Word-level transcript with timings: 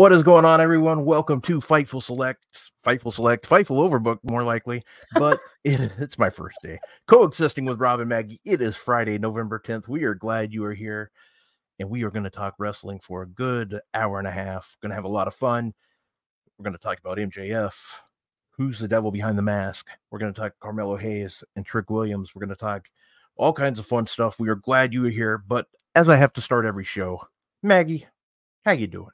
What 0.00 0.12
is 0.12 0.22
going 0.22 0.46
on, 0.46 0.62
everyone? 0.62 1.04
Welcome 1.04 1.42
to 1.42 1.60
Fightful 1.60 2.02
Select, 2.02 2.70
Fightful 2.82 3.12
Select, 3.12 3.46
Fightful 3.46 3.86
Overbook, 3.86 4.16
more 4.22 4.42
likely, 4.42 4.82
but 5.12 5.38
it, 5.64 5.92
it's 5.98 6.18
my 6.18 6.30
first 6.30 6.56
day 6.62 6.80
coexisting 7.06 7.66
with 7.66 7.78
Rob 7.78 8.00
and 8.00 8.08
Maggie. 8.08 8.40
It 8.46 8.62
is 8.62 8.78
Friday, 8.78 9.18
November 9.18 9.62
10th. 9.62 9.88
We 9.88 10.04
are 10.04 10.14
glad 10.14 10.54
you 10.54 10.64
are 10.64 10.72
here, 10.72 11.10
and 11.78 11.90
we 11.90 12.02
are 12.02 12.10
going 12.10 12.24
to 12.24 12.30
talk 12.30 12.54
wrestling 12.58 12.98
for 13.00 13.20
a 13.20 13.28
good 13.28 13.78
hour 13.92 14.18
and 14.18 14.26
a 14.26 14.30
half. 14.30 14.74
Going 14.80 14.88
to 14.88 14.94
have 14.94 15.04
a 15.04 15.08
lot 15.08 15.28
of 15.28 15.34
fun. 15.34 15.74
We're 16.56 16.64
going 16.64 16.72
to 16.72 16.78
talk 16.78 16.98
about 16.98 17.18
MJF, 17.18 17.74
who's 18.52 18.78
the 18.78 18.88
devil 18.88 19.10
behind 19.10 19.36
the 19.36 19.42
mask. 19.42 19.86
We're 20.10 20.18
going 20.18 20.32
to 20.32 20.40
talk 20.40 20.54
Carmelo 20.60 20.96
Hayes 20.96 21.44
and 21.56 21.66
Trick 21.66 21.90
Williams. 21.90 22.34
We're 22.34 22.46
going 22.46 22.56
to 22.56 22.56
talk 22.56 22.88
all 23.36 23.52
kinds 23.52 23.78
of 23.78 23.84
fun 23.84 24.06
stuff. 24.06 24.40
We 24.40 24.48
are 24.48 24.54
glad 24.54 24.94
you 24.94 25.04
are 25.04 25.10
here, 25.10 25.36
but 25.36 25.66
as 25.94 26.08
I 26.08 26.16
have 26.16 26.32
to 26.32 26.40
start 26.40 26.64
every 26.64 26.84
show, 26.84 27.20
Maggie, 27.62 28.06
how 28.64 28.72
you 28.72 28.86
doing? 28.86 29.10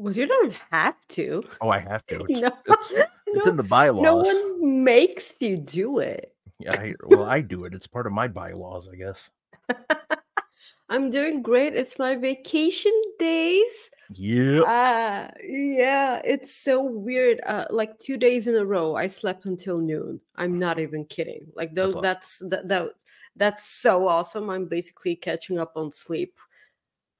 Well, 0.00 0.14
you 0.14 0.26
don't 0.26 0.54
have 0.70 0.96
to. 1.08 1.44
Oh, 1.60 1.68
I 1.68 1.78
have 1.78 2.06
to. 2.08 2.24
It's, 2.26 2.40
No, 2.40 2.50
it's, 2.66 2.90
it's 3.26 3.46
no, 3.46 3.50
in 3.50 3.56
the 3.56 3.62
bylaws. 3.62 4.02
no 4.02 4.16
one 4.16 4.82
makes 4.82 5.36
you 5.42 5.58
do 5.58 5.98
it. 5.98 6.34
Yeah, 6.58 6.72
I, 6.72 6.94
well, 7.04 7.24
I 7.24 7.42
do 7.42 7.66
it. 7.66 7.74
It's 7.74 7.86
part 7.86 8.06
of 8.06 8.12
my 8.14 8.26
bylaws, 8.26 8.88
I 8.90 8.96
guess. 8.96 9.28
I'm 10.88 11.10
doing 11.10 11.42
great. 11.42 11.74
It's 11.74 11.98
my 11.98 12.16
vacation 12.16 12.92
days. 13.18 13.90
Yeah. 14.12 14.60
Uh 14.62 15.30
yeah, 15.46 16.20
it's 16.24 16.52
so 16.54 16.82
weird. 16.82 17.40
Uh 17.46 17.66
like 17.70 17.96
2 17.98 18.16
days 18.16 18.48
in 18.48 18.56
a 18.56 18.64
row 18.64 18.96
I 18.96 19.06
slept 19.06 19.44
until 19.46 19.78
noon. 19.78 20.20
I'm 20.34 20.58
not 20.58 20.80
even 20.80 21.04
kidding. 21.04 21.46
Like 21.54 21.74
those 21.74 21.94
awesome. 21.94 22.02
that's 22.02 22.38
that, 22.48 22.68
that 22.68 22.88
that's 23.36 23.64
so 23.66 24.08
awesome. 24.08 24.50
I'm 24.50 24.64
basically 24.66 25.14
catching 25.14 25.58
up 25.58 25.72
on 25.76 25.92
sleep 25.92 26.34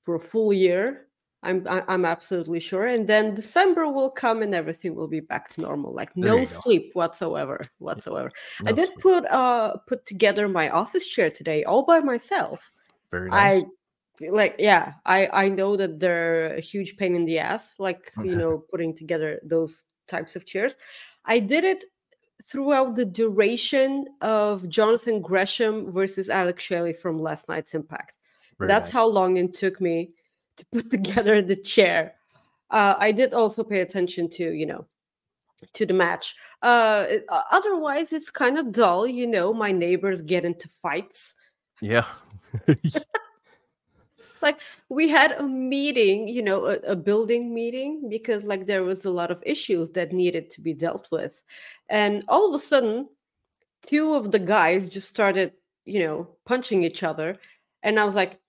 for 0.03 0.17
a 0.17 0.21
full 0.21 0.53
year. 0.53 1.07
I'm 1.43 1.67
I'm 1.69 2.05
absolutely 2.05 2.61
sure. 2.61 2.87
And 2.87 3.07
then 3.09 3.35
December 3.35 3.89
will 3.89 4.11
come 4.11 4.43
and 4.43 4.55
everything 4.55 4.95
will 4.95 5.09
be 5.09 5.21
back 5.21 5.49
to 5.51 5.63
normal. 5.63 5.95
Like 5.95 6.13
There 6.15 6.37
no 6.37 6.45
sleep 6.45 6.91
whatsoever. 6.95 7.61
Whatsoever. 7.79 8.31
I 8.67 8.73
did 8.73 8.91
so- 8.91 8.95
put 9.01 9.25
uh 9.31 9.77
put 9.87 10.05
together 10.07 10.49
my 10.49 10.69
office 10.69 11.07
chair 11.07 11.31
today 11.31 11.65
all 11.65 11.83
by 11.85 12.01
myself. 12.01 12.71
very 13.11 13.31
nice. 13.31 13.65
I 13.65 14.27
like 14.29 14.57
yeah, 14.59 14.95
I 15.07 15.29
I 15.33 15.49
know 15.49 15.77
that 15.77 15.99
they're 15.99 16.55
a 16.57 16.61
huge 16.61 16.99
pain 16.99 17.17
in 17.17 17.25
the 17.25 17.39
ass 17.39 17.75
like 17.79 18.13
you 18.23 18.37
know 18.37 18.59
putting 18.71 18.95
together 18.95 19.41
those 19.43 19.83
types 20.09 20.37
of 20.37 20.45
chairs. 20.45 20.75
I 21.25 21.39
did 21.39 21.65
it 21.65 21.85
throughout 22.45 22.97
the 22.97 23.05
duration 23.05 24.07
of 24.21 24.69
Jonathan 24.69 25.21
Gresham 25.23 25.91
versus 25.93 26.29
Alex 26.29 26.63
Shelley 26.65 26.93
from 26.93 27.19
last 27.19 27.49
night's 27.49 27.73
Impact. 27.75 28.19
Very 28.59 28.69
That's 28.69 28.89
nice. 28.89 28.93
how 28.93 29.07
long 29.07 29.37
it 29.39 29.55
took 29.55 29.81
me 29.81 30.11
to 30.61 30.67
put 30.73 30.91
together 30.97 31.43
the 31.43 31.57
chair. 31.57 32.15
Uh, 32.71 32.95
I 32.99 33.13
did 33.13 33.35
also 33.35 33.65
pay 33.65 33.81
attention 33.81 34.29
to, 34.31 34.53
you 34.53 34.67
know, 34.67 34.87
to 35.75 35.85
the 35.85 35.95
match. 35.95 36.37
Uh, 36.63 37.07
uh, 37.29 37.43
otherwise, 37.51 38.13
it's 38.13 38.31
kind 38.31 38.57
of 38.59 38.73
dull. 38.73 39.07
You 39.07 39.27
know, 39.27 39.53
my 39.53 39.73
neighbors 39.73 40.23
get 40.23 40.45
into 40.45 40.69
fights. 40.69 41.35
Yeah. 41.81 42.07
Like 44.43 44.61
we 44.89 45.09
had 45.09 45.33
a 45.33 45.43
meeting, 45.43 46.29
you 46.29 46.43
know, 46.43 46.67
a, 46.67 46.77
a 46.79 46.97
building 46.97 47.53
meeting 47.55 48.09
because 48.09 48.45
like 48.45 48.67
there 48.67 48.85
was 48.85 49.05
a 49.05 49.11
lot 49.11 49.31
of 49.31 49.43
issues 49.45 49.91
that 49.91 50.13
needed 50.13 50.51
to 50.53 50.61
be 50.61 50.73
dealt 50.73 51.09
with, 51.11 51.43
and 51.89 52.25
all 52.29 52.49
of 52.49 52.59
a 52.59 52.63
sudden, 52.63 53.09
two 53.87 54.15
of 54.15 54.33
the 54.33 54.39
guys 54.39 54.89
just 54.89 55.09
started, 55.09 55.53
you 55.85 56.01
know, 56.01 56.29
punching 56.47 56.83
each 56.83 57.03
other, 57.03 57.37
and 57.83 58.01
I 58.01 58.05
was 58.05 58.15
like, 58.15 58.41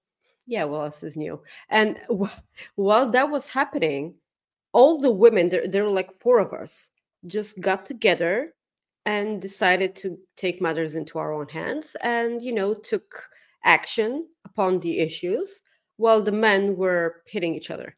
yeah, 0.46 0.64
well, 0.64 0.86
this 0.86 1.04
is 1.04 1.18
new. 1.18 1.42
And 1.70 2.00
wh- 2.22 2.38
while 2.76 3.10
that 3.12 3.30
was 3.30 3.50
happening, 3.50 4.16
all 4.74 5.00
the 5.00 5.12
women, 5.12 5.50
there, 5.50 5.68
there 5.68 5.84
were 5.84 5.92
like 5.92 6.20
four 6.20 6.40
of 6.40 6.54
us, 6.54 6.92
just 7.28 7.60
got 7.62 7.86
together 7.86 8.54
and 9.06 9.42
decided 9.42 9.96
to 9.96 10.18
take 10.38 10.62
matters 10.62 10.96
into 10.96 11.18
our 11.18 11.34
own 11.34 11.48
hands 11.48 11.96
and, 12.02 12.42
you 12.42 12.54
know, 12.54 12.74
took 12.74 13.30
action 13.64 14.28
upon 14.46 14.80
the 14.80 15.00
issues 15.00 15.62
while 15.98 16.22
the 16.22 16.32
men 16.32 16.76
were 16.76 17.22
hitting 17.28 17.56
each 17.56 17.70
other. 17.72 17.96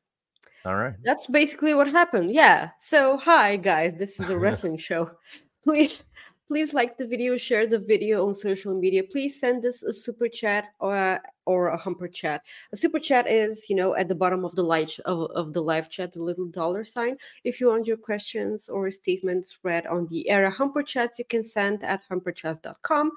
All 0.66 0.76
right. 0.76 0.94
That's 1.04 1.28
basically 1.28 1.74
what 1.74 1.88
happened. 1.88 2.32
Yeah. 2.32 2.70
So, 2.80 3.18
hi 3.18 3.58
guys, 3.58 3.96
this 3.96 4.20
is 4.20 4.30
a 4.30 4.38
wrestling 4.44 4.78
show. 4.78 5.12
Please, 5.64 6.04
please 6.46 6.74
like 6.74 6.98
the 6.98 7.08
video, 7.08 7.38
share 7.38 7.66
the 7.66 7.80
video 7.80 8.28
on 8.28 8.36
social 8.36 8.78
media. 8.78 9.02
Please 9.02 9.40
send 9.40 9.66
us 9.66 9.82
a 9.84 9.94
super 9.94 10.28
chat 10.28 10.66
or 10.80 11.22
or 11.46 11.70
a 11.70 11.78
humper 11.78 12.08
chat. 12.08 12.44
A 12.72 12.78
super 12.78 13.00
chat 13.00 13.30
is, 13.30 13.70
you 13.70 13.76
know, 13.76 13.96
at 13.96 14.08
the 14.08 14.16
bottom 14.16 14.46
of 14.46 14.56
the 14.56 14.64
light 14.64 14.98
of, 15.06 15.30
of 15.32 15.54
the 15.54 15.62
live 15.62 15.90
chat, 15.90 16.12
the 16.14 16.24
little 16.24 16.48
dollar 16.48 16.84
sign. 16.84 17.18
If 17.44 17.60
you 17.60 17.68
want 17.68 17.88
your 17.88 17.98
questions 17.98 18.70
or 18.70 18.90
statements 18.92 19.60
read 19.64 19.88
on 19.88 20.08
the 20.08 20.30
air, 20.30 20.50
humper 20.50 20.84
chats 20.84 21.20
you 21.20 21.26
can 21.26 21.44
send 21.44 21.84
at 21.84 22.02
humperchats.com. 22.10 23.12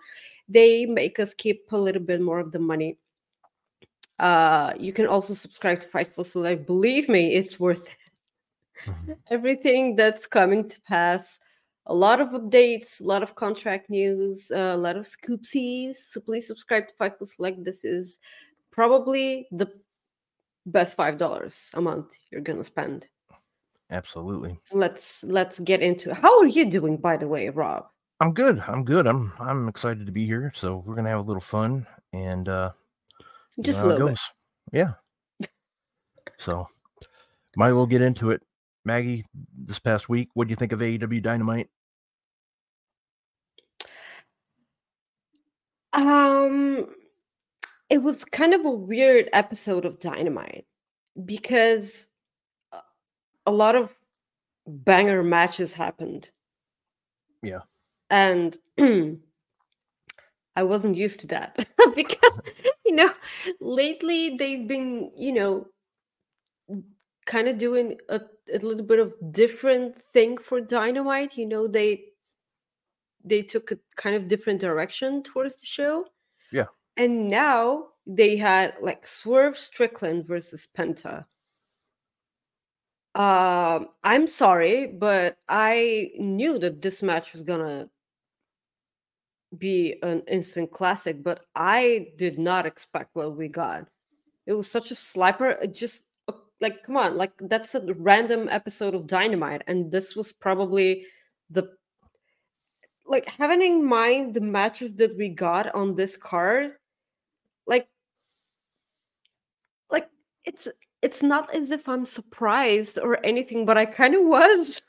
They 0.49 0.87
make 0.87 1.19
us 1.19 1.35
keep 1.35 1.71
a 1.73 1.77
little 1.77 2.03
bit 2.03 2.21
more 2.21 2.39
of 2.39 2.53
the 2.53 2.59
money 2.59 2.97
uh 4.19 4.73
you 4.79 4.95
can 4.95 5.07
also 5.07 5.35
subscribe 5.35 5.79
to 5.79 5.89
fightful 5.89 6.25
select 6.25 6.67
believe 6.67 7.07
me 7.07 7.35
it's 7.35 7.61
worth 7.61 7.89
it 7.91 7.97
Mhm. 8.87 9.17
everything 9.31 9.97
that's 9.97 10.27
coming 10.27 10.67
to 10.67 10.81
pass 10.83 11.39
a 11.87 11.95
lot 11.95 12.21
of 12.21 12.29
updates 12.31 13.01
a 13.01 13.05
lot 13.05 13.23
of 13.23 13.35
contract 13.35 13.89
news 13.91 14.51
a 14.51 14.77
lot 14.77 14.97
of 14.97 15.07
scoopsies 15.07 15.97
so 15.97 16.21
please 16.21 16.47
subscribe 16.47 16.89
to 16.89 16.95
fightful 16.95 17.27
select 17.27 17.63
this 17.65 17.85
is 17.85 18.19
probably 18.71 19.47
the 19.53 19.71
best 20.67 20.97
five 20.97 21.17
dollars 21.17 21.71
a 21.75 21.81
month 21.81 22.17
you're 22.31 22.41
gonna 22.41 22.65
spend 22.65 23.07
Absolutely. 23.89 24.59
Let's 24.73 25.23
let's 25.23 25.61
get 25.61 25.81
into 25.81 26.11
it. 26.11 26.17
how 26.17 26.41
are 26.41 26.49
you 26.49 26.69
doing 26.69 26.97
by 26.97 27.17
the 27.17 27.29
way 27.29 27.49
rob 27.51 27.87
I'm 28.19 28.33
good. 28.33 28.63
I'm 28.67 28.85
good. 28.85 29.07
I'm 29.07 29.33
I'm 29.39 29.69
excited 29.69 30.07
to 30.07 30.13
be 30.13 30.25
here. 30.25 30.53
So 30.57 30.83
we're 30.87 30.95
gonna 30.95 31.11
have 31.11 31.19
a 31.21 31.23
little 31.23 31.41
fun 31.41 31.87
and 32.13 32.49
uh 32.49 32.71
just 33.61 33.81
a 33.81 33.87
little 33.87 34.09
bit. 34.09 34.19
Yeah. 34.73 34.93
So 36.39 36.67
might 37.57 37.69
as 37.69 37.75
well 37.75 37.87
get 37.87 38.03
into 38.03 38.31
it. 38.31 38.43
Maggie, 38.85 39.25
this 39.55 39.79
past 39.79 40.09
week, 40.09 40.29
what 40.35 40.47
do 40.47 40.51
you 40.51 40.57
think 40.57 40.73
of 40.73 40.81
AEW 40.81 41.23
Dynamite? 41.23 41.69
Um, 45.97 46.87
it 47.91 47.99
was 47.99 48.25
kind 48.25 48.55
of 48.55 48.65
a 48.65 48.71
weird 48.71 49.29
episode 49.33 49.85
of 49.85 49.99
Dynamite 50.01 50.67
because 51.25 52.09
a- 52.73 52.83
a 53.47 53.53
lot 53.53 53.75
of 53.77 53.91
banger 54.67 55.23
matches 55.23 55.75
happened. 55.75 56.31
Yeah. 57.43 57.61
And 58.11 58.59
I 60.57 60.63
wasn't 60.63 60.97
used 60.97 61.21
to 61.21 61.27
that 61.29 61.67
because, 61.95 62.41
you 62.87 62.95
know, 62.95 63.11
lately 63.61 64.37
they've 64.37 64.67
been, 64.69 65.11
you 65.17 65.33
know, 65.33 65.67
kind 67.27 67.49
of 67.49 67.59
doing 67.59 67.99
a, 68.09 68.21
a 68.53 68.59
little 68.59 68.85
bit 68.85 68.99
of 69.01 69.15
different 69.33 70.01
thing 70.13 70.39
for 70.39 70.61
Dynamite. 70.61 71.37
You 71.37 71.47
know, 71.47 71.67
they 71.67 72.05
they 73.27 73.43
took 73.43 73.73
a 73.73 73.79
kind 73.97 74.17
of 74.17 74.29
different 74.29 74.61
direction 74.61 75.23
towards 75.23 75.57
the 75.57 75.67
show. 75.67 76.07
Yeah. 76.53 76.67
And 76.97 77.29
now 77.29 77.89
they 78.07 78.37
had 78.37 78.75
like 78.81 79.07
Swerve 79.07 79.59
Strickland 79.59 80.27
versus 80.27 80.69
Penta. 80.77 81.27
Um, 83.15 83.89
I'm 84.05 84.27
sorry, 84.29 84.87
but 84.87 85.39
I 85.49 86.11
knew 86.19 86.59
that 86.59 86.83
this 86.83 87.03
match 87.03 87.33
was 87.33 87.43
gonna 87.43 87.89
be 89.59 89.97
an 90.03 90.23
instant 90.29 90.71
classic, 90.71 91.23
but 91.23 91.47
I 91.55 92.09
did 92.19 92.39
not 92.39 92.67
expect 92.67 93.15
what 93.17 93.37
we 93.37 93.49
got. 93.49 93.89
it 94.47 94.53
was 94.55 94.71
such 94.71 94.91
a 94.91 94.95
slapper. 94.95 95.61
It 95.63 95.75
just 95.75 96.05
uh, 96.29 96.33
like 96.61 96.83
come 96.85 96.97
on, 96.97 97.17
like 97.17 97.33
that's 97.41 97.75
a 97.75 97.83
random 97.95 98.49
episode 98.51 98.95
of 98.95 99.07
Dynamite, 99.07 99.63
and 99.67 99.91
this 99.91 100.15
was 100.17 100.33
probably 100.33 101.07
the 101.51 101.71
like 103.07 103.27
having 103.27 103.63
in 103.63 103.85
mind 103.85 104.35
the 104.35 104.41
matches 104.41 104.93
that 104.97 105.17
we 105.17 105.29
got 105.29 105.75
on 105.75 105.95
this 105.95 106.17
card, 106.17 106.73
like 107.67 107.89
like 109.91 110.09
it's 110.45 110.69
it's 111.03 111.23
not 111.23 111.55
as 111.55 111.71
if 111.71 111.89
I'm 111.89 112.07
surprised 112.07 112.99
or 112.99 113.25
anything, 113.25 113.67
but 113.67 113.79
I 113.79 113.87
kind 113.87 114.15
of 114.15 114.25
was. 114.25 114.83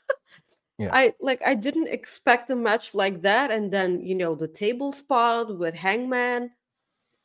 Yeah. 0.78 0.90
I 0.92 1.12
like 1.20 1.42
I 1.44 1.54
didn't 1.54 1.88
expect 1.88 2.50
a 2.50 2.56
match 2.56 2.94
like 2.94 3.22
that, 3.22 3.50
and 3.50 3.72
then 3.72 4.00
you 4.00 4.14
know 4.14 4.36
the 4.36 4.46
table 4.46 4.92
spot 4.92 5.58
with 5.58 5.74
Hangman. 5.74 6.50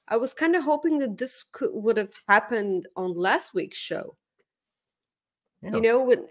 I 0.08 0.18
was 0.18 0.34
kind 0.34 0.56
of 0.56 0.64
hoping 0.64 0.98
that 1.00 1.18
this 1.18 1.46
could 1.52 1.70
would 1.74 1.98
have 1.98 2.14
happened 2.28 2.88
on 2.96 3.14
last 3.14 3.54
week's 3.54 3.78
show. 3.78 4.18
Yeah. 5.62 5.76
You 5.76 5.82
know, 5.82 6.10
the- 6.10 6.28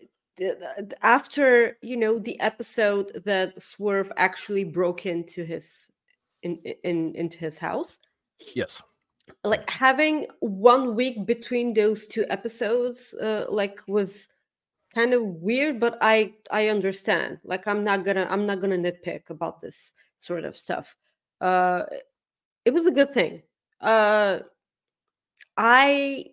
after 1.02 1.76
you 1.82 1.96
know 1.96 2.18
the 2.18 2.38
episode 2.40 3.22
that 3.24 3.60
Swerve 3.60 4.10
actually 4.16 4.64
broke 4.64 5.06
into 5.06 5.44
his 5.44 5.90
in 6.42 6.56
in 6.84 7.14
into 7.14 7.38
his 7.38 7.58
house, 7.58 7.98
Yes. 8.54 8.82
like 9.44 9.68
having 9.70 10.26
one 10.40 10.94
week 10.94 11.26
between 11.26 11.74
those 11.74 12.06
two 12.06 12.24
episodes, 12.30 13.14
uh, 13.14 13.46
like 13.48 13.80
was 13.86 14.28
kind 14.94 15.14
of 15.14 15.22
weird. 15.22 15.78
But 15.80 15.98
I 16.00 16.34
I 16.50 16.68
understand. 16.68 17.38
Like 17.44 17.66
I'm 17.66 17.84
not 17.84 18.04
gonna 18.04 18.26
I'm 18.30 18.46
not 18.46 18.60
gonna 18.60 18.78
nitpick 18.78 19.30
about 19.30 19.60
this 19.60 19.92
sort 20.20 20.44
of 20.44 20.56
stuff. 20.56 20.96
Uh, 21.40 21.84
it 22.64 22.72
was 22.72 22.86
a 22.86 22.92
good 22.92 23.12
thing. 23.12 23.42
Uh, 23.80 24.40
I 25.56 26.26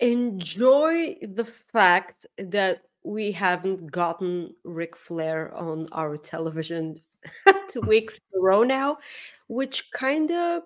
enjoy 0.00 1.16
the 1.22 1.44
fact 1.44 2.26
that 2.38 2.82
we 3.02 3.32
haven't 3.32 3.90
gotten 3.90 4.54
Ric 4.64 4.96
Flair 4.96 5.54
on 5.54 5.88
our 5.92 6.16
television 6.16 7.00
two 7.70 7.80
weeks 7.82 8.18
in 8.32 8.38
a 8.38 8.42
row 8.42 8.62
now, 8.62 8.98
which 9.48 9.90
kind 9.92 10.30
of 10.30 10.62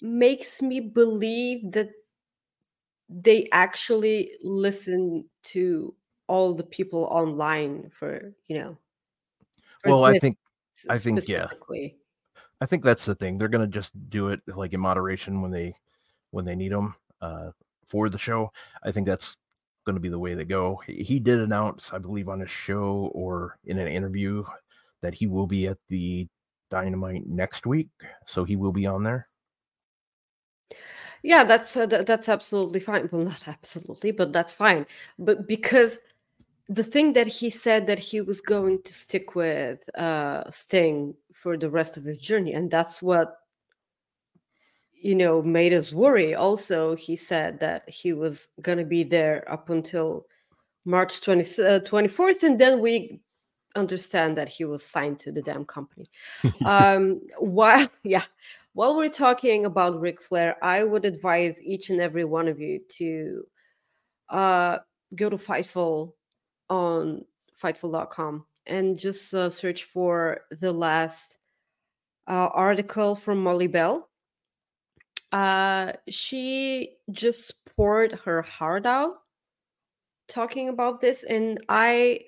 makes 0.00 0.62
me 0.62 0.80
believe 0.80 1.72
that 1.72 1.90
they 3.08 3.48
actually 3.52 4.30
listen 4.42 5.24
to 5.42 5.94
all 6.28 6.54
the 6.54 6.64
people 6.64 7.04
online 7.04 7.90
for 7.90 8.34
you 8.46 8.58
know 8.58 8.76
for 9.80 9.90
Well, 9.90 10.04
I 10.04 10.18
think 10.18 10.36
I 10.88 10.98
think, 10.98 11.26
yeah. 11.26 11.48
I 12.60 12.66
think 12.66 12.84
that's 12.84 13.04
the 13.04 13.14
thing. 13.14 13.38
They're 13.38 13.48
gonna 13.48 13.66
just 13.66 13.92
do 14.10 14.28
it 14.28 14.40
like 14.46 14.72
in 14.72 14.80
moderation 14.80 15.40
when 15.40 15.50
they 15.50 15.74
when 16.30 16.44
they 16.44 16.54
need 16.54 16.72
them 16.72 16.94
uh, 17.20 17.50
for 17.88 18.08
the 18.08 18.18
show. 18.18 18.50
I 18.82 18.92
think 18.92 19.06
that's 19.06 19.36
gonna 19.86 20.00
be 20.00 20.08
the 20.08 20.18
way 20.18 20.34
they 20.34 20.44
go. 20.44 20.80
He, 20.86 21.18
did 21.18 21.40
announce, 21.40 21.90
I 21.92 21.98
believe, 21.98 22.28
on 22.28 22.42
a 22.42 22.46
show 22.46 23.10
or 23.14 23.58
in 23.64 23.78
an 23.78 23.88
interview 23.88 24.44
that 25.00 25.14
he 25.14 25.26
will 25.26 25.46
be 25.46 25.66
at 25.66 25.78
the 25.88 26.28
Dynamite 26.70 27.26
next 27.26 27.66
week, 27.66 27.88
so 28.26 28.44
he 28.44 28.56
will 28.56 28.72
be 28.72 28.86
on 28.86 29.02
there. 29.02 29.28
Yeah, 31.22 31.44
that's 31.44 31.76
uh, 31.76 31.86
th- 31.86 32.06
that's 32.06 32.28
absolutely 32.28 32.80
fine. 32.80 33.08
Well, 33.10 33.24
not 33.24 33.48
absolutely, 33.48 34.12
but 34.12 34.32
that's 34.32 34.52
fine. 34.52 34.86
But 35.18 35.48
because 35.48 36.00
the 36.68 36.84
thing 36.84 37.14
that 37.14 37.26
he 37.26 37.50
said 37.50 37.86
that 37.86 37.98
he 37.98 38.20
was 38.20 38.40
going 38.40 38.82
to 38.82 38.92
stick 38.92 39.34
with 39.34 39.82
uh 39.98 40.48
Sting 40.50 41.14
for 41.32 41.56
the 41.56 41.70
rest 41.70 41.96
of 41.96 42.04
his 42.04 42.18
journey, 42.18 42.52
and 42.52 42.70
that's 42.70 43.02
what 43.02 43.38
you 45.00 45.14
know 45.14 45.42
made 45.42 45.72
us 45.72 45.92
worry. 45.92 46.34
Also, 46.34 46.94
he 46.96 47.16
said 47.16 47.60
that 47.60 47.88
he 47.88 48.12
was 48.12 48.50
gonna 48.62 48.84
be 48.84 49.04
there 49.04 49.50
up 49.50 49.70
until 49.70 50.26
March 50.84 51.20
20, 51.20 51.40
uh, 51.40 51.80
24th, 51.80 52.42
and 52.42 52.58
then 52.58 52.80
we 52.80 53.20
understand 53.76 54.36
that 54.36 54.48
he 54.48 54.64
was 54.64 54.84
signed 54.84 55.18
to 55.20 55.30
the 55.30 55.42
damn 55.42 55.64
company 55.64 56.10
um 56.64 57.20
while 57.38 57.86
yeah 58.02 58.24
while 58.72 58.96
we're 58.96 59.08
talking 59.08 59.64
about 59.64 60.00
Ric 60.00 60.22
Flair, 60.22 60.56
I 60.62 60.84
would 60.84 61.04
advise 61.04 61.60
each 61.60 61.90
and 61.90 62.00
every 62.00 62.24
one 62.24 62.46
of 62.46 62.60
you 62.60 62.80
to 62.90 63.44
uh 64.28 64.78
go 65.16 65.28
to 65.28 65.36
Fightful 65.36 66.12
on 66.70 67.24
fightful.com 67.60 68.46
and 68.66 68.98
just 68.98 69.34
uh, 69.34 69.50
search 69.50 69.84
for 69.84 70.42
the 70.50 70.72
last 70.72 71.38
uh, 72.28 72.48
article 72.54 73.14
from 73.14 73.42
Molly 73.42 73.66
Bell. 73.66 74.07
Uh 75.32 75.92
she 76.08 76.96
just 77.10 77.54
poured 77.76 78.12
her 78.24 78.42
heart 78.42 78.86
out 78.86 79.16
talking 80.28 80.68
about 80.68 81.00
this 81.00 81.24
and 81.24 81.58
I 81.68 82.20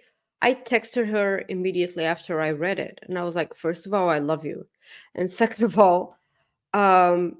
I 0.43 0.55
texted 0.55 1.09
her 1.11 1.45
immediately 1.49 2.05
after 2.05 2.41
I 2.41 2.51
read 2.51 2.79
it 2.79 2.99
and 3.07 3.19
I 3.19 3.25
was 3.25 3.37
like 3.37 3.55
first 3.55 3.87
of 3.87 3.93
all 3.95 4.09
I 4.09 4.19
love 4.19 4.45
you 4.45 4.67
and 5.15 5.31
second 5.43 5.65
of 5.65 5.79
all 5.79 6.17
um 6.75 7.37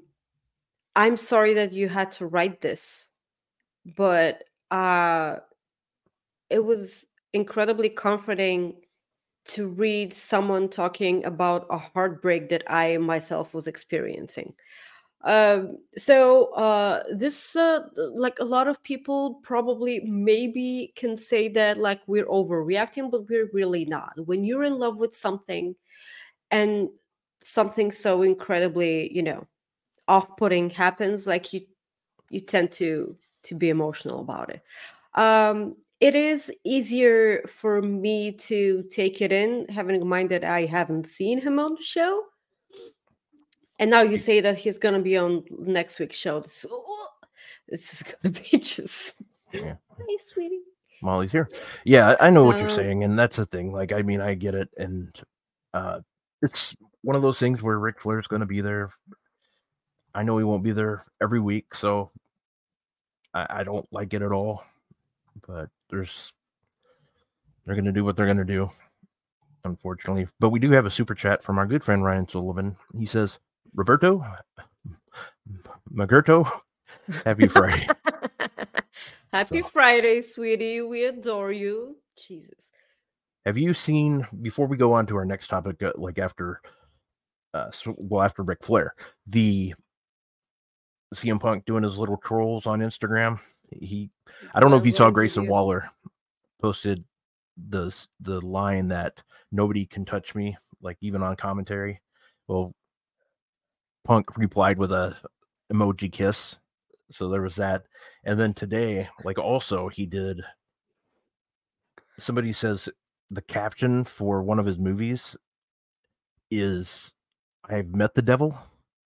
i'm 0.95 1.17
sorry 1.17 1.53
that 1.55 1.73
you 1.73 1.89
had 1.89 2.11
to 2.11 2.27
write 2.27 2.61
this 2.61 3.09
but 3.97 4.43
uh 4.71 5.37
it 6.49 6.63
was 6.63 7.05
incredibly 7.33 7.89
comforting 7.89 8.75
to 9.45 9.67
read 9.67 10.13
someone 10.13 10.69
talking 10.69 11.25
about 11.25 11.67
a 11.69 11.77
heartbreak 11.77 12.49
that 12.49 12.63
i 12.71 12.97
myself 12.97 13.53
was 13.53 13.67
experiencing 13.67 14.53
um 15.23 15.77
so 15.97 16.45
uh 16.53 17.03
this 17.13 17.55
uh 17.55 17.81
like 18.15 18.39
a 18.39 18.43
lot 18.45 18.67
of 18.67 18.81
people 18.83 19.35
probably 19.43 19.99
maybe 20.01 20.91
can 20.95 21.15
say 21.15 21.47
that 21.47 21.77
like 21.77 22.01
we're 22.07 22.25
overreacting 22.25 23.11
but 23.11 23.29
we're 23.29 23.49
really 23.53 23.85
not. 23.85 24.13
When 24.25 24.43
you're 24.43 24.63
in 24.63 24.79
love 24.79 24.97
with 24.99 25.15
something 25.15 25.75
and 26.49 26.89
something 27.43 27.91
so 27.91 28.21
incredibly 28.23 29.13
you 29.13 29.23
know 29.23 29.47
off-putting 30.07 30.69
happens 30.69 31.27
like 31.27 31.53
you 31.53 31.61
you 32.29 32.39
tend 32.39 32.71
to 32.71 33.15
to 33.43 33.55
be 33.55 33.69
emotional 33.69 34.21
about 34.21 34.49
it. 34.49 34.63
Um 35.13 35.75
it 35.99 36.15
is 36.15 36.51
easier 36.63 37.43
for 37.47 37.79
me 37.79 38.31
to 38.31 38.83
take 38.89 39.21
it 39.21 39.31
in 39.31 39.67
having 39.69 40.01
in 40.01 40.07
mind 40.07 40.31
that 40.31 40.43
i 40.43 40.65
haven't 40.65 41.05
seen 41.05 41.39
him 41.39 41.59
on 41.59 41.75
the 41.75 41.83
show 41.83 42.23
and 43.81 43.89
now 43.91 44.01
you 44.01 44.17
say 44.17 44.39
that 44.39 44.57
he's 44.57 44.77
gonna 44.77 45.01
be 45.01 45.17
on 45.17 45.43
next 45.49 45.99
week's 45.99 46.17
show 46.17 46.39
this, 46.39 46.65
this 47.67 47.93
is 47.93 48.03
gonna 48.03 48.31
be 48.31 48.57
just 48.59 49.21
Yeah. 49.51 49.75
hey 50.07 50.17
sweetie 50.17 50.61
Molly's 51.03 51.31
here. 51.31 51.49
Yeah, 51.83 52.15
I 52.19 52.29
know 52.29 52.43
what 52.43 52.57
you're 52.57 52.69
Um, 52.69 52.75
saying, 52.75 53.03
and 53.03 53.17
that's 53.17 53.37
the 53.37 53.47
thing. 53.47 53.71
Like, 53.71 53.91
I 53.91 54.03
mean, 54.03 54.21
I 54.21 54.35
get 54.35 54.53
it, 54.53 54.69
and 54.77 55.09
uh, 55.73 56.01
it's 56.43 56.75
one 57.01 57.15
of 57.15 57.23
those 57.23 57.39
things 57.39 57.63
where 57.63 57.79
Ric 57.79 57.99
Flair's 57.99 58.27
going 58.27 58.41
to 58.41 58.45
be 58.45 58.61
there. 58.61 58.91
I 60.13 60.21
know 60.21 60.37
he 60.37 60.43
won't 60.43 60.61
be 60.61 60.73
there 60.73 61.03
every 61.19 61.39
week, 61.39 61.73
so 61.73 62.11
I, 63.33 63.47
I 63.49 63.63
don't 63.63 63.91
like 63.91 64.13
it 64.13 64.21
at 64.21 64.31
all. 64.31 64.63
But 65.47 65.69
there's 65.89 66.31
they're 67.65 67.73
going 67.73 67.85
to 67.85 67.91
do 67.91 68.05
what 68.05 68.15
they're 68.15 68.27
going 68.27 68.37
to 68.37 68.45
do, 68.45 68.69
unfortunately. 69.65 70.27
But 70.39 70.49
we 70.51 70.59
do 70.59 70.69
have 70.69 70.85
a 70.85 70.91
super 70.91 71.15
chat 71.15 71.43
from 71.43 71.57
our 71.57 71.65
good 71.65 71.83
friend 71.83 72.03
Ryan 72.03 72.29
Sullivan. 72.29 72.75
He 72.99 73.07
says, 73.07 73.39
"Roberto, 73.73 74.23
Magerto, 75.93 76.49
happy 77.25 77.47
Friday." 77.47 77.87
happy 79.31 79.61
So- 79.61 79.67
friday 79.69 80.21
sweetie 80.21 80.81
we 80.81 81.05
adore 81.05 81.53
you 81.53 81.95
jesus 82.17 82.69
Have 83.45 83.57
you 83.57 83.73
seen 83.73 84.27
before 84.41 84.67
we 84.67 84.75
go 84.77 84.91
on 84.93 85.07
to 85.07 85.15
our 85.15 85.25
next 85.25 85.47
topic, 85.47 85.81
uh, 85.81 85.93
like 85.95 86.19
after, 86.19 86.61
uh, 87.53 87.71
so, 87.71 87.95
well, 87.97 88.21
after 88.21 88.43
Ric 88.43 88.61
Flair, 88.63 88.93
the 89.25 89.73
CM 91.15 91.39
Punk 91.39 91.65
doing 91.65 91.83
his 91.83 91.97
little 91.97 92.17
trolls 92.17 92.65
on 92.65 92.79
Instagram? 92.81 93.39
He, 93.71 94.09
I 94.53 94.59
don't 94.59 94.69
know 94.69 94.77
if 94.77 94.85
you 94.85 94.91
saw 94.91 95.09
Grayson. 95.09 95.47
Waller 95.47 95.89
posted 96.61 97.03
the 97.69 97.91
the 98.19 98.45
line 98.45 98.89
that 98.89 99.23
nobody 99.51 99.85
can 99.85 100.05
touch 100.05 100.35
me, 100.35 100.55
like 100.81 100.97
even 101.01 101.23
on 101.23 101.35
commentary. 101.35 101.99
Well, 102.47 102.73
Punk 104.03 104.37
replied 104.37 104.77
with 104.77 104.91
a 104.91 105.15
emoji 105.71 106.11
kiss, 106.11 106.57
so 107.11 107.27
there 107.27 107.41
was 107.41 107.55
that, 107.55 107.83
and 108.23 108.39
then 108.39 108.53
today, 108.53 109.07
like 109.23 109.37
also 109.37 109.89
he 109.89 110.05
did. 110.05 110.41
Somebody 112.19 112.53
says 112.53 112.89
the 113.29 113.41
caption 113.41 114.03
for 114.03 114.43
one 114.43 114.59
of 114.59 114.65
his 114.65 114.77
movies 114.77 115.35
is 116.49 117.13
I've 117.69 117.95
met 117.95 118.13
the 118.13 118.21
devil. 118.21 118.57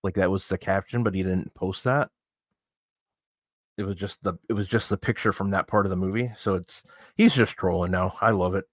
Like 0.04 0.16
that 0.16 0.32
was 0.32 0.48
the 0.48 0.58
caption, 0.58 1.04
but 1.04 1.16
he 1.16 1.24
didn't 1.24 1.54
post 1.54 1.84
that. 1.84 2.10
It 3.78 3.84
was 3.84 3.96
just 3.96 4.24
the 4.24 4.36
it 4.50 4.54
was 4.54 4.68
just 4.68 4.90
the 4.90 4.98
picture 4.98 5.34
from 5.34 5.52
that 5.52 5.68
part 5.68 5.86
of 5.86 5.90
the 5.90 5.96
movie. 5.96 6.32
So 6.38 6.56
it's 6.56 6.84
he's 7.16 7.34
just 7.34 7.54
trolling 7.58 7.92
now. 7.92 8.16
I 8.22 8.32
love 8.32 8.56
it. 8.56 8.66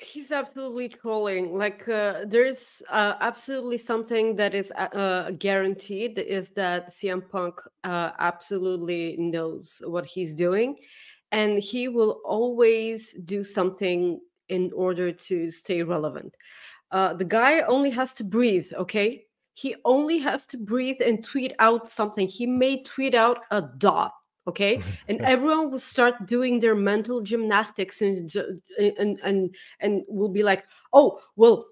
He's 0.00 0.32
absolutely 0.32 0.88
trolling. 0.88 1.56
Like, 1.56 1.88
uh, 1.88 2.24
there's 2.26 2.82
uh, 2.90 3.14
absolutely 3.20 3.78
something 3.78 4.34
that 4.36 4.54
is 4.54 4.72
uh, 4.76 4.88
uh 4.96 5.30
guaranteed 5.32 6.18
is 6.18 6.50
that 6.52 6.88
CM 6.88 7.22
Punk 7.30 7.60
uh, 7.84 8.10
absolutely 8.18 9.16
knows 9.18 9.80
what 9.86 10.04
he's 10.04 10.34
doing, 10.34 10.76
and 11.30 11.58
he 11.58 11.88
will 11.88 12.20
always 12.24 13.14
do 13.24 13.44
something 13.44 14.20
in 14.48 14.72
order 14.74 15.12
to 15.12 15.50
stay 15.50 15.82
relevant. 15.82 16.34
Uh, 16.90 17.14
the 17.14 17.24
guy 17.24 17.60
only 17.62 17.90
has 17.90 18.12
to 18.14 18.24
breathe. 18.24 18.70
Okay, 18.74 19.24
he 19.54 19.76
only 19.84 20.18
has 20.18 20.44
to 20.46 20.58
breathe 20.58 21.00
and 21.04 21.24
tweet 21.24 21.52
out 21.60 21.90
something. 21.90 22.26
He 22.26 22.46
may 22.46 22.82
tweet 22.82 23.14
out 23.14 23.44
a 23.52 23.62
dot 23.78 24.12
okay? 24.48 24.82
And 25.08 25.20
everyone 25.20 25.70
will 25.70 25.78
start 25.78 26.26
doing 26.26 26.60
their 26.60 26.74
mental 26.74 27.22
gymnastics 27.22 28.02
and 28.02 28.32
and 28.78 29.18
and 29.22 29.54
and 29.80 30.02
will 30.08 30.28
be 30.28 30.42
like 30.42 30.64
oh 30.92 31.20
well 31.36 31.66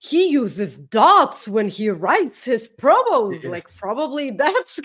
he 0.00 0.28
uses 0.28 0.78
dots 0.78 1.46
when 1.46 1.68
he 1.68 1.90
writes 1.90 2.44
his 2.44 2.70
promos. 2.78 3.48
Like 3.48 3.68
probably 3.76 4.30
that's 4.44 4.80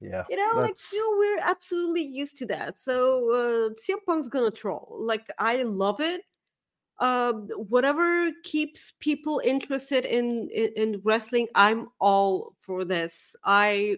yeah 0.00 0.24
you 0.28 0.36
know 0.36 0.60
like 0.60 0.74
you 0.92 0.98
know, 0.98 1.18
we're 1.18 1.48
absolutely 1.48 2.02
used 2.02 2.36
to 2.38 2.46
that. 2.46 2.76
So 2.76 3.30
uh 3.30 3.70
CM 3.80 4.04
Punk's 4.04 4.28
gonna 4.28 4.50
troll. 4.50 4.96
Like 5.00 5.26
I 5.38 5.62
love 5.62 6.00
it. 6.00 6.22
Uh 6.98 7.32
whatever 7.68 8.30
keeps 8.42 8.94
people 8.98 9.40
interested 9.44 10.04
in, 10.04 10.48
in 10.52 10.70
in 10.76 11.00
wrestling 11.04 11.46
i'm 11.54 11.88
all 12.00 12.56
for 12.60 12.84
this. 12.84 13.36
I 13.44 13.96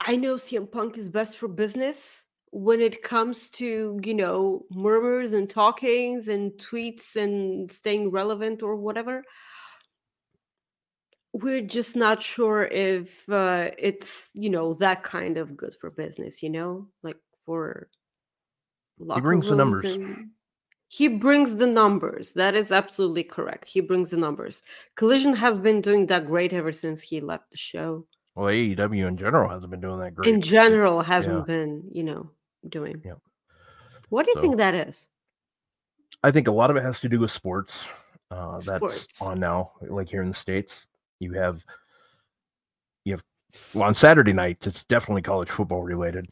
I 0.00 0.16
know 0.16 0.34
CM 0.34 0.70
Punk 0.70 0.96
is 0.96 1.08
best 1.08 1.36
for 1.36 1.46
business 1.46 2.26
when 2.52 2.80
it 2.80 3.02
comes 3.02 3.48
to, 3.50 4.00
you 4.02 4.14
know, 4.14 4.64
murmurs 4.70 5.34
and 5.34 5.48
talkings 5.48 6.28
and 6.28 6.52
tweets 6.52 7.16
and 7.16 7.70
staying 7.70 8.10
relevant 8.10 8.62
or 8.62 8.76
whatever. 8.76 9.22
We're 11.32 11.60
just 11.60 11.96
not 11.96 12.22
sure 12.22 12.64
if 12.64 13.28
uh, 13.28 13.70
it's, 13.78 14.30
you 14.34 14.50
know, 14.50 14.74
that 14.74 15.04
kind 15.04 15.38
of 15.38 15.56
good 15.56 15.76
for 15.80 15.90
business, 15.90 16.42
you 16.42 16.50
know, 16.50 16.88
like 17.02 17.18
for 17.46 17.88
he 18.98 19.20
brings 19.20 19.48
the 19.48 19.54
numbers. 19.56 19.98
He 20.88 21.06
brings 21.06 21.56
the 21.56 21.68
numbers. 21.68 22.32
That 22.32 22.56
is 22.56 22.72
absolutely 22.72 23.22
correct. 23.22 23.68
He 23.68 23.80
brings 23.80 24.10
the 24.10 24.16
numbers. 24.16 24.62
Collision 24.96 25.34
has 25.34 25.56
been 25.56 25.80
doing 25.80 26.06
that 26.06 26.26
great 26.26 26.52
ever 26.52 26.72
since 26.72 27.00
he 27.00 27.20
left 27.20 27.50
the 27.52 27.56
show. 27.56 28.06
Well, 28.34 28.46
AEW 28.46 29.08
in 29.08 29.16
general 29.16 29.48
hasn't 29.48 29.70
been 29.70 29.80
doing 29.80 30.00
that 30.00 30.14
great. 30.14 30.32
In 30.32 30.40
general, 30.40 31.02
hasn't 31.02 31.38
yeah. 31.38 31.54
been, 31.54 31.82
you 31.92 32.04
know, 32.04 32.30
doing. 32.68 33.02
Yeah. 33.04 33.14
What 34.08 34.24
do 34.24 34.30
you 34.30 34.36
so, 34.36 34.40
think 34.40 34.56
that 34.58 34.74
is? 34.74 35.06
I 36.22 36.30
think 36.30 36.48
a 36.48 36.52
lot 36.52 36.70
of 36.70 36.76
it 36.76 36.82
has 36.82 37.00
to 37.00 37.08
do 37.08 37.20
with 37.20 37.30
sports. 37.30 37.84
Uh, 38.30 38.60
sports. 38.60 39.06
That's 39.06 39.22
on 39.22 39.40
now, 39.40 39.72
like 39.80 40.08
here 40.08 40.22
in 40.22 40.28
the 40.28 40.34
states. 40.34 40.86
You 41.18 41.32
have, 41.32 41.64
you 43.04 43.12
have, 43.14 43.24
well, 43.74 43.84
on 43.84 43.94
Saturday 43.94 44.32
nights, 44.32 44.66
it's 44.66 44.84
definitely 44.84 45.22
college 45.22 45.50
football 45.50 45.82
related. 45.82 46.26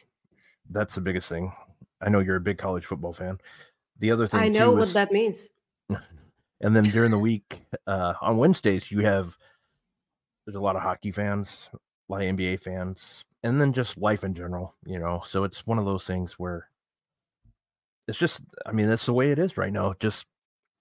That's 0.71 0.95
the 0.95 1.01
biggest 1.01 1.29
thing. 1.29 1.53
I 2.01 2.09
know 2.09 2.21
you're 2.21 2.37
a 2.37 2.41
big 2.41 2.59
college 2.59 2.87
football 2.87 3.13
fan. 3.13 3.39
The 3.99 4.11
other 4.11 4.27
thing 4.27 4.41
I 4.41 4.49
know 4.49 4.71
what 4.71 4.89
is, 4.89 4.95
that 4.95 5.13
means. 5.13 5.49
And 6.61 6.75
then 6.75 6.83
during 6.83 7.13
the 7.13 7.19
week, 7.21 7.63
uh, 7.87 8.15
on 8.21 8.37
Wednesdays, 8.37 8.91
you 8.91 8.99
have 9.05 9.37
there's 10.45 10.57
a 10.57 10.61
lot 10.61 10.75
of 10.75 10.83
hockey 10.83 11.13
fans, 11.13 11.69
a 12.09 12.13
lot 12.13 12.23
of 12.23 12.37
NBA 12.37 12.61
fans, 12.61 13.25
and 13.43 13.61
then 13.61 13.73
just 13.73 13.99
life 13.99 14.25
in 14.25 14.35
general, 14.35 14.75
you 14.87 14.99
know. 14.99 15.23
So 15.27 15.45
it's 15.45 15.67
one 15.67 15.79
of 15.79 15.85
those 15.85 16.07
things 16.07 16.33
where 16.39 16.69
it's 18.07 18.19
just, 18.19 18.41
I 18.65 18.73
mean, 18.73 18.89
that's 18.89 19.07
the 19.07 19.13
way 19.13 19.31
it 19.31 19.39
is 19.39 19.57
right 19.57 19.73
now. 19.73 19.95
Just, 20.01 20.25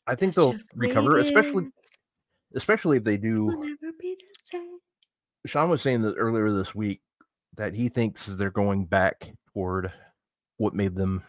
I 0.06 0.16
think 0.16 0.34
they'll 0.34 0.56
recover, 0.76 1.18
especially, 1.18 1.68
especially 2.56 2.98
if 2.98 3.04
they 3.04 3.18
do. 3.18 3.76
Sean 5.46 5.70
was 5.70 5.82
saying 5.82 6.02
that 6.02 6.16
earlier 6.16 6.52
this 6.52 6.74
week 6.74 7.02
that 7.56 7.74
he 7.74 7.90
thinks 7.90 8.26
they're 8.26 8.52
going 8.52 8.86
back 8.86 9.32
toward 9.54 9.92
what 10.58 10.74
made 10.74 10.96
them 10.96 11.24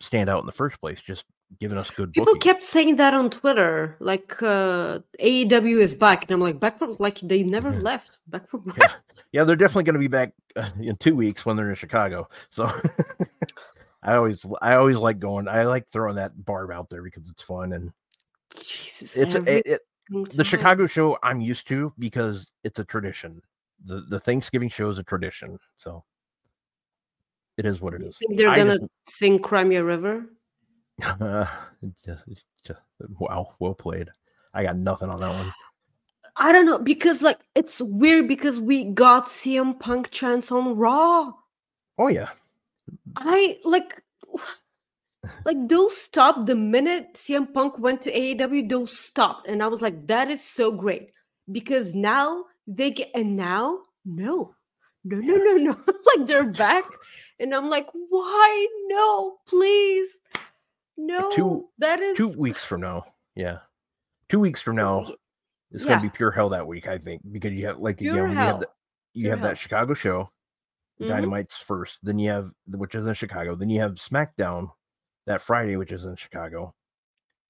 stand 0.00 0.28
out 0.28 0.40
in 0.40 0.46
the 0.46 0.52
first 0.52 0.80
place, 0.80 1.00
just 1.00 1.24
giving 1.58 1.78
us 1.78 1.90
good. 1.90 2.12
People 2.12 2.26
booking. 2.26 2.40
kept 2.40 2.64
saying 2.64 2.96
that 2.96 3.14
on 3.14 3.30
Twitter, 3.30 3.96
like 4.00 4.42
uh, 4.42 5.00
AEW 5.20 5.80
is 5.80 5.94
back, 5.94 6.24
and 6.24 6.32
I'm 6.32 6.40
like, 6.40 6.60
back 6.60 6.78
from 6.78 6.94
like 6.98 7.20
they 7.20 7.42
never 7.42 7.72
left. 7.80 8.20
Back 8.28 8.48
from 8.48 8.72
yeah. 8.78 8.92
yeah, 9.32 9.44
they're 9.44 9.56
definitely 9.56 9.84
going 9.84 9.94
to 9.94 10.00
be 10.00 10.08
back 10.08 10.32
uh, 10.56 10.68
in 10.80 10.96
two 10.96 11.14
weeks 11.14 11.44
when 11.44 11.56
they're 11.56 11.70
in 11.70 11.74
Chicago. 11.74 12.28
So 12.50 12.64
I 14.02 14.14
always, 14.14 14.44
I 14.62 14.74
always 14.74 14.96
like 14.96 15.18
going. 15.18 15.48
I 15.48 15.64
like 15.64 15.88
throwing 15.90 16.16
that 16.16 16.44
barb 16.44 16.70
out 16.70 16.88
there 16.90 17.02
because 17.02 17.28
it's 17.28 17.42
fun 17.42 17.72
and 17.72 17.92
Jesus, 18.56 19.16
it's 19.16 19.34
it, 19.34 19.66
it, 19.66 19.80
the 20.08 20.44
Chicago 20.44 20.86
show 20.86 21.18
I'm 21.22 21.40
used 21.40 21.68
to 21.68 21.92
because 21.98 22.50
it's 22.64 22.78
a 22.78 22.84
tradition. 22.84 23.42
The 23.84 24.04
the 24.08 24.20
Thanksgiving 24.20 24.68
show 24.68 24.90
is 24.90 24.98
a 24.98 25.02
tradition, 25.02 25.58
so 25.76 26.04
it 27.56 27.64
is 27.64 27.80
what 27.80 27.94
it 27.94 28.02
is. 28.02 28.16
they're 28.30 28.54
gonna 28.54 28.78
just, 28.78 28.90
sing 29.06 29.38
Crimea 29.38 29.84
River? 29.84 30.26
just, 32.04 32.24
just 32.64 32.80
wow, 33.18 33.54
well 33.58 33.74
played. 33.74 34.08
I 34.54 34.62
got 34.62 34.76
nothing 34.76 35.08
on 35.08 35.20
that 35.20 35.30
one. 35.30 35.52
I 36.36 36.52
don't 36.52 36.66
know 36.66 36.78
because 36.78 37.22
like 37.22 37.38
it's 37.54 37.80
weird 37.80 38.28
because 38.28 38.60
we 38.60 38.84
got 38.84 39.26
CM 39.26 39.78
Punk 39.78 40.10
chance 40.10 40.50
on 40.50 40.76
Raw. 40.76 41.32
Oh 41.98 42.08
yeah. 42.08 42.30
I 43.16 43.58
like 43.64 44.02
like 45.44 45.68
those 45.68 45.96
stopped 45.96 46.46
the 46.46 46.56
minute 46.56 47.14
CM 47.14 47.52
Punk 47.52 47.78
went 47.78 48.00
to 48.02 48.12
AEW, 48.12 48.68
those 48.68 48.98
stopped. 48.98 49.48
And 49.48 49.62
I 49.62 49.66
was 49.66 49.82
like, 49.82 50.06
that 50.06 50.30
is 50.30 50.42
so 50.42 50.72
great. 50.72 51.10
Because 51.50 51.94
now 51.94 52.44
they 52.66 52.90
get 52.90 53.10
and 53.14 53.36
now 53.36 53.80
no. 54.04 54.54
No, 55.04 55.18
no, 55.18 55.34
no, 55.34 55.56
no. 55.56 55.80
like 56.16 56.26
they're 56.26 56.44
back. 56.44 56.84
And 57.38 57.54
I'm 57.54 57.68
like, 57.68 57.88
why 57.92 58.66
no, 58.86 59.38
please. 59.46 60.08
No, 61.06 61.34
two, 61.34 61.68
that 61.78 62.00
is 62.00 62.16
two 62.16 62.34
weeks 62.36 62.64
from 62.64 62.82
now. 62.82 63.04
Yeah, 63.34 63.58
two 64.28 64.40
weeks 64.40 64.60
from 64.60 64.76
now, 64.76 65.12
it's 65.70 65.82
yeah. 65.84 65.88
going 65.88 66.00
to 66.00 66.02
be 66.02 66.16
pure 66.16 66.30
hell 66.30 66.50
that 66.50 66.66
week. 66.66 66.86
I 66.86 66.98
think 66.98 67.22
because 67.30 67.52
you 67.52 67.66
have 67.66 67.78
like 67.78 67.98
pure 67.98 68.26
again, 68.26 68.36
you 68.36 68.36
have 68.36 68.60
the, 68.60 68.68
you 69.14 69.22
pure 69.24 69.30
have 69.30 69.40
hell. 69.40 69.48
that 69.48 69.58
Chicago 69.58 69.94
show, 69.94 70.30
mm-hmm. 71.00 71.08
Dynamite's 71.08 71.56
first. 71.56 71.98
Then 72.02 72.18
you 72.18 72.30
have 72.30 72.50
which 72.66 72.94
is 72.94 73.06
in 73.06 73.14
Chicago. 73.14 73.54
Then 73.54 73.70
you 73.70 73.80
have 73.80 73.92
SmackDown 73.92 74.68
that 75.26 75.42
Friday, 75.42 75.76
which 75.76 75.92
is 75.92 76.04
in 76.04 76.16
Chicago, 76.16 76.74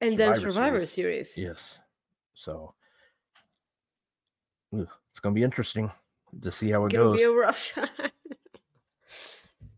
and 0.00 0.12
Survivor 0.12 0.32
then 0.32 0.40
Survivor 0.40 0.86
Series. 0.86 1.34
Series. 1.34 1.58
Yes, 1.58 1.80
so 2.34 2.74
it's 4.72 5.20
going 5.20 5.34
to 5.34 5.38
be 5.38 5.44
interesting 5.44 5.90
to 6.42 6.52
see 6.52 6.70
how 6.70 6.84
it 6.86 6.92
goes. 6.92 7.20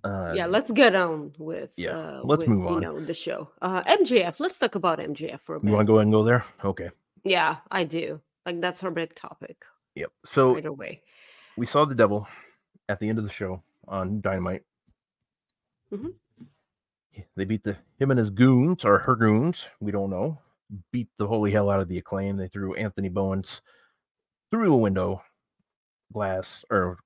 Be 0.02 0.08
a 0.08 0.12
rough 0.12 0.30
uh, 0.30 0.34
yeah, 0.34 0.46
let's 0.46 0.70
get 0.70 0.94
on 0.94 1.32
with 1.38 1.72
yeah. 1.76 1.96
Uh, 1.96 2.20
let's 2.24 2.40
with, 2.40 2.48
move 2.48 2.66
on. 2.66 2.74
You 2.74 2.80
know 2.80 3.00
the 3.00 3.14
show. 3.14 3.50
Uh, 3.60 3.82
MJF. 3.84 4.40
Let's 4.40 4.58
talk 4.58 4.74
about 4.74 4.98
MJF 4.98 5.40
for 5.40 5.56
a 5.56 5.58
minute. 5.58 5.70
You 5.70 5.76
want 5.76 5.86
to 5.86 5.92
go 5.92 5.96
ahead 5.96 6.06
and 6.06 6.12
go 6.12 6.24
there? 6.24 6.44
Okay. 6.64 6.90
Yeah, 7.24 7.56
I 7.70 7.84
do. 7.84 8.20
Like 8.44 8.60
that's 8.60 8.82
our 8.82 8.90
big 8.90 9.14
topic. 9.14 9.64
Yep. 9.94 10.10
So 10.26 10.54
right 10.54 10.66
away, 10.66 11.02
we 11.56 11.66
saw 11.66 11.84
the 11.84 11.94
devil 11.94 12.26
at 12.88 12.98
the 12.98 13.08
end 13.08 13.18
of 13.18 13.24
the 13.24 13.30
show 13.30 13.62
on 13.86 14.20
Dynamite. 14.20 14.62
Mm-hmm. 15.92 16.08
They 17.36 17.44
beat 17.44 17.62
the 17.62 17.76
him 17.98 18.10
and 18.10 18.18
his 18.18 18.30
goons 18.30 18.84
or 18.84 18.98
her 18.98 19.14
goons. 19.14 19.66
We 19.80 19.92
don't 19.92 20.10
know. 20.10 20.38
Beat 20.90 21.08
the 21.18 21.26
holy 21.26 21.52
hell 21.52 21.68
out 21.70 21.80
of 21.80 21.88
the 21.88 21.98
acclaim. 21.98 22.36
They 22.36 22.48
threw 22.48 22.74
Anthony 22.74 23.10
Bowens 23.10 23.60
through 24.50 24.72
a 24.72 24.76
window 24.76 25.22
glass 26.12 26.64
or 26.70 26.98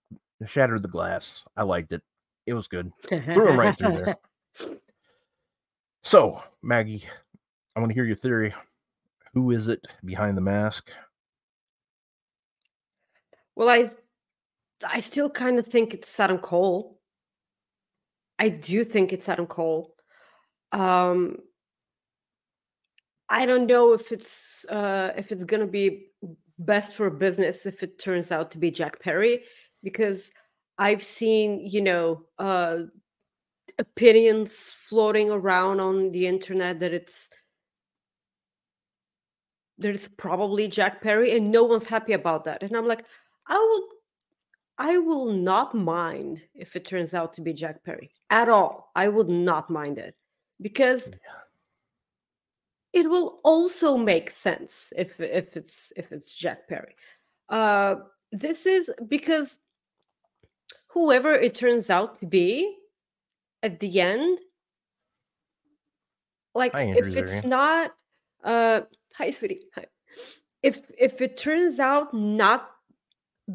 shattered 0.47 0.83
the 0.83 0.89
glass. 0.89 1.45
I 1.57 1.63
liked 1.63 1.93
it. 1.93 2.03
It 2.47 2.55
was 2.55 2.69
good. 2.69 2.93
Threw 3.09 3.49
him 3.49 3.59
right 3.59 3.77
through 3.77 3.93
there. 3.93 4.17
So, 6.03 6.41
Maggie, 6.63 7.03
I 7.75 7.81
want 7.81 7.91
to 7.91 7.95
hear 7.95 8.05
your 8.05 8.15
theory. 8.15 8.55
Who 9.35 9.51
is 9.51 9.67
it 9.67 9.85
behind 10.05 10.37
the 10.37 10.41
mask? 10.41 10.89
Well, 13.57 13.69
I 13.69 13.91
I 14.87 15.01
still 15.01 15.29
kind 15.29 15.59
of 15.59 15.67
think 15.67 15.95
it's 15.95 16.21
Adam 16.21 16.39
Cole. 16.39 17.01
I 18.39 18.51
do 18.51 18.85
think 18.85 19.13
it's 19.13 19.29
Adam 19.29 19.49
Cole. 19.49 19.97
Um 20.71 21.39
I 23.29 23.45
don't 23.45 23.67
know 23.67 23.93
if 23.93 24.13
it's 24.13 24.65
uh 24.67 25.13
if 25.17 25.33
it's 25.33 25.45
gonna 25.45 25.67
be 25.67 26.13
best 26.61 26.95
for 26.95 27.11
business 27.11 27.67
if 27.67 27.83
it 27.83 27.99
turns 27.99 28.31
out 28.31 28.53
to 28.53 28.59
be 28.59 28.71
Jack 28.71 29.01
Perry 29.01 29.43
because 29.83 30.31
I've 30.79 31.03
seen, 31.03 31.61
you 31.61 31.81
know, 31.81 32.25
uh, 32.39 32.79
opinions 33.79 34.73
floating 34.73 35.31
around 35.31 35.81
on 35.81 36.11
the 36.13 36.27
internet 36.27 36.81
that 36.81 36.93
it's 36.93 37.31
that 39.79 39.95
it's 39.95 40.09
probably 40.09 40.69
Jack 40.69 41.03
Perry, 41.03 41.37
and 41.37 41.51
no 41.51 41.65
one's 41.65 41.87
happy 41.87 42.15
about 42.15 42.45
that. 42.45 42.63
And 42.63 42.75
I'm 42.75 42.87
like, 42.87 43.05
I 43.47 43.57
will, 43.57 43.89
I 44.79 44.99
will 44.99 45.33
not 45.33 45.75
mind 45.75 46.45
if 46.55 46.77
it 46.77 46.85
turns 46.87 47.13
out 47.13 47.35
to 47.35 47.43
be 47.43 47.53
Jack 47.53 47.85
Perry 47.85 48.11
at 48.31 48.49
all. 48.49 48.91
I 48.95 49.09
would 49.09 49.29
not 49.29 49.69
mind 49.69 49.99
it 49.99 50.15
because 50.61 51.11
it 52.93 53.09
will 53.11 53.41
also 53.45 53.97
make 53.97 54.31
sense 54.31 54.93
if 54.97 55.21
if 55.21 55.57
it's 55.57 55.93
if 55.97 56.13
it's 56.13 56.33
Jack 56.33 56.69
Perry. 56.69 56.97
Uh, 57.51 57.97
this 58.33 58.65
is 58.65 58.91
because 59.09 59.61
whoever 60.97 61.35
it 61.35 61.55
turns 61.55 61.91
out 61.91 62.19
to 62.19 62.27
be 62.27 62.75
at 63.63 63.81
the 63.81 64.01
end, 64.01 64.39
like 66.55 66.73
Hi, 66.73 66.85
if 66.97 67.15
it's 67.15 67.45
not, 67.45 67.91
uh, 68.43 68.81
hi, 69.15 69.29
sweetie, 69.29 69.61
hi. 69.75 69.85
If 70.63 70.91
if 70.99 71.21
it 71.21 71.37
turns 71.37 71.79
out 71.81 72.15
not 72.15 72.71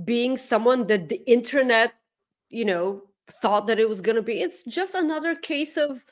being 0.05 0.37
someone 0.37 0.85
that 0.85 1.09
the 1.09 1.19
internet, 1.25 1.93
you 2.49 2.63
know, 2.63 3.01
thought 3.41 3.65
that 3.65 3.79
it 3.79 3.89
was 3.89 4.01
going 4.01 4.17
to 4.17 4.21
be, 4.21 4.39
it's 4.39 4.61
just 4.61 4.93
another 4.93 5.33
case 5.33 5.77
of 5.77 6.05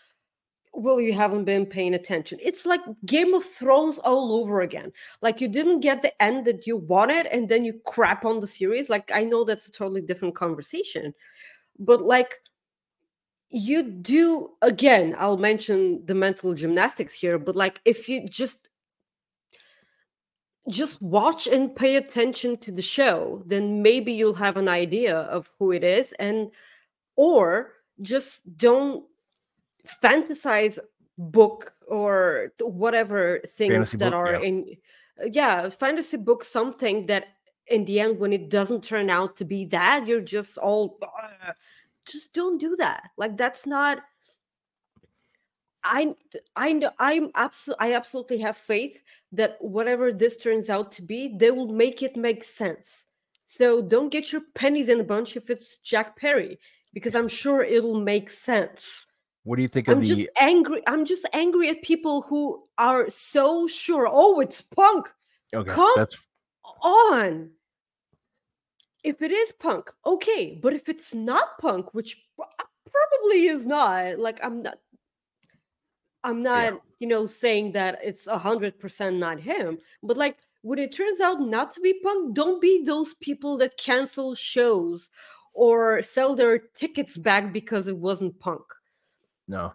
well 0.79 0.99
you 0.99 1.13
haven't 1.13 1.45
been 1.45 1.65
paying 1.65 1.93
attention. 1.93 2.39
It's 2.41 2.65
like 2.65 2.81
game 3.05 3.33
of 3.33 3.43
thrones 3.43 3.99
all 3.99 4.33
over 4.33 4.61
again. 4.61 4.91
Like 5.21 5.41
you 5.41 5.47
didn't 5.47 5.81
get 5.81 6.01
the 6.01 6.21
end 6.21 6.45
that 6.45 6.65
you 6.65 6.77
wanted 6.77 7.25
and 7.27 7.47
then 7.49 7.65
you 7.65 7.79
crap 7.85 8.25
on 8.25 8.39
the 8.39 8.47
series. 8.47 8.89
Like 8.89 9.11
i 9.13 9.23
know 9.23 9.43
that's 9.43 9.67
a 9.67 9.71
totally 9.71 10.01
different 10.01 10.35
conversation 10.35 11.13
but 11.79 12.01
like 12.01 12.41
you 13.49 13.81
do 13.83 14.51
again 14.61 15.15
i'll 15.17 15.37
mention 15.37 16.05
the 16.05 16.13
mental 16.13 16.53
gymnastics 16.53 17.13
here 17.13 17.39
but 17.39 17.55
like 17.55 17.81
if 17.85 18.07
you 18.07 18.27
just 18.27 18.69
just 20.69 21.01
watch 21.01 21.47
and 21.47 21.75
pay 21.75 21.95
attention 21.95 22.55
to 22.57 22.71
the 22.71 22.81
show 22.81 23.41
then 23.47 23.81
maybe 23.81 24.11
you'll 24.13 24.35
have 24.35 24.57
an 24.57 24.69
idea 24.69 25.17
of 25.17 25.49
who 25.57 25.71
it 25.71 25.83
is 25.83 26.13
and 26.19 26.51
or 27.15 27.71
just 28.01 28.57
don't 28.57 29.03
fantasize 30.01 30.79
book 31.17 31.73
or 31.87 32.53
whatever 32.61 33.39
things 33.47 33.73
Fantasy 33.73 33.97
that 33.97 34.11
book, 34.11 34.19
are 34.19 34.33
yeah. 34.33 34.47
in 34.47 34.77
yeah 35.31 35.67
fantasy 35.69 36.17
book 36.17 36.43
something 36.43 37.05
that 37.07 37.25
in 37.67 37.83
the 37.85 37.99
end 37.99 38.19
when 38.19 38.31
it 38.31 38.49
doesn't 38.49 38.83
turn 38.83 39.09
out 39.09 39.35
to 39.35 39.45
be 39.45 39.65
that 39.65 40.07
you're 40.07 40.21
just 40.21 40.57
all 40.57 40.97
just 42.09 42.33
don't 42.33 42.59
do 42.59 42.75
that. 42.77 43.09
Like 43.17 43.37
that's 43.37 43.65
not 43.65 43.99
i 45.85 46.11
i 46.57 46.73
know 46.73 46.91
i'm 46.99 47.29
absolutely 47.35 47.87
i 47.87 47.93
absolutely 47.95 48.37
have 48.37 48.57
faith 48.57 49.01
that 49.31 49.55
whatever 49.61 50.11
this 50.11 50.35
turns 50.35 50.69
out 50.69 50.91
to 50.91 51.01
be 51.01 51.33
they 51.37 51.51
will 51.51 51.71
make 51.71 52.03
it 52.03 52.17
make 52.17 52.43
sense. 52.43 53.05
So 53.45 53.81
don't 53.81 54.09
get 54.09 54.31
your 54.31 54.41
pennies 54.55 54.89
in 54.89 54.99
a 54.99 55.05
bunch 55.05 55.37
if 55.37 55.49
it's 55.49 55.77
jack 55.77 56.17
perry 56.17 56.59
because 56.93 57.15
i'm 57.15 57.29
sure 57.29 57.63
it'll 57.63 57.99
make 57.99 58.29
sense 58.29 59.05
What 59.43 59.55
do 59.55 59.61
you 59.61 59.67
think 59.67 59.87
of 59.87 59.97
I'm 59.97 60.01
the? 60.01 60.07
just 60.07 60.27
angry. 60.39 60.81
I'm 60.87 61.05
just 61.05 61.27
angry 61.33 61.69
at 61.69 61.81
people 61.81 62.21
who 62.23 62.63
are 62.77 63.09
so 63.09 63.67
sure. 63.67 64.07
Oh, 64.09 64.39
it's 64.39 64.61
punk. 64.61 65.07
okay, 65.53 65.71
come- 65.71 65.93
that's 65.95 66.17
On. 66.83 67.51
If 69.03 69.21
it 69.21 69.31
is 69.31 69.53
punk, 69.53 69.91
okay. 70.05 70.59
But 70.61 70.73
if 70.73 70.89
it's 70.89 71.13
not 71.13 71.57
punk, 71.59 71.93
which 71.93 72.17
uh, 72.39 72.45
probably 72.85 73.45
is 73.45 73.65
not, 73.65 74.19
like 74.19 74.39
I'm 74.43 74.61
not. 74.61 74.77
I'm 76.21 76.43
not, 76.43 76.81
you 76.99 77.07
know, 77.07 77.25
saying 77.25 77.71
that 77.71 77.99
it's 78.03 78.27
a 78.27 78.37
hundred 78.37 78.77
percent 78.77 79.15
not 79.17 79.39
him. 79.39 79.77
But 80.03 80.17
like 80.17 80.35
when 80.63 80.77
it 80.77 80.93
turns 80.93 81.21
out 81.21 81.39
not 81.39 81.73
to 81.73 81.79
be 81.79 81.93
punk, 82.03 82.35
don't 82.35 82.61
be 82.61 82.83
those 82.83 83.13
people 83.15 83.57
that 83.59 83.77
cancel 83.77 84.35
shows 84.35 85.09
or 85.53 86.01
sell 86.01 86.35
their 86.35 86.59
tickets 86.59 87.17
back 87.17 87.53
because 87.53 87.87
it 87.87 87.97
wasn't 87.97 88.37
punk. 88.39 88.63
No. 89.49 89.73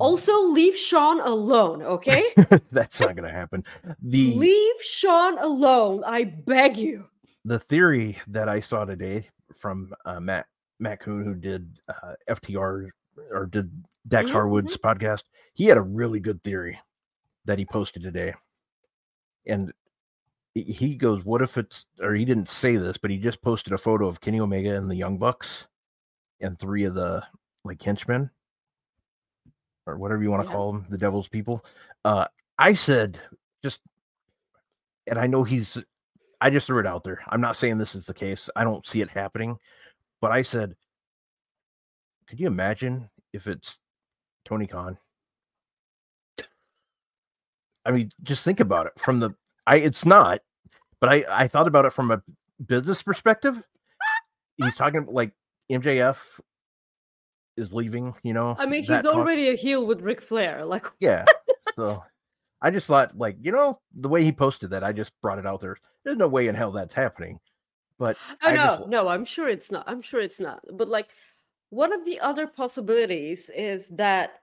Also, 0.00 0.32
leave 0.48 0.74
Sean 0.76 1.20
alone, 1.20 1.82
okay? 1.82 2.24
that's 2.72 2.98
not 2.98 3.14
going 3.14 3.28
to 3.28 3.32
happen. 3.38 3.62
The 4.02 4.34
leave 4.34 4.82
Sean 4.82 5.38
alone. 5.38 6.02
I 6.04 6.24
beg 6.24 6.76
you. 6.78 7.04
the 7.44 7.58
theory 7.60 8.18
that 8.28 8.48
I 8.48 8.58
saw 8.60 8.84
today 8.86 9.26
from 9.54 9.92
uh, 10.06 10.18
Matt 10.18 10.46
Matt 10.80 11.00
Koon, 11.00 11.24
who 11.24 11.34
did 11.34 11.78
uh, 11.88 12.14
FTR 12.28 12.88
or 13.30 13.46
did 13.46 13.70
Dax 14.08 14.30
Mhm, 14.30 14.32
Harwood's 14.32 14.76
podcast, 14.78 15.24
he 15.54 15.66
had 15.66 15.76
a 15.76 15.82
really 15.82 16.18
good 16.20 16.42
theory 16.42 16.80
that 17.44 17.58
he 17.58 17.64
posted 17.66 18.02
today, 18.02 18.32
and 19.46 19.72
he- 20.54 20.62
he 20.62 20.96
goes, 20.96 21.24
"What 21.24 21.42
if 21.42 21.58
it's?" 21.58 21.84
Or 22.00 22.14
he 22.14 22.24
didn't 22.24 22.48
say 22.48 22.76
this, 22.76 22.96
but 22.96 23.10
he 23.10 23.18
just 23.18 23.42
posted 23.42 23.72
a 23.74 23.78
photo 23.78 24.08
of 24.08 24.20
Kenny 24.22 24.40
Omega 24.40 24.74
and 24.74 24.90
the 24.90 24.96
Young 24.96 25.18
Bucks, 25.18 25.66
and 26.40 26.58
three 26.58 26.84
of 26.84 26.94
the 26.94 27.22
like 27.64 27.80
henchmen, 27.82 28.30
or 29.86 29.96
whatever 29.96 30.22
you 30.22 30.30
want 30.30 30.42
to 30.42 30.48
Yeah. 30.48 30.54
call 30.54 30.72
them, 30.72 30.86
the 30.88 30.98
Devil's 30.98 31.28
people. 31.28 31.64
Uh, 32.04 32.26
I 32.58 32.72
said 32.74 33.20
just, 33.62 33.80
and 35.06 35.18
I 35.18 35.26
know 35.26 35.44
he's 35.44 35.78
I 36.40 36.50
just 36.50 36.66
threw 36.66 36.80
it 36.80 36.86
out 36.86 37.04
there. 37.04 37.20
I'm 37.28 37.40
not 37.40 37.56
saying 37.56 37.78
this 37.78 37.94
is 37.94 38.06
the 38.06 38.14
case. 38.14 38.50
I 38.56 38.64
don't 38.64 38.84
see 38.86 39.00
it 39.00 39.08
happening, 39.08 39.56
but 40.20 40.32
I 40.32 40.42
said, 40.42 40.74
could 42.26 42.40
you 42.40 42.48
imagine 42.48 43.08
if 43.32 43.46
it's 43.46 43.78
Tony 44.44 44.66
Khan? 44.66 44.98
I 47.84 47.90
mean, 47.90 48.10
just 48.22 48.44
think 48.44 48.60
about 48.60 48.86
it 48.86 48.92
from 48.98 49.20
the 49.20 49.34
I 49.66 49.76
it's 49.76 50.04
not, 50.04 50.40
but 51.00 51.08
I 51.10 51.24
I 51.28 51.48
thought 51.48 51.66
about 51.68 51.84
it 51.84 51.92
from 51.92 52.10
a 52.10 52.22
business 52.66 53.02
perspective. 53.02 53.62
He's 54.56 54.76
talking 54.76 55.06
like 55.06 55.32
MJF 55.70 56.16
is 57.56 57.72
leaving, 57.72 58.14
you 58.22 58.32
know. 58.32 58.56
I 58.58 58.66
mean, 58.66 58.82
he's 58.82 59.04
already 59.04 59.48
a 59.48 59.54
heel 59.54 59.86
with 59.86 60.00
Ric 60.00 60.20
Flair. 60.22 60.64
Like, 60.64 60.86
yeah. 61.00 61.24
So 61.76 62.02
I 62.60 62.70
just 62.70 62.86
thought, 62.86 63.16
like, 63.16 63.36
you 63.40 63.52
know, 63.52 63.78
the 63.94 64.08
way 64.08 64.24
he 64.24 64.32
posted 64.32 64.70
that, 64.70 64.84
I 64.84 64.92
just 64.92 65.12
brought 65.20 65.38
it 65.38 65.46
out 65.46 65.60
there. 65.60 65.76
There's 66.04 66.16
no 66.16 66.28
way 66.28 66.48
in 66.48 66.54
hell 66.54 66.70
that's 66.72 66.94
happening. 66.94 67.38
But 67.98 68.16
oh 68.42 68.48
I 68.48 68.52
no, 68.54 68.76
just- 68.78 68.88
no, 68.88 69.08
I'm 69.08 69.24
sure 69.24 69.48
it's 69.48 69.70
not. 69.70 69.84
I'm 69.86 70.02
sure 70.02 70.20
it's 70.20 70.40
not. 70.40 70.60
But 70.72 70.88
like, 70.88 71.08
one 71.70 71.92
of 71.92 72.04
the 72.04 72.20
other 72.20 72.46
possibilities 72.46 73.50
is 73.56 73.88
that 73.88 74.42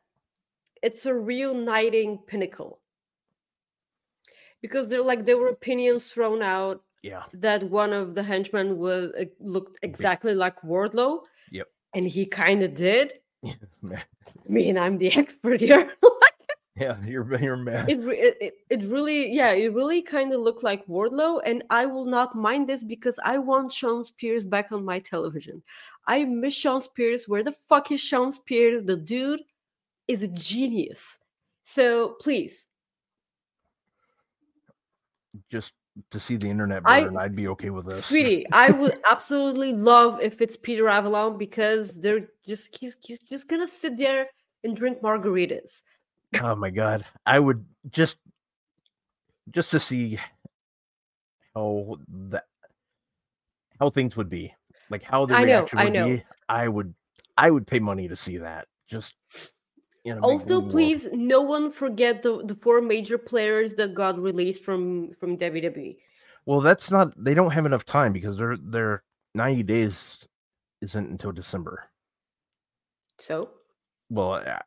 it's 0.82 1.06
a 1.06 1.14
reuniting 1.14 2.18
pinnacle. 2.26 2.80
Because 4.62 4.90
they're 4.90 5.04
like, 5.04 5.26
there 5.26 5.38
were 5.38 5.50
opinions 5.50 6.10
thrown 6.12 6.42
out 6.42 6.82
yeah, 7.02 7.24
that 7.34 7.64
one 7.64 7.94
of 7.94 8.14
the 8.14 8.24
henchmen 8.24 8.78
was 8.78 9.12
uh, 9.20 9.26
looked 9.40 9.80
exactly 9.84 10.36
like 10.36 10.62
Wardlow. 10.62 11.22
And 11.94 12.06
he 12.06 12.26
kind 12.26 12.64
of 12.64 12.76
did. 12.76 13.14
I 13.46 13.56
mean, 14.48 14.78
I'm 14.78 14.98
the 14.98 15.12
expert 15.18 15.62
here. 15.62 15.92
yeah, 16.80 16.98
you're 17.06 17.36
you're 17.40 17.58
mad. 17.58 17.90
it, 17.90 18.00
it 18.00 18.38
it 18.40 18.54
it 18.70 18.84
really 18.90 19.34
yeah 19.34 19.52
it 19.52 19.74
really 19.74 20.02
kind 20.02 20.32
of 20.34 20.40
looked 20.40 20.64
like 20.64 20.86
wardlow 20.88 21.42
and 21.46 21.62
i 21.70 21.86
will 21.86 22.06
not 22.06 22.36
mind 22.36 22.70
this 22.70 22.84
because 22.84 23.20
i 23.26 23.38
want 23.38 23.74
shawn 23.74 24.02
spears 24.04 24.46
back 24.46 24.72
on 24.72 24.86
my 24.86 24.98
television 24.98 25.62
i 26.08 26.24
miss 26.24 26.54
shawn 26.54 26.80
spears 26.80 27.28
where 27.28 27.44
the 27.44 27.52
fuck 27.52 27.92
is 27.92 28.00
shawn 28.00 28.32
spears 28.32 28.84
the 28.84 28.96
dude 28.96 29.42
is 30.08 30.24
a 30.24 30.28
genius 30.30 31.20
so 31.64 32.16
please 32.22 32.68
just 35.52 35.74
to 36.12 36.20
see 36.20 36.36
the 36.38 36.50
internet 36.50 36.82
I- 36.86 37.04
burn, 37.04 37.18
I'd 37.18 37.36
be 37.36 37.48
okay 37.50 37.70
with 37.70 37.86
this. 37.88 38.06
sweetie 38.06 38.46
i 38.52 38.70
would 38.72 38.94
absolutely 39.10 39.74
love 39.74 40.22
if 40.22 40.42
it's 40.42 40.56
peter 40.58 40.88
avalon 40.90 41.38
because 41.38 42.00
they're 42.00 42.28
just 42.48 42.76
he's, 42.78 42.96
he's 43.02 43.20
just 43.20 43.48
gonna 43.48 43.68
sit 43.68 43.98
there 43.98 44.28
and 44.64 44.76
drink 44.76 45.02
margaritas 45.02 45.82
oh 46.42 46.56
my 46.56 46.70
god, 46.70 47.04
I 47.26 47.40
would 47.40 47.66
just 47.90 48.18
just 49.50 49.72
to 49.72 49.80
see 49.80 50.20
how 51.56 51.98
that 52.30 52.44
how 53.80 53.90
things 53.90 54.16
would 54.16 54.30
be, 54.30 54.54
like 54.92 55.02
how 55.02 55.26
the 55.26 55.34
I 55.36 55.40
know, 55.40 55.46
reaction 55.46 55.80
I 55.80 55.84
would 55.86 55.94
know. 55.94 56.06
be. 56.08 56.24
I 56.48 56.68
would 56.68 56.94
I 57.38 57.50
would 57.50 57.66
pay 57.66 57.80
money 57.80 58.08
to 58.08 58.16
see 58.16 58.38
that. 58.38 58.68
Just 58.88 59.16
you 60.10 60.16
know, 60.16 60.22
also 60.22 60.62
please 60.62 61.08
no 61.14 61.42
one 61.42 61.72
forget 61.72 62.24
the 62.24 62.44
the 62.46 62.56
four 62.56 62.82
major 62.82 63.18
players 63.18 63.76
that 63.76 63.94
got 63.94 64.18
released 64.20 64.64
from 64.64 65.14
from 65.20 65.38
wwe 65.38 65.98
Well, 66.46 66.62
that's 66.62 66.90
not. 66.90 67.14
They 67.16 67.36
don't 67.36 67.52
have 67.52 67.66
enough 67.66 67.86
time 67.86 68.12
because 68.14 68.38
their 68.38 68.58
their 68.58 69.04
ninety 69.36 69.64
days 69.64 70.26
isn't 70.82 71.08
until 71.14 71.32
December. 71.32 71.76
so 73.20 73.50
Well, 74.10 74.34
uh, 74.42 74.60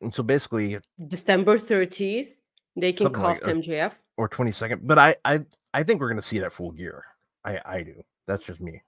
and 0.00 0.14
so 0.14 0.22
basically, 0.22 0.78
December 1.08 1.58
30th, 1.58 2.32
they 2.76 2.92
can 2.92 3.04
Something 3.06 3.22
like 3.22 3.40
cost 3.40 3.44
that. 3.44 3.56
MJF. 3.56 3.92
or 4.16 4.28
twenty 4.28 4.52
second. 4.52 4.86
But 4.86 4.98
I 4.98 5.16
I 5.24 5.44
I 5.74 5.82
think 5.84 6.00
we're 6.00 6.08
gonna 6.08 6.22
see 6.22 6.38
it 6.38 6.44
at 6.44 6.52
full 6.52 6.72
gear. 6.72 7.04
I 7.44 7.60
I 7.64 7.82
do. 7.82 8.02
That's 8.26 8.44
just 8.44 8.60
me. 8.60 8.80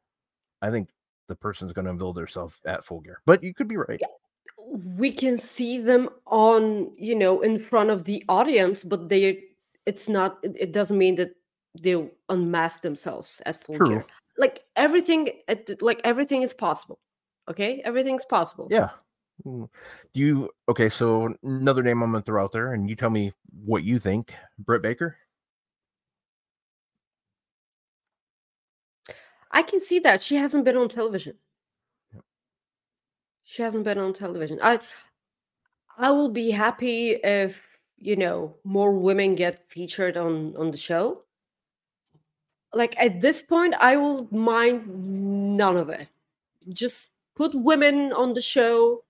I 0.62 0.71
think 0.71 0.88
the 1.29 1.37
person's 1.37 1.73
gonna 1.75 1.90
unveil 1.90 2.14
themselves 2.14 2.61
at 2.64 2.85
full 2.85 3.01
gear. 3.01 3.21
But 3.27 3.42
you 3.42 3.53
could 3.53 3.68
be 3.68 3.77
right. 3.77 4.01
We 4.70 5.11
can 5.11 5.38
see 5.38 5.78
them 5.78 6.09
on, 6.26 6.92
you 6.96 7.14
know, 7.14 7.40
in 7.40 7.59
front 7.59 7.90
of 7.90 8.04
the 8.04 8.24
audience, 8.28 8.85
but 8.85 9.09
they 9.09 9.44
it's 9.87 10.09
not 10.09 10.38
it, 10.42 10.72
doesn't 10.72 10.98
mean 10.98 11.14
that 11.14 11.31
they'll 11.81 12.11
unmask 12.28 12.83
themselves 12.83 13.40
at 13.46 13.62
full 13.62 13.76
True. 13.76 13.88
gear. 13.88 14.04
Like 14.37 14.61
everything 14.76 15.31
like 15.81 16.00
everything 16.04 16.42
is 16.42 16.52
possible. 16.52 16.98
Okay? 17.48 17.81
Everything's 17.85 18.26
possible. 18.26 18.68
Yeah. 18.70 18.90
Mm. 19.46 19.68
Do 20.12 20.20
you 20.20 20.50
okay? 20.68 20.90
So 20.90 21.35
another 21.42 21.83
name 21.83 22.02
I'm 22.02 22.12
gonna 22.12 22.22
throw 22.22 22.42
out 22.42 22.52
there, 22.52 22.74
and 22.74 22.88
you 22.90 22.96
tell 22.96 23.11
me 23.11 23.33
what 23.64 23.85
you 23.85 23.98
think. 23.98 24.35
Britt 24.59 24.83
Baker. 24.83 25.16
I 29.50 29.62
can 29.62 29.81
see 29.81 29.98
that 30.00 30.22
she 30.22 30.37
hasn't 30.37 30.64
been 30.64 30.76
on 30.76 30.88
television. 30.88 31.35
She 33.51 33.63
hasn't 33.63 33.85
been 33.85 33.97
on 33.97 34.13
television. 34.13 34.59
I 34.63 34.79
I 35.97 36.11
will 36.11 36.29
be 36.29 36.51
happy 36.51 37.13
if 37.13 37.63
you 37.97 38.15
know 38.15 38.55
more 38.63 38.93
women 38.93 39.35
get 39.35 39.67
featured 39.71 40.19
on 40.19 40.55
on 40.57 40.71
the 40.71 40.77
show. 40.77 41.23
Like 42.75 42.95
at 42.99 43.23
this 43.23 43.41
point, 43.41 43.75
I 43.81 43.97
will 43.97 44.29
mind 44.31 45.57
none 45.57 45.79
of 45.79 45.89
it. 45.89 46.09
Just 46.69 47.13
put 47.35 47.55
women 47.55 48.13
on 48.13 48.35
the 48.35 48.43
show. 48.43 49.03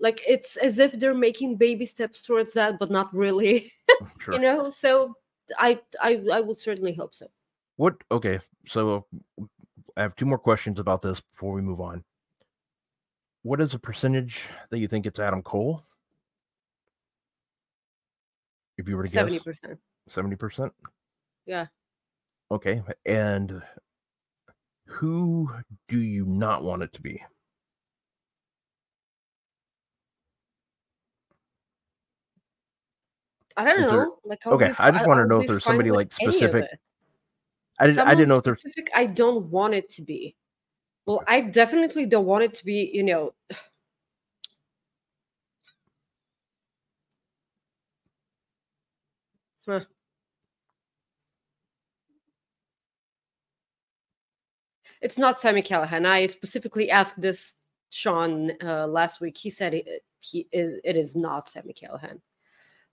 Like 0.00 0.22
it's 0.26 0.56
as 0.56 0.78
if 0.78 0.92
they're 0.92 1.14
making 1.28 1.56
baby 1.58 1.84
steps 1.84 2.22
towards 2.22 2.54
that, 2.54 2.78
but 2.78 2.90
not 2.90 3.12
really. 3.14 3.70
Oh, 3.90 4.08
sure. 4.18 4.34
you 4.34 4.40
know. 4.40 4.70
So 4.70 5.14
I 5.58 5.78
I 6.00 6.24
I 6.32 6.40
would 6.40 6.58
certainly 6.58 6.94
hope 6.94 7.14
so. 7.14 7.26
What? 7.76 7.96
Okay, 8.10 8.38
so 8.66 9.04
I 9.98 10.02
have 10.02 10.16
two 10.16 10.24
more 10.26 10.38
questions 10.38 10.80
about 10.80 11.02
this 11.02 11.20
before 11.20 11.52
we 11.52 11.60
move 11.60 11.82
on. 11.82 12.02
What 13.42 13.60
is 13.60 13.72
the 13.72 13.78
percentage 13.78 14.40
that 14.70 14.78
you 14.78 14.86
think 14.88 15.06
it's 15.06 15.18
Adam 15.18 15.42
Cole? 15.42 15.84
If 18.78 18.88
you 18.88 18.96
were 18.96 19.02
to 19.04 19.10
Seventy 19.10 19.36
guess, 19.36 19.44
percent. 19.44 19.78
seventy 20.08 20.36
percent. 20.36 20.72
Yeah. 21.46 21.66
Okay, 22.50 22.82
and 23.06 23.62
who 24.86 25.50
do 25.88 25.98
you 25.98 26.24
not 26.26 26.62
want 26.62 26.82
it 26.82 26.92
to 26.94 27.02
be? 27.02 27.22
I 33.56 33.64
don't 33.64 33.80
Is 33.80 33.90
there- 33.90 34.06
know. 34.06 34.18
Like 34.24 34.40
I'll 34.46 34.54
okay, 34.54 34.72
I 34.78 34.90
just 34.90 35.04
fi- 35.04 35.06
wanna 35.06 35.26
know 35.26 35.40
if 35.40 35.46
there's 35.48 35.64
somebody, 35.64 35.90
like, 35.90 36.12
specific- 36.12 36.64
I 37.78 37.86
didn't. 37.86 38.06
I 38.06 38.14
didn't 38.14 38.28
know 38.28 38.38
if 38.38 38.44
there's. 38.44 38.60
specific 38.60 38.90
I 38.94 39.06
don't 39.06 39.46
want 39.50 39.74
it 39.74 39.88
to 39.90 40.02
be. 40.02 40.36
Well, 41.06 41.22
I 41.26 41.40
definitely 41.40 42.06
don't 42.06 42.26
want 42.26 42.44
it 42.44 42.54
to 42.54 42.64
be, 42.64 42.90
you 42.92 43.02
know. 43.02 43.34
It's 55.00 55.18
not 55.18 55.36
Sami 55.36 55.62
Callihan. 55.62 56.06
I 56.06 56.28
specifically 56.28 56.88
asked 56.88 57.20
this 57.20 57.54
Sean 57.90 58.52
uh, 58.62 58.86
last 58.86 59.20
week. 59.20 59.36
He 59.36 59.50
said 59.50 59.74
it, 59.74 60.04
he 60.20 60.46
it 60.52 60.96
is 60.96 61.16
not 61.16 61.48
Sami 61.48 61.74
Callihan. 61.74 62.20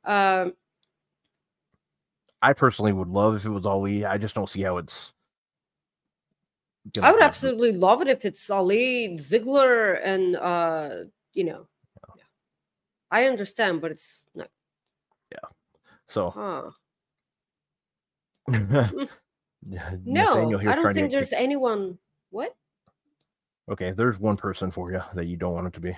Um, 0.04 0.54
I 2.42 2.54
personally 2.54 2.94
would 2.94 3.10
love 3.10 3.36
if 3.36 3.46
it 3.46 3.50
was 3.50 3.66
Ali. 3.66 4.06
I 4.06 4.18
just 4.18 4.34
don't 4.36 4.50
see 4.50 4.62
how 4.62 4.78
it's. 4.78 5.14
I 7.02 7.12
would 7.12 7.22
absolutely 7.22 7.72
love 7.72 8.02
it 8.02 8.08
if 8.08 8.26
it's 8.26 8.50
Ali, 8.50 9.10
Ziggler, 9.18 10.00
and 10.04 10.36
uh, 10.36 10.90
you 11.34 11.44
know. 11.44 11.68
Yeah. 12.18 12.24
I 13.12 13.26
understand, 13.26 13.82
but 13.82 13.92
it's 13.92 14.26
not. 14.34 14.50
Yeah. 15.32 15.50
So 16.08 16.30
Huh. 16.32 16.72
No, 20.06 20.58
I 20.58 20.76
don't 20.76 20.94
think 20.94 21.12
there's 21.12 21.34
anyone. 21.34 21.98
What? 22.30 22.56
Okay, 23.70 23.92
there's 23.92 24.20
one 24.20 24.38
person 24.38 24.72
for 24.72 24.92
you 24.92 25.02
that 25.14 25.26
you 25.26 25.38
don't 25.38 25.54
want 25.54 25.68
it 25.68 25.74
to 25.74 25.80
be. 25.80 25.96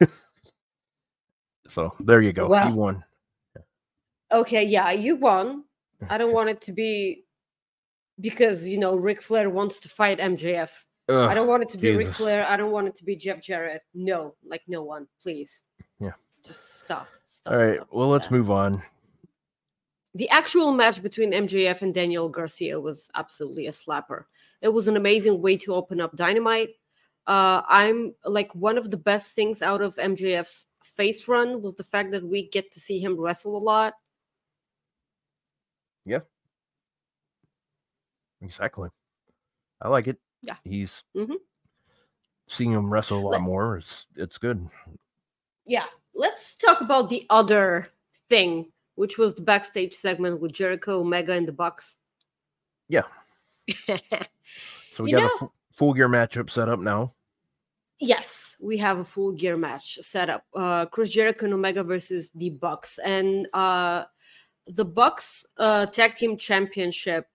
so 1.68 1.94
there 2.00 2.20
you 2.20 2.32
go. 2.32 2.48
Well. 2.48 2.68
you 2.68 2.76
won. 2.76 3.04
Okay, 4.30 4.64
yeah, 4.64 4.90
you 4.90 5.16
won. 5.16 5.64
I 6.10 6.18
don't 6.18 6.34
want 6.34 6.50
it 6.50 6.60
to 6.62 6.72
be 6.72 7.24
because 8.20 8.66
you 8.66 8.78
know 8.78 8.96
Ric 8.96 9.22
Flair 9.22 9.50
wants 9.50 9.80
to 9.80 9.88
fight 9.88 10.18
MJF. 10.18 10.70
I 11.10 11.32
don't 11.34 11.46
want 11.48 11.62
it 11.62 11.70
to 11.70 11.78
be 11.78 11.96
Ric 11.96 12.12
Flair. 12.12 12.46
I 12.46 12.56
don't 12.56 12.70
want 12.70 12.86
it 12.88 12.94
to 12.96 13.04
be 13.04 13.16
Jeff 13.16 13.40
Jarrett. 13.40 13.82
No, 13.94 14.34
like 14.44 14.62
no 14.68 14.82
one, 14.82 15.06
please. 15.22 15.64
Yeah. 15.98 16.12
Just 16.44 16.80
stop. 16.80 17.08
Stop. 17.24 17.52
All 17.52 17.58
right. 17.58 17.76
stop 17.76 17.88
Well, 17.90 18.08
let's 18.08 18.28
that. 18.28 18.34
move 18.34 18.50
on. 18.50 18.82
the 20.14 20.28
actual 20.30 20.72
match 20.72 21.02
between 21.02 21.32
MJF 21.32 21.80
and 21.82 21.94
Daniel 21.94 22.28
Garcia 22.28 22.78
was 22.80 23.08
absolutely 23.14 23.68
a 23.68 23.70
slapper. 23.70 24.24
It 24.60 24.68
was 24.68 24.88
an 24.88 24.96
amazing 24.96 25.40
way 25.40 25.56
to 25.58 25.74
open 25.74 26.00
up 26.00 26.16
Dynamite. 26.16 26.70
Uh, 27.26 27.62
I'm 27.68 28.14
like 28.24 28.54
one 28.54 28.78
of 28.78 28.90
the 28.90 28.96
best 28.96 29.32
things 29.32 29.62
out 29.62 29.80
of 29.82 29.96
MJF's 29.96 30.66
face 30.82 31.28
run 31.28 31.62
was 31.62 31.74
the 31.74 31.84
fact 31.84 32.10
that 32.12 32.24
we 32.26 32.48
get 32.48 32.70
to 32.72 32.80
see 32.80 32.98
him 32.98 33.18
wrestle 33.18 33.56
a 33.56 33.64
lot. 33.64 33.94
Exactly. 38.42 38.88
I 39.80 39.88
like 39.88 40.06
it. 40.08 40.18
Yeah. 40.42 40.56
He's 40.64 41.02
Mhm. 41.16 41.36
seeing 42.48 42.72
him 42.72 42.92
wrestle 42.92 43.18
a 43.18 43.20
lot 43.22 43.30
Let- 43.32 43.40
more. 43.42 43.76
It's 43.78 44.06
it's 44.16 44.38
good. 44.38 44.68
Yeah, 45.66 45.86
let's 46.14 46.56
talk 46.56 46.80
about 46.80 47.10
the 47.10 47.26
other 47.30 47.90
thing, 48.28 48.72
which 48.94 49.18
was 49.18 49.34
the 49.34 49.42
backstage 49.42 49.94
segment 49.94 50.40
with 50.40 50.52
Jericho, 50.52 51.00
Omega, 51.00 51.32
and 51.32 51.46
the 51.46 51.52
Bucks. 51.52 51.98
Yeah. 52.88 53.02
So 54.94 55.04
we 55.04 55.10
You 55.12 55.18
got 55.18 55.24
a 55.24 55.26
know- 55.26 55.38
fu- 55.38 55.52
full 55.72 55.94
gear 55.94 56.08
matchup 56.08 56.50
set 56.50 56.68
up 56.68 56.80
now. 56.80 57.14
Yes, 58.00 58.56
we 58.60 58.78
have 58.78 58.98
a 58.98 59.04
full 59.04 59.32
gear 59.32 59.56
match 59.56 59.98
set 60.00 60.28
up. 60.30 60.44
Uh 60.54 60.86
Chris 60.86 61.10
Jericho 61.10 61.44
and 61.44 61.54
Omega 61.54 61.84
versus 61.84 62.30
the 62.34 62.50
Bucks. 62.50 62.98
And 62.98 63.46
uh 63.52 64.04
the 64.66 64.84
Bucks 64.84 65.44
uh 65.56 65.86
tag 65.86 66.14
team 66.16 66.36
championship 66.36 67.26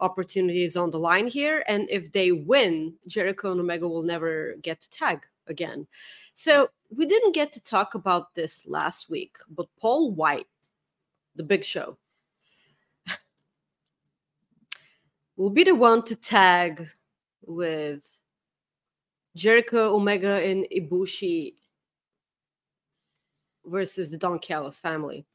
opportunity 0.00 0.64
is 0.64 0.76
on 0.76 0.90
the 0.90 0.98
line 0.98 1.26
here. 1.26 1.64
And 1.66 1.88
if 1.90 2.12
they 2.12 2.32
win, 2.32 2.94
Jericho 3.06 3.52
and 3.52 3.60
Omega 3.60 3.88
will 3.88 4.02
never 4.02 4.54
get 4.62 4.80
to 4.80 4.90
tag 4.90 5.26
again. 5.46 5.86
So 6.34 6.68
we 6.94 7.06
didn't 7.06 7.34
get 7.34 7.52
to 7.52 7.62
talk 7.62 7.94
about 7.94 8.34
this 8.34 8.66
last 8.66 9.10
week, 9.10 9.36
but 9.50 9.66
Paul 9.80 10.12
White, 10.12 10.46
the 11.36 11.42
big 11.42 11.64
show, 11.64 11.96
will 15.36 15.50
be 15.50 15.64
the 15.64 15.74
one 15.74 16.04
to 16.04 16.16
tag 16.16 16.88
with 17.44 18.18
Jericho, 19.34 19.94
Omega, 19.94 20.42
and 20.44 20.66
Ibushi 20.74 21.54
versus 23.64 24.10
the 24.10 24.16
Don 24.16 24.38
Callis 24.38 24.80
family. 24.80 25.26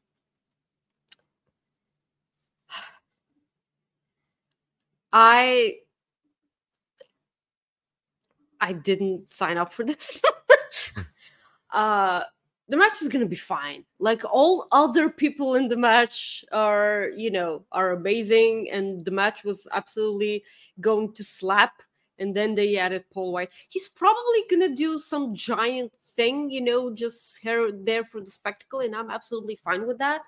I 5.14 5.76
I 8.60 8.72
didn't 8.72 9.30
sign 9.30 9.56
up 9.58 9.72
for 9.72 9.84
this. 9.84 10.20
uh 11.72 12.22
the 12.68 12.76
match 12.78 13.00
is 13.02 13.08
gonna 13.08 13.26
be 13.26 13.36
fine. 13.36 13.84
Like 13.98 14.22
all 14.30 14.66
other 14.72 15.10
people 15.10 15.54
in 15.54 15.68
the 15.68 15.76
match 15.76 16.44
are, 16.50 17.10
you 17.16 17.30
know, 17.30 17.64
are 17.72 17.92
amazing, 17.92 18.70
and 18.72 19.04
the 19.04 19.10
match 19.10 19.44
was 19.44 19.68
absolutely 19.72 20.42
going 20.80 21.12
to 21.14 21.22
slap. 21.24 21.82
And 22.18 22.34
then 22.34 22.54
they 22.54 22.76
added 22.78 23.04
Paul 23.12 23.32
White. 23.32 23.50
He's 23.68 23.88
probably 23.90 24.44
gonna 24.50 24.74
do 24.74 24.98
some 24.98 25.34
giant 25.34 25.92
thing, 26.16 26.50
you 26.50 26.60
know, 26.62 26.92
just 26.94 27.38
here 27.38 27.70
there 27.72 28.04
for 28.04 28.20
the 28.20 28.30
spectacle, 28.30 28.80
and 28.80 28.96
I'm 28.96 29.10
absolutely 29.10 29.56
fine 29.56 29.86
with 29.86 29.98
that. 29.98 30.22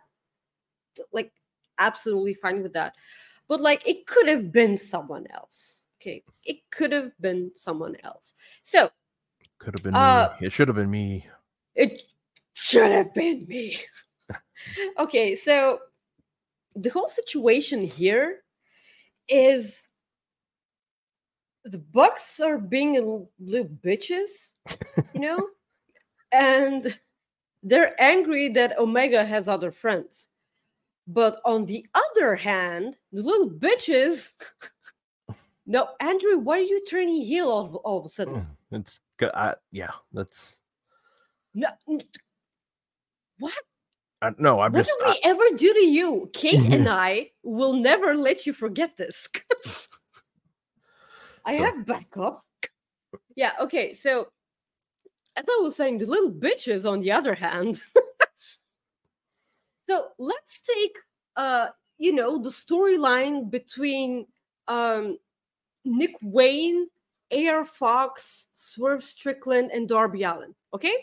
Like, 1.12 1.32
absolutely 1.78 2.34
fine 2.34 2.62
with 2.62 2.72
that. 2.74 2.94
But 3.48 3.60
like, 3.60 3.86
it 3.86 4.06
could 4.06 4.28
have 4.28 4.50
been 4.52 4.76
someone 4.76 5.26
else. 5.32 5.84
Okay, 6.00 6.22
it 6.44 6.58
could 6.70 6.92
have 6.92 7.12
been 7.20 7.50
someone 7.54 7.96
else. 8.04 8.34
So 8.62 8.90
Could 9.58 9.74
have 9.78 9.84
been 9.84 9.94
Uh, 9.94 10.34
me. 10.40 10.46
It 10.46 10.52
should 10.52 10.68
have 10.68 10.76
been 10.76 10.90
me. 10.90 11.26
it 11.74 12.02
should 12.52 12.90
have 12.90 13.12
been 13.14 13.46
me. 13.48 13.78
okay, 14.98 15.34
so 15.34 15.78
the 16.74 16.90
whole 16.90 17.08
situation 17.08 17.80
here 17.82 18.42
is 19.28 19.88
the 21.64 21.78
Bucks 21.78 22.38
are 22.40 22.58
being 22.58 22.92
little 23.38 23.68
bitches, 23.84 24.52
you 25.14 25.20
know, 25.20 25.48
and 26.32 26.98
they're 27.62 28.00
angry 28.00 28.48
that 28.50 28.78
Omega 28.78 29.24
has 29.24 29.48
other 29.48 29.70
friends. 29.72 30.28
But 31.06 31.40
on 31.44 31.66
the 31.66 31.86
other 31.94 32.36
hand, 32.36 32.96
the 33.12 33.22
little 33.22 33.50
bitches. 33.50 34.32
no, 35.66 35.88
Andrew, 36.00 36.38
why 36.38 36.58
are 36.58 36.62
you 36.62 36.80
turning 36.88 37.22
heel 37.22 37.48
all, 37.50 37.66
of- 37.66 37.76
all 37.76 37.98
of 38.00 38.06
a 38.06 38.08
sudden? 38.10 38.34
Mm, 38.36 38.46
It's 38.72 39.00
good. 39.18 39.30
I, 39.34 39.54
yeah, 39.72 39.92
that's 40.12 40.58
No, 41.54 41.68
what? 43.38 43.54
I, 44.22 44.30
no. 44.38 44.60
I'm 44.60 44.72
what 44.72 44.84
just 44.84 44.90
did 44.98 45.06
we 45.06 45.20
I, 45.24 45.30
ever 45.30 45.56
do 45.56 45.74
to 45.74 45.84
you? 45.86 46.30
Kate 46.32 46.72
and 46.72 46.88
I 46.88 47.30
will 47.42 47.76
never 47.76 48.16
let 48.16 48.46
you 48.46 48.52
forget 48.52 48.96
this. 48.96 49.28
I 51.44 51.54
have 51.54 51.86
backup. 51.86 52.42
Yeah, 53.36 53.52
okay. 53.62 53.94
So 53.94 54.28
as 55.36 55.46
I 55.48 55.60
was 55.62 55.76
saying, 55.76 55.98
the 55.98 56.06
little 56.06 56.32
bitches, 56.32 56.90
on 56.90 57.00
the 57.00 57.12
other 57.12 57.34
hand. 57.34 57.82
So 59.88 60.08
let's 60.18 60.60
take, 60.60 60.96
uh, 61.36 61.68
you 61.98 62.12
know, 62.12 62.42
the 62.42 62.50
storyline 62.50 63.50
between 63.50 64.26
um, 64.68 65.18
Nick 65.84 66.14
Wayne, 66.22 66.88
AR 67.32 67.64
Fox, 67.64 68.48
Swerve 68.54 69.02
Strickland, 69.02 69.70
and 69.72 69.88
Darby 69.88 70.24
Allin. 70.24 70.54
Okay, 70.74 70.94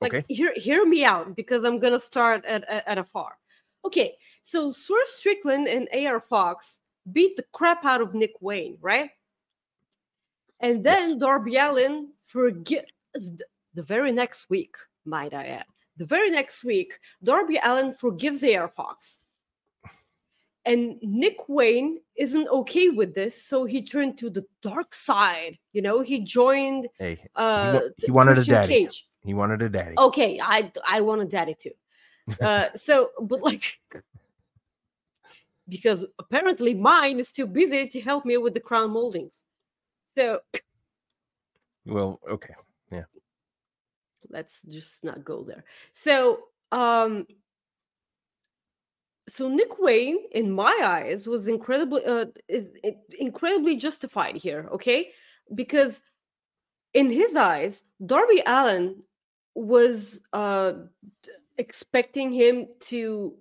like 0.00 0.14
Okay. 0.14 0.24
hear 0.28 0.52
hear 0.56 0.86
me 0.86 1.04
out 1.04 1.36
because 1.36 1.64
I'm 1.64 1.78
gonna 1.78 2.00
start 2.00 2.44
at 2.46 2.64
at, 2.64 2.86
at 2.88 2.98
a 2.98 3.04
far. 3.04 3.36
Okay, 3.84 4.16
so 4.42 4.70
Swerve 4.70 5.06
Strickland 5.06 5.68
and 5.68 5.88
AR 5.94 6.20
Fox 6.20 6.80
beat 7.12 7.36
the 7.36 7.44
crap 7.52 7.84
out 7.84 8.00
of 8.00 8.14
Nick 8.14 8.32
Wayne, 8.40 8.76
right? 8.80 9.10
And 10.60 10.84
then 10.84 11.18
Darby 11.18 11.56
Allin 11.56 12.08
forget 12.24 12.86
the, 13.14 13.40
the 13.74 13.82
very 13.82 14.12
next 14.12 14.50
week, 14.50 14.76
might 15.06 15.32
I 15.32 15.46
add. 15.46 15.64
The 16.00 16.06
very 16.06 16.30
next 16.30 16.64
week, 16.64 16.98
Darby 17.22 17.60
Allin 17.62 17.92
forgives 17.92 18.42
AR 18.42 18.68
Fox. 18.68 19.20
And 20.64 20.96
Nick 21.02 21.46
Wayne 21.46 22.00
isn't 22.16 22.48
okay 22.48 22.88
with 22.88 23.14
this, 23.14 23.44
so 23.44 23.66
he 23.66 23.82
turned 23.82 24.16
to 24.16 24.30
the 24.30 24.46
dark 24.62 24.94
side. 24.94 25.58
You 25.74 25.82
know, 25.82 26.00
he 26.00 26.20
joined 26.20 26.88
Hey, 26.98 27.16
he, 27.16 27.28
uh 27.34 27.72
wa- 27.74 27.88
he 27.98 28.10
wanted 28.10 28.36
Christian 28.36 28.54
a 28.54 28.56
daddy. 28.56 28.74
Cage. 28.84 29.08
He 29.26 29.34
wanted 29.34 29.60
a 29.60 29.68
daddy. 29.68 29.94
Okay, 29.98 30.40
I 30.42 30.72
I 30.88 31.02
want 31.02 31.20
a 31.20 31.26
daddy 31.26 31.54
too. 31.54 31.72
Uh, 32.40 32.68
so, 32.76 33.10
but 33.20 33.42
like, 33.42 33.78
because 35.68 36.06
apparently 36.18 36.72
mine 36.72 37.20
is 37.20 37.30
too 37.30 37.46
busy 37.46 37.86
to 37.88 38.00
help 38.00 38.24
me 38.24 38.38
with 38.38 38.54
the 38.54 38.60
crown 38.60 38.90
moldings. 38.90 39.42
So 40.16 40.40
Well, 41.84 42.20
okay. 42.26 42.54
Let's 44.30 44.62
just 44.62 45.04
not 45.04 45.24
go 45.24 45.42
there. 45.42 45.64
So, 45.92 46.40
um, 46.72 47.26
so 49.28 49.48
Nick 49.48 49.78
Wayne, 49.78 50.18
in 50.32 50.50
my 50.50 50.80
eyes, 50.82 51.26
was 51.26 51.48
incredibly, 51.48 52.04
uh, 52.04 52.26
incredibly 53.18 53.76
justified 53.76 54.36
here. 54.36 54.68
Okay, 54.72 55.10
because 55.54 56.02
in 56.94 57.10
his 57.10 57.36
eyes, 57.36 57.82
Darby 58.04 58.42
Allin 58.46 59.02
was 59.54 60.20
uh 60.32 60.72
expecting 61.58 62.32
him 62.32 62.66
to 62.80 63.34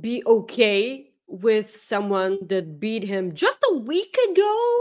be 0.00 0.22
okay 0.26 1.10
with 1.26 1.70
someone 1.70 2.38
that 2.48 2.78
beat 2.78 3.02
him 3.02 3.34
just 3.34 3.58
a 3.70 3.76
week 3.78 4.16
ago 4.30 4.80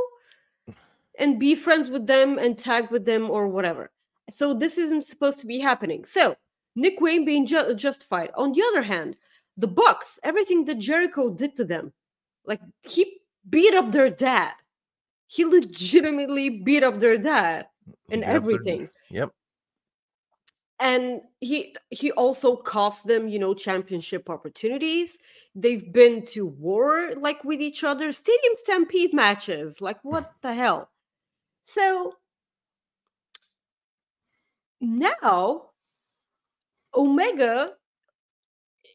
and 1.20 1.40
be 1.40 1.56
friends 1.56 1.90
with 1.90 2.08
them 2.08 2.38
and 2.40 2.58
tag 2.58 2.90
with 2.92 3.06
them 3.06 3.30
or 3.30 3.48
whatever. 3.48 3.92
So 4.30 4.54
this 4.54 4.78
isn't 4.78 5.06
supposed 5.06 5.40
to 5.40 5.46
be 5.48 5.60
happening. 5.60 6.06
So 6.06 6.36
Nick 6.76 7.00
Wayne 7.02 7.26
being 7.26 7.46
ju- 7.46 7.74
justified. 7.76 8.32
On 8.36 8.52
the 8.52 8.64
other 8.72 8.82
hand, 8.82 9.16
the 9.58 9.68
Bucks, 9.68 10.20
everything 10.24 10.66
that 10.66 10.80
Jericho 10.80 11.30
did 11.30 11.56
to 11.58 11.66
them, 11.66 11.94
like 12.46 12.62
he 12.88 13.20
beat 13.50 13.74
up 13.74 13.92
their 13.92 14.10
dad. 14.10 14.54
He 15.28 15.46
legitimately 15.46 16.50
beat 16.50 16.84
up 16.84 17.00
their 17.00 17.18
dad 17.18 17.68
and 18.10 18.24
their- 18.24 18.30
everything 18.30 18.90
Yep. 19.10 19.32
and 20.80 21.22
he 21.40 21.76
he 21.90 22.12
also 22.14 22.56
cost 22.56 23.06
them 23.06 23.28
you 23.28 23.40
know 23.40 23.54
championship 23.54 24.30
opportunities 24.30 25.18
they've 25.56 25.92
been 25.94 26.26
to 26.26 26.46
war 26.46 27.12
like 27.18 27.44
with 27.44 27.62
each 27.62 27.84
other 27.84 28.12
stadium 28.12 28.54
stampede 28.58 29.14
matches 29.14 29.82
like 29.82 30.00
what 30.04 30.32
the 30.42 30.54
hell 30.54 30.90
so 31.64 32.16
now 34.82 35.70
omega 36.96 37.74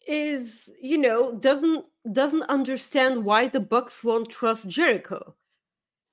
is 0.07 0.73
you 0.81 0.99
know 0.99 1.35
doesn't 1.37 1.85
doesn't 2.13 2.45
understand 2.45 3.25
why 3.25 3.49
the 3.49 3.61
bucks 3.61 4.03
won't 4.03 4.31
trust 4.31 4.69
jericho. 4.69 5.35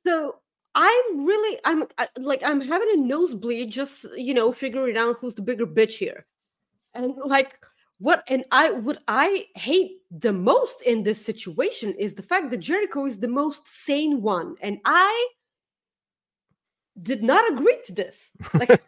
So 0.05 0.35
i'm 0.77 1.25
really 1.25 1.57
i'm 1.63 1.85
I, 1.97 2.09
like 2.17 2.41
i'm 2.43 2.59
having 2.59 2.89
a 2.95 2.97
nosebleed 2.97 3.71
just 3.71 4.05
you 4.17 4.33
know 4.33 4.51
figuring 4.51 4.97
out 4.97 5.17
who's 5.19 5.33
the 5.33 5.41
bigger 5.41 5.65
bitch 5.65 5.93
here. 5.93 6.25
And 6.93 7.15
like 7.25 7.57
what 7.99 8.23
and 8.27 8.43
i 8.51 8.71
what 8.71 8.99
i 9.07 9.45
hate 9.55 9.91
the 10.11 10.33
most 10.33 10.81
in 10.81 11.03
this 11.03 11.23
situation 11.23 11.93
is 11.97 12.13
the 12.13 12.23
fact 12.23 12.51
that 12.51 12.57
jericho 12.57 13.05
is 13.05 13.19
the 13.19 13.27
most 13.27 13.65
sane 13.67 14.21
one. 14.21 14.55
And 14.61 14.79
i 14.85 15.27
did 17.01 17.21
not 17.23 17.51
agree 17.51 17.77
to 17.85 17.93
this 17.93 18.31
like 18.53 18.81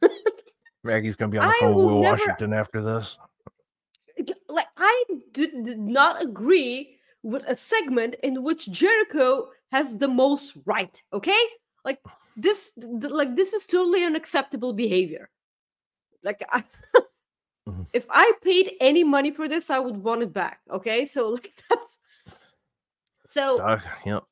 Maggie's 0.84 1.14
gonna 1.16 1.30
be 1.30 1.38
on 1.38 1.48
the 1.48 1.54
I 1.54 1.58
phone 1.60 1.74
with 1.74 1.84
will 1.86 1.94
Will 1.96 2.02
never- 2.02 2.16
Washington 2.16 2.52
after 2.52 2.82
this. 2.82 3.18
like 4.48 4.66
I 4.76 5.04
did, 5.32 5.64
did 5.64 5.78
not 5.78 6.22
agree 6.22 6.98
with 7.22 7.44
a 7.46 7.54
segment 7.54 8.16
in 8.22 8.42
which 8.42 8.70
Jericho 8.70 9.48
has 9.70 9.96
the 9.96 10.08
most 10.08 10.54
right. 10.66 11.00
Okay, 11.12 11.38
like 11.84 12.00
this, 12.36 12.72
th- 12.80 13.12
like 13.12 13.36
this 13.36 13.52
is 13.52 13.64
totally 13.66 14.04
unacceptable 14.04 14.72
behavior. 14.72 15.30
Like, 16.24 16.42
I, 16.50 16.64
Mhm. 17.68 17.86
if 17.92 18.06
I 18.10 18.32
paid 18.42 18.72
any 18.80 19.04
money 19.04 19.30
for 19.30 19.46
this, 19.48 19.70
I 19.70 19.78
would 19.78 19.96
want 19.96 20.22
it 20.22 20.32
back. 20.32 20.60
Okay, 20.70 21.04
so 21.04 21.28
like 21.36 21.52
that's 21.70 21.98
so 23.28 23.60
Uh, 23.60 23.80
yep. 24.04 24.24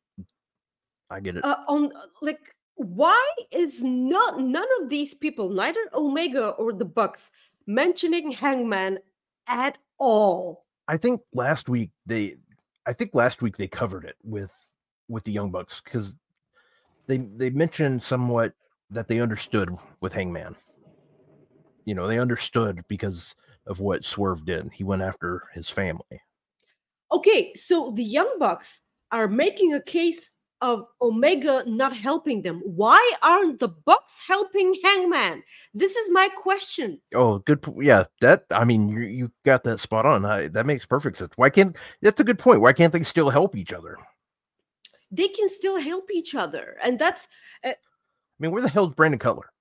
I 1.11 1.21
get 1.21 1.37
it. 1.37 1.45
uh, 1.45 1.59
on 1.69 1.93
like 2.23 2.55
why 2.81 3.29
is 3.53 3.83
not 3.85 4.40
none 4.40 4.69
of 4.81 4.88
these 4.88 5.14
people 5.14 5.51
neither 5.51 5.81
omega 5.95 6.49
or 6.51 6.73
the 6.73 6.85
bucks 6.85 7.31
mentioning 7.66 8.31
hangman 8.31 8.99
at 9.47 9.79
all 9.99 10.64
I 10.90 10.97
think 10.97 11.21
last 11.33 11.69
week 11.69 11.90
they 12.05 12.35
I 12.85 12.93
think 12.93 13.14
last 13.14 13.43
week 13.43 13.57
they 13.57 13.69
covered 13.69 14.05
it 14.05 14.16
with 14.25 14.53
with 15.09 15.23
the 15.23 15.31
Young 15.31 15.53
Bucks 15.53 15.81
because 15.81 16.16
they 17.07 17.19
they 17.19 17.51
mentioned 17.51 18.03
somewhat 18.03 18.55
that 18.90 19.07
they 19.07 19.21
understood 19.21 19.71
with 20.01 20.12
Hangman. 20.12 20.57
You 21.85 21.95
know, 21.95 22.09
they 22.09 22.19
understood 22.19 22.83
because 22.88 23.37
of 23.69 23.79
what 23.79 24.05
Swerve 24.05 24.45
did. 24.45 24.71
He 24.73 24.83
went 24.83 25.03
after 25.03 25.45
his 25.55 25.71
family. 25.71 26.21
okay 27.12 27.53
so 27.55 27.93
the 27.93 28.05
young 28.05 28.38
bucks 28.38 28.81
are 29.12 29.29
making 29.29 29.75
a 29.75 29.83
case 29.83 30.31
of 30.62 30.87
omega 31.01 31.64
not 31.66 31.96
helping 31.96 32.42
them 32.42 32.61
why 32.64 33.01
aren't 33.23 33.59
the 33.61 33.68
bucks 33.68 34.20
helping 34.27 34.79
hangman 34.85 35.42
this 35.75 35.96
is 35.96 36.11
my 36.11 36.29
question 36.37 37.01
Oh, 37.14 37.38
good. 37.38 37.64
Yeah, 37.81 38.05
that 38.20 38.44
I 38.51 38.64
mean, 38.64 38.88
you 38.88 39.01
you 39.01 39.33
got 39.44 39.64
that 39.64 39.81
spot 39.81 40.07
on. 40.07 40.25
I, 40.25 40.49
that 40.49 40.66
makes 40.66 40.87
perfect 40.87 41.18
sense. 41.18 41.33
Why 41.37 41.51
can't 41.51 41.77
that's 42.03 42.20
a 42.20 42.25
good 42.25 42.38
point. 42.38 42.61
Why 42.61 42.73
can't 42.73 42.92
they 42.92 43.03
still 43.03 43.31
help 43.31 43.57
each 43.57 43.73
other? 43.73 43.96
They 45.11 45.29
can 45.29 45.49
still 45.49 45.79
help 45.79 46.11
each 46.12 46.35
other 46.35 46.77
and 46.83 46.99
that's 46.99 47.29
uh 47.64 47.70
I 47.70 47.75
mean, 48.38 48.53
where 48.53 48.62
the 48.62 48.68
hell's 48.68 48.94
Brandon 48.94 49.18
Cutler? 49.18 49.53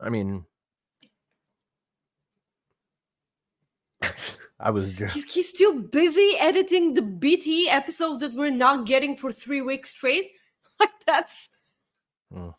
I 0.00 0.08
mean, 0.08 0.44
I 4.58 4.70
was 4.70 4.92
just 4.92 5.14
he's, 5.14 5.32
he's 5.34 5.48
still 5.48 5.78
busy 5.80 6.32
editing 6.40 6.94
the 6.94 7.02
bte 7.02 7.66
episodes 7.68 8.20
that 8.20 8.32
we're 8.34 8.50
not 8.50 8.86
getting 8.86 9.16
for 9.16 9.30
three 9.32 9.60
weeks 9.62 9.90
straight? 9.90 10.30
Like 10.80 10.90
that's 11.06 11.48
Mm. 12.34 12.54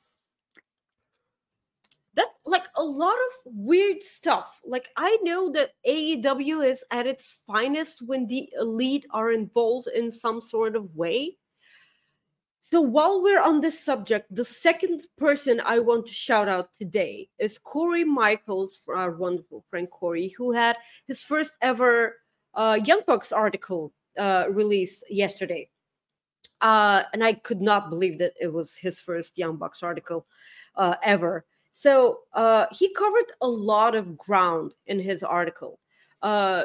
that 2.16 2.30
like 2.46 2.68
a 2.78 2.84
lot 2.84 3.14
of 3.14 3.52
weird 3.54 4.02
stuff. 4.02 4.60
Like 4.66 4.88
i 4.98 5.18
know 5.24 5.52
that 5.52 5.72
aew 5.86 6.66
is 6.66 6.84
at 6.90 7.06
its 7.06 7.42
finest 7.46 8.02
when 8.08 8.28
the 8.28 8.50
elite 8.60 9.06
are 9.12 9.32
involved 9.32 9.88
in 9.94 10.10
some 10.10 10.42
sort 10.42 10.76
of 10.76 10.96
way 10.96 11.38
so 12.70 12.82
while 12.82 13.22
we're 13.22 13.42
on 13.42 13.62
this 13.62 13.80
subject 13.80 14.28
the 14.36 14.44
second 14.44 15.02
person 15.18 15.62
i 15.66 15.80
want 15.80 16.06
to 16.06 16.14
shout 16.14 16.50
out 16.50 16.74
today 16.74 17.30
is 17.40 17.58
corey 17.58 18.04
michaels 18.04 18.76
for 18.84 18.98
our 18.98 19.12
wonderful 19.16 19.64
friend 19.70 19.90
corey 19.90 20.34
who 20.38 20.52
had 20.52 20.76
his 21.06 21.24
first 21.24 21.54
ever 21.62 22.16
uh, 22.56 22.78
young 22.84 23.02
bucks 23.08 23.32
article 23.32 23.94
uh, 24.20 24.46
released 24.50 25.06
yesterday 25.10 25.70
uh, 26.62 27.04
and 27.14 27.24
I 27.24 27.34
could 27.34 27.62
not 27.62 27.90
believe 27.90 28.18
that 28.20 28.34
it 28.40 28.52
was 28.52 28.76
his 28.76 29.00
first 29.00 29.38
Young 29.38 29.58
Bucks 29.58 29.84
article 29.84 30.26
uh, 30.76 30.96
ever. 31.04 31.46
So 31.72 32.22
uh, 32.34 32.66
he 32.72 32.92
covered 32.94 33.32
a 33.42 33.48
lot 33.48 33.96
of 33.96 34.18
ground 34.18 34.74
in 34.88 35.00
his 35.00 35.24
article. 35.24 35.80
Uh, 36.24 36.64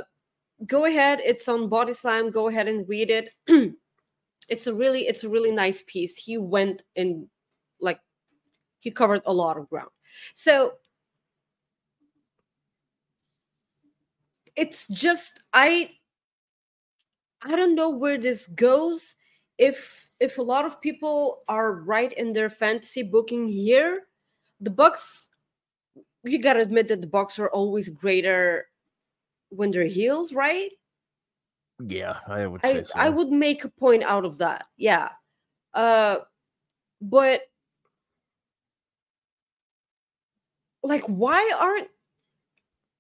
go 0.66 0.86
ahead, 0.86 1.20
it's 1.22 1.48
on 1.48 1.68
Body 1.68 1.92
Slam. 1.92 2.30
Go 2.30 2.48
ahead 2.48 2.68
and 2.68 2.88
read 2.88 3.10
it. 3.10 3.74
it's 4.48 4.66
a 4.66 4.74
really, 4.74 5.02
it's 5.07 5.24
a 5.24 5.28
really 5.28 5.50
nice 5.52 5.83
piece. 5.87 6.16
He 6.16 6.38
went 6.38 6.83
in, 6.96 7.28
like, 7.81 8.00
he 8.81 8.90
covered 8.90 9.22
a 9.26 9.33
lot 9.33 9.57
of 9.57 9.68
ground. 9.68 9.90
So 10.35 10.74
it's 14.57 14.87
just 14.88 15.40
I 15.52 15.90
I 17.42 17.57
don't 17.57 17.74
know 17.74 17.90
where 17.90 18.18
this 18.18 18.46
goes 18.48 19.14
if 19.59 20.09
if 20.20 20.38
a 20.38 20.42
lot 20.42 20.64
of 20.64 20.81
people 20.81 21.42
are 21.48 21.72
right 21.74 22.12
in 22.12 22.33
their 22.33 22.50
fantasy 22.50 23.02
booking 23.02 23.46
here 23.46 24.07
the 24.61 24.70
Bucks. 24.70 25.28
You 26.24 26.38
gotta 26.40 26.61
admit 26.61 26.88
that 26.88 27.00
the 27.00 27.09
Bucks 27.09 27.38
are 27.38 27.50
always 27.50 27.88
greater 27.88 28.66
when 29.50 29.70
they're 29.70 29.87
heels, 29.87 30.33
right? 30.33 30.70
Yeah, 31.87 32.18
I 32.27 32.47
would. 32.47 32.61
I 32.64 32.83
so. 32.83 32.90
I 32.95 33.09
would 33.09 33.31
make 33.31 33.64
a 33.64 33.68
point 33.68 34.03
out 34.03 34.25
of 34.25 34.38
that. 34.38 34.66
Yeah, 34.77 35.09
uh, 35.75 36.18
but 37.01 37.42
like, 40.83 41.05
why 41.07 41.53
aren't 41.59 41.88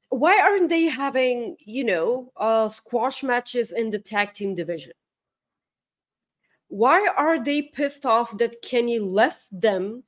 why 0.08 0.38
aren't 0.40 0.68
they 0.68 0.84
having 0.84 1.56
you 1.60 1.84
know 1.84 2.32
uh 2.36 2.68
squash 2.68 3.22
matches 3.22 3.72
in 3.72 3.90
the 3.90 3.98
tag 3.98 4.32
team 4.32 4.54
division? 4.54 4.92
Why 6.68 7.06
are 7.16 7.42
they 7.42 7.62
pissed 7.62 8.06
off 8.06 8.38
that 8.38 8.62
Kenny 8.62 8.98
left 8.98 9.46
them? 9.52 10.04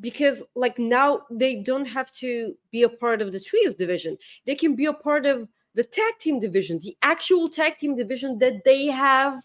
Because 0.00 0.42
like 0.54 0.78
now 0.78 1.22
they 1.30 1.56
don't 1.56 1.86
have 1.86 2.10
to 2.12 2.54
be 2.70 2.84
a 2.84 2.88
part 2.88 3.20
of 3.20 3.32
the 3.32 3.40
trios 3.40 3.74
division. 3.74 4.16
They 4.44 4.54
can 4.54 4.76
be 4.76 4.86
a 4.86 4.92
part 4.92 5.26
of 5.26 5.48
the 5.76 5.84
tag 5.84 6.14
team 6.18 6.40
division, 6.40 6.80
the 6.80 6.96
actual 7.02 7.48
tag 7.48 7.76
team 7.76 7.94
division 7.94 8.38
that 8.38 8.64
they 8.64 8.86
have 8.86 9.40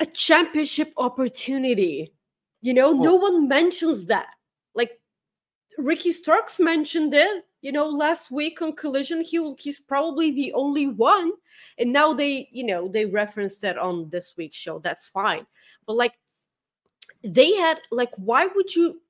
a 0.00 0.06
championship 0.06 0.92
opportunity. 0.96 2.12
You 2.62 2.72
know, 2.74 2.92
no 2.92 3.14
one 3.14 3.46
mentions 3.46 4.06
that. 4.06 4.28
Like 4.74 4.98
Ricky 5.76 6.10
Starks 6.10 6.58
mentioned 6.58 7.12
it, 7.12 7.44
you 7.60 7.70
know, 7.70 7.86
last 7.86 8.30
week 8.30 8.62
on 8.62 8.74
Collision. 8.74 9.20
He 9.20 9.54
he's 9.58 9.78
probably 9.78 10.30
the 10.30 10.52
only 10.54 10.86
one, 10.86 11.32
and 11.78 11.92
now 11.92 12.14
they, 12.14 12.48
you 12.50 12.64
know, 12.64 12.88
they 12.88 13.04
referenced 13.04 13.60
that 13.62 13.76
on 13.76 14.08
this 14.08 14.34
week's 14.38 14.56
show. 14.56 14.78
That's 14.78 15.08
fine, 15.08 15.46
but 15.86 15.96
like, 15.96 16.14
they 17.22 17.52
had 17.56 17.80
like, 17.90 18.10
why 18.16 18.46
would 18.46 18.74
you? 18.74 19.02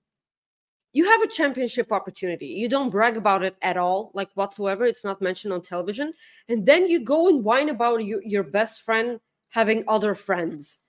You 0.99 1.05
have 1.05 1.23
a 1.23 1.29
championship 1.29 1.93
opportunity. 1.93 2.47
You 2.47 2.69
don't 2.69 2.91
brag 2.91 3.17
about 3.17 3.45
it 3.45 3.55
at 3.63 3.77
all, 3.77 4.11
like 4.15 4.33
whatsoever. 4.35 4.85
It's 4.85 5.05
not 5.05 5.23
mentioned 5.23 5.53
on 5.53 5.63
television, 5.63 6.13
and 6.49 6.67
then 6.67 6.89
you 6.89 6.99
go 6.99 7.29
and 7.29 7.45
whine 7.45 7.69
about 7.69 8.05
your, 8.05 8.21
your 8.25 8.43
best 8.43 8.83
friend 8.83 9.21
having 9.51 9.85
other 9.87 10.17
friends. 10.17 10.81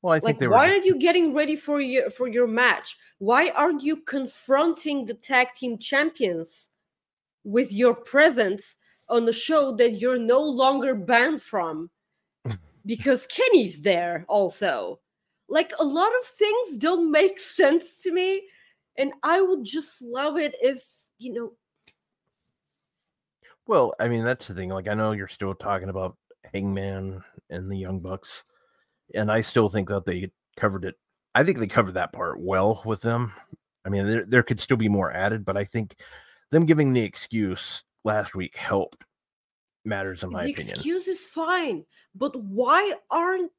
Well, 0.00 0.14
I 0.14 0.20
think 0.20 0.24
Like, 0.24 0.38
they 0.38 0.46
were. 0.46 0.52
why 0.52 0.70
aren't 0.70 0.86
you 0.86 0.98
getting 0.98 1.34
ready 1.34 1.54
for 1.54 1.82
your 1.82 2.08
for 2.08 2.28
your 2.28 2.46
match? 2.46 2.96
Why 3.18 3.50
aren't 3.50 3.82
you 3.82 3.98
confronting 3.98 5.04
the 5.04 5.12
tag 5.12 5.48
team 5.52 5.76
champions 5.76 6.70
with 7.44 7.70
your 7.70 7.94
presence 7.94 8.74
on 9.10 9.26
the 9.26 9.34
show 9.34 9.70
that 9.72 10.00
you're 10.00 10.18
no 10.18 10.40
longer 10.40 10.94
banned 10.94 11.42
from? 11.42 11.90
Because 12.86 13.26
Kenny's 13.26 13.82
there 13.82 14.24
also. 14.28 15.00
Like 15.46 15.74
a 15.78 15.84
lot 15.84 16.12
of 16.20 16.24
things 16.24 16.78
don't 16.78 17.10
make 17.10 17.38
sense 17.38 17.98
to 17.98 18.12
me, 18.12 18.48
and 18.98 19.12
I 19.22 19.40
would 19.40 19.64
just 19.64 20.02
love 20.02 20.36
it 20.36 20.54
if 20.60 20.84
you 21.18 21.32
know. 21.32 21.52
Well, 23.66 23.94
I 24.00 24.08
mean, 24.08 24.24
that's 24.24 24.48
the 24.48 24.54
thing. 24.54 24.70
Like, 24.70 24.88
I 24.88 24.94
know 24.94 25.12
you're 25.12 25.28
still 25.28 25.54
talking 25.54 25.88
about 25.88 26.16
Hangman 26.52 27.22
and 27.48 27.70
the 27.70 27.76
Young 27.76 28.00
Bucks, 28.00 28.44
and 29.14 29.30
I 29.30 29.40
still 29.40 29.68
think 29.68 29.88
that 29.88 30.04
they 30.04 30.30
covered 30.56 30.84
it. 30.84 30.96
I 31.34 31.44
think 31.44 31.58
they 31.58 31.66
covered 31.66 31.94
that 31.94 32.12
part 32.12 32.40
well 32.40 32.82
with 32.84 33.00
them. 33.00 33.32
I 33.84 33.90
mean, 33.90 34.06
there, 34.06 34.24
there 34.26 34.42
could 34.42 34.60
still 34.60 34.76
be 34.76 34.88
more 34.88 35.12
added, 35.12 35.44
but 35.44 35.56
I 35.56 35.64
think 35.64 35.96
them 36.50 36.66
giving 36.66 36.92
the 36.92 37.02
excuse 37.02 37.84
last 38.04 38.34
week 38.34 38.56
helped 38.56 39.04
matters, 39.84 40.22
in 40.22 40.30
my 40.30 40.40
opinion. 40.40 40.56
the 40.56 40.62
opinion. 40.62 40.74
excuse 40.74 41.08
is 41.08 41.24
fine, 41.24 41.84
but 42.14 42.34
why 42.42 42.94
aren't 43.10 43.52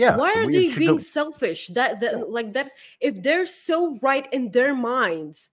yeah. 0.00 0.16
why 0.16 0.32
are 0.34 0.50
they 0.50 0.74
being 0.74 0.98
selfish 0.98 1.68
that, 1.68 2.00
that 2.00 2.30
like 2.30 2.52
that's 2.52 2.72
if 3.00 3.22
they're 3.22 3.46
so 3.46 3.98
right 4.02 4.26
in 4.32 4.50
their 4.50 4.74
minds 4.74 5.50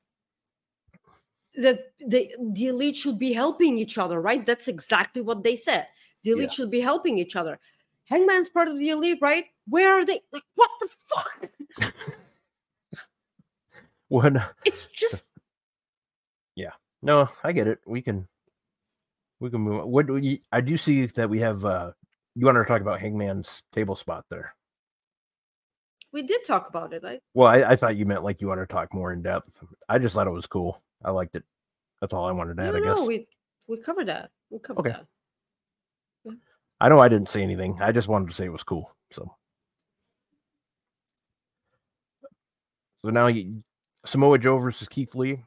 that 1.55 1.91
the 1.99 2.31
the 2.55 2.67
elite 2.67 2.95
should 2.95 3.19
be 3.19 3.33
helping 3.33 3.77
each 3.77 3.97
other 3.97 4.21
right 4.21 4.45
that's 4.45 4.67
exactly 4.67 5.21
what 5.21 5.43
they 5.43 5.55
said 5.55 5.87
the 6.23 6.31
elite 6.31 6.49
Yeah. 6.51 6.55
should 6.55 6.71
be 6.71 6.81
helping 6.81 7.17
each 7.17 7.35
other 7.35 7.59
hangman's 8.05 8.49
part 8.49 8.67
of 8.67 8.77
the 8.79 8.89
elite 8.89 9.19
right 9.21 9.45
where 9.67 9.93
are 9.99 10.05
they 10.05 10.21
like 10.31 10.43
what 10.55 10.71
the 10.79 10.89
fuck 11.09 11.93
When, 14.09 14.41
it's 14.63 14.85
just 14.85 15.25
yeah, 16.55 16.71
no, 17.01 17.29
I 17.43 17.51
get 17.51 17.67
it. 17.67 17.79
We 17.85 18.01
can, 18.01 18.25
we 19.39 19.49
can 19.49 19.61
move. 19.61 19.81
on. 19.81 19.91
What 19.91 20.07
do 20.07 20.13
we, 20.13 20.41
I 20.51 20.61
do 20.61 20.77
see 20.77 21.05
that 21.05 21.29
we 21.29 21.39
have. 21.39 21.65
uh 21.65 21.91
You 22.37 22.45
want 22.45 22.55
to 22.59 22.65
talk 22.65 22.81
about 22.81 22.99
Hangman's 22.99 23.63
table 23.73 23.95
spot 23.95 24.23
there? 24.29 24.53
we 26.13 26.21
did 26.23 26.45
talk 26.45 26.69
about 26.69 26.93
it 26.93 27.03
like 27.03 27.21
Well, 27.33 27.47
I, 27.47 27.71
I 27.71 27.75
thought 27.75 27.97
you 27.97 28.05
meant 28.05 28.23
like 28.23 28.41
you 28.41 28.47
want 28.47 28.61
to 28.61 28.65
talk 28.67 28.93
more 28.93 29.11
in 29.11 29.21
depth. 29.21 29.61
I 29.89 29.97
just 29.99 30.13
thought 30.15 30.27
it 30.27 30.31
was 30.31 30.47
cool. 30.47 30.81
I 31.03 31.11
liked 31.11 31.35
it. 31.35 31.43
That's 31.99 32.13
all 32.13 32.25
I 32.25 32.31
wanted 32.31 32.57
to 32.57 32.63
no 32.63 32.69
add. 32.69 32.75
I 32.75 32.79
no 32.79 32.95
guess. 32.95 33.07
we 33.07 33.27
we 33.67 33.77
covered 33.77 34.07
that 34.07 34.29
we 34.49 34.59
covered 34.59 34.79
Okay. 34.87 34.91
that 34.91 35.05
I 36.79 36.89
know 36.89 36.99
I 36.99 37.09
didn't 37.09 37.29
say 37.29 37.41
anything. 37.41 37.79
I 37.81 37.91
just 37.91 38.07
wanted 38.07 38.29
to 38.29 38.35
say 38.35 38.45
it 38.45 38.51
was 38.51 38.63
cool. 38.63 38.95
So, 39.11 39.35
so 43.03 43.11
now 43.11 43.27
you, 43.27 43.63
Samoa 44.05 44.37
Joe 44.37 44.59
versus 44.59 44.87
Keith 44.87 45.15
Lee. 45.15 45.43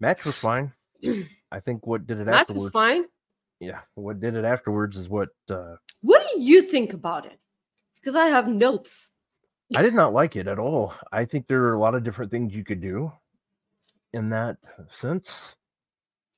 Match 0.00 0.24
was 0.24 0.36
fine. 0.38 0.72
I 1.52 1.60
think 1.60 1.86
what 1.86 2.06
did 2.06 2.20
it 2.20 2.24
match 2.24 2.42
afterwards. 2.42 2.64
was 2.64 2.72
fine 2.72 3.04
Yeah, 3.60 3.80
what 3.94 4.20
did 4.20 4.34
it 4.34 4.44
afterwards 4.44 4.96
is 4.96 5.08
what 5.08 5.30
uh, 5.48 5.76
what 6.00 6.22
do 6.32 6.40
you 6.40 6.62
think 6.62 6.92
about 6.92 7.24
it 7.24 7.38
because 7.94 8.14
i 8.14 8.26
have 8.26 8.48
notes 8.48 9.12
I 9.76 9.82
did 9.82 9.94
not 9.94 10.12
like 10.12 10.36
it 10.36 10.46
at 10.46 10.58
all. 10.58 10.94
I 11.10 11.24
think 11.24 11.46
there 11.46 11.62
are 11.64 11.72
a 11.72 11.80
lot 11.80 11.94
of 11.94 12.04
different 12.04 12.30
things 12.30 12.54
you 12.54 12.64
could 12.64 12.80
do 12.80 13.12
in 14.12 14.28
that 14.30 14.56
sense. 14.90 15.56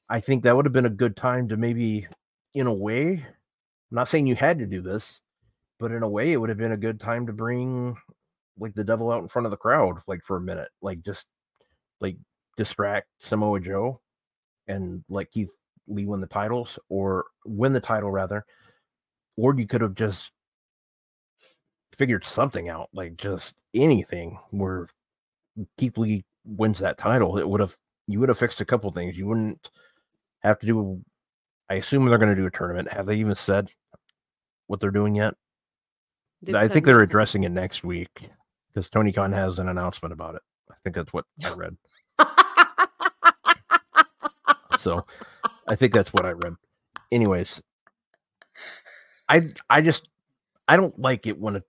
I 0.08 0.20
think 0.20 0.42
that 0.42 0.54
would 0.54 0.64
have 0.64 0.72
been 0.72 0.86
a 0.86 0.90
good 0.90 1.16
time 1.16 1.48
to 1.48 1.56
maybe, 1.56 2.06
in 2.54 2.66
a 2.66 2.72
way, 2.72 3.14
I'm 3.14 3.94
not 3.94 4.08
saying 4.08 4.26
you 4.26 4.36
had 4.36 4.58
to 4.60 4.66
do 4.66 4.80
this, 4.80 5.20
but 5.78 5.90
in 5.90 6.02
a 6.02 6.08
way, 6.08 6.32
it 6.32 6.36
would 6.36 6.48
have 6.48 6.58
been 6.58 6.72
a 6.72 6.76
good 6.76 7.00
time 7.00 7.26
to 7.26 7.32
bring 7.32 7.96
like 8.58 8.74
the 8.74 8.84
devil 8.84 9.10
out 9.10 9.22
in 9.22 9.28
front 9.28 9.44
of 9.44 9.50
the 9.50 9.56
crowd, 9.56 9.96
like 10.06 10.24
for 10.24 10.36
a 10.36 10.40
minute, 10.40 10.70
like 10.80 11.02
just 11.02 11.26
like 12.00 12.16
distract 12.56 13.08
Samoa 13.18 13.60
Joe 13.60 14.00
and 14.68 15.04
let 15.08 15.30
Keith 15.30 15.52
Lee 15.88 16.06
win 16.06 16.20
the 16.20 16.26
titles 16.26 16.78
or 16.88 17.26
win 17.44 17.72
the 17.72 17.80
title 17.80 18.10
rather. 18.10 18.44
Or 19.36 19.54
you 19.54 19.66
could 19.66 19.82
have 19.82 19.94
just 19.94 20.30
figured 21.94 22.24
something 22.24 22.68
out, 22.68 22.88
like 22.92 23.16
just 23.16 23.54
anything 23.74 24.38
where 24.50 24.88
Keith 25.76 25.98
Lee 25.98 26.24
wins 26.44 26.78
that 26.78 26.98
title. 26.98 27.38
It 27.38 27.48
would 27.48 27.60
have 27.60 27.76
you 28.06 28.20
would 28.20 28.28
have 28.28 28.38
fixed 28.38 28.60
a 28.60 28.64
couple 28.64 28.90
things. 28.92 29.16
You 29.16 29.26
wouldn't 29.26 29.70
have 30.40 30.58
to 30.60 30.66
do. 30.66 31.00
I 31.68 31.74
assume 31.74 32.06
they're 32.06 32.18
going 32.18 32.34
to 32.34 32.40
do 32.40 32.46
a 32.46 32.50
tournament. 32.50 32.92
Have 32.92 33.06
they 33.06 33.16
even 33.16 33.34
said 33.34 33.70
what 34.68 34.80
they're 34.80 34.90
doing 34.90 35.16
yet? 35.16 35.34
They've 36.42 36.54
I 36.54 36.68
think 36.68 36.86
they're 36.86 37.02
addressing 37.02 37.44
it 37.44 37.50
next 37.50 37.82
week 37.82 38.30
because 38.68 38.88
Tony 38.88 39.12
Khan 39.12 39.32
has 39.32 39.58
an 39.58 39.68
announcement 39.68 40.12
about 40.12 40.36
it. 40.36 40.42
I 40.70 40.74
think 40.84 40.94
that's 40.94 41.12
what 41.12 41.24
I 41.44 41.52
read. 41.54 41.76
So 44.78 45.02
I 45.68 45.76
think 45.76 45.92
that's 45.92 46.12
what 46.12 46.26
I 46.26 46.30
read. 46.30 46.54
Anyways, 47.12 47.62
I 49.28 49.48
I 49.68 49.80
just 49.80 50.08
I 50.68 50.76
don't 50.76 50.98
like 50.98 51.26
it 51.26 51.38
when 51.38 51.56
a 51.56 51.62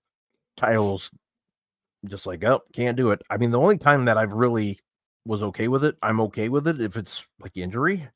title's 0.55 1.11
just 2.07 2.25
like 2.25 2.43
oh 2.43 2.63
can't 2.73 2.97
do 2.97 3.11
it. 3.11 3.21
I 3.29 3.37
mean 3.37 3.51
the 3.51 3.59
only 3.59 3.77
time 3.77 4.05
that 4.05 4.17
I've 4.17 4.33
really 4.33 4.79
was 5.25 5.43
okay 5.43 5.67
with 5.67 5.83
it, 5.83 5.97
I'm 6.01 6.21
okay 6.21 6.49
with 6.49 6.67
it 6.67 6.81
if 6.81 6.95
it's 6.95 7.25
like 7.39 7.57
injury 7.57 8.07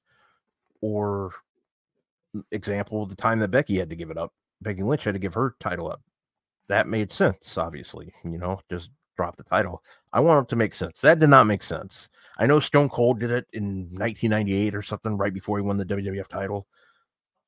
or 0.82 1.32
example 2.52 3.06
the 3.06 3.16
time 3.16 3.40
that 3.40 3.52
Becky 3.52 3.78
had 3.78 3.90
to 3.90 3.96
give 3.96 4.10
it 4.12 4.18
up. 4.18 4.34
Becky 4.62 4.84
Lynch 4.84 5.04
had 5.04 5.16
to 5.16 5.20
give 5.20 5.34
her 5.34 5.56
title 5.60 5.92
up. 5.92 6.02
That 6.68 6.88
made 6.88 7.12
sense, 7.12 7.58
obviously. 7.58 8.14
You 8.24 8.38
know, 8.38 8.62
just 8.70 8.90
drop 9.18 9.36
the 9.36 9.44
title. 9.44 9.84
I 10.14 10.20
want 10.20 10.48
it 10.48 10.50
to 10.50 10.56
make 10.56 10.74
sense. 10.74 11.02
That 11.02 11.20
did 11.20 11.30
not 11.30 11.48
make 11.48 11.64
sense. 11.64 12.10
I 12.42 12.48
know 12.48 12.60
Stone 12.60 12.90
Cold 12.90 13.20
did 13.20 13.30
it 13.30 13.46
in 13.54 13.84
1998 13.92 14.74
or 14.74 14.82
something 14.82 15.16
right 15.16 15.32
before 15.32 15.60
he 15.60 15.64
won 15.64 15.78
the 15.78 15.86
WWF 15.86 16.28
title. 16.28 16.66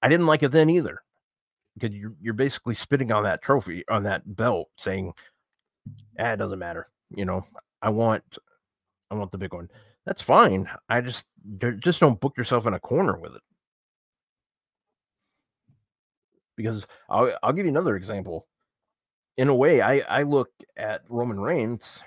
I 0.04 0.08
didn't 0.08 0.28
like 0.28 0.44
it 0.44 0.52
then 0.52 0.70
either 0.70 1.02
because 1.74 1.96
you're, 1.96 2.14
you're 2.22 2.36
basically 2.36 2.76
spitting 2.76 3.12
on 3.12 3.24
that 3.24 3.42
trophy, 3.42 3.84
on 3.90 4.04
that 4.04 4.22
belt, 4.36 4.70
saying, 4.78 5.14
ah, 6.20 6.34
it 6.34 6.38
doesn't 6.38 6.60
matter. 6.60 6.90
You 7.10 7.26
know, 7.26 7.44
I 7.82 7.90
want, 7.90 8.38
I 9.10 9.16
want 9.16 9.32
the 9.32 9.40
big 9.40 9.52
one. 9.52 9.68
That's 10.06 10.22
fine. 10.22 10.70
I 10.88 11.02
just, 11.02 11.26
just 11.80 12.00
don't 12.00 12.20
book 12.20 12.38
yourself 12.38 12.68
in 12.68 12.76
a 12.76 12.80
corner 12.80 13.18
with 13.18 13.34
it. 13.34 13.42
Because 16.56 16.86
I'll, 17.10 17.36
I'll 17.42 17.54
give 17.54 17.66
you 17.66 17.72
another 17.72 17.96
example. 17.96 18.46
In 19.38 19.48
a 19.48 19.56
way, 19.56 19.82
I, 19.82 20.02
I 20.02 20.22
look 20.22 20.52
at 20.78 21.02
Roman 21.10 21.40
Reigns. 21.40 22.04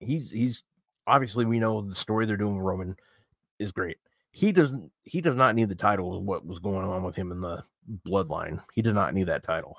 He's, 0.00 0.32
he's 0.32 0.64
obviously 1.06 1.44
we 1.44 1.58
know 1.58 1.80
the 1.82 1.94
story 1.94 2.26
they're 2.26 2.36
doing 2.36 2.56
with 2.56 2.64
Roman 2.64 2.96
is 3.58 3.72
great. 3.72 3.98
He 4.32 4.52
doesn't 4.52 4.90
he 5.04 5.20
does 5.20 5.36
not 5.36 5.54
need 5.54 5.68
the 5.68 5.74
title 5.74 6.16
of 6.16 6.24
what 6.24 6.44
was 6.44 6.58
going 6.58 6.84
on 6.84 7.02
with 7.02 7.14
him 7.16 7.30
in 7.30 7.40
the 7.40 7.62
bloodline. 8.06 8.60
He 8.74 8.82
does 8.82 8.94
not 8.94 9.14
need 9.14 9.28
that 9.28 9.44
title. 9.44 9.76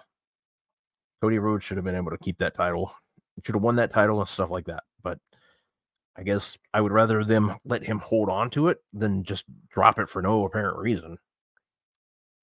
Cody 1.21 1.39
Rhodes 1.39 1.63
should 1.63 1.78
have 1.78 1.84
been 1.84 1.95
able 1.95 2.11
to 2.11 2.17
keep 2.17 2.38
that 2.38 2.53
title. 2.53 2.93
He 3.36 3.41
Should 3.43 3.55
have 3.55 3.63
won 3.63 3.76
that 3.78 3.91
title 3.91 4.19
and 4.19 4.30
stuff 4.30 4.49
like 4.49 4.65
that. 4.65 4.84
But 5.03 5.19
I 6.15 6.23
guess 6.23 6.57
I 6.73 6.82
would 6.82 6.91
rather 6.91 7.23
them 7.23 7.55
let 7.65 7.84
him 7.84 7.99
hold 7.99 8.30
on 8.30 8.49
to 8.51 8.69
it 8.69 8.80
than 8.93 9.23
just 9.23 9.43
drop 9.69 9.99
it 9.99 10.07
for 10.07 10.21
no 10.21 10.45
apparent 10.45 10.78
reason. 10.78 11.17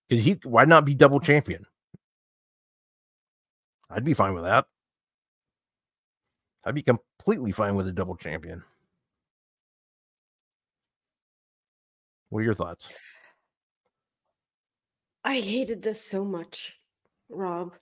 Because 0.08 0.24
he 0.24 0.38
why 0.44 0.64
not 0.66 0.84
be 0.84 0.94
double 0.94 1.20
champion? 1.20 1.64
I'd 3.88 4.04
be 4.04 4.14
fine 4.14 4.34
with 4.34 4.44
that. 4.44 4.66
I'd 6.64 6.74
be 6.74 6.82
completely 6.82 7.52
fine 7.52 7.74
with 7.74 7.88
a 7.88 7.92
double 7.92 8.16
champion. 8.16 8.62
What 12.32 12.38
are 12.40 12.44
your 12.44 12.54
thoughts? 12.54 12.88
I 15.22 15.40
hated 15.40 15.82
this 15.82 16.02
so 16.02 16.24
much, 16.24 16.78
Rob. 17.28 17.74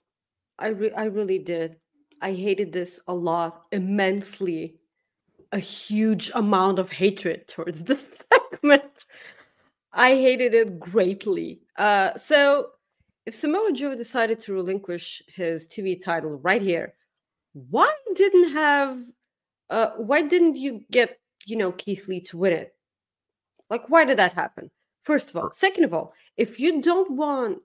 I 0.59 0.67
re- 0.67 0.91
I 0.91 1.05
really 1.05 1.39
did. 1.39 1.77
I 2.21 2.33
hated 2.33 2.73
this 2.73 2.99
a 3.07 3.13
lot, 3.13 3.61
immensely. 3.71 4.75
A 5.53 5.57
huge 5.57 6.31
amount 6.35 6.79
of 6.79 6.91
hatred 6.91 7.47
towards 7.47 7.81
this 7.83 8.03
segment. 8.51 9.05
I 9.93 10.15
hated 10.15 10.53
it 10.53 10.81
greatly. 10.81 11.61
Uh, 11.77 12.17
so, 12.17 12.71
if 13.25 13.33
Samoa 13.33 13.71
Joe 13.71 13.95
decided 13.95 14.41
to 14.41 14.53
relinquish 14.53 15.23
his 15.29 15.65
TV 15.65 15.97
title 15.97 16.39
right 16.39 16.61
here, 16.61 16.93
why 17.53 17.89
didn't 18.15 18.51
have? 18.51 18.99
Uh, 19.69 19.91
why 19.91 20.23
didn't 20.23 20.57
you 20.57 20.81
get 20.91 21.17
you 21.45 21.55
know 21.55 21.71
Keith 21.71 22.09
Lee 22.09 22.19
to 22.23 22.37
win 22.37 22.51
it? 22.51 22.75
Like, 23.71 23.89
why 23.89 24.03
did 24.03 24.19
that 24.19 24.33
happen? 24.33 24.69
First 25.01 25.29
of 25.29 25.37
all, 25.37 25.49
second 25.53 25.85
of 25.85 25.93
all, 25.93 26.13
if 26.35 26.59
you 26.59 26.81
don't 26.81 27.09
want 27.11 27.59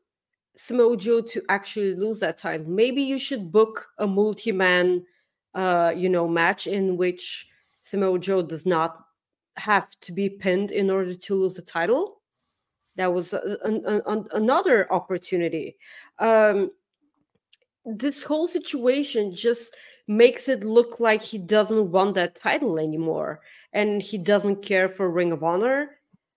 Samoa 0.57 0.97
Joe 0.97 1.21
to 1.21 1.43
actually 1.49 1.97
lose 1.97 2.21
that 2.21 2.39
title, 2.39 2.65
maybe 2.67 3.03
you 3.03 3.19
should 3.19 3.51
book 3.51 3.89
a 3.99 4.07
multi-man, 4.07 5.05
uh, 5.55 5.93
you 5.95 6.09
know, 6.09 6.29
match 6.29 6.69
in 6.69 6.97
which 6.97 7.49
Samoa 7.83 8.21
Joe 8.21 8.41
does 8.41 8.65
not 8.65 9.05
have 9.57 9.91
to 10.03 10.13
be 10.13 10.29
pinned 10.29 10.71
in 10.71 10.91
order 10.91 11.15
to 11.15 11.35
lose 11.35 11.55
the 11.55 11.63
title. 11.63 12.23
That 12.95 13.13
was 13.13 13.35
a, 13.35 13.59
a, 13.65 13.99
a, 13.99 14.25
another 14.33 14.91
opportunity. 14.93 15.77
Um, 16.21 16.71
this 17.85 18.23
whole 18.23 18.47
situation 18.47 19.35
just 19.35 19.77
makes 20.07 20.49
it 20.49 20.63
look 20.63 21.01
like 21.01 21.21
he 21.21 21.37
doesn't 21.37 21.91
want 21.91 22.15
that 22.15 22.37
title 22.37 22.79
anymore, 22.79 23.41
and 23.73 24.01
he 24.01 24.19
doesn't 24.19 24.63
care 24.63 24.89
for 24.89 25.11
Ring 25.11 25.33
of 25.33 25.43
Honor 25.43 25.95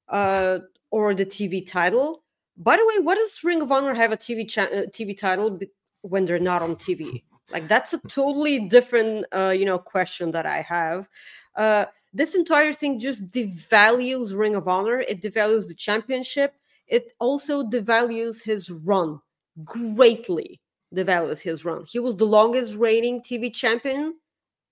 uh, 0.09 0.59
or 0.91 1.13
the 1.13 1.25
TV 1.25 1.65
title 1.65 2.23
by 2.59 2.75
the 2.75 2.85
way, 2.85 3.03
what 3.03 3.15
does 3.15 3.41
Ring 3.43 3.61
of 3.61 3.71
Honor 3.71 3.93
have 3.93 4.11
a 4.11 4.17
TV 4.17 4.47
cha- 4.47 4.63
uh, 4.63 4.85
TV 4.87 5.17
title 5.17 5.57
when 6.01 6.25
they're 6.25 6.37
not 6.37 6.61
on 6.61 6.75
TV? 6.75 7.23
Like 7.51 7.67
that's 7.67 7.93
a 7.93 7.97
totally 8.07 8.67
different, 8.67 9.25
uh, 9.33 9.49
you 9.49 9.65
know, 9.65 9.79
question 9.79 10.29
that 10.33 10.45
I 10.45 10.61
have. 10.61 11.09
Uh, 11.55 11.85
this 12.13 12.35
entire 12.35 12.73
thing 12.73 12.99
just 12.99 13.33
devalues 13.33 14.37
Ring 14.37 14.53
of 14.53 14.67
Honor. 14.67 14.99
It 14.99 15.23
devalues 15.23 15.67
the 15.67 15.73
championship. 15.73 16.53
It 16.85 17.07
also 17.19 17.63
devalues 17.63 18.43
his 18.43 18.69
run 18.69 19.19
greatly. 19.63 20.61
Devalues 20.95 21.41
his 21.41 21.65
run. 21.65 21.85
He 21.89 21.97
was 21.97 22.15
the 22.15 22.27
longest 22.27 22.75
reigning 22.75 23.19
TV 23.19 23.51
champion, 23.51 24.13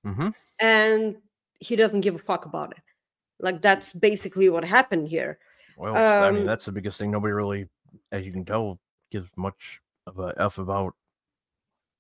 mm-hmm. 0.06 0.30
and 0.60 1.16
he 1.60 1.76
doesn't 1.76 2.02
give 2.02 2.14
a 2.14 2.20
fuck 2.20 2.46
about 2.46 2.74
it. 2.78 2.84
Like 3.40 3.62
that's 3.62 3.94
basically 3.94 4.50
what 4.50 4.64
happened 4.64 5.08
here. 5.08 5.40
Well, 5.78 5.96
um, 5.96 6.24
I 6.24 6.32
mean, 6.32 6.46
that's 6.46 6.66
the 6.66 6.72
biggest 6.72 6.98
thing. 6.98 7.12
Nobody 7.12 7.34
really 7.34 7.68
as 8.12 8.26
you 8.26 8.32
can 8.32 8.46
tell, 8.46 8.80
gives 9.12 9.30
much 9.36 9.82
of 10.06 10.20
a 10.20 10.34
f 10.38 10.58
about 10.58 10.96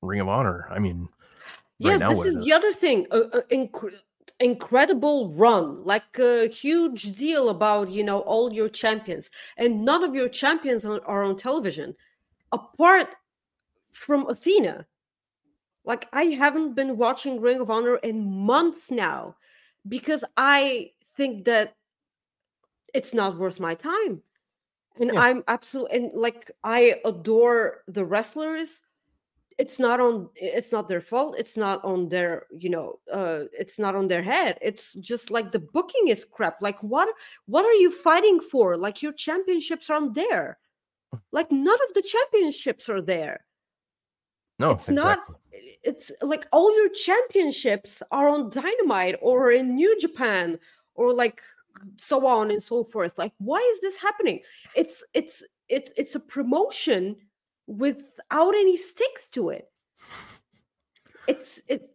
Ring 0.02 0.20
of 0.20 0.28
Honor. 0.28 0.68
I 0.70 0.80
mean, 0.80 1.10
yes, 1.80 2.02
right 2.02 2.10
this 2.10 2.26
is 2.26 2.44
the 2.44 2.54
other 2.54 2.74
thing. 2.74 3.08
Uh, 3.12 3.24
uh, 3.34 3.42
inc- 3.52 4.00
incredible 4.40 5.34
run, 5.34 5.84
like 5.84 6.20
a 6.20 6.48
huge 6.48 7.18
deal 7.18 7.50
about 7.50 7.90
you 7.90 8.04
know 8.04 8.20
all 8.22 8.54
your 8.54 8.70
champions, 8.70 9.30
and 9.58 9.84
none 9.84 10.04
of 10.04 10.16
your 10.16 10.30
champions 10.30 10.86
are, 10.86 11.02
are 11.06 11.24
on 11.24 11.38
television, 11.38 11.96
apart 12.52 13.16
from 13.92 14.28
Athena. 14.28 14.86
Like 15.84 16.08
I 16.12 16.26
haven't 16.26 16.76
been 16.76 16.98
watching 16.98 17.40
Ring 17.40 17.62
of 17.62 17.72
Honor 17.72 17.96
in 17.98 18.26
months 18.26 18.92
now 18.92 19.36
because 19.88 20.24
I 20.36 20.92
think 21.18 21.46
that 21.46 21.76
it's 22.94 23.14
not 23.14 23.38
worth 23.38 23.60
my 23.60 23.76
time. 23.76 24.22
And 25.00 25.12
yeah. 25.14 25.22
i'm 25.22 25.44
absolutely 25.48 25.98
and 25.98 26.12
like 26.16 26.52
i 26.64 26.96
adore 27.06 27.84
the 27.88 28.06
wrestlers. 28.06 28.82
It's 29.60 29.80
not 29.80 30.00
on 30.00 30.30
it's 30.36 30.72
not 30.72 30.88
their 30.88 31.02
fault. 31.02 31.36
It's 31.38 31.58
not 31.58 31.84
on 31.84 32.10
their 32.10 32.46
you 32.58 32.70
know 32.70 33.00
uh 33.12 33.42
it's 33.54 33.78
not 33.78 33.96
on 33.96 34.08
their 34.08 34.24
head. 34.24 34.58
It's 34.62 34.94
just 34.96 35.30
like 35.30 35.52
the 35.52 35.60
booking 35.60 36.08
is 36.08 36.26
crap. 36.26 36.62
Like 36.62 36.82
what 36.82 37.10
what 37.46 37.66
are 37.66 37.74
you 37.74 37.92
fighting 37.92 38.40
for? 38.40 38.78
Like 38.78 39.02
your 39.02 39.14
championships 39.14 39.90
aren't 39.90 40.16
there. 40.16 40.58
Like 41.32 41.52
none 41.52 41.80
of 41.88 41.94
the 41.94 42.02
championships 42.02 42.90
are 42.90 43.02
there. 43.02 43.46
No 44.60 44.72
it's 44.72 44.90
exactly. 44.90 45.36
not 45.36 45.40
it's 45.84 46.12
like 46.22 46.48
all 46.52 46.76
your 46.76 46.90
championships 46.90 48.02
are 48.12 48.30
on 48.30 48.50
dynamite 48.50 49.16
or 49.22 49.52
in 49.52 49.76
new 49.76 50.00
japan 50.00 50.58
or 50.98 51.14
like 51.14 51.42
so 51.96 52.26
on 52.28 52.52
and 52.52 52.62
so 52.62 52.84
forth. 52.84 53.18
Like 53.18 53.34
why 53.38 53.60
is 53.74 53.80
this 53.82 53.98
happening? 53.98 54.42
It's 54.76 55.04
it's 55.14 55.44
it's 55.70 55.94
it's 55.98 56.16
a 56.16 56.20
promotion 56.20 57.16
without 57.68 58.56
any 58.56 58.76
sticks 58.76 59.28
to 59.30 59.50
it. 59.50 59.70
It's 61.28 61.62
it's 61.68 61.92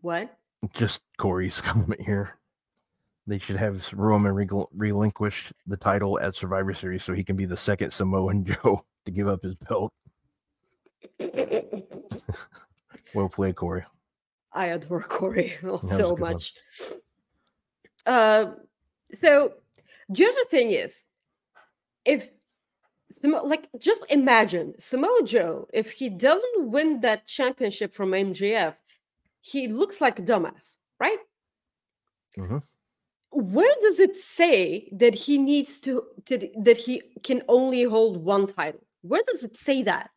what? 0.00 0.36
Just 0.72 1.02
corey's 1.18 1.60
comment 1.62 2.00
here. 2.00 2.38
They 3.26 3.38
should 3.38 3.56
have 3.56 3.88
roman 3.92 4.32
re- 4.32 4.66
relinquish 4.76 5.52
the 5.66 5.78
title 5.78 6.20
at 6.20 6.36
survivor 6.36 6.74
series 6.74 7.02
so 7.02 7.14
he 7.14 7.24
can 7.24 7.36
be 7.36 7.46
the 7.46 7.56
second 7.56 7.90
samoan 7.90 8.44
joe 8.62 8.84
to 9.06 9.10
give 9.10 9.28
up 9.28 9.42
his 9.42 9.56
belt. 9.56 9.92
Well 13.14 13.28
played 13.28 13.54
corey. 13.54 13.84
I 14.52 14.66
adore 14.66 15.02
corey 15.02 15.54
so 15.88 16.16
much 16.16 16.52
uh 18.06 18.52
so 19.12 19.54
the 20.08 20.24
other 20.24 20.44
thing 20.50 20.70
is, 20.72 21.04
if 22.04 22.30
like 23.22 23.68
just 23.78 24.04
imagine 24.10 24.74
Samoa 24.78 25.22
Joe, 25.24 25.68
if 25.72 25.92
he 25.92 26.08
doesn't 26.08 26.70
win 26.70 27.00
that 27.00 27.26
championship 27.26 27.94
from 27.94 28.10
MJF, 28.10 28.74
he 29.40 29.68
looks 29.68 30.00
like 30.00 30.18
a 30.18 30.22
dumbass, 30.22 30.76
right? 30.98 31.18
Mm-hmm. 32.36 32.58
Where 33.32 33.74
does 33.80 33.98
it 33.98 34.16
say 34.16 34.88
that 34.92 35.14
he 35.14 35.38
needs 35.38 35.80
to, 35.80 36.04
to 36.26 36.48
that 36.62 36.76
he 36.76 37.02
can 37.22 37.42
only 37.48 37.84
hold 37.84 38.16
one 38.16 38.46
title? 38.46 38.80
Where 39.02 39.22
does 39.26 39.44
it 39.44 39.56
say 39.56 39.82
that? 39.82 40.10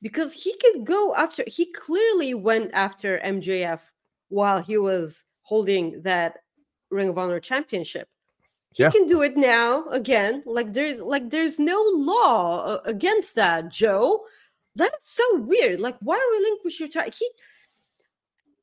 Because 0.00 0.32
he 0.32 0.54
could 0.58 0.84
go 0.84 1.14
after 1.14 1.44
he 1.46 1.72
clearly 1.72 2.34
went 2.34 2.70
after 2.72 3.20
MJF 3.24 3.80
while 4.28 4.60
he 4.60 4.78
was 4.78 5.24
holding 5.42 6.02
that 6.02 6.38
Ring 6.90 7.08
of 7.08 7.18
Honor 7.18 7.40
championship. 7.40 8.08
He 8.72 8.82
yeah. 8.82 8.90
can 8.90 9.06
do 9.06 9.22
it 9.22 9.36
now 9.36 9.86
again. 9.88 10.42
Like 10.46 10.72
there's 10.72 11.00
like 11.00 11.30
there's 11.30 11.58
no 11.58 11.82
law 11.94 12.64
uh, 12.64 12.80
against 12.84 13.34
that 13.36 13.70
joe. 13.70 14.24
That's 14.76 15.10
so 15.10 15.40
weird. 15.40 15.80
Like 15.80 15.96
why 16.00 16.16
relinquish 16.38 16.80
your 16.80 16.88
title? 16.88 17.12
he 17.18 17.28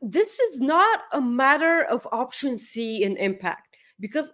this 0.01 0.39
is 0.39 0.61
not 0.61 0.99
a 1.13 1.21
matter 1.21 1.83
of 1.83 2.07
option 2.11 2.57
c 2.57 3.03
and 3.03 3.17
impact. 3.17 3.75
Because 3.99 4.33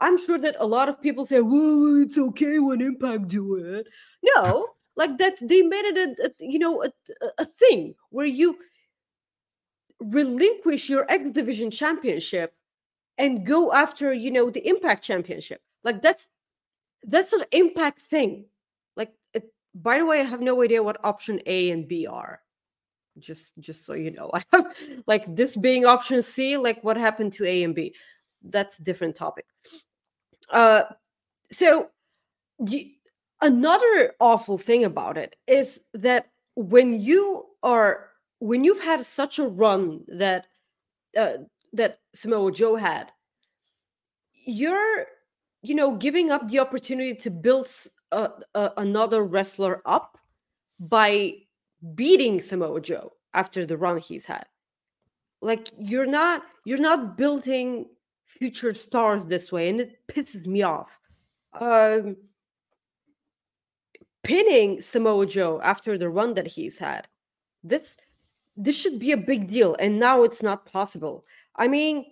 i'm 0.00 0.18
sure 0.18 0.38
that 0.38 0.56
a 0.58 0.66
lot 0.66 0.88
of 0.88 1.00
people 1.00 1.24
say 1.24 1.40
well 1.40 2.02
it's 2.02 2.18
okay 2.18 2.58
when 2.58 2.80
impact 2.80 3.28
do 3.28 3.56
it. 3.56 3.86
No. 4.22 4.68
Like 4.94 5.16
that 5.16 5.38
they 5.40 5.62
made 5.62 5.86
it 5.86 5.96
a, 5.96 6.26
a 6.26 6.30
you 6.38 6.58
know 6.58 6.84
a, 6.84 6.90
a 7.38 7.46
thing 7.46 7.94
where 8.10 8.26
you 8.26 8.58
relinquish 10.00 10.90
your 10.90 11.10
x 11.10 11.30
division 11.32 11.70
championship 11.70 12.52
and 13.22 13.46
go 13.46 13.72
after 13.72 14.12
you 14.12 14.30
know 14.30 14.50
the 14.50 14.66
impact 14.68 15.04
championship. 15.04 15.62
Like 15.84 16.02
that's 16.02 16.28
that's 17.04 17.32
an 17.32 17.44
impact 17.52 18.00
thing. 18.00 18.46
Like 18.96 19.12
it, 19.32 19.44
by 19.74 19.98
the 19.98 20.04
way 20.04 20.20
i 20.20 20.24
have 20.24 20.40
no 20.42 20.62
idea 20.62 20.82
what 20.82 21.02
option 21.04 21.40
a 21.46 21.70
and 21.70 21.88
b 21.88 22.06
are. 22.06 22.40
Just 23.18 23.56
just 23.60 23.86
so 23.86 23.94
you 23.94 24.10
know 24.10 24.30
i 24.34 24.42
have 24.52 24.76
like 25.06 25.24
this 25.34 25.56
being 25.56 25.86
option 25.86 26.20
c 26.22 26.56
like 26.56 26.82
what 26.84 26.96
happened 26.96 27.32
to 27.34 27.46
a 27.46 27.62
and 27.62 27.74
b? 27.74 27.94
That's 28.42 28.78
a 28.80 28.82
different 28.82 29.14
topic. 29.14 29.46
Uh 30.50 30.82
so 31.52 31.88
the, 32.58 32.92
another 33.40 34.12
awful 34.20 34.58
thing 34.58 34.84
about 34.84 35.16
it 35.16 35.36
is 35.46 35.80
that 35.94 36.26
when 36.56 36.98
you 36.98 37.46
are 37.62 38.08
when 38.40 38.64
you've 38.64 38.82
had 38.82 39.06
such 39.06 39.38
a 39.38 39.46
run 39.46 40.02
that 40.08 40.46
uh, 41.16 41.34
that 41.72 42.00
Samoa 42.14 42.52
Joe 42.52 42.76
had, 42.76 43.10
you're, 44.46 45.06
you 45.62 45.74
know, 45.74 45.96
giving 45.96 46.30
up 46.30 46.48
the 46.48 46.58
opportunity 46.58 47.14
to 47.14 47.30
build 47.30 47.66
a, 48.10 48.30
a, 48.54 48.70
another 48.76 49.22
wrestler 49.22 49.82
up 49.86 50.18
by 50.80 51.34
beating 51.94 52.40
Samoa 52.40 52.80
Joe 52.80 53.12
after 53.34 53.66
the 53.66 53.76
run 53.76 53.98
he's 53.98 54.24
had. 54.24 54.44
Like 55.40 55.68
you're 55.76 56.06
not 56.06 56.42
you're 56.64 56.78
not 56.78 57.16
building 57.16 57.86
future 58.26 58.74
stars 58.74 59.24
this 59.24 59.50
way, 59.50 59.68
and 59.68 59.80
it 59.80 59.98
pisses 60.06 60.46
me 60.46 60.62
off. 60.62 60.90
Um, 61.60 62.16
pinning 64.22 64.80
Samoa 64.80 65.26
Joe 65.26 65.60
after 65.62 65.98
the 65.98 66.08
run 66.08 66.34
that 66.34 66.46
he's 66.46 66.78
had. 66.78 67.08
This 67.64 67.96
this 68.56 68.78
should 68.78 68.98
be 68.98 69.12
a 69.12 69.16
big 69.16 69.48
deal, 69.48 69.74
and 69.78 69.98
now 69.98 70.22
it's 70.22 70.42
not 70.42 70.66
possible. 70.66 71.24
I 71.56 71.68
mean, 71.68 72.06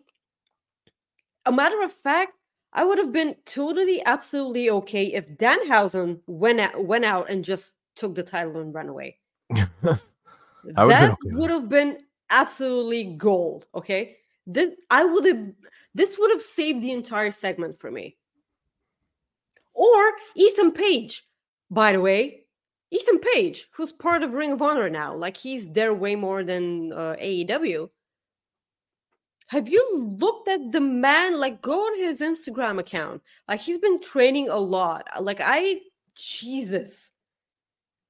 a 1.46 1.52
matter 1.52 1.82
of 1.82 1.92
fact, 1.92 2.34
I 2.72 2.84
would 2.84 2.98
have 2.98 3.12
been 3.12 3.34
totally, 3.46 4.02
absolutely 4.04 4.70
okay 4.70 5.06
if 5.06 5.36
Danhausen 5.36 6.20
went 6.26 6.60
out, 6.60 6.84
went 6.84 7.04
out 7.04 7.30
and 7.30 7.44
just 7.44 7.72
took 7.96 8.14
the 8.14 8.22
title 8.22 8.60
and 8.60 8.72
ran 8.72 8.88
away. 8.88 9.18
that 9.50 11.16
would 11.24 11.50
have 11.50 11.68
been 11.68 11.98
absolutely 12.30 13.04
gold. 13.16 13.66
Okay, 13.74 14.16
this 14.46 14.70
I 14.90 15.04
would 15.04 15.24
have. 15.24 15.52
This 15.94 16.18
would 16.18 16.30
have 16.30 16.42
saved 16.42 16.82
the 16.82 16.92
entire 16.92 17.32
segment 17.32 17.80
for 17.80 17.90
me. 17.90 18.16
Or 19.74 20.12
Ethan 20.36 20.72
Page, 20.72 21.26
by 21.70 21.92
the 21.92 22.00
way, 22.00 22.44
Ethan 22.92 23.18
Page, 23.18 23.66
who's 23.72 23.92
part 23.92 24.22
of 24.22 24.34
Ring 24.34 24.52
of 24.52 24.62
Honor 24.62 24.88
now, 24.88 25.14
like 25.14 25.36
he's 25.36 25.70
there 25.70 25.94
way 25.94 26.14
more 26.14 26.44
than 26.44 26.92
uh, 26.92 27.16
AEW. 27.20 27.88
Have 29.50 29.68
you 29.68 30.14
looked 30.20 30.46
at 30.46 30.70
the 30.70 30.80
man? 30.80 31.40
Like, 31.40 31.60
go 31.60 31.72
on 31.72 31.98
his 31.98 32.20
Instagram 32.20 32.78
account. 32.78 33.20
Like, 33.48 33.58
he's 33.58 33.78
been 33.78 34.00
training 34.00 34.48
a 34.48 34.56
lot. 34.56 35.08
Uh, 35.16 35.22
like, 35.22 35.40
I, 35.42 35.80
Jesus 36.14 37.10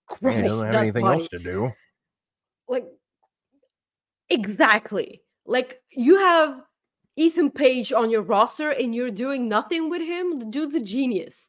Christ, 0.06 0.36
he 0.36 0.42
doesn't 0.42 0.66
have 0.66 0.74
anything 0.74 1.02
body. 1.02 1.20
else 1.20 1.28
to 1.30 1.38
do. 1.38 1.72
Like, 2.68 2.84
exactly. 4.28 5.22
Like, 5.46 5.80
you 5.96 6.18
have 6.18 6.60
Ethan 7.16 7.52
Page 7.52 7.90
on 7.90 8.10
your 8.10 8.22
roster 8.22 8.72
and 8.72 8.94
you're 8.94 9.10
doing 9.10 9.48
nothing 9.48 9.88
with 9.88 10.02
him. 10.02 10.38
Do 10.38 10.44
the 10.44 10.50
dude's 10.50 10.74
a 10.74 10.80
genius. 10.80 11.48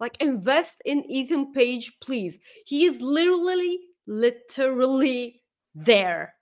Like, 0.00 0.20
invest 0.20 0.82
in 0.84 1.08
Ethan 1.08 1.52
Page, 1.52 1.92
please. 2.00 2.40
He 2.66 2.86
is 2.86 3.00
literally, 3.00 3.78
literally 4.08 5.42
there. 5.76 6.34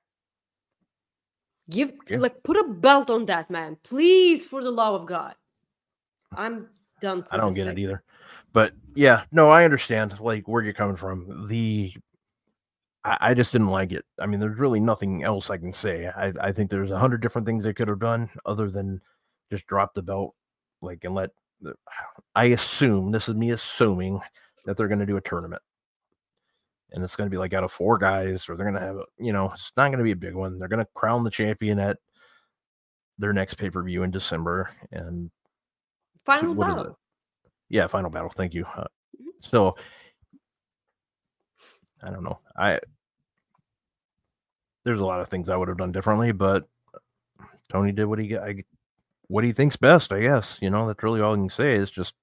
Give 1.69 1.93
yeah. 2.09 2.19
like 2.19 2.43
put 2.43 2.57
a 2.57 2.69
belt 2.69 3.11
on 3.11 3.27
that 3.27 3.51
man, 3.51 3.77
please, 3.83 4.47
for 4.47 4.63
the 4.63 4.71
love 4.71 5.01
of 5.01 5.07
God. 5.07 5.35
I'm 6.33 6.69
done. 7.01 7.25
I 7.31 7.37
don't 7.37 7.55
get 7.55 7.63
segment. 7.63 7.79
it 7.79 7.83
either. 7.83 8.03
But 8.53 8.73
yeah, 8.95 9.25
no, 9.33 9.51
I 9.51 9.65
understand 9.65 10.19
like 10.21 10.47
where 10.47 10.63
you're 10.63 10.73
coming 10.73 10.97
from. 10.97 11.49
The 11.49 11.93
I, 13.05 13.19
I, 13.21 13.35
just 13.35 13.53
didn't 13.53 13.69
like 13.69 13.93
it. 13.93 14.05
I 14.21 14.27
mean, 14.27 14.41
there's 14.41 14.59
really 14.59 14.81
nothing 14.81 15.25
else 15.25 15.51
I 15.51 15.59
can 15.59 15.73
say. 15.73 16.07
I, 16.07 16.33
I 16.41 16.53
think 16.53 16.71
there's 16.71 16.91
a 16.91 16.99
hundred 16.99 17.21
different 17.21 17.47
things 17.47 17.65
they 17.65 17.75
could 17.75 17.89
have 17.89 18.01
done 18.01 18.31
other 18.45 18.71
than 18.71 19.01
just 19.51 19.67
drop 19.67 19.95
the 19.95 20.03
belt, 20.03 20.35
like 20.83 21.05
and 21.05 21.15
let. 21.15 21.31
I 22.35 22.47
assume 22.47 23.11
this 23.11 23.29
is 23.29 23.35
me 23.35 23.51
assuming 23.51 24.21
that 24.67 24.77
they're 24.77 24.89
going 24.89 25.01
to 25.01 25.07
do 25.07 25.17
a 25.17 25.23
tournament 25.23 25.63
and 26.93 27.03
it's 27.03 27.17
going 27.17 27.27
to 27.27 27.35
be 27.35 27.39
like 27.39 27.53
out 27.53 27.65
of 27.65 27.73
four 27.73 27.99
guys, 27.99 28.49
or 28.49 28.57
they're 28.57 28.71
going 28.71 28.81
to 28.81 28.87
have, 28.87 28.99
you 29.19 29.33
know, 29.33 29.51
it's 29.53 29.73
not 29.77 29.89
going 29.89 29.99
to 29.99 30.05
be 30.05 30.13
a 30.13 30.17
big 30.17 30.35
one. 30.35 30.59
They're 30.59 30.69
going 30.69 30.85
to 30.85 30.91
crown 30.95 31.25
the 31.25 31.31
champion 31.31 31.79
at 31.79 31.99
their 33.19 33.33
next 33.33 33.55
pay 33.55 33.71
per 33.71 33.83
view 33.83 34.03
in 34.03 34.11
December, 34.11 34.71
and 34.93 35.31
final 36.25 36.55
so 36.55 36.61
battle. 36.61 36.99
Yeah, 37.69 37.87
final 37.87 38.11
battle. 38.11 38.31
Thank 38.35 38.55
you. 38.55 38.65
Uh, 38.65 38.83
mm-hmm. 38.83 39.29
so 39.41 39.77
I 42.03 42.11
don't 42.11 42.25
know. 42.25 42.39
I 42.57 42.81
there's 44.85 45.01
a 45.01 45.05
lot 45.05 45.21
of 45.21 45.29
things 45.29 45.49
I 45.49 45.57
would 45.57 45.69
have 45.69 45.79
done 45.79 45.93
differently, 45.93 46.33
but 46.33 46.69
Tony 47.69 47.91
did 47.91 48.05
what 48.05 48.21
he 48.21 48.37
I, 48.37 48.63
what 49.29 49.45
he 49.45 49.53
thinks 49.53 49.77
best. 49.77 50.13
I 50.13 50.21
guess 50.21 50.59
you 50.61 50.71
know 50.71 50.87
that's 50.87 51.03
really 51.03 51.21
all 51.21 51.35
I 51.35 51.37
can 51.37 51.51
say. 51.51 51.75
Is 51.75 51.91
just 51.91 52.15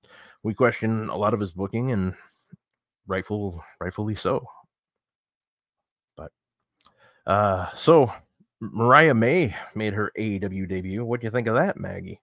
we 0.44 0.54
question 0.54 1.10
a 1.10 1.18
lot 1.18 1.34
of 1.34 1.40
his 1.40 1.52
booking 1.52 1.92
and 1.92 2.14
rightful 3.08 3.64
rightfully 3.80 4.16
so. 4.16 4.46
But 6.16 6.32
uh, 7.28 7.70
so 7.76 8.12
Mariah 8.60 9.14
May 9.14 9.56
made 9.76 9.94
her 9.94 10.12
AEW 10.18 10.68
debut. 10.68 11.06
What 11.06 11.22
do 11.22 11.26
you 11.28 11.32
think 11.32 11.48
of 11.48 11.56
that, 11.56 11.80
Maggie? 11.80 12.20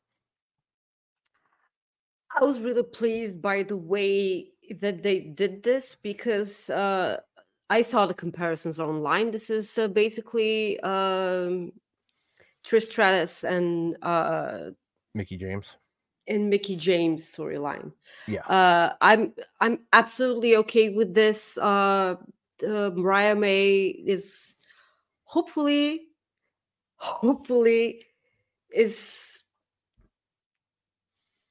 I 2.40 2.44
was 2.44 2.60
really 2.60 2.84
pleased 2.84 3.42
by 3.42 3.64
the 3.64 3.76
way 3.76 4.52
that 4.80 5.02
they 5.02 5.20
did 5.20 5.62
this 5.62 5.96
because 6.00 6.70
uh, 6.70 7.18
I 7.68 7.82
saw 7.82 8.06
the 8.06 8.14
comparisons 8.14 8.80
online. 8.80 9.30
This 9.30 9.50
is 9.50 9.76
uh, 9.76 9.88
basically 9.88 10.78
um, 10.80 11.72
Trish 12.66 12.84
Stratus 12.84 13.44
and 13.44 13.96
uh, 14.02 14.70
Mickie 15.14 15.36
James 15.36 15.76
in 16.30 16.48
Mickie 16.48 16.76
James 16.76 17.30
storyline. 17.30 17.92
Yeah, 18.26 18.46
uh, 18.46 18.94
I'm 19.00 19.32
I'm 19.60 19.80
absolutely 19.92 20.56
okay 20.56 20.90
with 20.90 21.12
this. 21.12 21.58
Uh, 21.58 22.16
uh, 22.66 22.90
Mariah 22.94 23.34
May 23.34 23.88
is 24.06 24.56
hopefully 25.24 26.08
hopefully 26.96 28.06
is 28.72 29.42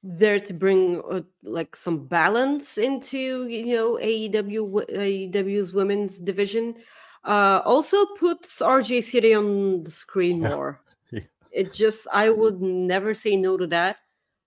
there 0.02 0.40
to 0.40 0.54
bring 0.54 1.02
uh, 1.10 1.20
like 1.42 1.76
some 1.76 2.06
balance 2.06 2.78
into 2.78 3.46
you 3.46 3.76
know 3.76 3.98
AEW 4.00 4.88
AEW's 4.88 5.74
women's 5.74 6.18
division. 6.18 6.74
Uh, 7.22 7.60
also 7.66 8.06
puts 8.18 8.60
RJ 8.62 9.04
City 9.04 9.34
on 9.34 9.84
the 9.84 9.90
screen 9.90 10.40
more. 10.40 10.80
Yeah. 11.12 11.26
It 11.50 11.72
just 11.72 12.06
I 12.12 12.30
would 12.30 12.62
never 12.62 13.12
say 13.12 13.36
no 13.36 13.56
to 13.56 13.66
that. 13.66 13.96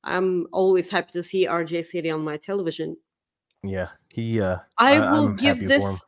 I'm 0.04 0.48
always 0.52 0.90
happy 0.90 1.12
to 1.14 1.24
see 1.24 1.48
RJ 1.48 1.86
City 1.86 2.10
on 2.10 2.24
my 2.24 2.38
television. 2.38 2.98
Yeah, 3.64 3.90
he. 4.14 4.42
uh 4.42 4.58
I, 4.78 4.98
I 4.98 5.12
will 5.12 5.34
give 5.34 5.60
this 5.60 6.06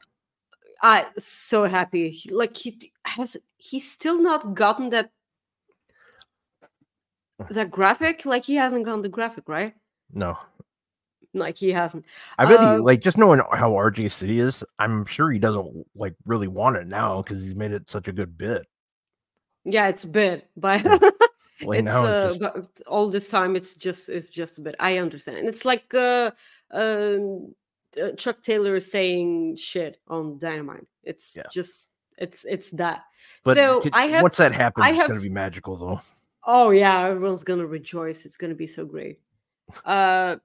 I 0.82 1.08
so 1.18 1.66
happy. 1.66 2.10
He, 2.10 2.30
like 2.30 2.56
he 2.56 2.92
has 3.06 3.38
he's 3.58 3.90
still 3.90 4.22
not 4.22 4.54
gotten 4.54 4.90
that 4.90 5.12
that 7.50 7.72
graphic. 7.72 8.26
Like 8.26 8.46
he 8.46 8.56
hasn't 8.56 8.86
gotten 8.86 9.02
the 9.02 9.10
graphic, 9.10 9.48
right? 9.48 9.74
No. 10.14 10.38
Like 11.34 11.58
he 11.58 11.72
hasn't. 11.72 12.06
I 12.38 12.46
bet 12.46 12.60
uh, 12.60 12.74
he 12.74 12.80
like 12.80 13.02
just 13.02 13.18
knowing 13.18 13.42
how 13.54 13.72
RJ 13.72 14.12
City 14.12 14.40
is, 14.40 14.64
I'm 14.80 15.06
sure 15.06 15.32
he 15.32 15.40
doesn't 15.40 15.86
like 15.96 16.16
really 16.26 16.48
want 16.48 16.78
it 16.78 16.88
now 16.88 17.22
because 17.22 17.44
he's 17.44 17.56
made 17.56 17.72
it 17.72 17.90
such 17.90 18.08
a 18.08 18.14
good 18.14 18.38
bit. 18.38 18.66
Yeah, 19.66 19.88
it's 19.88 20.04
a 20.04 20.08
bit, 20.08 20.48
but 20.56 20.84
like 21.64 21.80
it's 21.80 21.90
uh, 21.90 22.36
just... 22.40 22.84
all 22.88 23.10
this 23.10 23.30
time 23.30 23.56
it's 23.56 23.76
just 23.76 24.10
it's 24.10 24.30
just 24.30 24.58
a 24.58 24.62
bit. 24.62 24.76
I 24.80 24.98
understand. 24.98 25.38
And 25.38 25.48
it's 25.48 25.66
like 25.66 25.94
uh 25.94 26.32
um 26.72 27.54
uh, 28.02 28.12
Chuck 28.12 28.42
Taylor 28.42 28.80
saying 28.80 29.56
shit 29.56 30.00
on 30.08 30.38
Dynamite. 30.38 30.88
It's 31.04 31.36
yeah. 31.36 31.44
just 31.52 31.90
it's 32.18 32.46
it's 32.46 32.72
that. 32.72 33.04
But 33.44 33.58
so 33.58 33.82
could, 33.82 33.94
I 33.94 34.08
have 34.08 34.24
once 34.24 34.38
that 34.38 34.52
happens, 34.52 34.86
I 34.86 34.92
have, 34.92 35.06
it's 35.06 35.08
gonna 35.10 35.22
be 35.22 35.30
magical 35.30 35.78
though. 35.78 36.02
Oh 36.46 36.72
yeah, 36.72 37.02
everyone's 37.08 37.44
gonna 37.44 37.66
rejoice. 37.66 38.26
It's 38.26 38.38
gonna 38.38 38.56
be 38.56 38.68
so 38.68 38.86
great. 38.86 39.20
Uh, 39.84 40.38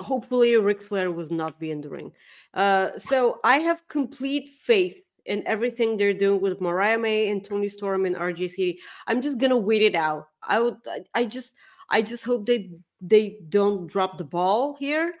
hopefully 0.00 0.56
Ric 0.56 0.82
Flair 0.82 1.10
was 1.12 1.30
not 1.30 1.58
be 1.58 1.70
in 1.70 1.80
the 1.80 1.88
ring. 1.88 2.12
Uh, 2.54 2.90
so 2.98 3.40
I 3.44 3.58
have 3.58 3.86
complete 3.88 4.48
faith 4.48 5.00
in 5.26 5.46
everything 5.46 5.96
they're 5.96 6.14
doing 6.14 6.40
with 6.40 6.60
Mariah 6.60 6.98
May 6.98 7.30
and 7.30 7.44
Toni 7.44 7.68
Storm 7.68 8.06
and 8.06 8.16
RJC. 8.16 8.78
I'm 9.06 9.20
just 9.20 9.38
gonna 9.38 9.56
wait 9.56 9.82
it 9.82 9.94
out. 9.94 10.28
I 10.42 10.60
would. 10.60 10.76
I 11.14 11.24
just. 11.24 11.54
I 11.88 12.02
just 12.02 12.24
hope 12.24 12.46
they 12.46 12.70
they 13.00 13.38
don't 13.48 13.86
drop 13.86 14.18
the 14.18 14.24
ball 14.24 14.74
here 14.74 15.14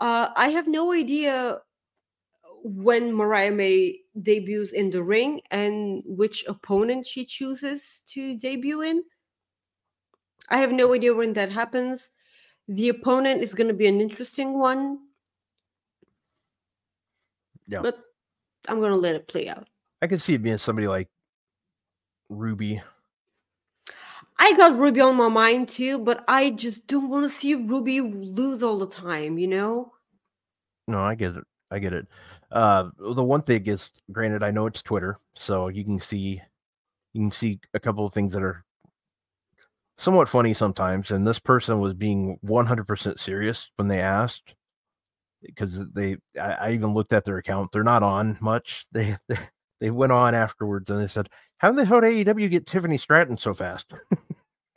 uh, 0.00 0.30
I 0.34 0.48
have 0.48 0.66
no 0.66 0.92
idea 0.92 1.58
when 2.62 3.12
Mariah 3.14 3.52
May 3.52 4.00
debuts 4.20 4.72
in 4.72 4.90
the 4.90 5.02
ring 5.02 5.40
and 5.50 6.02
which 6.06 6.44
opponent 6.46 7.06
she 7.06 7.24
chooses 7.24 8.02
to 8.06 8.36
debut 8.38 8.82
in. 8.82 9.02
I 10.48 10.56
have 10.56 10.72
no 10.72 10.94
idea 10.94 11.14
when 11.14 11.34
that 11.34 11.52
happens. 11.52 12.10
The 12.66 12.88
opponent 12.88 13.42
is 13.42 13.54
going 13.54 13.68
to 13.68 13.74
be 13.74 13.86
an 13.86 14.00
interesting 14.00 14.58
one. 14.58 14.98
Yeah. 17.68 17.82
But 17.82 17.98
I'm 18.68 18.78
going 18.78 18.92
to 18.92 18.98
let 18.98 19.14
it 19.14 19.28
play 19.28 19.48
out. 19.48 19.68
I 20.02 20.06
could 20.06 20.22
see 20.22 20.34
it 20.34 20.42
being 20.42 20.58
somebody 20.58 20.88
like 20.88 21.08
Ruby 22.28 22.82
I 24.42 24.54
got 24.54 24.78
Ruby 24.78 25.02
on 25.02 25.16
my 25.16 25.28
mind 25.28 25.68
too, 25.68 25.98
but 25.98 26.24
I 26.26 26.48
just 26.48 26.86
don't 26.86 27.10
want 27.10 27.24
to 27.24 27.28
see 27.28 27.54
Ruby 27.54 28.00
lose 28.00 28.62
all 28.62 28.78
the 28.78 28.86
time, 28.86 29.38
you 29.38 29.46
know? 29.46 29.92
No, 30.88 30.98
I 30.98 31.14
get 31.14 31.36
it. 31.36 31.44
I 31.70 31.78
get 31.78 31.92
it. 31.92 32.06
Uh, 32.50 32.88
the 32.98 33.22
one 33.22 33.42
thing 33.42 33.66
is, 33.66 33.90
granted, 34.10 34.42
I 34.42 34.50
know 34.50 34.66
it's 34.66 34.80
Twitter, 34.80 35.18
so 35.34 35.68
you 35.68 35.84
can 35.84 36.00
see 36.00 36.40
you 37.12 37.20
can 37.20 37.30
see 37.30 37.60
a 37.74 37.80
couple 37.80 38.06
of 38.06 38.14
things 38.14 38.32
that 38.32 38.42
are 38.42 38.64
somewhat 39.98 40.28
funny 40.28 40.54
sometimes. 40.54 41.10
And 41.10 41.26
this 41.26 41.38
person 41.38 41.78
was 41.78 41.92
being 41.92 42.38
100% 42.44 43.20
serious 43.20 43.70
when 43.76 43.88
they 43.88 44.00
asked 44.00 44.54
because 45.42 45.84
they 45.92 46.16
I, 46.38 46.52
I 46.52 46.70
even 46.72 46.94
looked 46.94 47.12
at 47.12 47.24
their 47.24 47.38
account. 47.38 47.72
They're 47.72 47.82
not 47.82 48.02
on 48.02 48.38
much. 48.40 48.86
They 48.92 49.16
they, 49.28 49.38
they 49.80 49.90
went 49.90 50.12
on 50.12 50.34
afterwards 50.34 50.90
and 50.90 51.00
they 51.00 51.08
said, 51.08 51.28
"How 51.58 51.72
the 51.72 51.84
hell 51.84 52.00
did 52.00 52.26
AEW 52.26 52.50
get 52.50 52.66
Tiffany 52.66 52.98
Stratton 52.98 53.38
so 53.38 53.54
fast?" 53.54 53.92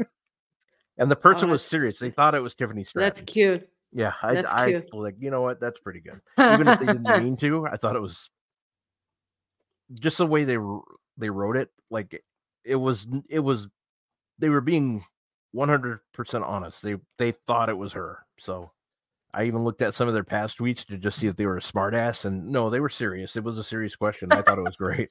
and 0.97 1.11
the 1.11 1.17
oh, 1.17 1.19
person 1.19 1.49
was 1.49 1.63
serious. 1.63 1.99
They 1.99 2.11
thought 2.11 2.35
it 2.35 2.43
was 2.43 2.55
Tiffany 2.55 2.83
Stratton. 2.83 3.07
That's 3.07 3.21
cute. 3.21 3.67
Yeah, 3.91 4.13
I, 4.23 4.33
That's 4.33 4.47
I 4.49 4.69
cute. 4.71 4.93
like 4.93 5.15
you 5.19 5.29
know 5.29 5.41
what? 5.41 5.59
That's 5.59 5.79
pretty 5.79 5.99
good. 5.99 6.19
Even 6.39 6.67
if 6.67 6.79
they 6.79 6.87
didn't 6.87 7.23
mean 7.23 7.37
to, 7.37 7.67
I 7.67 7.77
thought 7.77 7.95
it 7.95 8.01
was 8.01 8.29
just 9.93 10.17
the 10.17 10.25
way 10.25 10.43
they 10.43 10.57
they 11.17 11.29
wrote 11.29 11.57
it. 11.57 11.69
Like 11.91 12.23
it 12.65 12.75
was, 12.75 13.05
it 13.29 13.39
was 13.39 13.67
they 14.39 14.49
were 14.49 14.61
being 14.61 15.05
one 15.51 15.69
hundred 15.69 15.99
percent 16.11 16.43
honest. 16.43 16.81
They 16.81 16.95
they 17.19 17.33
thought 17.45 17.69
it 17.69 17.77
was 17.77 17.93
her. 17.93 18.25
So 18.39 18.71
I 19.33 19.45
even 19.45 19.63
looked 19.63 19.81
at 19.81 19.95
some 19.95 20.07
of 20.07 20.13
their 20.13 20.23
past 20.23 20.59
tweets 20.59 20.85
to 20.85 20.97
just 20.97 21.17
see 21.17 21.27
if 21.27 21.35
they 21.35 21.45
were 21.45 21.57
a 21.57 21.61
smartass, 21.61 22.25
and 22.25 22.47
no, 22.49 22.69
they 22.69 22.79
were 22.79 22.89
serious. 22.89 23.35
It 23.35 23.43
was 23.43 23.57
a 23.57 23.63
serious 23.63 23.95
question. 23.95 24.31
I 24.31 24.41
thought 24.41 24.59
it 24.59 24.63
was 24.63 24.75
great. 24.77 25.09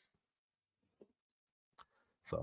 So, 2.25 2.43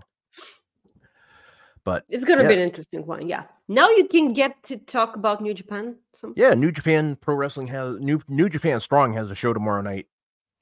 but 1.86 2.04
It's 2.10 2.26
gonna 2.26 2.44
Yeah. 2.44 2.50
be 2.50 2.54
an 2.56 2.60
interesting 2.60 3.06
one. 3.06 3.28
Yeah. 3.28 3.46
Now 3.70 3.90
you 3.90 4.08
can 4.08 4.34
get 4.34 4.62
to 4.64 4.78
talk 4.78 5.16
about 5.16 5.42
New 5.42 5.54
Japan. 5.54 5.96
Some 6.14 6.34
Yeah, 6.36 6.54
New 6.54 6.72
Japan 6.72 7.16
Pro 7.16 7.36
Wrestling 7.36 7.68
has 7.68 7.98
New 8.00 8.22
New 8.28 8.50
Japan 8.50 8.80
Strong 8.82 9.14
has 9.14 9.30
a 9.30 9.36
show 9.36 9.54
tomorrow 9.54 9.82
night 9.82 10.08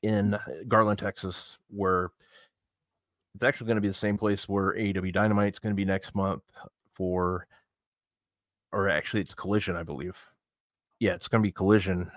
in 0.03 0.38
Garland, 0.68 0.99
Texas, 0.99 1.57
where 1.70 2.11
it's 3.34 3.43
actually 3.43 3.68
going 3.68 3.76
to 3.78 3.82
be 3.82 3.88
the 3.88 3.93
same 3.93 4.18
place 4.18 4.47
where 4.47 4.74
AEW 4.76 5.11
Dynamite's 5.11 5.59
going 5.59 5.74
to 5.74 5.76
be 5.78 5.86
next 5.86 6.13
month 6.15 6.43
for, 6.95 7.47
or 8.72 8.88
actually 8.89 9.22
it's 9.22 9.34
Collision, 9.34 9.76
I 9.76 9.84
believe. 9.84 10.15
Yeah, 10.99 11.13
it's 11.13 11.27
going 11.27 11.41
to 11.41 11.47
be 11.47 11.51
Collision 11.51 12.11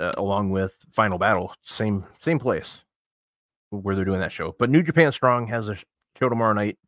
uh, 0.00 0.12
along 0.16 0.50
with 0.50 0.76
Final 0.92 1.18
Battle, 1.18 1.54
same 1.62 2.04
same 2.20 2.38
place 2.38 2.80
where 3.70 3.94
they're 3.94 4.04
doing 4.04 4.20
that 4.20 4.32
show. 4.32 4.54
But 4.58 4.70
New 4.70 4.82
Japan 4.82 5.12
Strong 5.12 5.48
has 5.48 5.68
a 5.68 5.76
show 6.18 6.28
tomorrow 6.28 6.54
night, 6.54 6.78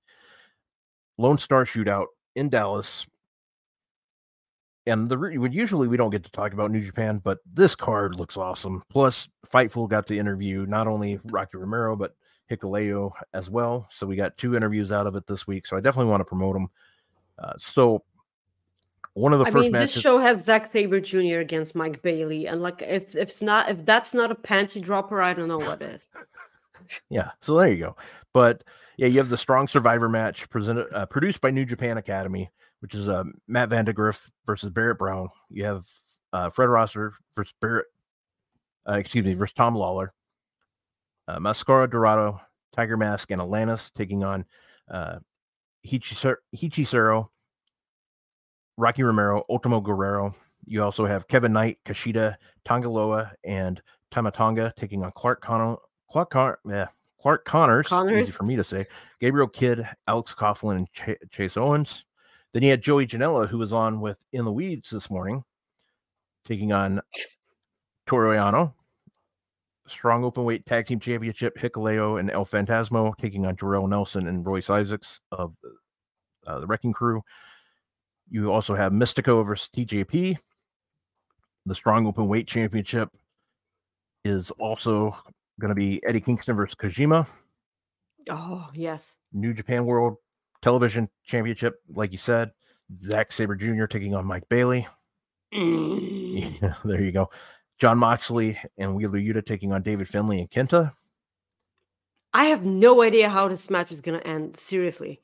Lone 1.18 1.38
Star 1.38 1.64
Shootout 1.64 2.06
in 2.34 2.48
Dallas 2.48 3.06
and 4.86 5.08
the 5.08 5.48
usually 5.50 5.88
we 5.88 5.96
don't 5.96 6.10
get 6.10 6.24
to 6.24 6.30
talk 6.30 6.52
about 6.52 6.70
New 6.70 6.80
Japan, 6.80 7.20
but 7.22 7.38
this 7.52 7.74
card 7.74 8.16
looks 8.16 8.36
awesome. 8.36 8.82
Plus, 8.90 9.28
Fightful 9.46 9.88
got 9.88 10.06
to 10.08 10.18
interview 10.18 10.66
not 10.66 10.86
only 10.86 11.20
Rocky 11.24 11.58
Romero 11.58 11.96
but 11.96 12.14
Hikuleo 12.50 13.12
as 13.34 13.50
well. 13.50 13.86
So 13.92 14.06
we 14.06 14.16
got 14.16 14.36
two 14.36 14.56
interviews 14.56 14.90
out 14.90 15.06
of 15.06 15.14
it 15.14 15.26
this 15.26 15.46
week. 15.46 15.66
So 15.66 15.76
I 15.76 15.80
definitely 15.80 16.10
want 16.10 16.20
to 16.20 16.24
promote 16.24 16.54
them. 16.54 16.68
Uh, 17.38 17.52
so 17.58 18.02
one 19.20 19.32
of 19.32 19.38
the 19.38 19.44
I 19.44 19.50
first 19.50 19.62
mean, 19.64 19.72
matches, 19.72 19.94
this 19.94 20.02
show 20.02 20.18
has 20.18 20.44
Zack 20.44 20.72
Sabre 20.72 21.00
Jr. 21.00 21.38
against 21.38 21.74
Mike 21.74 22.00
Bailey, 22.02 22.46
and 22.46 22.62
like 22.62 22.82
if 22.82 23.14
if 23.14 23.28
it's 23.28 23.42
not 23.42 23.68
if 23.68 23.84
that's 23.84 24.14
not 24.14 24.30
a 24.30 24.34
panty 24.34 24.80
dropper, 24.80 25.20
I 25.20 25.34
don't 25.34 25.48
know 25.48 25.58
what 25.58 25.82
is. 25.82 26.10
yeah. 27.10 27.30
So 27.40 27.54
there 27.56 27.68
you 27.68 27.78
go. 27.78 27.96
But 28.32 28.64
yeah, 28.96 29.08
you 29.08 29.18
have 29.18 29.28
the 29.28 29.36
Strong 29.36 29.68
Survivor 29.68 30.08
match 30.08 30.48
presented 30.48 30.86
uh, 30.94 31.06
produced 31.06 31.40
by 31.40 31.50
New 31.50 31.66
Japan 31.66 31.98
Academy, 31.98 32.50
which 32.80 32.94
is 32.94 33.08
uh, 33.08 33.24
Matt 33.46 33.68
Vandegrift 33.68 34.30
versus 34.46 34.70
Barrett 34.70 34.98
Brown. 34.98 35.28
You 35.50 35.64
have 35.64 35.86
uh, 36.32 36.48
Fred 36.48 36.70
Rosser 36.70 37.12
versus 37.36 37.54
Barrett, 37.60 37.86
uh, 38.88 38.94
excuse 38.94 39.24
me, 39.24 39.34
versus 39.34 39.54
Tom 39.54 39.74
Lawler. 39.74 40.14
Uh, 41.28 41.38
Mascara 41.38 41.88
Dorado, 41.88 42.40
Tiger 42.74 42.96
Mask, 42.96 43.30
and 43.30 43.40
Atlantis 43.40 43.90
taking 43.94 44.24
on 44.24 44.44
uh, 44.90 45.18
Hechicero, 45.86 47.28
Rocky 48.80 49.02
Romero, 49.02 49.44
Ultimo 49.50 49.80
Guerrero. 49.80 50.34
You 50.64 50.82
also 50.82 51.04
have 51.04 51.28
Kevin 51.28 51.52
Knight, 51.52 51.78
Kushida, 51.84 52.36
Tongaloa, 52.66 53.30
and 53.44 53.80
Tama 54.10 54.30
Tonga 54.30 54.72
taking 54.76 55.04
on 55.04 55.12
Clark 55.12 55.42
Connor, 55.42 55.76
Clark 56.10 56.32
yeah, 56.66 56.86
Clark 57.20 57.44
Connors, 57.44 57.92
easy 57.92 58.32
for 58.32 58.44
me 58.44 58.56
to 58.56 58.64
say, 58.64 58.86
Gabriel 59.20 59.48
Kidd, 59.48 59.86
Alex 60.08 60.34
Coughlin, 60.34 60.76
and 60.78 60.92
Ch- 60.92 61.30
Chase 61.30 61.58
Owens. 61.58 62.06
Then 62.52 62.62
you 62.62 62.70
had 62.70 62.82
Joey 62.82 63.06
Janela, 63.06 63.46
who 63.46 63.58
was 63.58 63.72
on 63.72 64.00
with 64.00 64.18
In 64.32 64.46
the 64.46 64.52
Weeds 64.52 64.88
this 64.88 65.10
morning, 65.10 65.44
taking 66.46 66.72
on 66.72 67.02
Toriano. 68.08 68.72
Strong 69.88 70.24
open 70.24 70.44
weight 70.44 70.64
tag 70.64 70.86
team 70.86 71.00
championship, 71.00 71.56
Hikuleo 71.58 72.18
and 72.18 72.30
El 72.30 72.46
Fantasmo 72.46 73.12
taking 73.18 73.44
on 73.44 73.56
Jorel 73.56 73.88
Nelson 73.88 74.26
and 74.26 74.46
Royce 74.46 74.70
Isaacs 74.70 75.20
of 75.32 75.54
uh, 76.46 76.60
the 76.60 76.66
Wrecking 76.66 76.92
Crew. 76.92 77.22
You 78.30 78.52
also 78.52 78.74
have 78.74 78.92
Mystico 78.92 79.44
versus 79.44 79.68
TJP. 79.76 80.36
The 81.66 81.74
strong 81.74 82.06
open 82.06 82.28
weight 82.28 82.46
championship 82.46 83.10
is 84.24 84.50
also 84.52 85.16
going 85.60 85.70
to 85.70 85.74
be 85.74 86.00
Eddie 86.06 86.20
Kingston 86.20 86.56
versus 86.56 86.74
Kojima. 86.74 87.26
Oh 88.28 88.68
yes. 88.72 89.18
New 89.32 89.52
Japan 89.52 89.84
World 89.84 90.16
Television 90.62 91.08
Championship, 91.24 91.80
like 91.92 92.12
you 92.12 92.18
said, 92.18 92.52
Zack 93.00 93.32
Sabre 93.32 93.56
Jr. 93.56 93.86
taking 93.86 94.14
on 94.14 94.26
Mike 94.26 94.48
Bailey. 94.48 94.86
Mm. 95.54 96.60
Yeah, 96.62 96.74
there 96.84 97.02
you 97.02 97.12
go. 97.12 97.30
Jon 97.78 97.98
Moxley 97.98 98.58
and 98.78 98.94
Wheeler 98.94 99.18
Yuta 99.18 99.44
taking 99.44 99.72
on 99.72 99.82
David 99.82 100.08
Finlay 100.08 100.40
and 100.40 100.50
Kenta. 100.50 100.92
I 102.32 102.44
have 102.44 102.64
no 102.64 103.02
idea 103.02 103.28
how 103.28 103.48
this 103.48 103.70
match 103.70 103.90
is 103.90 104.00
gonna 104.00 104.18
end. 104.18 104.56
Seriously. 104.56 105.20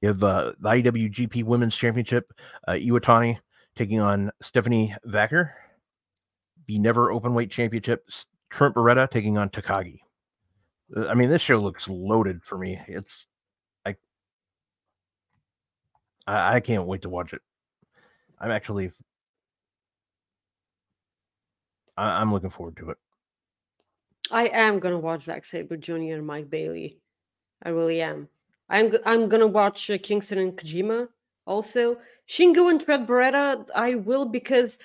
You 0.00 0.08
have 0.08 0.22
uh, 0.22 0.52
the 0.58 0.68
IWGP 0.68 1.44
Women's 1.44 1.76
Championship, 1.76 2.32
uh, 2.66 2.72
Iwatani 2.72 3.38
taking 3.76 4.00
on 4.00 4.30
Stephanie 4.40 4.94
Vaquer. 5.06 5.50
The 6.66 6.78
Never 6.78 7.12
Openweight 7.12 7.50
Championship, 7.50 8.04
Trent 8.48 8.74
Beretta 8.74 9.10
taking 9.10 9.36
on 9.36 9.50
Takagi. 9.50 9.98
Uh, 10.96 11.08
I 11.08 11.14
mean, 11.14 11.28
this 11.28 11.42
show 11.42 11.58
looks 11.58 11.88
loaded 11.88 12.42
for 12.44 12.56
me. 12.56 12.80
It's 12.86 13.26
I, 16.26 16.56
I, 16.56 16.60
can't 16.60 16.86
wait 16.86 17.02
to 17.02 17.08
watch 17.08 17.32
it. 17.32 17.42
I'm 18.38 18.50
actually, 18.50 18.92
I, 21.96 22.20
I'm 22.20 22.32
looking 22.32 22.50
forward 22.50 22.76
to 22.78 22.90
it. 22.90 22.98
I 24.30 24.46
am 24.48 24.78
gonna 24.78 24.98
watch 24.98 25.22
Zack 25.22 25.44
Sabre 25.44 25.76
Jr. 25.76 26.14
and 26.14 26.26
Mike 26.26 26.48
Bailey. 26.48 27.00
I 27.64 27.70
really 27.70 28.00
am. 28.00 28.28
I'm 28.70 28.92
I'm 29.04 29.28
gonna 29.28 29.46
watch 29.46 29.90
uh, 29.90 29.98
Kingston 30.02 30.38
and 30.38 30.56
Kojima 30.56 31.08
also. 31.46 31.98
Shingo 32.28 32.70
and 32.70 32.80
Trent 32.80 33.08
Beretta. 33.08 33.66
I 33.74 33.96
will 33.96 34.24
because 34.24 34.78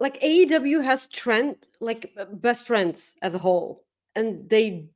like 0.00 0.20
AEW 0.20 0.82
has 0.82 1.06
Trent 1.06 1.66
like 1.80 2.12
uh, 2.18 2.24
best 2.24 2.66
friends 2.66 3.14
as 3.22 3.34
a 3.34 3.38
whole, 3.38 3.84
and 4.16 4.48
they 4.50 4.88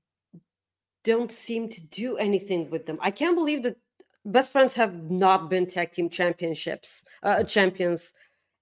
don't 1.05 1.31
seem 1.31 1.69
to 1.69 1.81
do 1.81 2.17
anything 2.17 2.69
with 2.71 2.87
them. 2.87 2.99
I 3.01 3.11
can't 3.11 3.37
believe 3.37 3.63
that 3.63 3.77
best 4.25 4.51
friends 4.51 4.75
have 4.75 5.11
not 5.11 5.49
been 5.49 5.67
tag 5.67 5.93
team 5.93 6.09
championships 6.09 7.05
uh, 7.23 7.45
champions, 7.45 8.13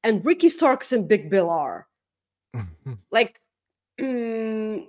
and 0.05 0.25
Ricky 0.25 0.51
Starks 0.51 0.93
and 0.93 1.09
Big 1.09 1.31
Bill 1.31 1.49
are 1.49 1.89
like 3.11 3.41
mm, 3.99 4.87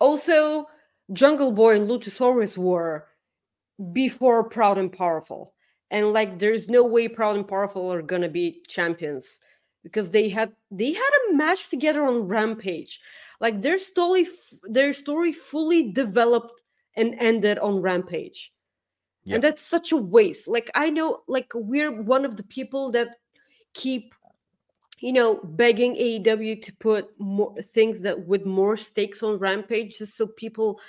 also 0.00 0.66
jungle 1.12 1.52
boy 1.52 1.76
and 1.76 1.88
luchasaurus 1.88 2.56
were 2.56 3.06
before 3.92 4.48
proud 4.48 4.78
and 4.78 4.92
powerful. 4.92 5.54
And 5.90 6.12
like 6.12 6.38
there's 6.38 6.68
no 6.68 6.82
way 6.84 7.08
proud 7.08 7.36
and 7.36 7.46
powerful 7.46 7.92
are 7.92 8.02
gonna 8.02 8.28
be 8.28 8.62
champions 8.68 9.38
because 9.82 10.10
they 10.10 10.28
had 10.28 10.52
they 10.70 10.92
had 10.92 11.10
a 11.30 11.34
match 11.34 11.68
together 11.68 12.04
on 12.04 12.26
rampage. 12.26 13.00
Like 13.40 13.62
their 13.62 13.78
story 13.78 14.26
their 14.64 14.92
story 14.92 15.32
fully 15.32 15.92
developed 15.92 16.62
and 16.96 17.14
ended 17.18 17.58
on 17.58 17.80
rampage. 17.82 18.52
Yeah. 19.24 19.36
and 19.36 19.44
that's 19.44 19.62
such 19.62 19.92
a 19.92 19.96
waste. 19.96 20.48
Like 20.48 20.70
i 20.74 20.90
know 20.90 21.22
like 21.28 21.52
we're 21.54 22.02
one 22.02 22.24
of 22.24 22.36
the 22.36 22.44
people 22.44 22.90
that 22.92 23.16
keep 23.74 24.14
you 25.04 25.12
know, 25.12 25.38
begging 25.44 25.94
AEW 25.96 26.62
to 26.62 26.72
put 26.76 27.10
more 27.18 27.54
things 27.60 28.00
that 28.00 28.26
with 28.26 28.46
more 28.46 28.74
stakes 28.74 29.22
on 29.22 29.38
Rampage, 29.38 29.98
just 29.98 30.16
so 30.16 30.26
people, 30.26 30.80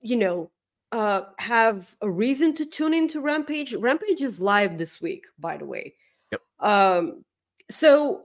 you 0.00 0.16
know, 0.16 0.50
uh, 0.90 1.20
have 1.38 1.94
a 2.00 2.10
reason 2.10 2.52
to 2.54 2.66
tune 2.66 2.92
into 2.92 3.20
Rampage. 3.20 3.72
Rampage 3.72 4.20
is 4.20 4.40
live 4.40 4.78
this 4.78 5.00
week, 5.00 5.26
by 5.38 5.56
the 5.56 5.64
way. 5.64 5.94
Yep. 6.32 6.40
Um, 6.58 7.24
so 7.70 8.24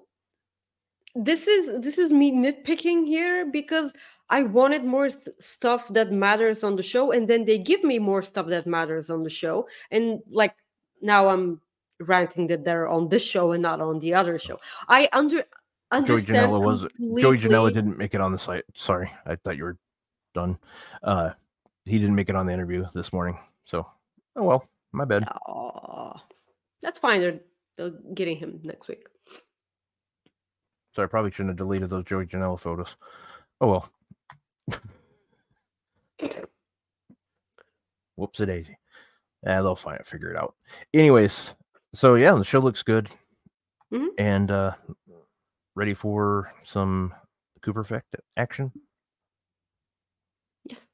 this 1.13 1.47
is 1.47 1.83
this 1.83 1.99
is 1.99 2.11
me 2.11 2.31
nitpicking 2.31 3.05
here 3.05 3.45
because 3.45 3.93
I 4.31 4.41
wanted 4.41 4.85
more 4.85 5.09
th- 5.09 5.27
stuff 5.39 5.87
that 5.89 6.11
matters 6.11 6.63
on 6.63 6.77
the 6.77 6.81
show, 6.81 7.11
and 7.11 7.27
then 7.27 7.45
they 7.45 7.59
give 7.59 7.83
me 7.83 7.99
more 7.99 8.23
stuff 8.23 8.47
that 8.47 8.65
matters 8.65 9.11
on 9.11 9.21
the 9.21 9.29
show, 9.29 9.67
and 9.91 10.21
like 10.31 10.55
now 10.99 11.29
I'm 11.29 11.61
ranting 11.99 12.47
that 12.47 12.63
they're 12.65 12.87
on 12.87 13.09
this 13.09 13.23
show 13.23 13.51
and 13.51 13.61
not 13.61 13.81
on 13.81 13.99
the 13.99 14.13
other 14.13 14.37
show. 14.39 14.59
I 14.87 15.09
under 15.13 15.37
Joey 15.37 15.45
understand. 15.91 16.51
Janela 16.51 16.63
was 16.63 16.81
Joey 17.21 17.37
Janela 17.37 17.73
didn't 17.73 17.97
make 17.97 18.13
it 18.13 18.21
on 18.21 18.31
the 18.31 18.39
site. 18.39 18.63
Sorry, 18.73 19.11
I 19.25 19.35
thought 19.35 19.57
you 19.57 19.63
were 19.65 19.77
done. 20.33 20.57
Uh, 21.03 21.31
he 21.85 21.99
didn't 21.99 22.15
make 22.15 22.29
it 22.29 22.35
on 22.35 22.45
the 22.45 22.53
interview 22.53 22.85
this 22.93 23.13
morning. 23.13 23.37
So, 23.65 23.87
oh 24.35 24.43
well, 24.43 24.67
my 24.91 25.05
bad. 25.05 25.23
Aw, 25.27 26.21
that's 26.81 26.99
fine. 26.99 27.21
They're, 27.21 27.39
they're 27.77 27.93
getting 28.13 28.37
him 28.37 28.59
next 28.63 28.87
week. 28.87 29.05
So 30.95 31.03
I 31.03 31.07
probably 31.07 31.31
shouldn't 31.31 31.49
have 31.49 31.57
deleted 31.57 31.89
those 31.89 32.05
Joey 32.05 32.25
Janela 32.25 32.59
photos. 32.59 32.95
Oh 33.61 33.67
well. 33.67 33.89
Whoops 38.15 38.39
a 38.39 38.45
daisy. 38.45 38.77
Yeah, 39.43 39.61
they'll 39.61 39.75
find 39.75 39.99
it, 39.99 40.07
figure 40.07 40.31
it 40.31 40.37
out. 40.37 40.55
Anyways, 40.93 41.53
so 41.95 42.15
yeah, 42.15 42.35
the 42.35 42.43
show 42.43 42.59
looks 42.59 42.83
good. 42.83 43.09
Mhm. 43.93 44.09
And 44.17 44.51
uh 44.51 44.73
ready 45.75 45.93
for 45.93 46.51
some 46.65 47.13
Cooper 47.61 47.81
effect 47.81 48.15
action. 48.37 48.71
Yes. 50.69 50.85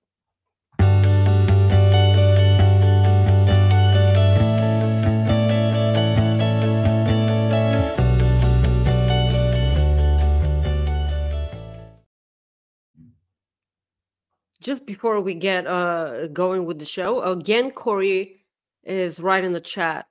Just 14.62 14.86
before 14.86 15.22
we 15.22 15.34
get 15.34 15.66
uh 15.66 16.28
going 16.28 16.66
with 16.66 16.80
the 16.80 16.86
show, 16.86 17.22
again, 17.24 17.72
Corey 17.72 18.38
is 18.84 19.20
right 19.20 19.44
in 19.44 19.54
the 19.54 19.60
chat. 19.60 20.08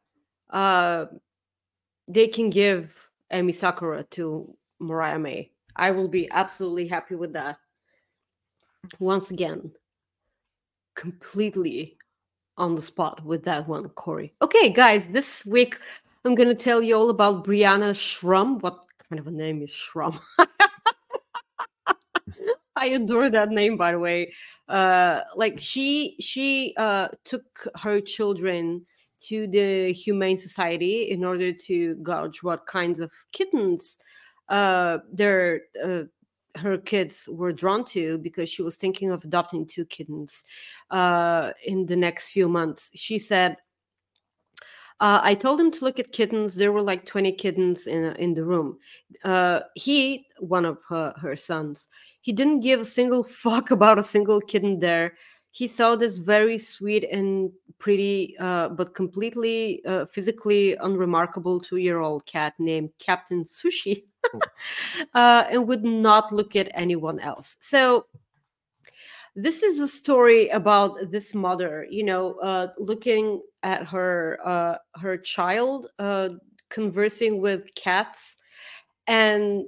Uh, 0.51 1.07
they 2.09 2.27
can 2.27 2.51
give 2.51 2.95
Emi 3.33 3.55
Sakura 3.55 4.05
to 4.11 4.55
Mariah 4.79 5.19
May. 5.19 5.51
I 5.77 5.91
will 5.93 6.09
be 6.09 6.29
absolutely 6.31 6.89
happy 6.89 7.15
with 7.15 7.33
that. 7.35 7.59
Once 8.99 9.31
again, 9.31 9.71
completely 10.97 11.97
on 12.57 12.75
the 12.75 12.83
spot 12.83 13.25
with 13.25 13.45
that 13.45 13.69
one, 13.69 13.89
Corey. 13.91 14.35
Okay, 14.43 14.69
guys, 14.71 15.07
this 15.07 15.47
week 15.47 15.77
I'm 16.25 16.35
gonna 16.35 16.55
tell 16.55 16.83
you 16.83 16.97
all 16.97 17.11
about 17.11 17.45
Brianna 17.45 17.95
Schrum. 17.95 18.61
What 18.61 18.85
kind 19.09 19.19
of 19.19 19.27
a 19.27 19.31
name 19.31 19.63
is 19.63 19.71
Schrum? 19.71 20.19
I 22.77 22.87
adore 22.87 23.31
that 23.31 23.51
name, 23.51 23.77
by 23.77 23.93
the 23.93 23.99
way. 23.99 24.33
Uh, 24.69 25.21
like 25.37 25.59
she 25.59 26.17
she 26.21 26.75
uh, 26.77 27.09
took 27.25 27.67
her 27.77 28.01
children 28.01 28.87
to 29.21 29.47
the 29.47 29.93
Humane 29.93 30.39
Society 30.39 31.11
in 31.11 31.25
order 31.25 31.53
to 31.53 31.97
gauge 31.97 32.43
what 32.43 32.67
kinds 32.67 33.01
of 33.01 33.13
kittens 33.33 33.99
uh, 34.51 34.99
their 35.13 35.63
uh, 35.83 36.03
her 36.57 36.77
kids 36.77 37.29
were 37.31 37.53
drawn 37.53 37.85
to 37.85 38.19
because 38.19 38.49
she 38.49 38.63
was 38.63 38.77
thinking 38.77 39.11
of 39.11 39.25
adopting 39.25 39.65
two 39.65 39.85
kittens 39.87 40.45
uh, 40.91 41.53
in 41.65 41.87
the 41.87 41.97
next 41.97 42.31
few 42.31 42.49
months. 42.49 42.91
She 42.95 43.19
said, 43.19 43.57
uh, 44.99 45.21
"I 45.23 45.35
told 45.35 45.61
him 45.61 45.71
to 45.71 45.85
look 45.85 46.01
at 46.01 46.13
kittens. 46.13 46.57
There 46.57 46.73
were 46.73 46.83
like 46.83 47.07
twenty 47.07 47.33
kittens 47.33 47.87
in 47.87 48.17
in 48.17 48.35
the 48.35 48.45
room. 48.45 48.79
Uh, 49.25 49.61
he, 49.75 50.27
one 50.41 50.65
of 50.65 50.79
her, 50.89 51.15
her 51.21 51.37
sons, 51.37 51.89
he 52.21 52.33
didn't 52.33 52.61
give 52.61 52.81
a 52.81 52.85
single 52.85 53.23
fuck 53.45 53.71
about 53.71 53.99
a 53.99 54.03
single 54.03 54.41
kitten 54.41 54.81
there." 54.81 55.15
He 55.51 55.67
saw 55.67 55.97
this 55.97 56.19
very 56.19 56.59
sweet 56.59 57.05
and 57.11 57.51
pretty, 57.79 58.37
uh, 58.39 58.69
but 58.69 58.95
completely 58.95 59.85
uh, 59.85 60.07
physically 60.07 60.77
unremarkable 60.77 61.61
two 61.61 61.79
year 61.79 61.99
old 61.99 62.25
cat 62.27 62.55
named 62.59 62.91
Captain 62.99 63.43
Sushi 63.43 64.05
uh, 65.15 65.45
and 65.51 65.67
would 65.67 65.85
not 65.85 66.33
look 66.33 66.55
at 66.55 66.71
anyone 66.75 67.19
else. 67.19 67.57
So, 67.59 68.07
this 69.37 69.63
is 69.63 69.81
a 69.81 69.89
story 69.89 70.49
about 70.49 71.11
this 71.11 71.35
mother, 71.35 71.87
you 71.89 72.03
know, 72.03 72.35
uh, 72.41 72.69
looking 72.79 73.41
at 73.63 73.87
her 73.87 74.39
uh, 74.45 74.77
her 74.97 75.17
child 75.17 75.89
uh, 75.99 76.31
conversing 76.69 77.41
with 77.41 77.75
cats, 77.75 78.37
and 79.07 79.65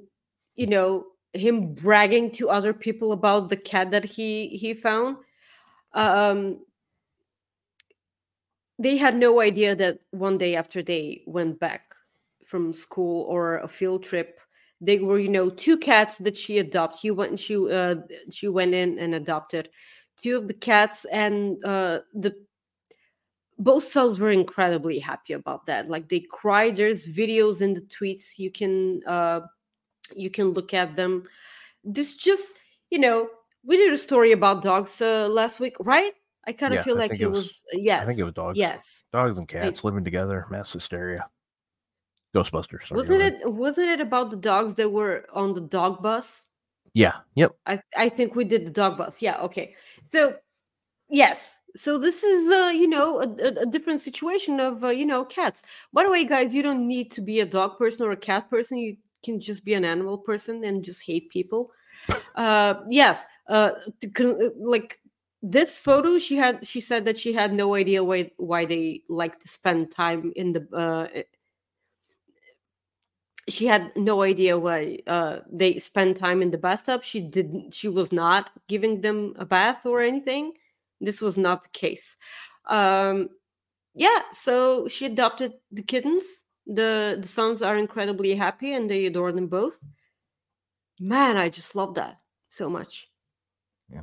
you 0.57 0.67
know 0.67 1.07
him 1.33 1.75
bragging 1.75 2.31
to 2.31 2.51
other 2.51 2.75
people 2.75 3.13
about 3.13 3.49
the 3.49 3.57
cat 3.57 3.91
that 3.91 4.05
he 4.05 4.49
he 4.49 4.75
found 4.75 5.17
um, 5.95 6.61
they 8.79 8.97
had 8.97 9.17
no 9.17 9.41
idea 9.41 9.75
that 9.77 9.99
one 10.11 10.39
day 10.39 10.57
after 10.57 10.83
they 10.83 11.23
went 11.27 11.61
back 11.61 11.95
from 12.47 12.73
school 12.73 13.25
or 13.29 13.59
a 13.59 13.69
field 13.69 14.03
trip 14.03 14.41
they 14.81 14.99
were 14.99 15.19
you 15.19 15.29
know 15.29 15.49
two 15.49 15.79
cats 15.79 16.19
that 16.19 16.37
she 16.37 16.59
adopted 16.59 17.01
she 17.01 17.11
went 17.11 17.39
she 17.39 17.57
uh 17.73 17.95
she 18.31 18.49
went 18.49 18.75
in 18.75 18.99
and 18.99 19.15
adopted 19.15 19.71
two 20.17 20.37
of 20.37 20.49
the 20.49 20.55
cats 20.55 21.05
and 21.07 21.65
uh 21.65 22.01
the 22.15 22.35
both 23.63 23.85
cells 23.85 24.19
were 24.19 24.33
incredibly 24.33 24.99
happy 24.99 25.35
about 25.35 25.67
that. 25.67 25.89
Like 25.89 26.09
they 26.09 26.21
cried. 26.21 26.77
There's 26.77 27.09
videos 27.09 27.61
in 27.61 27.75
the 27.75 27.83
tweets. 27.83 28.39
You 28.39 28.51
can 28.51 29.03
uh 29.07 29.41
you 30.17 30.31
can 30.31 30.49
look 30.49 30.75
at 30.75 30.97
them. 30.97 31.25
This 31.85 32.17
just 32.17 32.59
you 32.91 32.99
know 32.99 33.29
we 33.65 33.77
did 33.77 33.93
a 33.93 33.99
story 33.99 34.33
about 34.33 34.63
dogs 34.63 35.01
uh, 35.01 35.29
last 35.29 35.61
week, 35.61 35.77
right? 35.81 36.13
I 36.47 36.53
kind 36.53 36.73
of 36.73 36.79
Yeah, 36.79 36.83
feel 36.85 36.97
I 36.97 37.07
like 37.07 37.21
it 37.21 37.27
was, 37.27 37.39
was- 37.39 37.65
yes. 37.73 38.03
I 38.03 38.07
think 38.07 38.19
it 38.19 38.25
was 38.25 38.33
dogs. 38.35 38.59
Yes. 38.59 39.07
Dogs 39.13 39.39
and 39.39 39.47
cats 39.47 39.85
living 39.85 40.05
together, 40.05 40.47
mass 40.51 40.73
hysteria. 40.73 41.27
Ghostbusters. 42.35 42.91
wasn't 42.91 43.21
ahead. 43.21 43.41
it 43.43 43.53
wasn't 43.53 43.89
it 43.91 44.01
about 44.01 44.31
the 44.31 44.37
dogs 44.39 44.75
that 44.75 44.91
were 44.91 45.27
on 45.35 45.53
the 45.53 45.61
dog 45.61 46.03
bus? 46.03 46.47
Yeah. 46.95 47.17
Yep. 47.35 47.53
I 47.67 47.81
I 47.97 48.09
think 48.09 48.35
we 48.35 48.45
did 48.45 48.67
the 48.67 48.71
dog 48.71 48.97
bus. 48.97 49.21
Yeah, 49.21 49.39
okay. 49.43 49.75
So 50.11 50.37
yes. 51.11 51.61
So 51.77 51.99
this 51.99 52.23
is 52.25 52.49
uh, 52.49 52.71
you 52.75 52.89
know, 52.89 53.21
a, 53.21 53.27
a, 53.29 53.63
a 53.63 53.67
different 53.67 54.01
situation 54.01 54.61
of 54.61 54.83
uh, 54.83 54.89
you 54.89 55.05
know, 55.05 55.25
cats. 55.27 55.63
By 55.93 56.05
the 56.05 56.11
way, 56.11 56.25
guys, 56.25 56.55
you 56.55 56.63
don't 56.63 56.89
need 56.89 57.13
to 57.13 57.21
be 57.21 57.41
a 57.41 57.47
dog 57.47 57.77
person 57.79 58.07
or 58.07 58.13
a 58.13 58.17
cat 58.17 58.49
person. 58.49 58.79
You 58.79 58.97
can 59.23 59.39
just 59.39 59.63
be 59.63 59.75
an 59.75 59.85
animal 59.85 60.17
person 60.17 60.65
and 60.65 60.83
just 60.83 61.03
hate 61.05 61.29
people. 61.31 61.71
Uh 62.35 62.75
yes. 62.89 63.25
Uh 63.49 63.71
uh, 64.21 64.33
like 64.57 65.01
this 65.43 65.79
photo 65.79 66.19
she 66.19 66.37
had 66.37 66.65
she 66.67 66.81
said 66.81 67.05
that 67.05 67.19
she 67.19 67.33
had 67.33 67.53
no 67.53 67.75
idea 67.75 68.03
why 68.03 68.31
why 68.37 68.65
they 68.65 69.03
like 69.09 69.41
to 69.41 69.49
spend 69.49 69.91
time 69.91 70.33
in 70.37 70.53
the 70.53 70.67
uh 70.73 71.23
she 73.49 73.67
had 73.67 73.91
no 73.97 74.23
idea 74.23 74.57
why 74.57 74.99
uh 75.09 75.41
they 75.51 75.79
spend 75.79 76.17
time 76.17 76.43
in 76.43 76.51
the 76.53 76.59
bathtub. 76.59 77.03
She 77.03 77.21
didn't 77.21 77.75
she 77.75 77.89
was 77.89 78.13
not 78.13 78.51
giving 78.69 79.01
them 79.01 79.35
a 79.37 79.45
bath 79.45 79.85
or 79.85 80.01
anything. 80.01 80.53
This 81.01 81.21
was 81.21 81.37
not 81.37 81.65
the 81.65 81.71
case. 81.71 82.17
Um 82.67 83.31
yeah 83.95 84.21
so 84.33 84.87
she 84.89 85.07
adopted 85.07 85.55
the 85.73 85.83
kittens. 85.83 86.45
The 86.67 87.19
the 87.21 87.27
sons 87.29 87.63
are 87.63 87.77
incredibly 87.77 88.37
happy 88.37 88.73
and 88.75 88.89
they 88.89 89.07
adore 89.07 89.33
them 89.33 89.49
both 89.49 89.83
man 91.03 91.37
i 91.37 91.49
just 91.49 91.75
love 91.75 91.95
that 91.95 92.21
so 92.49 92.71
much 92.71 93.09
Yeah. 93.93 94.03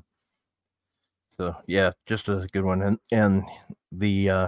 So 1.38 1.56
yeah, 1.66 1.92
just 2.06 2.28
a 2.28 2.46
good 2.52 2.66
one. 2.66 2.82
And 2.82 3.00
and 3.14 3.44
the 3.94 4.30
uh 4.30 4.48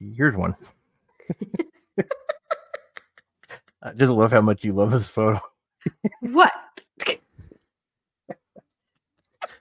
here's 0.00 0.36
one. 0.36 0.56
I 3.80 3.92
just 3.94 4.10
love 4.10 4.32
how 4.32 4.40
much 4.40 4.64
you 4.64 4.72
love 4.72 4.90
this 4.90 5.06
photo. 5.06 5.40
what 6.20 6.50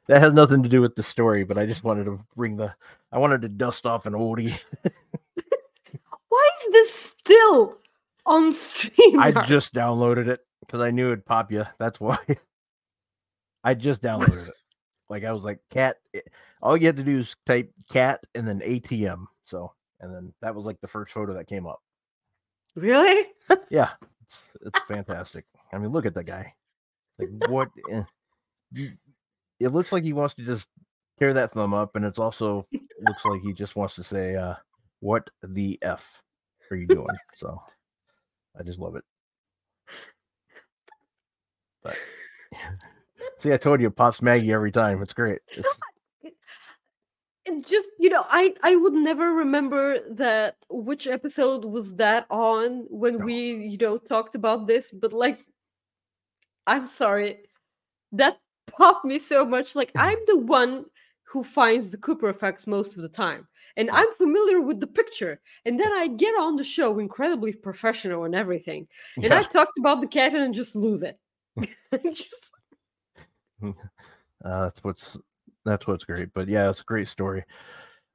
That 0.07 0.21
has 0.21 0.33
nothing 0.33 0.63
to 0.63 0.69
do 0.69 0.81
with 0.81 0.95
the 0.95 1.03
story, 1.03 1.43
but 1.43 1.57
I 1.59 1.65
just 1.67 1.83
wanted 1.83 2.05
to 2.05 2.19
bring 2.35 2.55
the 2.57 2.73
I 3.11 3.19
wanted 3.19 3.43
to 3.43 3.49
dust 3.49 3.85
off 3.85 4.07
an 4.07 4.13
oldie. 4.13 4.63
why 6.29 6.49
is 6.61 6.71
this 6.71 6.95
still 6.95 7.77
on 8.25 8.51
stream 8.51 9.19
I 9.19 9.45
just 9.45 9.73
downloaded 9.73 10.27
it 10.29 10.46
because 10.67 10.81
I 10.81 10.91
knew 10.91 11.07
it'd 11.07 11.25
pop 11.25 11.51
you. 11.51 11.65
That's 11.79 11.99
why. 12.01 12.19
I 13.63 13.73
just 13.73 14.01
downloaded 14.01 14.47
it. 14.47 14.53
Like 15.09 15.23
I 15.23 15.33
was 15.33 15.43
like, 15.43 15.59
cat. 15.69 15.97
eh, 16.13 16.19
All 16.61 16.77
you 16.77 16.85
had 16.85 16.97
to 16.97 17.03
do 17.03 17.19
is 17.19 17.35
type 17.45 17.71
cat 17.89 18.23
and 18.35 18.47
then 18.47 18.59
ATM. 18.61 19.25
So 19.45 19.73
and 19.99 20.13
then 20.13 20.33
that 20.41 20.53
was 20.55 20.65
like 20.65 20.79
the 20.81 20.87
first 20.87 21.13
photo 21.13 21.33
that 21.33 21.47
came 21.47 21.65
up. 21.65 21.79
really 22.75 23.25
Yeah, 23.69 23.91
it's 24.21 24.51
it's 24.65 24.79
fantastic. 24.87 25.45
I 25.73 25.77
mean, 25.77 25.91
look 25.91 26.05
at 26.05 26.13
that 26.15 26.25
guy. 26.25 26.53
Like 27.17 27.29
what? 27.49 27.69
eh, 27.91 28.03
It 29.59 29.69
looks 29.71 29.91
like 29.91 30.03
he 30.03 30.13
wants 30.13 30.35
to 30.35 30.45
just 30.45 30.67
tear 31.19 31.33
that 31.33 31.51
thumb 31.51 31.73
up, 31.73 31.95
and 31.95 32.05
it's 32.05 32.19
also 32.19 32.67
looks 33.01 33.25
like 33.25 33.41
he 33.41 33.53
just 33.53 33.75
wants 33.75 33.95
to 33.95 34.03
say, 34.03 34.35
uh, 34.35 34.55
"What 34.99 35.29
the 35.41 35.79
f 35.81 36.21
are 36.69 36.77
you 36.77 36.87
doing?" 36.87 37.07
So 37.37 37.59
I 38.59 38.63
just 38.63 38.79
love 38.79 38.95
it. 38.95 39.03
But 41.83 41.97
see, 43.39 43.53
I 43.53 43.57
told 43.57 43.81
you, 43.81 43.87
it 43.87 43.95
pops 43.95 44.21
Maggie 44.21 44.53
every 44.53 44.71
time. 44.71 45.01
It's 45.01 45.13
great. 45.13 45.39
It's 45.57 45.79
it 47.47 47.65
just 47.65 47.89
you 47.99 48.09
know 48.09 48.25
i 48.29 48.53
i 48.63 48.75
would 48.75 48.93
never 48.93 49.31
remember 49.31 49.99
that 50.13 50.57
which 50.69 51.07
episode 51.07 51.63
was 51.63 51.95
that 51.95 52.25
on 52.29 52.85
when 52.89 53.17
No. 53.17 53.25
we 53.25 53.53
you 53.53 53.77
know 53.77 53.97
talked 53.97 54.35
about 54.35 54.67
this 54.67 54.91
but 54.91 55.13
like 55.13 55.39
i'm 56.67 56.85
sorry 56.85 57.37
that 58.11 58.37
popped 58.67 59.05
me 59.05 59.17
so 59.17 59.45
much 59.45 59.75
like 59.75 59.91
i'm 59.95 60.17
the 60.27 60.37
one 60.37 60.85
who 61.23 61.43
finds 61.43 61.91
the 61.91 61.97
cooper 61.97 62.29
effects 62.29 62.67
most 62.67 62.95
of 62.95 63.01
the 63.01 63.09
time 63.09 63.47
and 63.77 63.89
i'm 63.91 64.13
familiar 64.15 64.61
with 64.61 64.79
the 64.79 64.87
picture 64.87 65.39
and 65.65 65.79
then 65.79 65.91
i 65.93 66.07
get 66.07 66.31
on 66.39 66.55
the 66.57 66.63
show 66.63 66.99
incredibly 66.99 67.53
professional 67.53 68.25
and 68.25 68.35
everything 68.35 68.87
and 69.23 69.33
i 69.33 69.41
talked 69.43 69.77
about 69.77 70.01
the 70.01 70.07
cat 70.07 70.33
and 70.35 70.53
just 70.53 70.75
lose 70.75 71.01
it 71.01 71.17
Uh, 74.45 74.65
that's 74.65 74.83
what's 74.83 75.17
that's 75.65 75.87
what's 75.87 76.05
great. 76.05 76.29
But 76.33 76.47
yeah, 76.47 76.69
it's 76.69 76.81
a 76.81 76.83
great 76.83 77.07
story. 77.07 77.43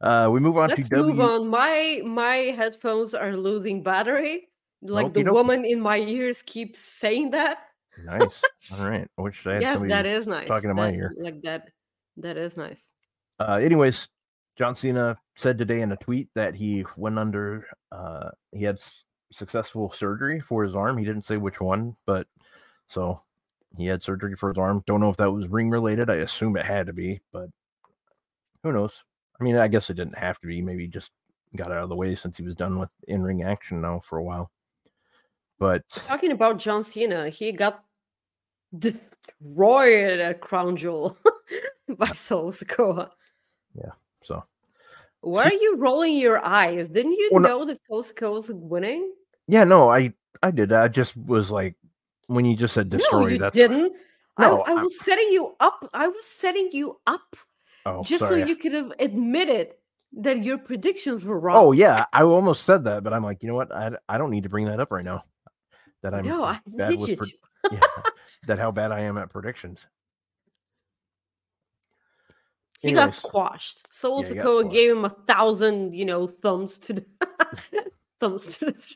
Uh, 0.01 0.31
we 0.33 0.39
move 0.41 0.57
on 0.57 0.69
Let's 0.71 0.89
to 0.89 0.97
move 0.97 1.17
W. 1.17 1.23
on. 1.23 1.49
My 1.49 2.01
my 2.05 2.55
headphones 2.57 3.13
are 3.13 3.37
losing 3.37 3.83
battery. 3.83 4.49
Like 4.83 5.13
the 5.13 5.25
woman 5.25 5.65
in 5.65 5.81
my 5.81 5.99
ears 5.99 6.43
keeps 6.43 6.81
saying 6.81 7.31
that. 7.31 7.59
Nice. 8.05 8.41
All 8.79 8.89
right. 8.89 9.07
I 9.19 9.23
wish 9.23 9.47
I 9.47 9.55
had 9.55 9.63
Yes, 9.63 9.83
that 9.89 10.07
is 10.07 10.27
nice. 10.27 10.49
talking 10.49 10.69
to 10.69 10.75
my 10.75 10.91
ear. 10.93 11.15
Like 11.19 11.43
that. 11.43 11.69
That 12.17 12.37
is 12.37 12.57
nice. 12.57 12.91
Uh, 13.39 13.59
anyways, 13.63 14.09
John 14.57 14.75
Cena 14.75 15.19
said 15.37 15.59
today 15.59 15.83
in 15.83 15.93
a 15.93 15.97
tweet 15.97 16.29
that 16.35 16.55
he 16.55 16.85
went 16.97 17.19
under. 17.19 17.67
Uh, 17.91 18.31
he 18.53 18.65
had 18.65 18.77
s- 18.77 19.03
successful 19.33 19.91
surgery 19.93 20.41
for 20.41 20.63
his 20.65 20.75
arm. 20.75 20.99
He 20.99 21.05
didn't 21.05 21.25
say 21.25 21.37
which 21.37 21.61
one, 21.61 21.97
but 22.07 22.27
so 22.89 23.21
he 23.77 23.87
had 23.87 24.03
surgery 24.03 24.37
for 24.37 24.51
his 24.51 24.59
arm. 24.59 24.83
Don't 24.87 25.01
know 25.01 25.11
if 25.11 25.17
that 25.17 25.31
was 25.33 25.49
ring 25.49 25.71
related. 25.71 26.11
I 26.11 26.17
assume 26.17 26.57
it 26.57 26.65
had 26.67 26.87
to 26.87 26.93
be, 26.93 27.21
but 27.33 27.49
who 28.63 28.73
knows? 28.73 29.03
I 29.41 29.45
mean, 29.45 29.57
I 29.57 29.69
guess 29.69 29.91
it 29.91 29.95
didn't 29.95 30.19
have 30.19 30.39
to 30.41 30.47
be. 30.47 30.61
Maybe 30.63 30.83
he 30.83 30.89
just 30.89 31.11
got 31.57 31.73
out 31.73 31.83
of 31.83 31.89
the 31.89 31.97
way 31.97 32.15
since 32.15 32.37
he 32.37 32.43
was 32.43 32.55
done 32.55 32.79
with 32.79 32.91
in 33.09 33.23
ring 33.23 33.43
action 33.43 33.81
now 33.81 34.01
for 34.01 34.19
a 34.19 34.23
while. 34.23 34.51
But 35.59 35.83
Talking 35.91 36.33
about 36.33 36.59
John 36.59 36.83
Cena, 36.85 37.29
he 37.29 37.53
got 37.53 37.85
destroyed 38.79 40.21
at 40.21 40.41
Crown 40.41 40.77
Jewel 40.77 41.17
by 41.99 42.13
Sol 42.13 42.53
Yeah. 43.75 43.91
so 44.23 44.45
Why 45.21 45.45
are 45.45 45.53
you 45.53 45.77
rolling 45.79 46.17
your 46.17 46.45
eyes? 46.45 46.89
Didn't 46.89 47.13
you 47.13 47.31
Well, 47.33 47.43
no- 47.43 47.49
know 47.49 47.65
that 47.67 47.79
Solo 47.89 48.03
Sikoa 48.03 48.33
was 48.35 48.51
winning? 48.53 49.13
yeah, 49.49 49.65
no, 49.65 49.91
I 49.91 50.15
I 50.43 50.51
did. 50.51 50.73
I 50.73 50.89
just 50.89 51.17
was 51.17 51.51
like 51.51 51.77
when 52.33 52.45
you 52.45 52.57
just 52.57 52.75
said 52.75 52.91
destroy. 52.91 53.21
no, 53.21 53.27
you 53.27 53.39
that's 53.39 53.55
didn't. 53.55 53.93
No, 54.39 54.63
I, 54.63 54.73
I 54.73 54.75
was 54.75 54.99
setting 55.01 55.29
you 55.31 55.55
up. 55.61 55.89
I 55.93 56.09
was 56.09 56.25
setting 56.25 56.71
you 56.73 56.99
up 57.07 57.37
oh, 57.87 58.03
just 58.03 58.21
sorry. 58.21 58.43
so 58.43 58.47
you 58.47 58.57
could 58.57 58.73
have 58.73 58.93
admitted 58.99 59.75
that 60.15 60.43
your 60.43 60.59
predictions 60.59 61.25
were 61.25 61.39
wrong. 61.39 61.57
Oh 61.59 61.73
yeah, 61.73 62.07
I 62.13 62.23
almost 62.23 62.65
said 62.65 62.85
that, 62.85 63.03
but 63.05 63.13
I'm 63.13 63.23
like, 63.23 63.43
you 63.43 63.49
know 63.49 63.55
what? 63.55 63.75
I, 63.75 63.93
I 64.09 64.19
don't 64.19 64.31
need 64.31 64.43
to 64.45 64.49
bring 64.49 64.67
that 64.67 64.81
up 64.81 64.91
right 64.91 65.05
now. 65.05 65.25
That 66.03 66.15
I'm 66.15 66.27
no, 66.27 66.45
I 66.45 66.61
bad 66.67 66.99
with 66.99 67.19
pre- 67.19 67.39
yeah, 67.73 67.81
that 68.47 68.59
how 68.59 68.71
bad 68.71 68.93
I 68.93 69.01
am 69.01 69.17
at 69.19 69.31
predictions. 69.31 69.81
He 72.81 72.91
got 72.93 73.15
squashed. 73.15 73.87
Sol 73.93 74.23
Yeah, 74.23 74.29
he 74.29 74.35
got 74.35 74.45
Sikoa 74.45 74.61
squashed. 74.61 74.75
gave 74.75 74.91
him 74.91 75.05
a 75.05 75.09
thousand, 75.09 75.95
you 75.95 76.05
know, 76.05 76.27
thumbs 76.27 76.79
to 76.79 76.95
the 76.95 77.07
thumbs 78.21 78.59
to 78.59 78.67
the 78.67 78.95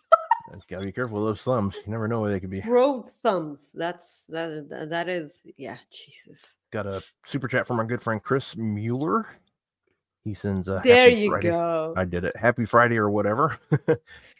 Gotta 0.69 0.85
be 0.85 0.93
careful 0.93 1.19
with 1.19 1.27
those 1.27 1.43
thumbs. 1.43 1.75
You 1.85 1.91
never 1.93 2.09
know 2.09 2.21
where 2.21 2.31
they 2.33 2.41
could 2.41 2.51
be. 2.51 2.61
Road 2.61 3.11
thumbs. 3.11 3.59
That's 3.75 4.25
that. 4.29 4.69
that- 4.71 4.91
That 4.91 5.09
is, 5.09 5.45
yeah, 5.57 5.77
Jesus. 5.91 6.57
Got 6.73 6.87
a 6.87 7.03
super 7.27 7.49
chat 7.49 7.67
from 7.67 7.79
our 7.79 7.85
good 7.85 8.03
friend 8.03 8.23
Chris 8.23 8.57
Mueller. 8.57 9.27
He 10.25 10.35
sends 10.35 10.67
a 10.69 10.81
There 10.83 11.09
happy 11.09 11.21
you 11.23 11.31
Friday. 11.31 11.49
go. 11.51 11.95
I 11.97 12.05
did 12.05 12.25
it. 12.25 12.37
Happy 12.37 12.65
Friday 12.65 12.97
or 12.97 13.11
whatever. 13.11 13.59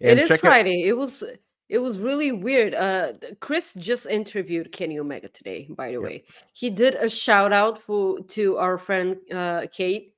it 0.01 0.19
is 0.19 0.29
check 0.29 0.39
out- 0.45 0.51
Friday. 0.51 0.83
It 0.85 0.97
was 0.97 1.23
it 1.69 1.79
was 1.79 1.99
really 1.99 2.33
weird. 2.33 2.75
Uh 2.75 3.13
Chris 3.41 3.73
just 3.79 4.07
interviewed 4.07 4.73
Kenny 4.73 4.99
Omega 4.99 5.29
today, 5.29 5.67
by 5.71 5.89
the 5.89 5.93
Yep. 5.95 6.03
way. 6.03 6.25
He 6.53 6.71
did 6.71 6.95
a 6.97 7.09
shout 7.09 7.53
out 7.53 7.79
for 7.81 8.19
to 8.21 8.57
our 8.59 8.79
friend 8.79 9.17
uh 9.33 9.67
Kate. 9.73 10.13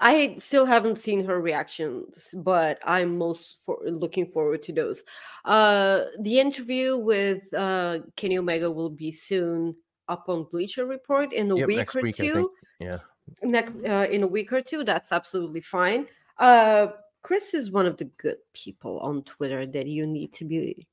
I 0.00 0.36
still 0.38 0.66
haven't 0.66 0.96
seen 0.98 1.24
her 1.24 1.40
reactions, 1.40 2.34
but 2.36 2.78
I'm 2.84 3.16
most 3.18 3.58
for 3.64 3.78
looking 3.84 4.30
forward 4.30 4.62
to 4.64 4.72
those. 4.72 5.02
Uh 5.44 6.04
the 6.20 6.38
interview 6.40 6.96
with 6.98 7.42
uh 7.54 8.00
Kenny 8.16 8.38
Omega 8.38 8.70
will 8.70 8.90
be 8.90 9.10
soon 9.12 9.74
up 10.08 10.28
on 10.28 10.44
Bleacher 10.50 10.86
Report 10.86 11.32
in 11.32 11.50
a 11.50 11.56
Yep, 11.56 11.66
week 11.66 11.94
or 11.96 12.02
week, 12.02 12.16
two. 12.16 12.50
Yeah. 12.78 12.98
next 13.42 13.74
uh, 13.88 14.06
in 14.10 14.22
a 14.22 14.26
week 14.26 14.52
or 14.52 14.60
two 14.62 14.84
that's 14.84 15.10
absolutely 15.12 15.60
fine 15.60 16.06
uh 16.38 16.86
chris 17.22 17.54
is 17.54 17.72
one 17.72 17.86
of 17.86 17.96
the 17.96 18.04
good 18.22 18.36
people 18.52 19.00
on 19.00 19.22
twitter 19.24 19.66
that 19.66 19.86
you 19.86 20.06
need 20.06 20.32
to 20.32 20.44
be 20.44 20.86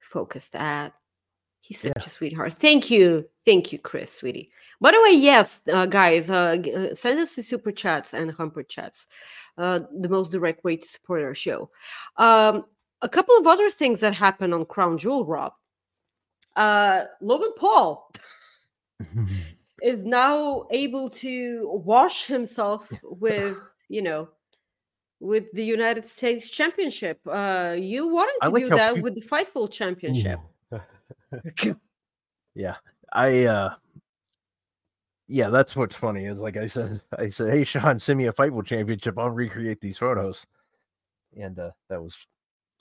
focused 0.00 0.54
at 0.54 0.92
he's 1.62 1.80
such 1.80 1.92
Yeah. 1.96 2.02
a 2.04 2.08
sweetheart. 2.10 2.52
Thank 2.54 2.90
you. 2.90 3.26
Thank 3.46 3.72
you 3.72 3.78
chris 3.78 4.12
sweetie. 4.12 4.50
By 4.80 4.90
the 4.92 5.00
way 5.02 5.12
yes 5.16 5.62
uh, 5.72 5.86
guys 5.86 6.28
uh, 6.30 6.56
uh, 6.76 6.94
send 6.94 7.18
us 7.18 7.34
the 7.34 7.42
super 7.42 7.72
chats 7.72 8.12
and 8.14 8.30
humper 8.30 8.62
chats 8.62 9.08
uh 9.58 9.80
the 10.00 10.08
most 10.08 10.30
direct 10.32 10.62
way 10.64 10.76
to 10.76 10.86
support 10.86 11.22
our 11.22 11.34
show. 11.34 11.70
Um 12.18 12.64
a 13.00 13.08
couple 13.08 13.36
of 13.38 13.46
other 13.48 13.68
things 13.70 13.98
that 14.00 14.14
happened 14.14 14.54
on 14.54 14.64
crown 14.66 14.98
jewel 14.98 15.24
rob. 15.24 15.54
Uh 16.56 17.04
logan 17.20 17.52
paul 17.56 18.12
is 19.82 20.04
now 20.04 20.66
able 20.70 21.08
to 21.08 21.68
wash 21.84 22.26
himself 22.26 22.88
with 23.02 23.56
you 23.88 24.02
know 24.02 24.28
with 25.18 25.44
the 25.52 25.64
united 25.64 26.04
states 26.04 26.48
championship. 26.48 27.18
Uh 27.26 27.74
you 27.78 28.06
wanted 28.08 28.38
to 28.42 28.50
like 28.50 28.64
do 28.64 28.68
that 28.70 28.98
with 29.02 29.14
the 29.14 29.22
fightful 29.22 29.68
championship. 29.70 30.38
Yeah 30.40 30.48
i 33.14 33.44
uh 33.44 33.74
yeah 35.28 35.48
that's 35.48 35.76
what's 35.76 35.94
funny 35.94 36.24
is 36.26 36.38
like 36.38 36.56
i 36.56 36.66
said 36.66 37.00
i 37.18 37.28
said 37.30 37.52
hey 37.52 37.64
sean 37.64 37.98
send 38.00 38.18
me 38.18 38.26
a 38.26 38.32
fightful 38.32 38.64
championship. 38.64 39.18
I'll 39.18 39.30
recreate 39.30 39.80
these 39.80 39.98
photos. 39.98 40.46
And 41.38 41.58
uh 41.58 41.70
that 41.88 42.02
was 42.02 42.16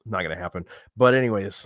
not 0.05 0.23
gonna 0.23 0.35
happen. 0.35 0.65
But 0.97 1.13
anyways 1.13 1.65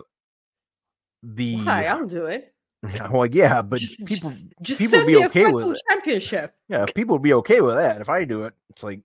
the 1.24 1.56
Hi, 1.58 1.86
i'll 1.88 2.06
do 2.08 2.26
it. 2.26 2.54
Yeah, 2.94 3.08
well 3.12 3.26
yeah 3.26 3.62
but 3.62 3.80
Just- 3.80 4.06
people 4.06 4.34
just 4.62 4.80
people 4.80 5.00
would 5.00 5.08
be 5.08 5.24
okay 5.26 5.46
with 5.48 5.66
fightful 5.66 5.76
it. 5.76 5.82
championship. 5.90 6.54
Yeah 6.70 6.86
people 6.94 7.16
would 7.16 7.24
be 7.24 7.34
okay 7.34 7.62
with 7.62 7.76
that 7.76 8.02
if 8.02 8.10
i 8.10 8.24
do 8.26 8.44
it 8.44 8.54
it's 8.70 8.84
like 8.84 9.02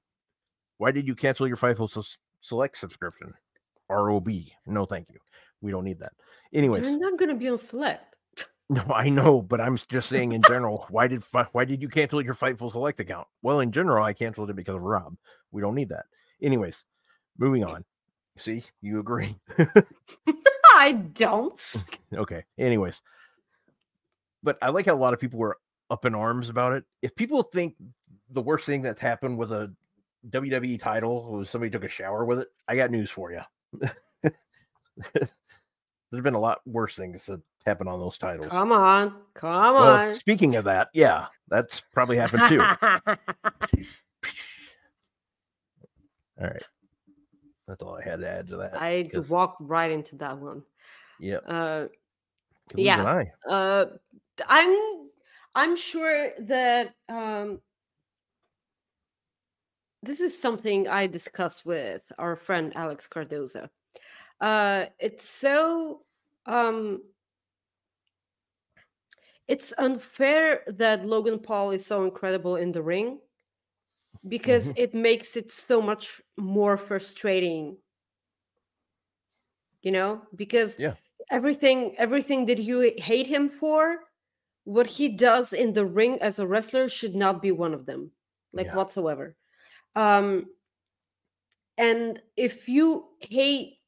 why 0.79 0.91
did 0.91 1.07
you 1.07 1.15
cancel 1.15 1.47
your 1.47 1.57
fightful 1.57 1.91
Sus- 1.91 2.19
select 2.41 2.77
subscription? 2.79 3.33
Rob 3.89 4.29
no 4.67 4.85
thank 4.87 5.09
you 5.11 5.19
we 5.61 5.71
don't 5.71 5.85
need 5.85 5.99
that 5.99 6.13
anyways 6.53 6.87
you're 6.87 6.99
not 6.99 7.19
gonna 7.19 7.35
be 7.35 7.49
on 7.49 7.59
select 7.59 8.11
No, 8.71 8.85
I 8.95 9.09
know, 9.09 9.43
but 9.43 9.61
I'm 9.61 9.77
just 9.89 10.09
saying 10.09 10.31
in 10.31 10.43
general. 10.43 10.87
why 10.91 11.09
did 11.09 11.25
why 11.51 11.65
did 11.65 11.83
you 11.83 11.89
cancel 11.89 12.23
your 12.23 12.35
Fightful 12.35 12.71
Select 12.71 13.01
account? 13.01 13.27
Well, 13.43 13.59
in 13.59 13.73
general, 13.73 14.05
I 14.05 14.13
canceled 14.13 14.49
it 14.49 14.55
because 14.55 14.77
of 14.77 14.83
Rob. 14.83 15.17
We 15.51 15.61
don't 15.61 15.75
need 15.75 15.89
that. 15.89 16.05
Anyways, 16.41 16.85
moving 17.37 17.65
on. 17.65 17.85
See, 18.37 18.63
you 18.81 19.01
agree. 19.01 19.35
i 20.77 20.93
don't 20.93 21.61
okay. 22.15 22.45
Anyways, 22.59 23.01
but 24.45 24.57
I 24.63 24.71
like 24.71 24.87
how 24.87 24.95
a 24.95 24.97
lot 24.97 25.15
of 25.15 25.21
people 25.21 25.41
were 25.41 25.59
up 25.91 26.05
in 26.05 26.15
arms 26.15 26.49
about 26.49 26.73
it. 26.73 26.85
If 27.03 27.17
people 27.17 27.43
think 27.43 27.75
the 28.31 28.41
worst 28.41 28.67
thing 28.67 28.83
that's 28.83 29.01
happened 29.01 29.37
with 29.37 29.51
a 29.51 29.75
WWE 30.29 30.79
title 30.81 31.33
was 31.33 31.51
somebody 31.51 31.71
took 31.71 31.83
a 31.83 31.89
shower 31.89 32.25
with 32.25 32.39
it, 32.39 32.49
I 32.69 32.77
got 32.77 32.93
news 32.93 33.11
for 33.11 33.33
you. 33.33 33.41
There's 36.11 36.23
been 36.25 36.35
a 36.35 36.41
lot 36.41 36.61
worse 36.67 36.97
things 36.97 37.27
that 37.27 37.41
happen 37.65 37.87
on 37.89 38.01
those 38.01 38.19
titles. 38.19 38.49
come 38.49 38.73
on 38.73 39.15
come 39.35 39.75
Well, 39.75 40.09
on 40.09 40.15
speaking 40.15 40.57
of 40.57 40.65
that, 40.65 40.89
yeah, 40.95 41.27
that's 41.49 41.83
probably 41.93 42.17
happened 42.17 42.43
too. 42.49 42.61
all 46.41 46.47
right. 46.47 46.63
That's 47.69 47.83
all 47.83 47.97
I 47.97 48.03
had 48.03 48.21
to 48.21 48.29
add 48.29 48.49
to 48.49 48.57
that. 48.57 48.81
i 48.81 49.09
'cause- 49.13 49.29
walked 49.29 49.61
right 49.61 49.91
into 49.91 50.17
that 50.17 50.39
one 50.39 50.63
yeah. 51.21 51.37
uh 51.37 51.87
yeah. 52.75 53.03
yeah. 53.03 53.05
I. 53.47 53.49
uh 53.53 53.87
i'm 54.49 55.09
i'm 55.55 55.77
sure 55.77 56.31
that 56.41 56.95
um 57.09 57.61
this 60.03 60.21
is 60.21 60.37
something 60.41 60.89
i 60.89 61.07
discussed 61.07 61.65
with 61.67 62.11
our 62.19 62.35
friend 62.37 62.73
alex 62.75 63.07
cardoza 63.09 63.69
uh 64.41 64.87
it's 64.99 65.29
so 65.29 66.03
um 66.47 67.03
it's 69.49 69.73
unfair 69.79 70.63
that 70.67 71.05
logan 71.07 71.39
paul 71.39 71.71
is 71.71 71.85
so 71.85 72.05
incredible 72.05 72.57
in 72.57 72.73
the 72.73 72.83
ring 72.83 73.21
because 74.29 74.71
Mhm. 74.71 74.75
it 74.77 74.95
makes 74.95 75.37
it 75.37 75.51
so 75.53 75.81
much 75.83 76.21
more 76.37 76.77
frustrating 76.77 77.79
you 79.83 79.91
know 79.93 80.23
because 80.35 80.79
Yeah. 80.79 80.95
everything 81.31 81.95
everything 81.99 82.47
that 82.47 82.59
you 82.59 82.93
hate 82.99 83.27
him 83.27 83.49
for 83.49 84.01
what 84.65 84.87
he 84.87 85.09
does 85.09 85.53
in 85.53 85.73
the 85.73 85.87
ring 85.87 86.19
as 86.21 86.39
a 86.39 86.47
wrestler 86.47 86.89
should 86.89 87.15
not 87.15 87.43
be 87.43 87.53
one 87.53 87.75
of 87.75 87.87
them 87.87 88.13
like 88.53 88.67
Yeah. 88.67 88.75
whatsoever 88.75 89.37
um 89.97 90.47
and 91.79 92.21
if 92.37 92.69
you 92.69 93.09
hate 93.21 93.80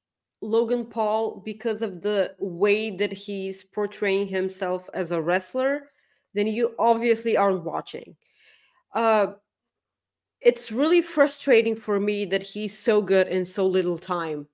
logan 0.42 0.84
paul 0.84 1.40
because 1.44 1.82
of 1.82 2.02
the 2.02 2.34
way 2.38 2.90
that 2.90 3.12
he's 3.12 3.62
portraying 3.62 4.26
himself 4.26 4.88
as 4.92 5.10
a 5.10 5.20
wrestler 5.20 5.90
then 6.34 6.46
you 6.46 6.74
obviously 6.78 7.36
aren't 7.36 7.64
watching 7.64 8.14
uh 8.94 9.28
it's 10.40 10.72
really 10.72 11.00
frustrating 11.00 11.76
for 11.76 12.00
me 12.00 12.24
that 12.24 12.42
he's 12.42 12.76
so 12.76 13.00
good 13.00 13.28
in 13.28 13.44
so 13.44 13.66
little 13.66 13.98
time 13.98 14.46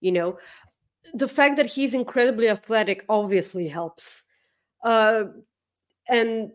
you 0.00 0.12
know 0.12 0.38
the 1.14 1.28
fact 1.28 1.56
that 1.56 1.66
he's 1.66 1.94
incredibly 1.94 2.48
athletic 2.48 3.04
obviously 3.08 3.68
helps. 3.68 4.24
Uh, 4.84 5.24
and 6.08 6.52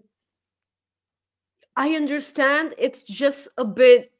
I 1.76 1.96
understand 1.96 2.76
it's 2.78 3.02
just 3.02 3.48
a 3.58 3.66
bit. 3.66 4.12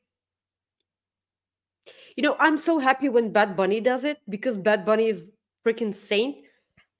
You 2.16 2.24
know, 2.24 2.36
I'm 2.40 2.58
so 2.58 2.80
happy 2.80 3.10
when 3.10 3.32
Bad 3.32 3.56
Bunny 3.56 3.80
does 3.80 4.04
it 4.04 4.20
because 4.30 4.58
Bad 4.58 4.86
Bunny 4.86 5.08
is 5.08 5.24
freaking 5.66 5.94
saint 5.94 6.38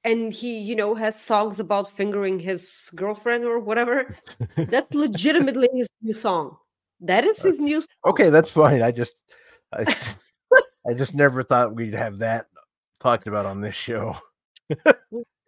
and 0.04 0.34
he, 0.34 0.60
you 0.60 0.76
know, 0.76 0.96
has 0.96 1.20
songs 1.20 1.60
about 1.60 1.90
fingering 1.90 2.40
his 2.40 2.90
girlfriend 2.96 3.46
or 3.46 3.60
whatever. 3.60 4.16
That's 4.58 4.94
legitimately 4.94 5.70
his 5.74 5.88
new 6.02 6.14
song. 6.14 6.58
That 7.00 7.24
is 7.24 7.42
his 7.42 7.60
new 7.60 7.82
song. 7.82 7.88
Okay, 8.06 8.30
that's 8.30 8.52
fine. 8.52 8.82
I 8.82 8.92
just 8.92 9.16
I, 9.74 9.96
I 10.88 10.94
just 10.94 11.14
never 11.14 11.44
thought 11.44 11.76
we'd 11.76 11.96
have 11.96 12.20
that 12.20 12.48
talked 13.00 13.28
about 13.28 13.46
on 13.46 13.62
this 13.62 13.76
show. 13.76 14.16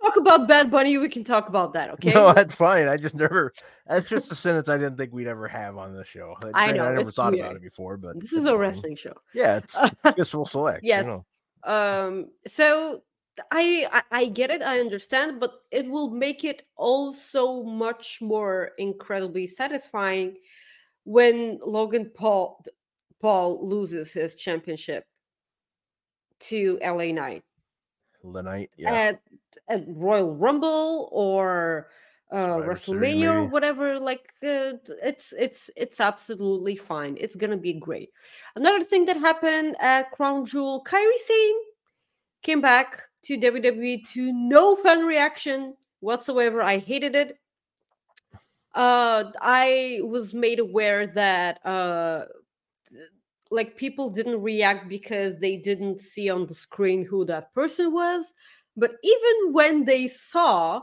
Talk 0.06 0.18
about 0.18 0.48
Bad 0.48 0.72
Bunny, 0.72 0.98
we 0.98 1.10
can 1.10 1.24
talk 1.24 1.48
about 1.50 1.74
that. 1.74 1.90
Okay. 1.92 2.14
No, 2.14 2.34
that's 2.34 2.56
fine. 2.56 2.88
I 2.88 2.98
just 2.98 3.16
never. 3.16 3.52
That's 3.88 4.08
just 4.10 4.32
a 4.32 4.36
sentence 4.36 4.70
I 4.70 4.78
didn't 4.78 4.98
think 4.98 5.14
we'd 5.14 5.28
ever 5.28 5.48
have 5.48 5.78
on 5.78 5.94
the 5.94 6.06
show. 6.06 6.36
I 6.54 6.72
know. 6.72 6.86
I 6.86 6.96
never 6.96 7.12
thought 7.12 7.34
weird. 7.34 7.46
about 7.46 7.56
it 7.58 7.62
before, 7.62 7.98
but 7.98 8.20
This 8.20 8.34
is 8.34 8.44
a 8.44 8.48
fine. 8.50 8.56
wrestling 8.58 8.96
show. 8.96 9.14
Yeah, 9.34 9.62
it's 10.06 10.34
will 10.34 10.46
select. 10.46 10.84
you 10.84 11.04
know. 11.04 11.26
Um. 11.64 12.28
So 12.48 13.04
I, 13.52 13.88
I 13.92 14.02
I 14.12 14.26
get 14.28 14.52
it. 14.52 14.62
I 14.62 14.80
understand, 14.80 15.40
but 15.40 15.62
it 15.72 15.90
will 15.90 16.10
make 16.10 16.44
it 16.44 16.64
also 16.76 17.64
much 17.64 18.20
more 18.22 18.72
incredibly 18.78 19.48
satisfying 19.48 20.36
when 21.04 21.60
Logan 21.66 22.12
Paul 22.16 22.64
Paul 23.22 23.68
loses 23.68 24.14
his 24.14 24.36
championship 24.36 25.06
to 26.42 26.80
LA 26.84 27.06
Knight. 27.12 27.44
The 28.24 28.42
night. 28.42 28.72
Yeah. 28.78 28.94
at 28.94 29.22
at 29.70 29.84
Royal 29.88 30.34
Rumble 30.34 31.10
or 31.12 31.90
uh, 32.32 32.58
WrestleMania 32.58 33.32
or 33.32 33.46
whatever. 33.46 34.00
Like 34.00 34.30
uh, 34.44 34.74
it's 35.04 35.34
it's 35.34 35.70
it's 35.76 36.00
absolutely 36.00 36.76
fine. 36.76 37.18
It's 37.20 37.36
gonna 37.36 37.58
be 37.58 37.74
great. 37.74 38.10
Another 38.56 38.84
thing 38.84 39.06
that 39.06 39.18
happened 39.18 39.76
at 39.80 40.12
Crown 40.12 40.46
Jewel, 40.46 40.84
Kairi 40.84 41.18
Sane 41.18 41.58
came 42.42 42.62
back 42.62 43.04
to 43.24 43.38
WWE 43.38 44.08
to 44.10 44.32
no 44.32 44.76
fan 44.76 45.06
reaction 45.06 45.76
whatsoever. 46.00 46.62
I 46.62 46.78
hated 46.78 47.16
it. 47.16 47.40
Uh, 48.74 49.32
I 49.42 50.02
was 50.04 50.34
made 50.34 50.60
aware 50.60 51.08
that 51.08 51.66
uh, 51.66 52.26
like 53.52 53.78
people 53.78 54.10
didn't 54.10 54.42
react 54.42 54.90
because 54.90 55.40
they 55.40 55.56
didn't 55.56 56.02
see 56.02 56.30
on 56.30 56.46
the 56.46 56.54
screen 56.54 57.06
who 57.06 57.26
that 57.26 57.54
person 57.54 57.94
was 57.94 58.34
but 58.78 58.92
even 59.04 59.54
when 59.54 59.86
they 59.86 60.08
saw 60.08 60.82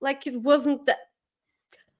like 0.00 0.26
it 0.26 0.40
wasn't 0.40 0.84
that 0.86 0.98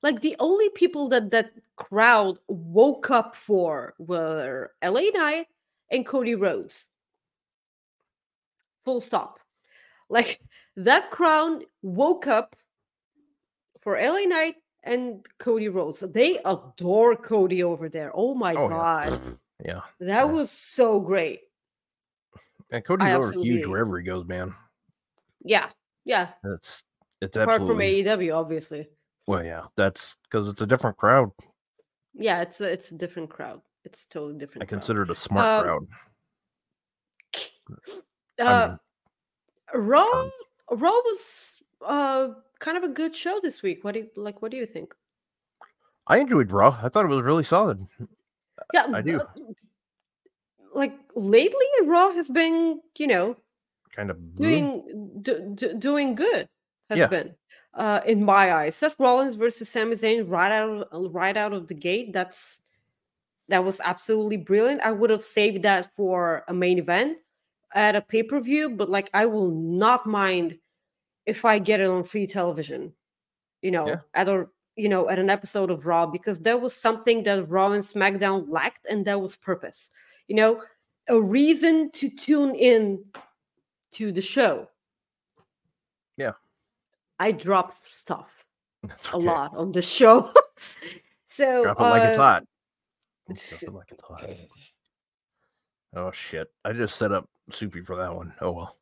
like 0.03 0.21
the 0.21 0.37
only 0.39 0.69
people 0.71 1.09
that 1.09 1.31
that 1.31 1.51
crowd 1.77 2.39
woke 2.47 3.11
up 3.11 3.35
for 3.35 3.95
were 3.99 4.71
la 4.83 5.01
knight 5.15 5.47
and 5.91 6.07
cody 6.07 6.35
rhodes. 6.35 6.87
Full 8.85 9.01
stop. 9.01 9.41
Like 10.11 10.41
that 10.77 11.11
crowd 11.11 11.65
woke 11.83 12.27
up 12.27 12.57
for 13.81 14.01
la 14.01 14.21
knight 14.25 14.55
and 14.85 15.27
cody 15.39 15.69
rhodes. 15.69 16.01
They 16.01 16.39
adore 16.47 17.15
cody 17.15 17.63
over 17.63 17.91
there. 17.91 18.11
Oh 18.15 18.35
my 18.35 18.55
Oh, 18.55 18.69
god. 18.71 19.21
Yeah. 19.63 19.81
that 20.01 20.07
Yeah. 20.09 20.25
was 20.25 20.51
so 20.51 20.99
great. 20.99 21.41
And 22.71 22.83
Cody's 22.85 23.09
I 23.09 23.15
over 23.15 23.33
huge 23.33 23.67
wherever 23.67 23.99
he 23.99 24.05
goes, 24.05 24.27
man. 24.27 24.55
Yeah 25.45 25.69
yeah 26.05 26.29
It's 26.45 26.83
it's 27.21 27.37
apart 27.37 27.61
from 27.67 27.79
aew 27.79 28.35
obviously 28.37 28.89
well, 29.29 29.45
yeah. 29.45 29.65
That's 29.77 30.17
because 30.23 30.49
it's 30.49 30.63
a 30.63 30.67
different 30.67 30.97
crowd. 30.97 31.31
Yeah, 32.15 32.41
it's 32.41 32.63
a, 32.63 32.73
it's 32.73 32.93
a 32.93 32.95
different 32.95 33.29
crowd. 33.29 33.61
It's 33.85 34.07
totally 34.07 34.39
different. 34.39 34.63
I 34.63 34.65
crowd. 34.65 34.79
consider 34.79 35.03
it 35.03 35.11
a 35.11 35.15
smart 35.15 35.47
Um, 35.47 35.65
crowd. 35.65 35.87
I 38.41 38.43
Uh, 38.43 38.77
mean, 39.75 39.85
Raw 39.87 40.01
um, 40.01 40.31
Raw 40.71 40.91
was 40.93 41.59
uh 41.87 42.29
kind 42.59 42.79
of 42.79 42.85
a 42.85 42.89
good 42.89 43.15
show 43.15 43.39
this 43.43 43.63
week. 43.63 43.85
What 43.85 43.93
do 43.93 44.01
you 44.01 44.09
like? 44.17 44.41
What 44.41 44.51
do 44.51 44.57
you 44.57 44.65
think? 44.65 44.95
I 46.07 46.21
enjoyed 46.21 46.51
Raw. 46.51 46.79
I 46.83 46.89
thought 46.89 47.05
it 47.05 47.09
was 47.09 47.21
really 47.21 47.45
solid. 47.45 47.87
Yeah, 48.73 48.87
I 48.95 49.03
do. 49.03 49.21
uh, 49.21 49.27
Like 50.75 50.95
lately, 51.15 51.67
Raw 51.85 52.13
has 52.13 52.31
been 52.31 52.81
you 52.97 53.07
know 53.09 53.37
Kind 53.99 54.11
of 54.11 54.37
doing 54.37 55.19
do, 55.23 55.53
do, 55.57 55.75
doing 55.75 56.15
good. 56.15 56.49
Has 56.89 57.01
Yeah. 57.01 57.09
been 57.09 57.35
uh 57.75 58.01
in 58.07 58.25
my 58.25 58.55
eyes. 58.55 58.77
Seth 58.77 58.95
Rollins 59.01 59.35
versus 59.35 59.69
Sami 59.69 59.97
Zayn 59.97 60.31
right 60.31 60.53
out 60.53 60.87
of, 60.93 61.13
right 61.13 61.37
out 61.37 61.53
of 61.53 61.67
the 61.67 61.75
gate. 61.75 62.13
That's 62.13 62.63
that 63.49 63.65
was 63.65 63.81
absolutely 63.83 64.37
brilliant. 64.37 64.83
I 64.83 64.93
would 64.93 65.11
have 65.11 65.25
saved 65.25 65.65
that 65.65 65.93
for 65.97 66.45
a 66.47 66.55
main 66.55 66.79
event 66.79 67.19
at 67.75 67.97
a 67.97 68.01
pay 68.01 68.23
per 68.23 68.41
view, 68.41 68.71
but 68.71 68.89
like 68.89 69.11
I 69.15 69.27
will 69.27 69.51
not 69.51 70.07
mind 70.07 70.59
if 71.27 71.45
I 71.45 71.59
get 71.59 71.81
it 71.81 71.91
on 71.91 72.05
free 72.05 72.27
television. 72.29 72.93
You 73.63 73.73
know, 73.73 73.89
Yeah. 73.89 74.01
at 74.15 74.29
a 74.29 74.47
you 74.77 74.89
know 74.89 75.09
at 75.09 75.19
an 75.19 75.29
episode 75.29 75.73
of 75.73 75.87
Raw 75.87 76.07
because 76.07 76.39
there 76.39 76.57
was 76.57 76.73
something 76.73 77.25
that 77.25 77.49
Raw 77.49 77.73
and 77.73 77.83
SmackDown 77.83 78.47
lacked, 78.49 78.87
and 78.89 79.05
that 79.07 79.21
was 79.21 79.35
purpose. 79.35 79.91
You 80.29 80.37
know, 80.37 80.63
a 81.09 81.21
reason 81.21 81.91
to 81.99 82.09
tune 82.09 82.55
in 82.55 83.05
to 83.93 84.13
the 84.13 84.21
show. 84.21 84.69
Yeah. 86.17 86.33
I 87.19 87.33
dropped 87.33 87.85
stuff 87.85 88.31
That's 88.83 89.11
a 89.11 89.17
lot 89.17 89.57
on 89.57 89.73
the 89.73 89.83
show. 89.83 90.31
so 91.25 91.65
Drop 91.65 91.81
it 91.81 91.83
like 91.83 92.03
it's 92.03 92.19
uh, 92.19 92.23
hot. 92.23 92.45
Drop 93.29 93.63
it 93.63 93.75
like 93.75 93.91
it's 93.91 94.03
hot. 94.03 94.31
Oh 95.97 96.13
shit! 96.13 96.49
I 96.65 96.73
just 96.73 96.97
set 96.97 97.13
up 97.13 97.29
Soupy 97.51 97.83
for 97.83 97.97
that 97.97 98.15
one. 98.15 98.33
Oh 98.41 98.53
well. 98.53 98.77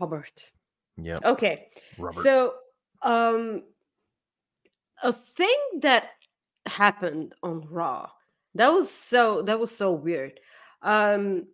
Robert. 0.00 0.52
Yeah, 0.96 1.16
Okay. 1.24 1.68
Robert. 1.98 2.22
So, 2.22 2.54
um, 3.02 3.62
a 5.02 5.12
thing 5.12 5.56
that 5.80 6.10
happened 6.66 7.34
on 7.42 7.66
Raw 7.68 8.08
that 8.54 8.68
was 8.68 8.90
so 8.90 9.42
that 9.42 9.58
was 9.58 9.74
so 9.74 9.92
weird. 9.92 10.38
Um, 10.82 11.46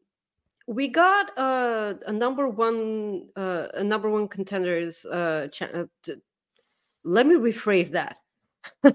we 0.68 0.86
got 0.86 1.36
uh, 1.38 1.94
a 2.06 2.12
number 2.12 2.46
one 2.46 3.28
uh, 3.34 3.68
a 3.74 3.82
number 3.82 4.10
one 4.10 4.28
contenders. 4.28 5.04
Uh, 5.06 5.48
cha- 5.50 5.64
uh, 5.64 5.84
t- 6.04 6.16
let 7.04 7.26
me 7.26 7.36
rephrase 7.36 7.90
that. 7.92 8.18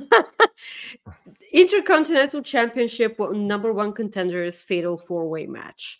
Intercontinental 1.52 2.44
Championship 2.44 3.18
number 3.20 3.74
one 3.74 3.92
contenders 3.92 4.64
fatal 4.64 4.98
four 4.98 5.28
way 5.28 5.48
match. 5.48 6.00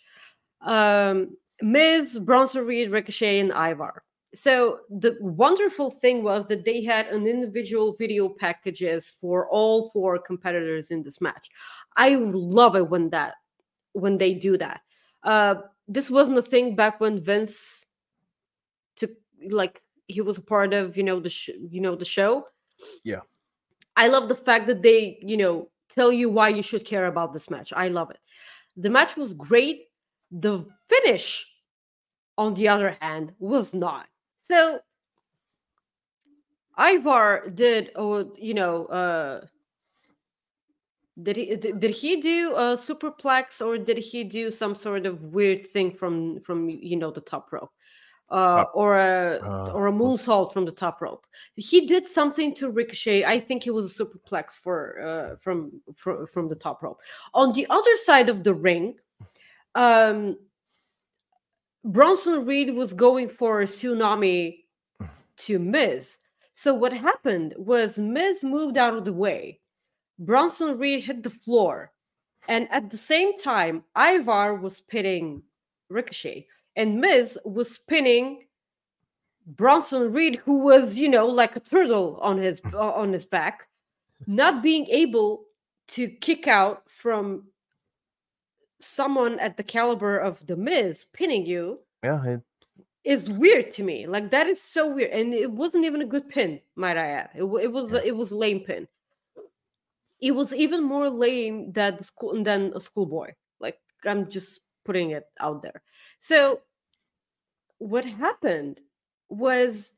Um, 0.62 1.36
Miz, 1.60 2.20
Bronson 2.20 2.64
Reed, 2.66 2.90
Ricochet, 2.90 3.40
and 3.40 3.50
Ivar. 3.50 4.04
So 4.32 4.80
the 4.90 5.16
wonderful 5.20 5.90
thing 5.90 6.22
was 6.22 6.46
that 6.46 6.64
they 6.64 6.84
had 6.84 7.08
an 7.08 7.26
individual 7.26 7.94
video 7.98 8.28
packages 8.28 9.12
for 9.20 9.48
all 9.48 9.90
four 9.90 10.20
competitors 10.20 10.92
in 10.92 11.02
this 11.02 11.20
match. 11.20 11.48
I 11.96 12.14
love 12.14 12.76
it 12.76 12.88
when 12.88 13.10
that 13.10 13.34
when 13.92 14.18
they 14.18 14.34
do 14.34 14.56
that. 14.58 14.80
Uh, 15.24 15.56
this 15.88 16.10
wasn't 16.10 16.38
a 16.38 16.42
thing 16.42 16.76
back 16.76 17.00
when 17.00 17.20
Vince 17.20 17.86
took 18.96 19.10
like 19.50 19.82
he 20.06 20.20
was 20.20 20.38
a 20.38 20.42
part 20.42 20.74
of 20.74 20.96
you 20.96 21.02
know 21.02 21.20
the 21.20 21.30
sh- 21.30 21.50
you 21.70 21.80
know 21.80 21.94
the 21.94 22.04
show. 22.04 22.46
Yeah. 23.02 23.20
I 23.96 24.08
love 24.08 24.28
the 24.28 24.34
fact 24.34 24.66
that 24.66 24.82
they 24.82 25.18
you 25.22 25.36
know 25.36 25.70
tell 25.88 26.12
you 26.12 26.28
why 26.28 26.48
you 26.48 26.62
should 26.62 26.84
care 26.84 27.06
about 27.06 27.32
this 27.32 27.50
match. 27.50 27.72
I 27.74 27.88
love 27.88 28.10
it. 28.10 28.18
The 28.76 28.90
match 28.90 29.16
was 29.16 29.34
great. 29.34 29.88
The 30.30 30.66
finish, 30.88 31.46
on 32.36 32.54
the 32.54 32.68
other 32.68 32.96
hand, 33.00 33.32
was 33.38 33.72
not. 33.72 34.06
So 34.42 34.80
Ivar 36.78 37.50
did, 37.54 37.92
oh, 37.94 38.32
you 38.36 38.54
know, 38.54 38.86
uh, 38.86 39.46
did 41.22 41.36
he 41.36 41.56
did, 41.56 41.94
he 41.94 42.20
do 42.20 42.54
a 42.56 42.76
superplex 42.76 43.64
or 43.64 43.78
did 43.78 43.98
he 43.98 44.24
do 44.24 44.50
some 44.50 44.74
sort 44.74 45.06
of 45.06 45.22
weird 45.22 45.64
thing 45.64 45.92
from 45.92 46.40
from 46.40 46.68
you 46.68 46.96
know 46.96 47.12
the 47.12 47.20
top 47.20 47.52
rope, 47.52 47.70
uh, 48.30 48.56
Top- 48.64 48.72
or 48.74 48.98
a 48.98 49.38
uh, 49.40 49.70
or 49.72 49.86
a 49.86 49.92
moonsault 49.92 50.52
from 50.52 50.64
the 50.64 50.72
top 50.72 51.00
rope? 51.00 51.24
He 51.54 51.86
did 51.86 52.04
something 52.04 52.52
to 52.56 52.70
Ricochet. 52.70 53.24
I 53.24 53.38
think 53.38 53.66
it 53.66 53.70
was 53.70 53.98
a 54.00 54.04
superplex 54.04 54.52
for 54.52 55.00
uh, 55.00 55.36
from 55.40 55.80
from 55.94 56.26
from 56.26 56.48
the 56.48 56.56
top 56.56 56.82
rope. 56.82 56.98
On 57.32 57.52
the 57.52 57.66
other 57.70 57.96
side 57.98 58.28
of 58.28 58.42
the 58.42 58.54
ring, 58.54 58.96
um, 59.76 60.36
Bronson 61.84 62.44
Reed 62.44 62.74
was 62.74 62.92
going 62.92 63.28
for 63.28 63.60
a 63.60 63.66
tsunami 63.66 64.64
to 65.36 65.58
Miz. 65.60 66.18
So 66.52 66.74
what 66.74 66.92
happened 66.92 67.54
was 67.56 67.98
Miz 67.98 68.42
moved 68.42 68.78
out 68.78 68.96
of 68.96 69.04
the 69.04 69.12
way. 69.12 69.60
Bronson 70.18 70.78
Reed 70.78 71.04
hit 71.04 71.22
the 71.22 71.30
floor. 71.30 71.92
And 72.48 72.68
at 72.70 72.90
the 72.90 72.96
same 72.96 73.36
time, 73.36 73.84
Ivar 73.96 74.54
was 74.56 74.80
pitting 74.80 75.42
Ricochet, 75.88 76.46
and 76.76 77.00
Miz 77.00 77.38
was 77.44 77.78
pinning 77.78 78.46
Bronson 79.46 80.12
Reed, 80.12 80.36
who 80.36 80.58
was, 80.58 80.98
you 80.98 81.08
know, 81.08 81.26
like 81.26 81.56
a 81.56 81.60
turtle 81.60 82.18
on 82.20 82.38
his 82.38 82.60
uh, 82.74 82.90
on 82.90 83.12
his 83.12 83.24
back, 83.24 83.68
not 84.26 84.62
being 84.62 84.86
able 84.88 85.44
to 85.88 86.08
kick 86.08 86.46
out 86.46 86.82
from 86.86 87.44
someone 88.78 89.38
at 89.38 89.56
the 89.56 89.62
caliber 89.62 90.18
of 90.18 90.46
the 90.46 90.56
Miz 90.56 91.06
pinning 91.12 91.46
you. 91.46 91.78
Yeah, 92.02 92.22
it, 92.24 92.42
is 93.04 93.24
weird 93.24 93.70
to 93.72 93.82
me. 93.82 94.06
Like 94.06 94.30
that 94.30 94.46
is 94.46 94.60
so 94.60 94.94
weird, 94.94 95.10
and 95.12 95.32
it 95.32 95.50
wasn't 95.50 95.84
even 95.84 96.02
a 96.02 96.06
good 96.06 96.28
pin, 96.28 96.60
might 96.76 96.96
I 96.96 97.06
add. 97.08 97.30
It, 97.34 97.44
it 97.44 97.72
was 97.72 97.92
Yeah. 97.92 98.00
it 98.04 98.16
was 98.16 98.32
lame 98.32 98.60
pin. 98.60 98.88
It 100.20 100.32
was 100.32 100.54
even 100.54 100.82
more 100.82 101.10
lame 101.10 101.72
than 101.72 102.02
school 102.02 102.42
than 102.42 102.72
a 102.74 102.80
schoolboy. 102.80 103.32
Like 103.60 103.78
I'm 104.04 104.28
just 104.28 104.60
putting 104.84 105.10
it 105.10 105.26
out 105.40 105.62
there. 105.62 105.82
So 106.18 106.60
what 107.78 108.04
happened 108.04 108.80
was 109.28 109.94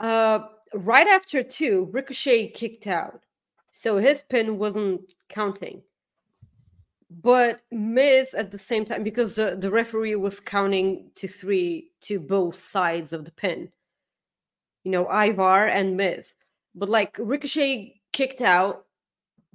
uh 0.00 0.40
right 0.74 1.06
after 1.08 1.42
two, 1.42 1.88
Ricochet 1.92 2.48
kicked 2.50 2.86
out. 2.86 3.24
So 3.72 3.98
his 3.98 4.22
pin 4.22 4.58
wasn't 4.58 5.00
counting. 5.28 5.82
But 7.10 7.60
Miz 7.70 8.34
at 8.34 8.50
the 8.50 8.58
same 8.58 8.84
time, 8.84 9.02
because 9.02 9.34
the, 9.36 9.56
the 9.58 9.70
referee 9.70 10.16
was 10.16 10.40
counting 10.40 11.10
to 11.14 11.26
three 11.26 11.90
to 12.02 12.20
both 12.20 12.54
sides 12.54 13.12
of 13.12 13.24
the 13.24 13.32
pin. 13.32 13.70
You 14.84 14.90
know, 14.90 15.06
Ivar 15.10 15.66
and 15.66 15.96
Miz. 15.96 16.34
But 16.74 16.88
like 16.88 17.16
Ricochet 17.18 18.00
kicked 18.12 18.42
out, 18.42 18.84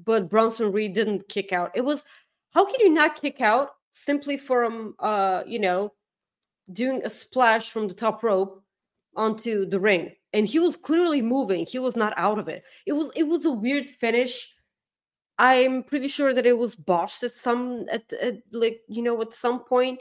but 0.04 0.30
Bronson 0.30 0.72
Reed 0.72 0.94
didn't 0.94 1.30
kick 1.30 1.52
out. 1.52 1.72
It 1.76 1.82
was 1.82 2.04
how 2.52 2.66
can 2.66 2.76
you 2.80 2.90
not 2.90 3.20
kick 3.20 3.42
out 3.42 3.70
simply 3.92 4.38
from 4.38 4.96
uh, 5.00 5.44
you 5.46 5.60
know, 5.60 5.94
doing 6.72 7.02
a 7.04 7.10
splash 7.10 7.70
from 7.70 7.88
the 7.88 7.94
top 7.94 8.24
rope 8.24 8.64
onto 9.16 9.66
the 9.68 9.80
ring 9.80 10.12
and 10.34 10.48
he 10.48 10.58
was 10.58 10.76
clearly 10.76 11.22
moving 11.22 11.68
he 11.68 11.78
was 11.78 11.96
not 11.96 12.16
out 12.18 12.40
of 12.40 12.48
it 12.48 12.64
it 12.88 12.94
was 12.94 13.12
it 13.16 13.22
was 13.22 13.46
a 13.46 13.52
weird 13.52 13.88
finish 13.88 14.52
i'm 15.38 15.84
pretty 15.84 16.08
sure 16.08 16.34
that 16.34 16.48
it 16.48 16.58
was 16.58 16.74
botched 16.74 17.22
at 17.22 17.32
some 17.32 17.86
at, 17.92 18.12
at 18.14 18.38
like 18.52 18.80
you 18.88 19.04
know 19.04 19.22
at 19.22 19.32
some 19.32 19.64
point 19.64 20.00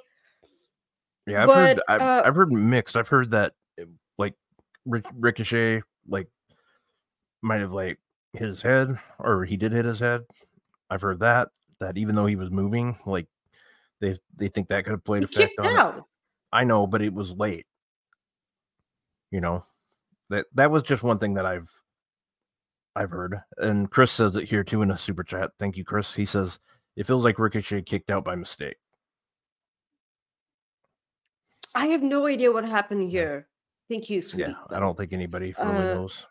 yeah. 1.26 1.44
I've 1.44 1.50
heard 1.50 1.80
I've, 1.88 2.00
uh, 2.00 2.22
I've 2.24 2.34
heard 2.34 2.52
mixed. 2.52 2.96
I've 2.96 3.08
heard 3.08 3.30
that 3.30 3.54
uh, 3.80 3.84
like 4.18 4.34
Ric- 4.86 5.06
Ricochet 5.14 5.82
like 6.08 6.28
might 7.42 7.60
have 7.60 7.72
like 7.72 7.98
his 8.32 8.62
head 8.62 8.98
or 9.18 9.44
he 9.44 9.56
did 9.56 9.72
hit 9.72 9.84
his 9.84 10.00
head. 10.00 10.22
I've 10.90 11.02
heard 11.02 11.20
that 11.20 11.48
that 11.80 11.98
even 11.98 12.14
though 12.14 12.26
he 12.26 12.36
was 12.36 12.50
moving, 12.50 12.96
like 13.06 13.26
they 14.00 14.18
they 14.36 14.48
think 14.48 14.68
that 14.68 14.84
could 14.84 14.92
have 14.92 15.04
played 15.04 15.28
he 15.28 15.34
effect 15.34 15.58
on 15.58 15.66
it. 15.66 15.78
out 15.78 16.04
I 16.52 16.64
know, 16.64 16.86
but 16.86 17.02
it 17.02 17.12
was 17.14 17.30
late. 17.32 17.66
You 19.30 19.40
know, 19.40 19.64
that 20.30 20.46
that 20.54 20.70
was 20.70 20.82
just 20.82 21.02
one 21.02 21.18
thing 21.18 21.34
that 21.34 21.46
I've 21.46 21.70
I've 22.94 23.10
heard. 23.10 23.40
And 23.58 23.90
Chris 23.90 24.12
says 24.12 24.36
it 24.36 24.48
here 24.48 24.62
too 24.64 24.82
in 24.82 24.90
a 24.90 24.98
super 24.98 25.24
chat. 25.24 25.50
Thank 25.58 25.76
you, 25.76 25.84
Chris. 25.84 26.14
He 26.14 26.26
says 26.26 26.58
it 26.96 27.06
feels 27.06 27.24
like 27.24 27.38
Ricochet 27.38 27.82
kicked 27.82 28.10
out 28.10 28.24
by 28.24 28.34
mistake. 28.34 28.76
i 31.74 31.86
have 31.86 32.02
no 32.02 32.26
idea 32.26 32.52
what 32.52 32.68
happened 32.68 33.10
here 33.10 33.48
thank 33.88 34.10
you 34.10 34.20
sweetie 34.20 34.50
Yeah, 34.50 34.76
I 34.76 34.78
don't 34.78 34.94
think 34.94 35.14
anybody 35.14 35.54
really 35.58 35.70
Uh, 35.90 35.94
knows. 35.94 36.26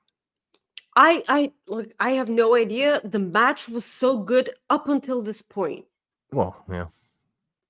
I 0.95 1.23
i 1.27 1.51
like 1.67 1.93
i 1.99 2.11
have 2.11 2.29
no 2.29 2.55
idea. 2.55 3.01
The 3.03 3.19
match 3.19 3.69
was 3.69 3.85
so 3.85 4.17
good 4.17 4.51
up 4.69 4.87
until 4.87 5.21
this 5.21 5.41
point. 5.41 5.85
Well, 6.31 6.63
yeah, 6.69 6.87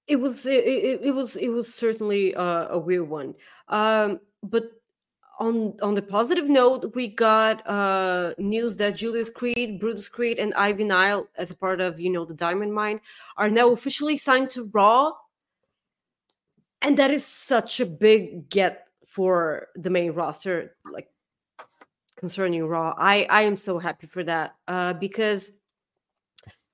it 0.07 0.17
was 0.17 0.45
it, 0.45 0.65
it, 0.65 1.01
it 1.03 1.11
was 1.11 1.35
it 1.35 1.49
was 1.49 1.73
certainly 1.73 2.35
uh, 2.35 2.67
a 2.69 2.79
weird 2.79 3.09
one. 3.09 3.35
Um 3.67 4.19
but 4.43 4.71
on 5.39 5.73
on 5.81 5.95
the 5.95 6.01
positive 6.01 6.47
note 6.47 6.93
we 6.93 7.07
got 7.07 7.67
uh 7.67 8.33
news 8.37 8.75
that 8.75 8.95
julius 8.95 9.29
creed 9.29 9.79
brutus 9.79 10.07
creed 10.07 10.37
and 10.37 10.53
ivy 10.53 10.83
nile 10.83 11.27
as 11.35 11.49
a 11.49 11.55
part 11.55 11.81
of 11.81 11.99
you 11.99 12.11
know 12.11 12.23
the 12.25 12.33
diamond 12.33 12.71
mine 12.71 12.99
are 13.37 13.49
now 13.49 13.71
officially 13.71 14.17
signed 14.17 14.49
to 14.49 14.69
raw. 14.73 15.11
And 16.83 16.97
that 16.97 17.11
is 17.11 17.23
such 17.23 17.79
a 17.79 17.85
big 17.85 18.49
get 18.49 18.87
for 19.05 19.67
the 19.75 19.89
main 19.91 20.13
roster 20.13 20.75
like 20.91 21.10
concerning 22.21 22.63
raw 22.65 22.93
i 22.97 23.25
i 23.29 23.41
am 23.41 23.55
so 23.57 23.77
happy 23.79 24.07
for 24.07 24.23
that 24.23 24.55
uh 24.69 24.93
because 24.93 25.51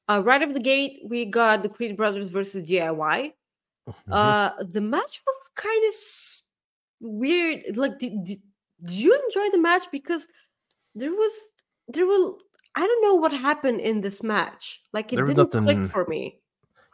uh, 0.09 0.21
right 0.23 0.41
off 0.41 0.53
the 0.53 0.59
gate, 0.61 1.01
we 1.03 1.25
got 1.25 1.61
the 1.63 1.67
Creed 1.67 1.97
Brothers 1.97 2.29
versus 2.29 2.63
DIY. 2.63 3.33
Mhm. 3.89 3.93
Uh, 4.09 4.51
the 4.63 4.79
match 4.79 5.21
was 5.27 5.49
kind 5.55 5.83
of 5.89 5.95
weird. 7.01 7.75
Like, 7.75 7.99
did, 7.99 8.23
did, 8.23 8.41
did 8.85 8.91
you 8.93 9.13
enjoy 9.25 9.49
the 9.51 9.57
match? 9.57 9.83
Because 9.91 10.25
there 10.95 11.11
was 11.11 11.33
there 11.89 12.05
were 12.07 12.35
I 12.75 12.87
don't 12.87 13.03
know 13.03 13.15
what 13.15 13.33
happened 13.33 13.81
in 13.81 13.99
this 13.99 14.23
match. 14.23 14.79
Like, 14.93 15.11
it 15.11 15.17
There 15.17 15.25
didn't 15.25 15.53
nothing- 15.53 15.63
click 15.63 15.91
for 15.91 16.05
me. 16.07 16.39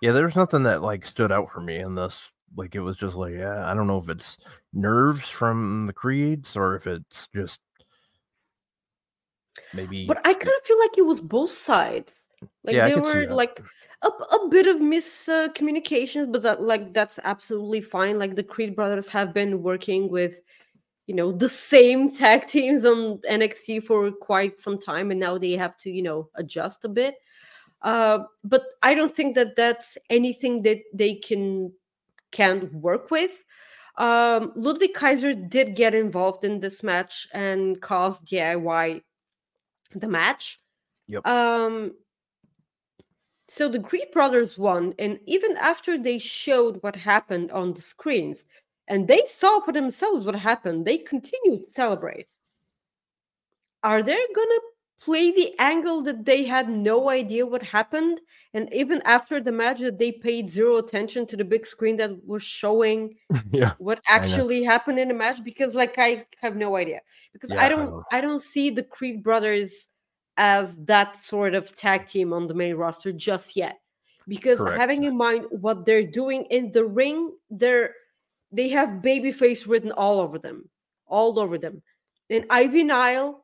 yeah. 0.02 0.12
there 0.12 0.26
was 0.26 0.36
nothing 0.36 0.64
that 0.64 0.82
like 0.82 1.06
stood 1.06 1.32
out 1.32 1.52
for 1.52 1.62
me 1.62 1.78
in 1.78 1.94
this. 1.94 2.32
Like 2.58 2.74
it 2.74 2.80
was 2.82 2.96
just 2.98 3.16
like, 3.16 3.36
yeah, 3.36 3.70
I 3.70 3.76
don't 3.76 3.86
know 3.86 4.00
if 4.00 4.10
it's 4.10 4.38
nerves 4.74 5.30
from 5.30 5.86
the 5.86 5.94
creeds 5.94 6.58
or 6.58 6.76
if 6.76 6.88
it's 6.88 7.28
just 7.36 7.60
maybe. 9.74 10.06
But 10.06 10.18
I 10.26 10.34
kind 10.34 10.48
of 10.48 10.66
feel 10.66 10.80
like 10.80 10.98
it 10.98 11.06
was 11.06 11.22
both 11.22 11.52
sides. 11.52 12.28
Like 12.64 12.76
Yeah, 12.76 12.88
there 12.88 13.02
were 13.02 13.28
like 13.28 13.62
a, 14.02 14.08
a 14.08 14.50
bit 14.50 14.68
of 14.68 14.78
miscommunications, 14.78 16.32
but 16.32 16.42
that 16.44 16.62
like 16.62 16.94
that's 16.94 17.20
absolutely 17.24 17.82
fine. 17.82 18.20
Like 18.20 18.36
the 18.36 18.44
Creed 18.44 18.76
brothers 18.76 19.10
have 19.10 19.34
been 19.34 19.62
working 19.64 20.10
with, 20.10 20.40
you 21.08 21.16
know, 21.16 21.32
the 21.32 21.50
same 21.50 22.10
tag 22.10 22.48
teams 22.48 22.86
on 22.86 23.20
NXT 23.30 23.84
for 23.84 24.12
quite 24.12 24.60
some 24.60 24.78
time, 24.78 25.12
and 25.12 25.20
now 25.20 25.38
they 25.38 25.54
have 25.54 25.78
to, 25.78 25.90
you 25.90 26.04
know, 26.04 26.30
adjust 26.36 26.86
a 26.86 26.90
bit. 26.90 27.16
Uh, 27.82 28.20
but 28.44 28.64
I 28.82 28.94
don't 28.94 29.14
think 29.14 29.36
that 29.36 29.56
that's 29.56 29.98
anything 30.10 30.64
that 30.64 30.80
they 30.94 31.16
can 31.16 31.74
can't 32.32 32.74
work 32.74 33.12
with. 33.12 33.44
Um, 33.98 34.54
Ludwig 34.56 34.94
Kaiser 34.96 35.34
did 35.34 35.76
get 35.76 35.94
involved 35.94 36.44
in 36.44 36.60
this 36.60 36.82
match 36.82 37.28
and 37.32 37.80
caused 37.80 38.26
DIY 38.26 39.02
the 40.00 40.08
match. 40.08 40.60
Yep. 41.08 41.26
Um, 41.28 41.94
so 43.50 43.70
the 43.70 43.80
Creed 43.80 44.08
brothers 44.12 44.58
won, 44.58 44.94
and 44.98 45.20
even 45.26 45.56
after 45.58 45.98
they 45.98 46.18
showed 46.18 46.82
what 46.82 46.96
happened 46.96 47.52
on 47.52 47.74
the 47.74 47.82
screens, 47.82 48.46
and 48.88 49.08
they 49.08 49.22
saw 49.26 49.60
for 49.60 49.72
themselves 49.72 50.26
what 50.26 50.36
happened, 50.36 50.86
they 50.86 50.98
continued 50.98 51.66
to 51.66 51.72
celebrate. 51.72 52.28
Are 53.84 54.02
they 54.02 54.26
gonna 54.36 54.60
play 55.04 55.32
the 55.32 55.54
angle 55.60 56.02
that 56.04 56.24
they 56.24 56.46
had 56.46 56.70
no 56.70 57.10
idea 57.10 57.46
what 57.46 57.62
happened, 57.62 58.22
and 58.54 58.74
even 58.74 59.02
after 59.04 59.42
the 59.42 59.52
match, 59.52 59.80
that 59.80 60.00
they 60.00 60.12
paid 60.12 60.48
zero 60.48 60.78
attention 60.78 61.26
to 61.28 61.36
the 61.36 61.44
big 61.44 61.66
screen 61.66 61.98
that 61.98 62.26
was 62.26 62.44
showing 62.44 63.16
yeah, 63.52 63.74
what 63.80 64.00
actually 64.08 64.64
happened 64.64 65.00
in 65.00 65.10
the 65.10 65.14
match? 65.14 65.44
Because 65.44 65.76
like 65.76 65.96
I 65.98 66.26
have 66.42 66.56
no 66.56 66.76
idea. 66.76 67.02
Because 67.34 67.50
Yeah, 67.50 67.62
I 67.62 67.66
I 67.66 67.70
don't 67.70 67.86
know. 67.90 68.04
I 68.12 68.22
don't 68.22 68.42
see 68.42 68.70
the 68.70 68.84
Creed 68.84 69.24
brothers 69.24 69.90
as 70.38 70.78
that 70.86 71.18
sort 71.18 71.54
of 71.54 71.76
tag 71.76 72.08
team 72.08 72.34
on 72.34 72.48
the 72.48 72.54
main 72.54 72.76
roster 72.76 73.12
just 73.12 73.56
yet. 73.56 73.80
Because 74.28 74.60
Correct. 74.60 74.80
having 74.80 75.04
in 75.04 75.18
mind 75.18 75.46
what 75.50 75.86
they're 75.86 76.08
doing 76.08 76.46
in 76.50 76.72
the 76.72 76.86
ring, 76.86 77.34
they're 77.50 77.94
they 78.52 78.70
have 78.70 79.02
babyface 79.02 79.68
written 79.68 79.92
all 79.92 80.22
over 80.22 80.40
them, 80.40 80.70
all 81.08 81.40
over 81.40 81.58
them. 81.58 81.82
And 82.30 82.46
Ivy 82.50 82.84
Nile 82.84 83.43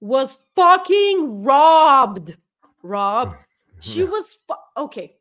was 0.00 0.36
fucking 0.54 1.42
robbed. 1.42 2.36
Rob, 2.82 3.34
she 3.80 4.00
Yeah. 4.00 4.06
was 4.06 4.38
fu- 4.46 4.82
okay. 4.82 5.16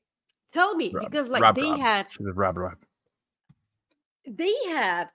Tell 0.52 0.76
me 0.76 0.89
because 0.97 1.30
like 1.30 1.56
they 1.56 1.68
had 1.80 2.10
She 2.11 2.23
was 2.23 2.35
Rob 2.35 2.57
Rob. 2.57 2.77
they 4.27 4.53
had 4.68 5.10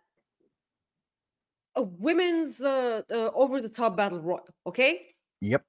a 1.77 1.82
women's 1.82 2.61
uh, 2.61 3.03
uh, 3.11 3.31
over 3.35 3.61
the 3.61 3.69
top 3.69 3.97
battle 3.97 4.20
royal. 4.20 4.47
Okay, 4.66 5.15
Yep. 5.41 5.65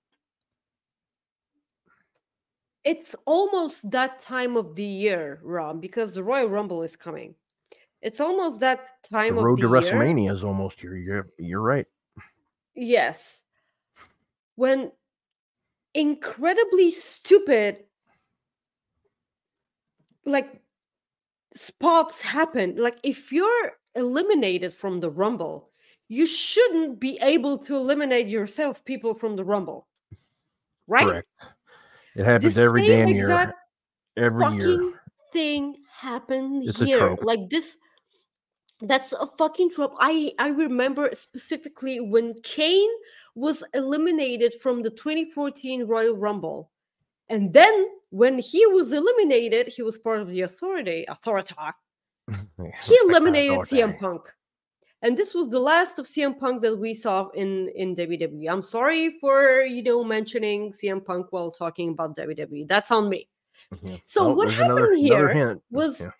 it's 2.83 3.15
almost 3.25 3.89
that 3.91 4.21
time 4.21 4.57
of 4.57 4.75
the 4.75 4.83
year, 4.83 5.39
Rob, 5.43 5.79
because 5.81 6.13
the 6.15 6.23
Royal 6.23 6.47
Rumble 6.49 6.81
is 6.83 6.95
coming. 6.95 7.35
It's 8.01 8.19
almost 8.19 8.59
that 8.61 8.87
The 9.03 9.09
time 9.09 9.35
road 9.37 9.53
of 9.53 9.59
to 9.61 9.67
the 9.67 9.79
year. 9.81 9.93
WrestleMania 9.93 10.33
is 10.33 10.43
almost 10.43 10.79
here. 10.79 10.95
You're 10.95 11.29
you're 11.37 11.61
right. 11.61 11.85
Yes, 12.73 13.43
when 14.55 14.91
incredibly 15.93 16.91
stupid 16.91 17.77
like 20.25 20.61
spots 21.53 22.21
happen. 22.21 22.75
Like 22.77 22.97
if 23.03 23.31
you're 23.31 23.73
eliminated 23.95 24.73
from 24.73 24.99
the 24.99 25.09
Rumble, 25.09 25.69
you 26.07 26.25
shouldn't 26.25 26.99
be 26.99 27.17
able 27.21 27.57
to 27.59 27.75
eliminate 27.75 28.27
yourself 28.27 28.83
people 28.85 29.13
from 29.13 29.35
the 29.35 29.43
Rumble. 29.43 29.87
Right? 30.87 31.07
Correct. 31.07 31.27
It 32.15 32.25
happens 32.25 32.55
The 32.55 32.61
every 32.61 32.87
damn 32.87 33.07
year. 33.07 33.53
Every 34.17 34.43
fucking 34.43 34.59
year. 34.59 35.01
thing 35.31 35.77
happened 35.89 36.67
It's 36.67 36.79
here? 36.79 37.17
Like 37.21 37.49
this 37.49 37.77
that's 38.81 39.13
a 39.13 39.27
fucking 39.37 39.69
trope. 39.69 39.93
I 39.99 40.33
I 40.39 40.49
remember 40.49 41.09
specifically 41.13 41.99
when 41.99 42.33
Kane 42.41 42.89
was 43.35 43.63
eliminated 43.73 44.53
from 44.55 44.81
the 44.81 44.89
2014 44.89 45.85
Royal 45.85 46.15
Rumble. 46.15 46.71
And 47.29 47.53
then 47.53 47.87
when 48.09 48.37
he 48.39 48.65
was 48.67 48.91
eliminated, 48.91 49.67
he 49.69 49.81
was 49.83 49.97
part 49.97 50.19
of 50.19 50.27
the 50.29 50.41
authority, 50.41 51.05
authority. 51.07 51.55
He 52.83 52.95
eliminated 53.07 53.59
CM 53.59 53.97
Punk. 53.99 54.21
And 55.01 55.17
this 55.17 55.33
was 55.33 55.49
the 55.49 55.59
last 55.59 55.97
of 55.97 56.05
CM 56.05 56.37
Punk 56.37 56.61
that 56.61 56.77
we 56.77 56.93
saw 56.93 57.29
in 57.29 57.69
in 57.69 57.95
WWE. 57.95 58.47
I'm 58.49 58.61
sorry 58.61 59.17
for 59.19 59.61
you 59.63 59.81
know 59.81 60.03
mentioning 60.03 60.71
CM 60.71 61.03
Punk 61.03 61.27
while 61.31 61.49
talking 61.51 61.89
about 61.89 62.15
WWE. 62.17 62.67
That's 62.67 62.91
on 62.91 63.09
me. 63.09 63.27
Mhm. 63.73 64.01
So 64.05 64.27
Oh, 64.27 64.33
what 64.33 64.51
happened 64.51 64.71
another, 64.71 64.93
another 64.93 65.33
here 65.33 65.33
hint. 65.33 65.61
was 65.71 66.01
Yeah. 66.01 66.11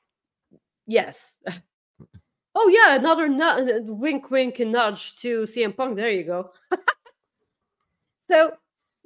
yes. 0.88 1.40
Oh 2.54 2.68
yeah, 2.68 2.96
another 2.98 3.30
nu- 3.30 3.82
wink, 3.94 4.30
wink, 4.30 4.60
and 4.60 4.74
nudge 4.74 5.16
to 5.22 5.44
CM 5.44 5.74
Punk. 5.76 5.96
There 5.96 6.10
you 6.12 6.26
go. 6.26 6.52
so 8.32 8.54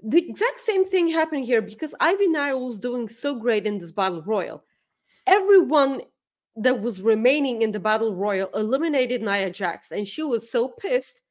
the 0.03 0.29
exact 0.29 0.59
same 0.59 0.85
thing 0.85 1.07
happened 1.07 1.45
here 1.45 1.61
because 1.61 1.95
Ivy 1.99 2.27
Nile 2.27 2.63
was 2.63 2.77
doing 2.77 3.09
so 3.09 3.35
great 3.35 3.65
in 3.65 3.79
this 3.79 3.91
battle 3.91 4.21
royal. 4.21 4.63
Everyone 5.25 6.01
that 6.57 6.79
was 6.79 7.01
remaining 7.01 7.61
in 7.61 7.71
the 7.71 7.79
battle 7.79 8.15
royal 8.15 8.49
eliminated 8.53 9.21
Nia 9.21 9.49
Jax, 9.49 9.91
and 9.91 10.07
she 10.07 10.23
was 10.23 10.51
so 10.51 10.69
pissed. 10.69 11.21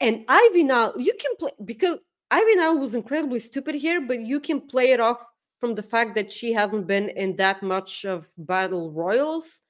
And 0.00 0.24
Ivy 0.28 0.64
Nile, 0.64 0.94
you 0.96 1.14
can 1.18 1.36
play 1.38 1.52
because 1.64 1.98
Ivy 2.30 2.56
Nile 2.56 2.78
was 2.78 2.94
incredibly 2.94 3.38
stupid 3.38 3.76
here, 3.76 4.00
but 4.00 4.20
you 4.20 4.40
can 4.40 4.60
play 4.60 4.90
it 4.90 5.00
off 5.00 5.18
from 5.60 5.74
the 5.74 5.82
fact 5.82 6.14
that 6.16 6.32
she 6.32 6.52
hasn't 6.52 6.86
been 6.86 7.08
in 7.10 7.36
that 7.36 7.62
much 7.62 8.04
of 8.04 8.28
battle 8.36 8.90
royals 8.90 9.60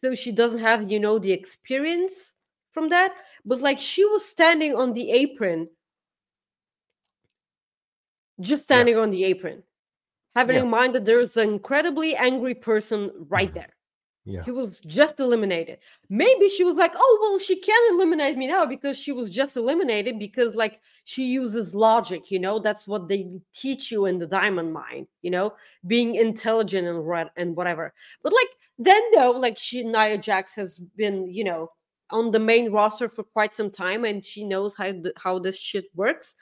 so 0.00 0.14
she 0.14 0.32
doesn't 0.32 0.60
have 0.60 0.90
you 0.90 0.98
know 0.98 1.18
the 1.18 1.30
experience 1.30 2.34
from 2.72 2.88
that 2.88 3.12
but 3.44 3.60
like 3.60 3.78
she 3.78 4.02
was 4.06 4.24
standing 4.24 4.74
on 4.74 4.94
the 4.94 5.10
apron 5.10 5.68
just 8.40 8.62
Yeah. 8.68 8.74
standing 8.76 8.98
on 8.98 9.10
the 9.10 9.24
apron 9.24 9.62
having 10.34 10.56
Yeah. 10.56 10.62
in 10.62 10.70
mind 10.70 10.94
that 10.94 11.04
there's 11.04 11.36
an 11.36 11.48
incredibly 11.48 12.14
angry 12.16 12.54
person 12.54 13.10
right 13.28 13.50
Mhm. 13.50 13.54
there 13.54 13.74
Yeah. 14.26 14.44
he 14.44 14.50
was 14.52 14.80
just 14.82 15.18
eliminated 15.18 15.78
maybe 16.08 16.48
she 16.48 16.62
was 16.62 16.76
like 16.76 16.92
oh 16.94 17.18
well 17.20 17.38
she 17.38 17.56
can't 17.56 17.94
eliminate 17.94 18.36
me 18.36 18.46
now 18.46 18.64
because 18.66 18.96
she 18.98 19.12
was 19.12 19.28
just 19.30 19.56
eliminated 19.56 20.18
because 20.18 20.54
like 20.54 20.80
she 21.04 21.24
uses 21.24 21.74
logic 21.74 22.30
you 22.30 22.38
know 22.38 22.58
that's 22.58 22.86
what 22.86 23.08
they 23.08 23.40
teach 23.54 23.90
you 23.90 24.06
in 24.06 24.18
the 24.18 24.26
diamond 24.26 24.72
mine 24.72 25.06
you 25.22 25.30
know 25.30 25.52
being 25.86 26.14
intelligent 26.16 26.86
and 26.86 27.04
what 27.04 27.32
and 27.36 27.56
whatever 27.56 27.92
but 28.22 28.32
like 28.32 28.50
then 28.78 29.02
though 29.14 29.30
like 29.32 29.56
she 29.58 29.82
nia 29.84 30.18
jax 30.18 30.54
has 30.54 30.78
been 30.96 31.26
you 31.28 31.42
know 31.44 31.70
on 32.10 32.30
the 32.30 32.38
main 32.40 32.70
roster 32.70 33.08
for 33.08 33.22
quite 33.24 33.54
some 33.54 33.70
time 33.70 34.04
and 34.04 34.24
she 34.24 34.44
knows 34.44 34.74
how 34.76 34.90
th- 34.92 35.14
how 35.16 35.38
this 35.38 35.58
shit 35.58 35.86
works 35.94 36.36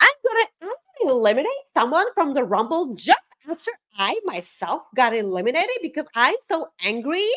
i'm 0.00 0.16
gonna 0.26 0.71
eliminate 1.08 1.46
someone 1.74 2.06
from 2.14 2.34
the 2.34 2.44
rumble 2.44 2.94
just 2.94 3.20
after 3.50 3.70
i 3.98 4.18
myself 4.24 4.82
got 4.94 5.14
eliminated 5.14 5.76
because 5.82 6.06
i'm 6.14 6.34
so 6.48 6.68
angry 6.82 7.28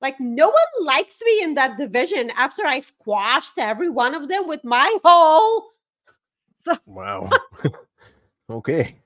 like 0.00 0.18
no 0.18 0.46
one 0.46 0.86
likes 0.86 1.20
me 1.24 1.42
in 1.42 1.54
that 1.54 1.78
division 1.78 2.30
after 2.30 2.66
i 2.66 2.80
squashed 2.80 3.58
every 3.58 3.90
one 3.90 4.14
of 4.14 4.28
them 4.28 4.46
with 4.46 4.62
my 4.64 4.96
whole 5.04 5.68
Wow. 6.86 7.30
okay. 8.50 8.96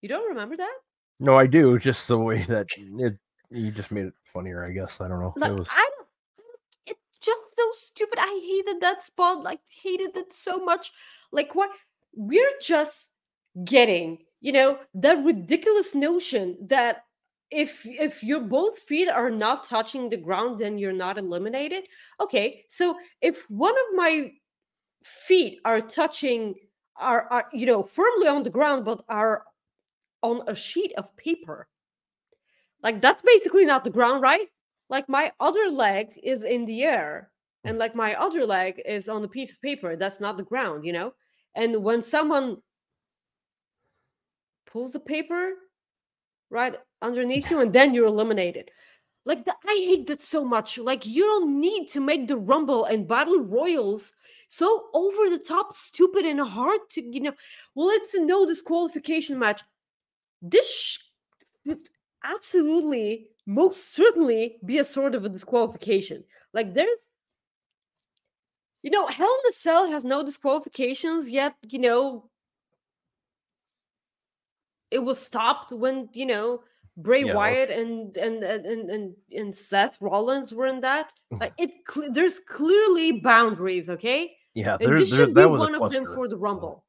you 0.00 0.08
don't 0.08 0.28
remember 0.28 0.56
that 0.56 0.74
No, 1.20 1.36
I 1.36 1.46
do. 1.46 1.78
Just 1.78 2.08
the 2.08 2.18
way 2.18 2.42
that 2.44 2.66
it 2.76 3.18
you 3.50 3.70
just 3.70 3.90
made 3.90 4.06
it 4.06 4.14
funnier, 4.24 4.64
I 4.64 4.70
guess. 4.70 5.00
I 5.00 5.08
don't 5.08 5.20
know. 5.20 5.32
It 5.36 5.52
was 5.52 5.68
I 5.70 5.88
don't. 5.96 6.08
It's 6.86 7.18
just 7.18 7.56
so 7.56 7.62
stupid. 7.72 8.18
I 8.20 8.40
hated 8.44 8.80
that 8.82 9.02
spot. 9.02 9.42
Like, 9.42 9.60
hated 9.82 10.16
it 10.16 10.32
so 10.32 10.58
much. 10.58 10.92
Like, 11.32 11.54
what? 11.54 11.70
We're 12.14 12.58
just 12.60 13.12
getting, 13.64 14.18
you 14.40 14.52
know, 14.52 14.78
that 14.94 15.24
ridiculous 15.24 15.94
notion 15.94 16.56
that 16.68 17.04
if 17.50 17.86
if 17.86 18.22
your 18.22 18.40
both 18.40 18.78
feet 18.78 19.08
are 19.08 19.30
not 19.30 19.64
touching 19.64 20.08
the 20.08 20.16
ground, 20.16 20.58
then 20.58 20.78
you're 20.78 20.92
not 20.92 21.18
eliminated. 21.18 21.84
Okay, 22.20 22.64
so 22.68 22.96
if 23.22 23.48
one 23.50 23.74
of 23.74 23.96
my 23.96 24.32
feet 25.04 25.60
are 25.64 25.80
touching, 25.80 26.54
are 27.00 27.26
are 27.30 27.46
you 27.52 27.66
know 27.66 27.82
firmly 27.82 28.28
on 28.28 28.42
the 28.42 28.50
ground, 28.50 28.84
but 28.84 29.02
are 29.08 29.44
on 30.22 30.42
a 30.46 30.54
sheet 30.54 30.92
of 30.98 31.16
paper, 31.16 31.68
like 32.82 33.00
that's 33.00 33.22
basically 33.22 33.64
not 33.64 33.84
the 33.84 33.90
ground, 33.90 34.22
right? 34.22 34.48
Like 34.90 35.08
my 35.08 35.32
other 35.40 35.70
leg 35.70 36.18
is 36.22 36.44
in 36.44 36.66
the 36.66 36.84
air, 36.84 37.30
and 37.64 37.76
mm. 37.76 37.80
like 37.80 37.94
my 37.94 38.14
other 38.14 38.44
leg 38.44 38.80
is 38.84 39.08
on 39.08 39.24
a 39.24 39.28
piece 39.28 39.52
of 39.52 39.62
paper. 39.62 39.96
That's 39.96 40.20
not 40.20 40.36
the 40.36 40.42
ground, 40.42 40.84
you 40.84 40.92
know. 40.92 41.14
And 41.58 41.82
when 41.82 42.02
someone 42.02 42.58
pulls 44.64 44.92
the 44.92 45.00
paper 45.00 45.50
right 46.50 46.76
underneath 47.02 47.50
you, 47.50 47.60
and 47.60 47.72
then 47.72 47.92
you're 47.92 48.06
eliminated. 48.06 48.70
Like 49.24 49.44
the, 49.44 49.52
I 49.66 49.74
hate 49.74 50.06
that 50.06 50.22
so 50.22 50.44
much. 50.44 50.78
Like 50.78 51.04
you 51.04 51.24
don't 51.24 51.60
need 51.60 51.88
to 51.88 52.00
make 52.00 52.28
the 52.28 52.36
rumble 52.36 52.84
and 52.84 53.08
battle 53.08 53.40
royals 53.40 54.12
so 54.46 54.86
over 54.94 55.28
the 55.28 55.40
top, 55.40 55.76
stupid, 55.76 56.24
and 56.24 56.40
hard 56.40 56.80
to 56.90 57.02
you 57.02 57.20
know. 57.20 57.34
Well, 57.74 57.88
it's 57.90 58.14
a 58.14 58.20
no 58.20 58.46
disqualification 58.46 59.36
match. 59.36 59.62
This 60.40 60.70
sh- 60.72 61.72
absolutely, 62.24 63.30
most 63.46 63.94
certainly, 63.94 64.58
be 64.64 64.78
a 64.78 64.84
sort 64.84 65.16
of 65.16 65.24
a 65.24 65.28
disqualification. 65.28 66.22
Like 66.54 66.72
there's, 66.72 67.07
you 68.82 68.90
know, 68.90 69.06
Hell 69.06 69.26
in 69.44 69.50
a 69.50 69.52
Cell 69.52 69.90
has 69.90 70.04
no 70.04 70.24
disqualifications 70.24 71.30
yet. 71.30 71.54
You 71.68 71.80
know, 71.80 72.30
it 74.90 75.00
was 75.00 75.18
stopped 75.18 75.72
when 75.72 76.08
you 76.12 76.26
know 76.26 76.62
Bray 76.96 77.24
Yeah, 77.24 77.34
Wyatt 77.34 77.70
and, 77.70 78.16
and 78.16 78.42
and 78.42 78.66
and 78.66 78.90
and 78.90 79.14
and 79.32 79.56
Seth 79.56 79.98
Rollins 80.00 80.52
were 80.52 80.66
in 80.66 80.80
that. 80.80 81.12
Like 81.30 81.52
it, 81.58 81.84
cle 81.86 82.10
there's 82.12 82.38
clearly 82.40 83.12
boundaries. 83.12 83.88
Okay, 83.90 84.32
yeah, 84.54 84.76
and 84.80 84.88
there, 84.88 84.98
this 84.98 85.10
there, 85.10 85.20
should 85.20 85.34
be 85.34 85.42
that 85.42 85.50
was 85.50 85.60
a 85.60 85.64
one 85.64 85.74
of 85.74 85.92
them 85.92 86.06
for 86.14 86.28
the 86.28 86.36
Rumble. 86.36 86.84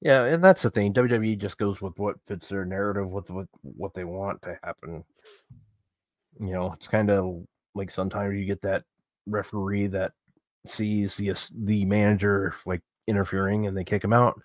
Yeah, 0.00 0.26
and 0.26 0.44
that's 0.44 0.62
the 0.62 0.70
thing. 0.70 0.94
WWE 0.94 1.38
just 1.38 1.58
goes 1.58 1.80
with 1.80 1.98
what 1.98 2.16
fits 2.26 2.48
their 2.48 2.64
narrative, 2.64 3.10
with 3.10 3.30
what 3.30 3.48
what 3.62 3.94
they 3.94 4.04
want 4.04 4.40
to 4.42 4.58
happen. 4.62 5.04
You 6.40 6.52
know, 6.52 6.72
it's 6.72 6.86
kind 6.86 7.10
of 7.10 7.42
like 7.74 7.90
sometimes 7.90 8.38
you 8.38 8.44
get 8.44 8.62
that 8.62 8.84
referee 9.26 9.88
that 9.88 10.12
sees 10.70 11.16
the 11.16 11.32
the 11.64 11.84
manager 11.84 12.54
like 12.66 12.80
interfering 13.06 13.66
and 13.66 13.76
they 13.76 13.84
kick 13.84 14.02
him 14.04 14.12
out. 14.12 14.40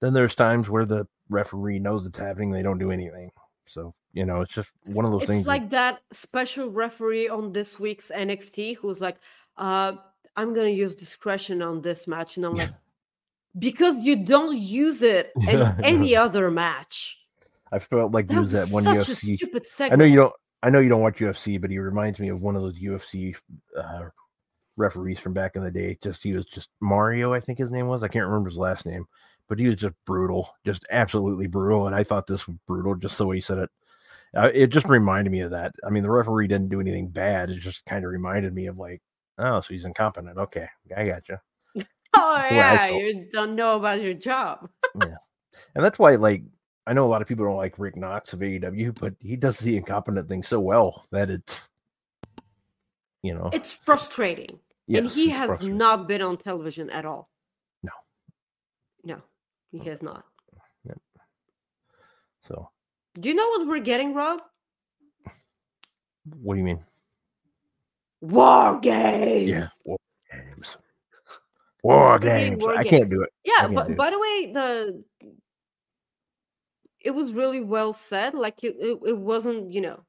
Then 0.00 0.12
there's 0.12 0.34
times 0.34 0.68
where 0.68 0.84
the 0.84 1.06
referee 1.28 1.78
knows 1.78 2.06
it's 2.06 2.18
happening, 2.18 2.50
they 2.50 2.62
don't 2.62 2.78
do 2.78 2.90
anything. 2.90 3.30
So 3.66 3.94
you 4.12 4.26
know, 4.26 4.40
it's 4.42 4.52
just 4.52 4.70
one 4.84 5.04
of 5.04 5.10
those 5.10 5.22
It's 5.22 5.30
things. 5.30 5.44
that- 5.44 5.48
like 5.48 5.70
that 5.70 6.00
special 6.12 6.68
referee 6.70 7.28
on 7.28 7.52
this 7.52 7.80
week's 7.80 8.10
NXT 8.14 8.76
who's 8.76 9.00
like, 9.00 9.16
uh, 9.56 9.92
I'm 10.36 10.52
gonna 10.54 10.68
use 10.68 10.94
discretion 10.94 11.62
on 11.62 11.80
this 11.80 12.06
match. 12.06 12.36
And 12.36 12.44
I'm 12.46 12.54
like, 12.54 12.70
because 13.58 13.96
you 13.98 14.24
don't 14.24 14.58
use 14.58 15.02
it 15.02 15.32
in 15.48 15.60
any 15.82 16.14
other 16.16 16.50
match. 16.50 17.20
I 17.72 17.78
felt 17.78 18.12
like 18.12 18.28
That 18.28 18.40
was 18.40 18.52
that 18.52 18.68
one 18.68 18.84
such 18.84 18.96
a 19.08 19.12
UFC. 19.12 19.36
stupid 19.36 19.64
I 19.92 19.96
know 19.96 20.04
you 20.04 20.16
don't. 20.16 20.32
I 20.62 20.70
know 20.70 20.78
you 20.78 20.88
don't 20.88 21.02
watch 21.02 21.18
UFC, 21.18 21.60
but 21.60 21.70
he 21.70 21.78
reminds 21.78 22.18
me 22.20 22.28
of 22.28 22.40
one 22.40 22.56
of 22.56 22.62
those 22.62 22.78
UFC 22.78 23.36
uh, 23.76 24.08
referees 24.76 25.18
from 25.18 25.32
back 25.32 25.56
in 25.56 25.62
the 25.62 25.70
day. 25.70 25.98
Just 26.02 26.22
he 26.22 26.34
was 26.34 26.46
just 26.46 26.70
Mario, 26.80 27.32
I 27.32 27.40
think 27.40 27.58
his 27.58 27.70
name 27.70 27.86
was. 27.86 28.02
I 28.02 28.08
can't 28.08 28.26
remember 28.26 28.50
his 28.50 28.58
last 28.58 28.86
name, 28.86 29.06
but 29.48 29.58
he 29.58 29.66
was 29.66 29.76
just 29.76 29.94
brutal, 30.06 30.50
just 30.64 30.84
absolutely 30.90 31.46
brutal. 31.46 31.86
And 31.86 31.94
I 31.94 32.04
thought 32.04 32.26
this 32.26 32.46
was 32.46 32.56
brutal, 32.66 32.94
just 32.94 33.18
the 33.18 33.26
way 33.26 33.36
he 33.36 33.40
said 33.40 33.58
it. 33.58 33.70
Uh, 34.36 34.50
it 34.52 34.68
just 34.68 34.86
reminded 34.86 35.30
me 35.30 35.40
of 35.40 35.52
that. 35.52 35.72
I 35.86 35.90
mean, 35.90 36.02
the 36.02 36.10
referee 36.10 36.48
didn't 36.48 36.68
do 36.70 36.80
anything 36.80 37.08
bad. 37.08 37.50
It 37.50 37.60
just 37.60 37.84
kind 37.86 38.04
of 38.04 38.10
reminded 38.10 38.52
me 38.52 38.66
of 38.66 38.78
like, 38.78 39.00
oh, 39.38 39.60
so 39.60 39.68
he's 39.68 39.84
incompetent. 39.84 40.36
Okay, 40.38 40.68
I 40.96 41.06
got 41.06 41.28
you. 41.28 41.36
Oh 42.16 42.36
I 42.36 42.48
yeah, 42.54 42.88
you 42.90 43.26
don't 43.32 43.56
know 43.56 43.74
about 43.74 44.00
your 44.00 44.14
job. 44.14 44.68
Yeah, 45.00 45.16
and 45.74 45.84
that's 45.84 45.98
why, 45.98 46.14
like, 46.14 46.44
I 46.86 46.92
know 46.92 47.04
a 47.04 47.08
lot 47.08 47.22
of 47.22 47.28
people 47.28 47.44
don't 47.44 47.56
like 47.56 47.78
Rick 47.78 47.96
Knox 47.96 48.32
of 48.32 48.40
AEW, 48.40 48.98
but 49.00 49.14
he 49.18 49.34
does 49.34 49.58
the 49.58 49.76
incompetent 49.76 50.28
thing 50.28 50.44
so 50.44 50.60
well 50.60 51.06
that 51.10 51.28
it's, 51.28 51.68
you 53.22 53.34
know, 53.34 53.50
It's 53.52 53.72
frustrating. 53.72 54.60
And 54.88 55.10
he 55.10 55.30
has 55.30 55.62
not 55.62 56.06
been 56.06 56.20
on 56.20 56.36
television 56.36 56.90
at 56.90 57.04
all. 57.04 57.30
No. 57.82 57.92
No, 59.02 59.22
he 59.70 59.78
mm. 59.78 59.86
has 59.86 60.02
not. 60.02 60.24
So, 62.42 62.68
Do 63.18 63.28
you 63.30 63.34
know 63.34 63.48
what 63.48 63.66
we're 63.66 63.78
getting, 63.78 64.12
Rob? 64.12 64.40
what 66.40 66.54
do 66.54 66.58
you 66.58 66.64
mean? 66.64 66.84
War 68.20 68.78
games. 68.80 69.48
Yeah, 69.48 69.66
war 69.84 69.98
games. 70.32 70.76
War 71.82 72.18
games. 72.18 72.62
war 72.62 72.78
I 72.78 72.84
can't 72.84 73.10
do 73.10 73.22
it. 73.22 73.30
Yeah, 73.44 73.68
but 73.68 73.94
by 73.94 74.08
the 74.08 74.18
way, 74.18 74.52
the 74.54 75.04
it 77.00 77.10
was 77.10 77.32
really 77.34 77.60
well 77.60 77.92
said. 77.92 78.32
Like 78.32 78.64
it, 78.64 78.76
it, 78.78 78.98
it 79.06 79.18
wasn't, 79.18 79.70
you 79.70 79.82
know, 79.82 80.00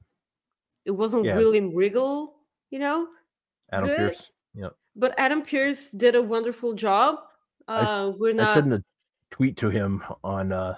it 0.86 0.92
wasn't 0.92 1.26
Yeah. 1.26 1.36
William 1.36 1.76
Regal, 1.76 2.36
you 2.70 2.80
know, 2.80 3.08
Adam 3.74 3.90
Good. 3.90 3.98
Pearce. 3.98 4.32
But 4.96 5.14
Adam 5.18 5.42
Pearce 5.42 5.90
did 5.90 6.16
a 6.16 6.22
wonderful 6.22 6.74
job. 6.74 7.18
I 7.68 7.80
Uh, 7.82 8.10
we're 8.18 8.34
not. 8.34 8.50
I 8.50 8.54
sent 8.56 8.74
a 8.74 8.84
tweet 9.32 9.58
to 9.58 9.70
him 9.70 10.04
on 10.24 10.52
uh 10.52 10.78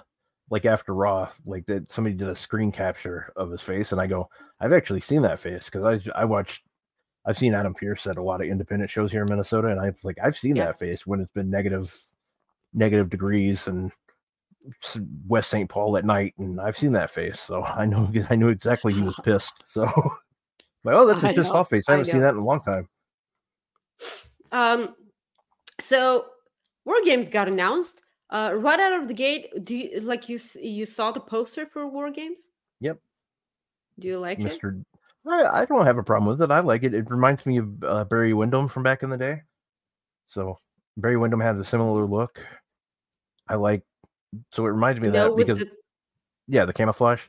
like 0.50 0.64
after 0.64 0.94
Raw, 0.94 1.30
like 1.44 1.66
that 1.66 1.90
somebody 1.92 2.16
did 2.16 2.28
a 2.28 2.34
screen 2.36 2.72
capture 2.72 3.32
of 3.36 3.50
his 3.50 3.62
face, 3.62 3.92
and 3.92 4.00
I 4.00 4.06
go, 4.06 4.28
I've 4.60 4.72
actually 4.72 5.00
seen 5.00 5.22
that 5.22 5.38
face 5.38 5.66
because 5.70 5.84
I 5.84 6.20
I 6.20 6.24
watched 6.24 6.62
I've 7.26 7.36
seen 7.36 7.52
Adam 7.54 7.74
Pearce 7.74 8.06
at 8.06 8.16
a 8.16 8.22
lot 8.22 8.40
of 8.40 8.46
independent 8.48 8.90
shows 8.90 9.12
here 9.12 9.20
in 9.20 9.26
Minnesota, 9.28 9.68
and 9.68 9.80
I've 9.80 10.02
like 10.02 10.16
I've 10.22 10.36
seen 10.36 10.56
Yeah. 10.56 10.66
that 10.66 10.78
face 10.78 11.06
when 11.06 11.20
it's 11.20 11.32
been 11.32 11.50
negative 11.50 11.94
negative 12.72 13.10
degrees 13.10 13.66
and 13.68 13.92
West 15.26 15.50
St. 15.50 15.68
Paul 15.68 15.96
at 15.96 16.04
night, 16.04 16.34
and 16.38 16.60
I've 16.60 16.76
seen 16.76 16.92
that 16.92 17.10
face, 17.10 17.38
so 17.40 17.62
I 17.64 17.84
know 17.84 18.10
I 18.30 18.34
knew 18.36 18.48
exactly 18.48 18.92
he 18.94 19.02
was 19.02 19.16
pissed. 19.24 19.52
So 19.66 19.82
like, 20.84 20.94
oh, 20.94 21.06
that's 21.06 21.22
a 21.22 21.28
I 21.30 21.34
pissed 21.34 21.50
know, 21.52 21.56
off 21.60 21.68
face. 21.70 21.88
I 21.88 21.92
I 21.92 21.96
haven't 21.98 22.10
seen 22.12 22.20
that 22.22 22.34
in 22.34 22.40
a 22.40 22.44
long 22.44 22.62
time. 22.62 22.88
Um, 24.52 24.94
so 25.80 26.26
War 26.84 26.96
Games 27.04 27.28
got 27.28 27.48
announced. 27.48 28.02
Uh, 28.30 28.52
right 28.56 28.78
out 28.78 29.00
of 29.00 29.08
the 29.08 29.14
gate, 29.14 29.48
do 29.64 29.74
you 29.74 30.00
like 30.00 30.28
you 30.28 30.38
you 30.60 30.84
saw 30.84 31.10
the 31.10 31.20
poster 31.20 31.64
for 31.66 31.86
War 31.86 32.10
Games? 32.10 32.50
Yep. 32.80 32.98
Do 33.98 34.08
you 34.08 34.18
like 34.18 34.38
it? 34.38 34.60
Mr. 34.60 34.82
I, 35.26 35.62
I 35.62 35.64
don't 35.64 35.86
have 35.86 35.98
a 35.98 36.02
problem 36.02 36.28
with 36.28 36.42
it. 36.42 36.50
I 36.50 36.60
like 36.60 36.82
it. 36.84 36.94
It 36.94 37.10
reminds 37.10 37.46
me 37.46 37.58
of 37.58 37.84
uh, 37.84 38.04
Barry 38.04 38.34
Windham 38.34 38.68
from 38.68 38.82
back 38.82 39.02
in 39.02 39.10
the 39.10 39.16
day. 39.16 39.42
So 40.26 40.58
Barry 40.96 41.16
Windham 41.16 41.40
had 41.40 41.56
a 41.56 41.64
similar 41.64 42.04
look. 42.04 42.40
I 43.48 43.54
like. 43.54 43.82
So 44.52 44.66
it 44.66 44.70
reminds 44.70 45.00
me 45.00 45.08
of 45.08 45.14
No, 45.14 45.30
that 45.30 45.36
because 45.36 45.58
the- 45.60 45.70
yeah, 46.48 46.64
the 46.64 46.72
camouflage. 46.72 47.22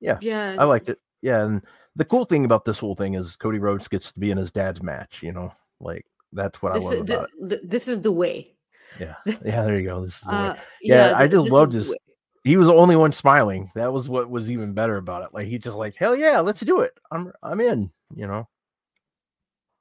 Yeah. 0.00 0.18
Yeah, 0.20 0.56
I 0.58 0.64
liked 0.64 0.88
it. 0.88 0.98
Yeah, 1.20 1.44
and 1.44 1.62
the 1.94 2.04
cool 2.04 2.24
thing 2.24 2.44
about 2.44 2.64
this 2.64 2.78
whole 2.78 2.96
thing 2.96 3.14
is 3.14 3.36
Cody 3.36 3.58
Rhodes 3.58 3.86
gets 3.86 4.10
to 4.12 4.18
be 4.18 4.30
in 4.30 4.38
his 4.38 4.50
dad's 4.50 4.82
match. 4.82 5.22
You 5.22 5.32
know, 5.32 5.52
like 5.82 6.06
that's 6.32 6.62
what 6.62 6.72
This 6.74 6.82
I 6.84 6.86
love 6.86 6.94
is, 6.94 7.00
about 7.10 7.30
the- 7.40 7.60
this 7.64 7.88
is 7.88 8.00
the 8.00 8.12
way. 8.12 8.54
Yeah, 8.98 9.14
yeah. 9.26 9.64
There 9.64 9.78
you 9.78 9.86
go. 9.88 10.00
This 10.04 10.14
is 10.16 10.20
the 10.20 10.32
way. 10.32 10.38
Uh, 10.48 10.54
Yeah, 10.82 11.12
I 11.16 11.20
th- 11.22 11.32
just 11.32 11.44
this 11.44 11.52
loved 11.52 11.74
is 11.74 11.86
his- 11.88 11.96
he 12.44 12.56
was 12.56 12.66
the 12.66 12.74
only 12.74 12.96
one 12.96 13.12
smiling. 13.12 13.70
That 13.74 13.92
was 13.92 14.08
what 14.08 14.28
was 14.28 14.50
even 14.50 14.72
better 14.72 14.96
about 14.96 15.22
it. 15.22 15.28
Like 15.32 15.46
he 15.46 15.58
just 15.58 15.76
like 15.76 15.94
hell 15.96 16.16
yeah, 16.16 16.40
let's 16.40 16.60
do 16.60 16.80
it. 16.80 16.92
I'm 17.10 17.32
I'm 17.42 17.60
in. 17.60 17.90
You 18.14 18.26
know. 18.26 18.48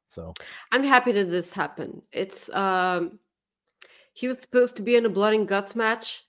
So 0.10 0.34
I'm 0.72 0.84
happy 0.84 1.12
that 1.14 1.30
this 1.30 1.54
happened. 1.54 2.02
It's 2.12 2.50
um 2.54 3.20
he 4.14 4.28
was 4.28 4.38
supposed 4.42 4.76
to 4.76 4.82
be 4.84 4.96
in 4.98 5.06
a 5.06 5.10
blood 5.10 5.34
and 5.34 5.48
guts 5.48 5.76
match 5.76 6.26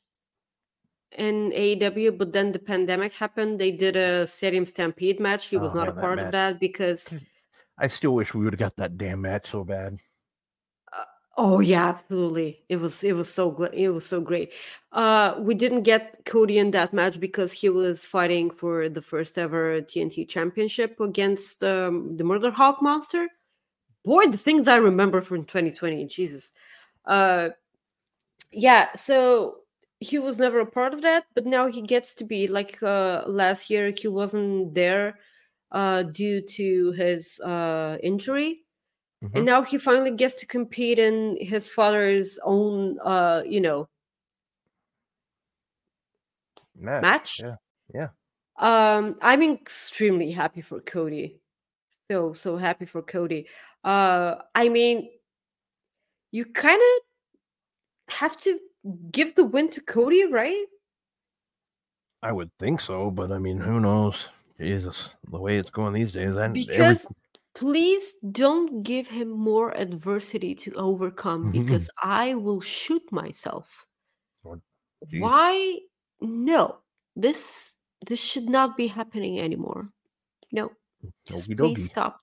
in 1.19 1.51
AEW, 1.53 2.17
but 2.17 2.33
then 2.33 2.53
the 2.53 2.59
pandemic 2.59 3.13
happened. 3.13 3.61
They 3.61 3.71
did 3.73 3.97
a 3.97 4.27
stadium 4.27 4.65
stampede 4.67 5.21
match. 5.21 5.47
He 5.47 5.57
was 5.59 5.73
Oh, 5.73 5.75
not 5.75 5.89
man, 5.89 5.99
a 5.99 6.01
part 6.01 6.19
of 6.21 6.33
that 6.33 6.59
because 6.61 7.13
I 7.83 7.89
still 7.89 8.15
wish 8.15 8.33
we 8.33 8.45
would 8.45 8.53
have 8.55 8.61
got 8.61 8.77
that 8.77 8.97
damn 8.97 9.21
match 9.23 9.51
so 9.51 9.65
bad. 9.65 9.99
oh 11.37 11.61
yeah, 11.61 11.89
absolutely. 11.89 12.63
It 12.69 12.77
was 12.77 13.03
it 13.05 13.13
was 13.15 13.33
so 13.33 13.51
gl- 13.53 13.73
it 13.73 13.89
was 13.91 14.07
so 14.07 14.21
great. 14.21 14.53
Uh 14.93 15.35
we 15.39 15.55
didn't 15.55 15.83
get 15.83 16.25
Cody 16.25 16.59
in 16.59 16.71
that 16.73 16.93
match 16.93 17.19
because 17.19 17.53
he 17.53 17.69
was 17.69 18.05
fighting 18.07 18.51
for 18.51 18.89
the 18.89 19.03
first 19.03 19.37
ever 19.39 19.81
TNT 19.83 20.29
championship 20.29 21.01
against 21.01 21.65
um, 21.65 22.17
the 22.17 22.25
Murder 22.25 22.51
Hawk 22.51 22.81
monster. 22.83 23.29
Boy, 24.05 24.27
the 24.27 24.39
things 24.39 24.69
I 24.69 24.77
remember 24.77 25.21
from 25.23 25.45
2020, 25.45 26.07
Jesus. 26.07 26.53
Uh 27.07 27.51
yeah, 28.53 28.89
so 28.95 29.57
he 30.01 30.19
was 30.19 30.39
never 30.39 30.61
a 30.61 30.67
part 30.67 30.95
of 30.95 31.03
that, 31.03 31.25
but 31.35 31.47
now 31.47 31.69
he 31.69 31.83
gets 31.83 32.15
to 32.17 32.25
be 32.25 32.47
like 32.49 32.83
uh 32.83 33.25
last 33.27 33.71
year 33.71 33.93
he 33.97 34.09
wasn't 34.09 34.75
there 34.75 35.19
uh 35.73 36.03
due 36.05 36.41
to 36.41 36.93
his 36.93 37.41
uh 37.41 37.99
injury 38.03 38.61
Mhm. 39.23 39.31
and 39.37 39.47
now 39.47 39.63
he 39.63 39.79
finally 39.79 40.11
gets 40.11 40.35
to 40.35 40.47
compete 40.47 40.99
in 40.99 41.37
his 41.41 41.69
father's 41.69 42.39
own 42.43 42.99
uh 43.01 43.43
you 43.47 43.61
know 43.61 43.89
Match. 46.75 47.03
match 47.03 47.41
yeah, 47.41 47.57
yeah. 47.95 48.09
um 48.59 49.17
i'm 49.23 49.43
extremely 49.43 50.33
happy 50.33 50.61
for 50.61 50.81
cody 50.81 51.39
so 52.11 52.33
so 52.33 52.57
happy 52.57 52.85
for 52.85 53.01
cody 53.03 53.47
uh 53.85 54.37
i 54.57 54.69
mean 54.69 55.09
you 56.33 56.45
kind 56.47 56.81
of 56.83 58.15
have 58.15 58.37
to 58.39 58.59
give 59.13 59.37
the 59.37 59.45
win 59.45 59.71
to 59.71 59.81
cody 59.81 60.27
right 60.27 60.67
I 62.25 62.31
would 62.31 62.51
think 62.59 62.81
so, 62.81 63.11
but 63.11 63.33
I 63.33 63.39
mean, 63.39 63.59
who 63.59 63.81
knows? 63.81 64.29
Jesus, 64.63 65.15
the 65.31 65.39
way 65.39 65.59
it's 65.59 65.71
going 65.71 65.93
these 65.93 66.13
days, 66.13 66.37
I 66.37 66.45
every- 66.47 66.65
because 66.65 67.07
please 67.55 68.17
don't 68.33 68.83
give 68.83 69.07
him 69.07 69.29
more 69.29 69.77
adversity 69.77 70.55
to 70.55 70.73
overcome 70.75 71.51
because 71.59 71.91
i 72.03 72.35
will 72.35 72.61
shoot 72.61 73.03
myself. 73.13 73.87
Oh, 74.47 74.61
why? 75.19 75.79
No 76.21 76.79
this 77.17 77.77
this 78.07 78.21
should 78.21 78.49
not 78.49 78.77
be 78.77 78.87
happening 78.87 79.41
anymore. 79.41 79.89
No 80.51 80.73
just 81.27 81.55
please 81.57 81.87
stop. 81.87 82.21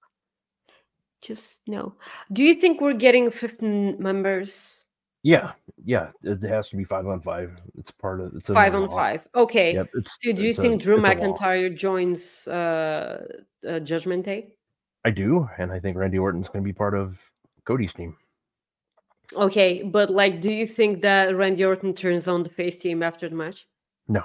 Just 1.22 1.62
no. 1.68 1.96
Do 2.32 2.44
you 2.44 2.56
think 2.56 2.80
we're 2.80 2.94
getting 2.94 3.30
15 3.30 3.98
members 4.00 4.79
yeah, 5.24 5.52
yeah, 5.84 6.10
it 6.24 6.42
has 6.44 6.70
to 6.70 6.76
be 6.78 6.84
five 6.84 7.06
on 7.08 7.20
five. 7.22 7.52
It's 7.78 7.92
part 7.92 8.22
of 8.22 8.34
it's 8.36 8.48
five 8.48 8.74
on 8.76 8.88
law. 8.88 8.96
five 8.96 9.28
okay 9.36 9.74
Yep, 9.74 9.90
it's. 9.96 10.18
so 10.20 10.32
do 10.32 10.44
you 10.44 10.52
a- 10.52 10.54
think 10.54 10.82
drew 10.82 10.96
a 10.98 11.02
law. 11.02 11.10
mcintyre 11.10 11.76
joins 11.76 12.48
uh, 12.48 13.26
uh 13.68 13.80
judgment 13.80 14.26
day 14.26 14.54
I 15.06 15.12
do, 15.12 15.48
and 15.58 15.72
I 15.72 15.80
think 15.80 15.96
Randy 15.98 16.20
Orton's 16.20 16.50
going 16.50 16.62
to 16.64 16.68
be 16.68 16.74
part 16.74 16.94
of 16.96 17.20
Cody's 17.66 17.94
team. 17.94 18.16
okay 19.36 19.84
but 19.84 20.10
like 20.10 20.42
do 20.42 20.52
you 20.52 20.66
think 20.66 21.02
that 21.04 21.36
randy 21.36 21.64
orton 21.64 21.94
turns 21.94 22.28
on 22.28 22.42
the 22.42 22.50
face 22.50 22.80
team 22.80 23.04
after 23.04 23.30
the 23.30 23.36
match 23.36 23.68
No, 24.08 24.24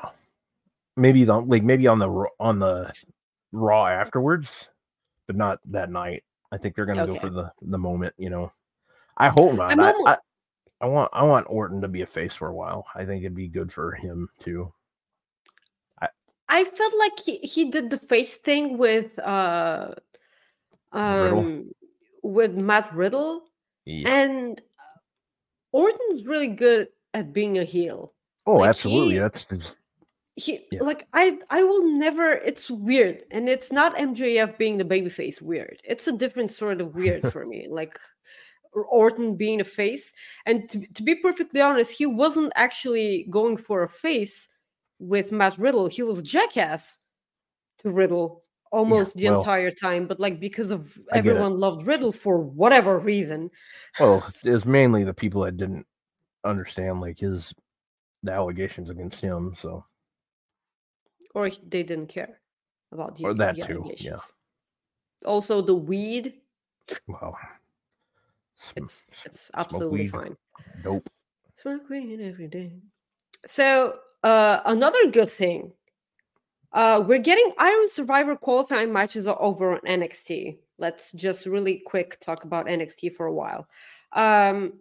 maybe 0.97 1.25
the 1.25 1.39
like 1.41 1.63
maybe 1.63 1.87
on 1.87 1.99
the 1.99 2.09
on 2.41 2.59
the 2.59 2.91
Raw 3.53 3.87
afterwards, 3.87 4.49
but 5.29 5.37
not 5.37 5.61
that 5.67 5.91
night. 5.91 6.25
I 6.51 6.57
think 6.57 6.75
they're 6.75 6.87
going 6.87 6.99
to 6.99 7.07
go 7.07 7.15
for 7.17 7.31
the 7.31 7.53
the 7.63 7.79
moment. 7.79 8.15
You 8.19 8.31
know, 8.31 8.51
I 9.19 9.29
hope 9.29 9.55
not. 9.55 9.71
I'm 9.73 9.81
I, 9.81 9.93
I, 10.07 10.17
I 10.85 10.87
want 10.87 11.11
I 11.15 11.23
want 11.25 11.47
Orton 11.49 11.81
to 11.81 11.89
be 11.89 12.03
a 12.03 12.07
face 12.07 12.35
for 12.35 12.49
a 12.49 12.55
while. 12.55 12.85
I 12.95 13.07
think 13.07 13.23
it'd 13.23 13.35
be 13.35 13.49
good 13.49 13.73
for 13.73 13.93
him 13.93 14.29
too. 14.39 14.71
I 16.47 16.65
felt 16.65 16.93
like 16.99 17.19
he, 17.25 17.39
he 17.39 17.71
did 17.71 17.89
the 17.89 17.99
face 17.99 18.37
thing 18.37 18.77
with 18.77 19.19
uh 19.19 19.95
Riddle? 20.93 21.39
um 21.39 21.71
with 22.23 22.53
Matt 22.61 22.95
Riddle 22.95 23.45
Yeah. 23.87 24.11
and 24.11 24.61
Orton's 25.73 26.27
really 26.27 26.49
good 26.49 26.89
at 27.15 27.33
being 27.33 27.59
a 27.59 27.65
heel. 27.65 28.13
Oh, 28.47 28.57
like, 28.57 28.69
absolutely. 28.69 29.15
he- 29.15 29.21
That's 29.21 29.47
just, 29.47 29.77
He 30.37 30.67
Yeah. 30.71 30.83
like 30.83 31.07
I 31.15 31.39
I 31.49 31.63
will 31.65 31.87
never 31.99 32.33
it's 32.33 32.71
weird 32.71 33.25
and 33.31 33.49
it's 33.49 33.73
not 33.73 33.97
MJF 33.97 34.59
being 34.59 34.77
the 34.77 34.85
babyface 34.85 35.41
weird. 35.41 35.81
It's 35.83 36.07
a 36.09 36.13
different 36.13 36.51
sort 36.51 36.83
of 36.83 36.95
weird 36.95 37.23
for 37.33 37.47
me. 37.47 37.69
Like 37.71 37.99
Orton 38.83 39.37
being 39.37 39.61
a 39.61 39.65
face 39.65 40.13
and 40.47 40.69
to, 40.71 40.87
to 40.95 41.03
be 41.03 41.15
perfectly 41.15 41.61
honest, 41.61 41.93
he 41.93 42.07
wasn't 42.07 42.53
actually 42.57 43.27
going 43.31 43.57
for 43.57 43.85
a 43.85 43.89
face 43.89 44.49
with 44.99 45.33
Matt 45.33 45.57
Riddle. 45.59 45.87
He 45.87 46.03
was 46.03 46.23
jackass 46.23 46.99
to 47.79 47.91
Riddle 47.91 48.43
almost 48.73 49.17
the 49.17 49.29
well, 49.29 49.39
entire 49.39 49.71
time, 49.71 50.07
but 50.07 50.19
like 50.19 50.41
because 50.41 50.71
of 50.71 50.97
it. 50.97 51.05
everyone 51.13 51.61
loved 51.61 51.87
Riddle 51.87 52.13
for 52.13 52.39
whatever 52.39 52.99
reason. 52.99 53.51
well, 54.01 54.27
it's 54.45 54.65
mainly 54.65 55.05
the 55.05 55.15
people 55.15 55.43
that 55.43 55.57
didn't 55.57 55.87
understand 56.45 57.01
like 57.01 57.19
his 57.19 57.55
the 58.25 58.33
allegations 58.33 58.91
against 58.91 59.21
him. 59.21 59.55
So 59.59 59.85
or 61.35 61.51
they 61.51 61.83
didn't 61.83 62.09
care 62.09 62.41
about 62.93 63.17
the, 63.17 63.25
Or 63.25 63.35
that 63.35 63.57
the 63.57 63.63
too, 63.63 63.93
yeah. 63.99 64.17
Also, 65.25 65.61
the 65.61 65.75
weed, 65.75 66.35
well, 67.07 67.37
it's 68.77 69.05
it's 69.25 69.51
absolutely 69.55 70.09
fine. 70.09 70.37
Nope. 70.85 71.09
Smoke 71.57 71.89
weed 71.89 72.21
every 72.21 72.49
day. 72.49 72.73
So, 73.47 73.99
uh, 74.23 74.61
another 74.65 75.11
good 75.11 75.29
thing, 75.29 75.73
uh, 76.73 77.03
we're 77.07 77.19
getting 77.19 77.53
Iron 77.59 77.89
Survivor 77.89 78.37
qualifying 78.37 78.93
matches 78.93 79.27
over 79.27 79.75
on 79.75 79.81
NXT. 79.81 80.59
Let's 80.79 81.13
just 81.13 81.47
really 81.47 81.83
quick 81.87 82.19
talk 82.21 82.45
about 82.45 82.67
NXT 82.67 83.15
for 83.15 83.27
a 83.27 83.33
while. 83.33 83.69
Um, 84.13 84.75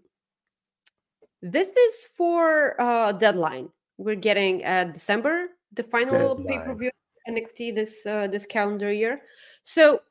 this 1.41 1.69
is 1.69 2.07
for 2.15 2.79
uh, 2.81 3.11
deadline. 3.11 3.69
We're 3.97 4.15
getting 4.15 4.65
uh, 4.65 4.85
December, 4.85 5.49
the 5.73 5.83
final 5.83 6.35
pay 6.35 6.57
per 6.57 6.73
view 6.73 6.89
NXT 7.29 7.75
this 7.75 8.05
uh, 8.05 8.27
this 8.27 8.45
calendar 8.45 8.91
year. 8.91 9.21
So, 9.63 10.01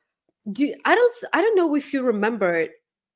do 0.51 0.73
I 0.85 0.95
don't 0.95 1.15
I 1.33 1.41
don't 1.41 1.57
know 1.57 1.75
if 1.75 1.91
you 1.91 2.03
remember 2.03 2.67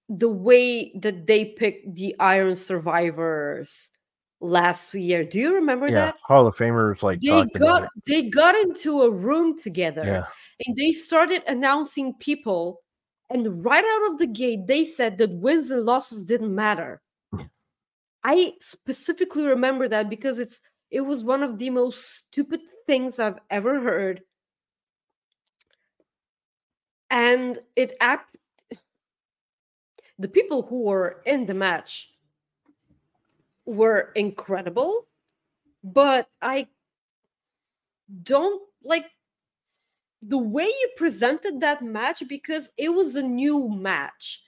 the 0.09 0.29
way 0.29 0.91
that 0.95 1.27
they 1.27 1.45
picked 1.45 1.95
the 1.95 2.15
Iron 2.19 2.55
Survivors 2.55 3.91
last 4.39 4.93
year. 4.93 5.23
Do 5.25 5.39
you 5.39 5.55
remember 5.55 5.91
Yeah, 5.91 5.93
that? 5.93 6.15
Hall 6.27 6.47
of 6.47 6.55
Famers 6.55 7.03
like 7.03 7.19
They 7.21 7.43
got 7.59 7.89
they 8.05 8.29
got 8.29 8.55
into 8.55 9.01
a 9.01 9.11
room 9.11 9.57
together 9.59 10.03
Yeah, 10.05 10.23
and 10.65 10.75
they 10.77 10.91
started 10.93 11.43
announcing 11.47 12.13
people 12.13 12.81
and 13.29 13.63
right 13.65 13.83
out 13.83 14.11
of 14.11 14.19
the 14.19 14.27
gate 14.27 14.67
they 14.67 14.85
said 14.85 15.17
that 15.17 15.31
wins 15.33 15.69
and 15.71 15.85
losses 15.85 16.23
didn't 16.25 16.53
matter. 16.55 17.01
I 18.23 18.53
specifically 18.61 19.45
remember 19.45 19.87
that 19.87 20.09
because 20.09 20.37
it's 20.39 20.61
it 20.91 21.01
was 21.01 21.23
one 21.23 21.41
of 21.43 21.57
the 21.57 21.69
most 21.71 22.03
stupid 22.15 22.61
things 22.85 23.19
I've 23.19 23.39
ever 23.49 23.81
heard. 23.81 24.23
And 27.09 27.59
it 27.75 27.95
app 28.01 28.27
the 30.19 30.27
people 30.27 30.63
who 30.63 30.83
were 30.83 31.21
in 31.25 31.45
the 31.45 31.53
match 31.53 32.11
were 33.65 34.11
incredible, 34.15 35.07
but 35.83 36.29
I 36.41 36.67
don't 38.23 38.61
like 38.83 39.05
the 40.21 40.37
way 40.37 40.63
you 40.65 40.89
presented 40.95 41.59
that 41.59 41.83
match 41.83 42.23
because 42.27 42.71
it 42.77 42.89
was 42.89 43.15
a 43.15 43.21
new 43.21 43.69
match. 43.69 44.41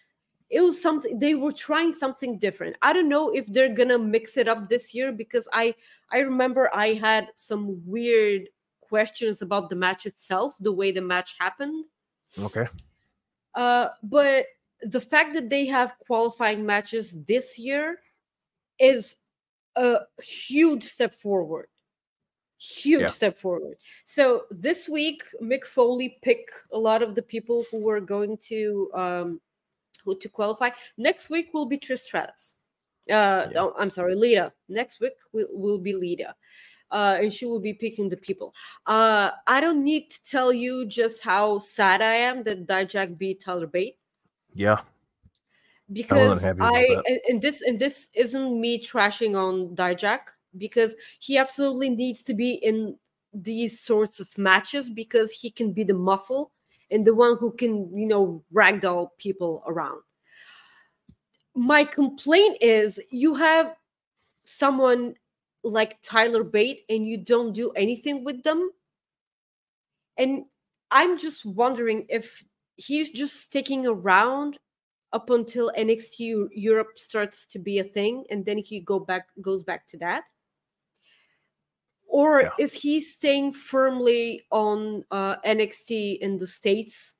It 0.50 0.62
was 0.62 0.82
something 0.82 1.20
they 1.20 1.36
were 1.36 1.52
trying 1.52 1.94
something 1.94 2.40
different. 2.40 2.76
I 2.82 2.92
don't 2.92 3.10
know 3.10 3.30
if 3.30 3.46
they're 3.48 3.74
gonna 3.74 4.00
mix 4.00 4.36
it 4.38 4.48
up 4.48 4.68
this 4.68 4.96
year 4.96 5.12
because 5.12 5.48
I 5.54 5.76
I 6.12 6.20
remember 6.20 6.74
I 6.74 6.94
had 6.94 7.28
some 7.36 7.80
weird 7.86 8.50
questions 8.82 9.44
about 9.44 9.70
the 9.70 9.76
match 9.76 10.08
itself, 10.08 10.56
the 10.60 10.72
way 10.72 10.92
the 10.92 11.02
match 11.02 11.36
happened. 11.40 11.86
okay. 12.40 12.66
Uh, 13.54 13.90
but 14.02 14.46
the 14.82 15.02
fact 15.02 15.34
that 15.34 15.50
they 15.50 15.66
have 15.66 15.98
qualifying 16.00 16.66
matches 16.66 17.18
this 17.26 17.58
year 17.60 18.00
is 18.80 19.16
a 19.76 20.00
huge 20.22 20.84
step 20.84 21.14
forward. 21.14 21.68
Huge 22.58 23.02
Yeah. 23.02 23.08
step 23.08 23.38
forward. 23.38 23.78
So 24.06 24.46
this 24.52 24.90
week, 24.90 25.24
Mick 25.42 25.64
Foley 25.64 26.20
picked 26.22 26.52
a 26.72 26.78
lot 26.78 27.02
of 27.02 27.16
the 27.16 27.22
people 27.22 27.66
who 27.72 27.80
were 27.80 28.02
going 28.02 28.38
to 28.50 28.90
um, 28.94 29.42
who 30.04 30.18
to 30.20 30.30
qualify. 30.30 30.70
Next 30.98 31.30
week 31.30 31.54
will 31.54 31.66
be 31.66 31.78
Trish 31.78 32.00
Stratus. 32.00 32.56
Uh, 33.10 33.48
Yeah. 33.52 33.62
oh, 33.62 33.74
I'm 33.78 33.92
sorry, 33.92 34.16
Lita. 34.16 34.54
Next 34.68 35.00
week 35.00 35.14
will, 35.34 35.48
will 35.52 35.78
be 35.78 35.94
Lita. 35.94 36.36
Uh, 36.92 37.18
and 37.22 37.32
she 37.32 37.46
will 37.46 37.60
be 37.60 37.74
picking 37.74 38.10
the 38.10 38.18
people. 38.18 38.54
Uh, 38.86 39.32
I 39.46 39.62
don't 39.62 39.84
need 39.84 40.10
to 40.10 40.24
tell 40.24 40.52
you 40.52 40.86
just 40.86 41.22
how 41.22 41.60
sad 41.60 42.02
I 42.02 42.16
am 42.16 42.44
that 42.44 42.66
Dijak 42.66 43.18
beat 43.18 43.42
Tyler 43.42 43.68
Bate 43.68 43.98
Yeah, 44.54 44.82
because 45.92 46.44
I 46.60 47.02
and 47.28 47.42
this 47.42 47.62
and 47.62 47.80
this 47.80 48.10
isn't 48.14 48.60
me 48.60 48.82
trashing 48.82 49.36
on 49.36 49.76
Dijak 49.76 50.20
because 50.58 50.96
he 51.20 51.38
absolutely 51.38 51.90
needs 51.90 52.22
to 52.24 52.34
be 52.34 52.54
in 52.54 52.98
these 53.34 53.80
sorts 53.80 54.20
of 54.20 54.36
matches 54.38 54.90
because 54.90 55.32
he 55.32 55.52
can 55.52 55.72
be 55.72 55.84
the 55.84 55.94
muscle 55.94 56.52
and 56.92 57.06
the 57.06 57.14
one 57.14 57.38
who 57.38 57.52
can 57.52 57.96
you 57.98 58.08
know 58.08 58.44
ragdoll 58.54 59.10
people 59.18 59.64
around. 59.68 60.02
My 61.56 61.84
complaint 61.84 62.58
is 62.62 63.00
you 63.10 63.36
have 63.36 63.76
someone 64.46 65.16
like 65.64 66.02
Tyler 66.02 66.44
Bate 66.44 66.86
and 66.90 67.06
you 67.06 67.18
don't 67.18 67.54
do 67.54 67.72
anything 67.72 68.24
with 68.24 68.44
them. 68.44 68.72
And 70.18 70.46
I'm 70.92 71.18
just 71.18 71.46
wondering 71.46 72.06
if 72.10 72.44
he's 72.80 73.10
just 73.10 73.36
sticking 73.42 73.86
around 73.86 74.58
up 75.12 75.30
until 75.30 75.72
NXT 75.78 76.20
Eu- 76.20 76.50
Europe 76.54 76.98
starts 76.98 77.46
to 77.48 77.60
be 77.60 77.80
a 77.80 77.84
thing, 77.84 78.26
and 78.32 78.46
then 78.46 78.58
he 78.58 78.80
go 78.80 79.00
back 79.00 79.28
goes 79.42 79.64
back 79.64 79.86
to 79.88 79.98
that, 79.98 80.24
or 82.08 82.42
Yeah. 82.42 82.50
is 82.58 82.74
he 82.74 83.02
staying 83.02 83.54
firmly 83.54 84.46
on 84.50 85.04
uh, 85.12 85.36
NXT 85.44 86.20
in 86.22 86.38
the 86.38 86.48
states 86.48 87.16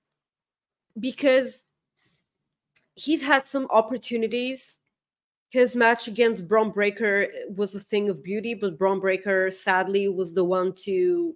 because 1.00 1.66
he's 2.96 3.22
had 3.22 3.46
some 3.48 3.68
opportunities. 3.70 4.78
His 5.50 5.76
match 5.76 6.08
against 6.08 6.48
Bron 6.48 6.72
Breakker 6.72 7.28
was 7.56 7.74
a 7.74 7.80
thing 7.80 8.10
of 8.10 8.24
beauty, 8.24 8.54
but 8.54 8.78
Bron 8.78 9.00
Breakker 9.00 9.50
sadly 9.52 10.08
was 10.08 10.34
the 10.34 10.44
one 10.44 10.74
to 10.86 11.36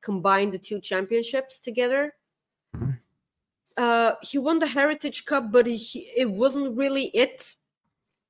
combine 0.00 0.50
the 0.50 0.58
two 0.58 0.80
championships 0.80 1.60
together 1.60 2.14
uh 3.80 4.12
he 4.22 4.36
won 4.36 4.58
the 4.58 4.66
heritage 4.66 5.24
cup 5.24 5.50
but 5.50 5.66
he, 5.66 6.00
it 6.16 6.30
wasn't 6.30 6.76
really 6.76 7.06
it. 7.24 7.56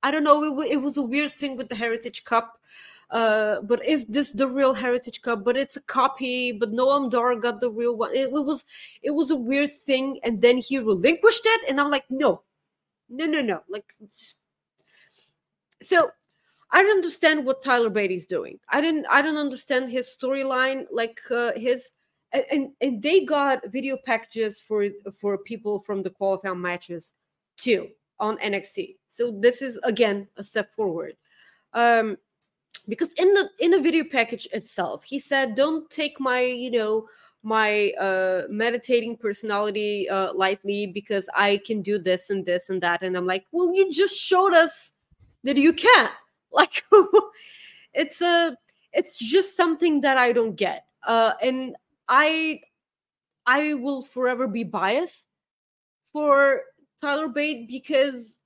I 0.02 0.10
don't 0.10 0.24
know 0.24 0.62
it, 0.62 0.72
it 0.74 0.76
was 0.76 0.96
a 0.96 1.02
weird 1.02 1.32
thing 1.32 1.56
with 1.56 1.68
the 1.68 1.74
heritage 1.74 2.24
cup 2.24 2.58
uh 3.10 3.60
but 3.62 3.84
is 3.84 4.06
this 4.06 4.30
the 4.32 4.46
real 4.46 4.74
heritage 4.74 5.20
cup? 5.22 5.44
But 5.44 5.56
it's 5.56 5.76
a 5.76 5.82
copy 5.82 6.52
but 6.52 6.72
noam 6.72 7.10
dar 7.10 7.34
got 7.34 7.60
the 7.60 7.70
real 7.70 7.96
one. 7.96 8.14
It, 8.14 8.30
was 8.30 8.64
it 9.02 9.10
was 9.10 9.32
a 9.32 9.36
weird 9.50 9.72
thing 9.72 10.20
and 10.22 10.40
then 10.40 10.58
he 10.58 10.78
relinquished 10.78 11.46
it 11.54 11.68
and 11.68 11.80
i'm 11.80 11.90
like 11.90 12.08
no. 12.10 12.42
No 13.08 13.26
no 13.26 13.42
no. 13.42 13.60
Like 13.68 13.92
so 15.82 16.10
i 16.70 16.82
don't 16.82 16.98
understand 16.98 17.44
what 17.44 17.62
tyler 17.62 17.90
Bate's 17.90 18.26
doing. 18.26 18.60
I 18.68 18.80
didn't 18.80 19.06
i 19.10 19.20
don't 19.20 19.44
understand 19.46 19.88
his 19.88 20.14
storyline 20.16 20.86
like 20.92 21.18
uh, 21.32 21.52
his 21.56 21.92
and, 22.32 22.70
and 22.80 23.02
they 23.02 23.24
got 23.24 23.66
video 23.68 23.96
packages 23.96 24.60
for 24.60 24.86
for 25.12 25.38
people 25.38 25.80
from 25.80 26.02
the 26.02 26.10
qualifying 26.10 26.60
matches 26.60 27.12
too 27.56 27.88
on 28.18 28.38
NXT. 28.38 28.96
So 29.08 29.30
this 29.30 29.62
is 29.62 29.78
again 29.84 30.28
a 30.36 30.44
step 30.44 30.74
forward. 30.74 31.16
Um 31.72 32.16
because 32.88 33.12
in 33.14 33.32
the 33.34 33.48
in 33.60 33.70
the 33.72 33.80
video 33.80 34.04
package 34.04 34.46
itself, 34.52 35.04
he 35.04 35.18
said, 35.18 35.54
"Don't 35.54 35.88
take 35.90 36.18
my, 36.20 36.40
you 36.40 36.70
know, 36.70 37.08
my 37.42 37.92
uh 38.00 38.42
meditating 38.48 39.16
personality 39.16 40.08
uh 40.08 40.32
lightly 40.34 40.86
because 40.86 41.28
I 41.34 41.60
can 41.64 41.82
do 41.82 41.98
this 41.98 42.30
and 42.30 42.44
this 42.44 42.70
and 42.70 42.82
that." 42.82 43.02
And 43.02 43.16
I'm 43.16 43.26
like, 43.26 43.46
"Well, 43.52 43.74
you 43.74 43.92
just 43.92 44.16
showed 44.16 44.54
us 44.54 44.92
that 45.44 45.56
you 45.56 45.72
can't." 45.72 46.12
Like 46.52 46.82
it's 47.94 48.20
a 48.20 48.56
it's 48.92 49.16
just 49.16 49.56
something 49.56 50.00
that 50.00 50.18
I 50.18 50.32
don't 50.32 50.56
get. 50.56 50.86
Uh 51.06 51.34
and 51.40 51.76
I 52.10 52.60
I 53.46 53.74
will 53.74 54.02
forever 54.02 54.46
be 54.46 54.64
biased 54.64 55.28
for 56.12 56.62
Tyler 57.00 57.28
Bate 57.28 57.68
because 57.68 58.40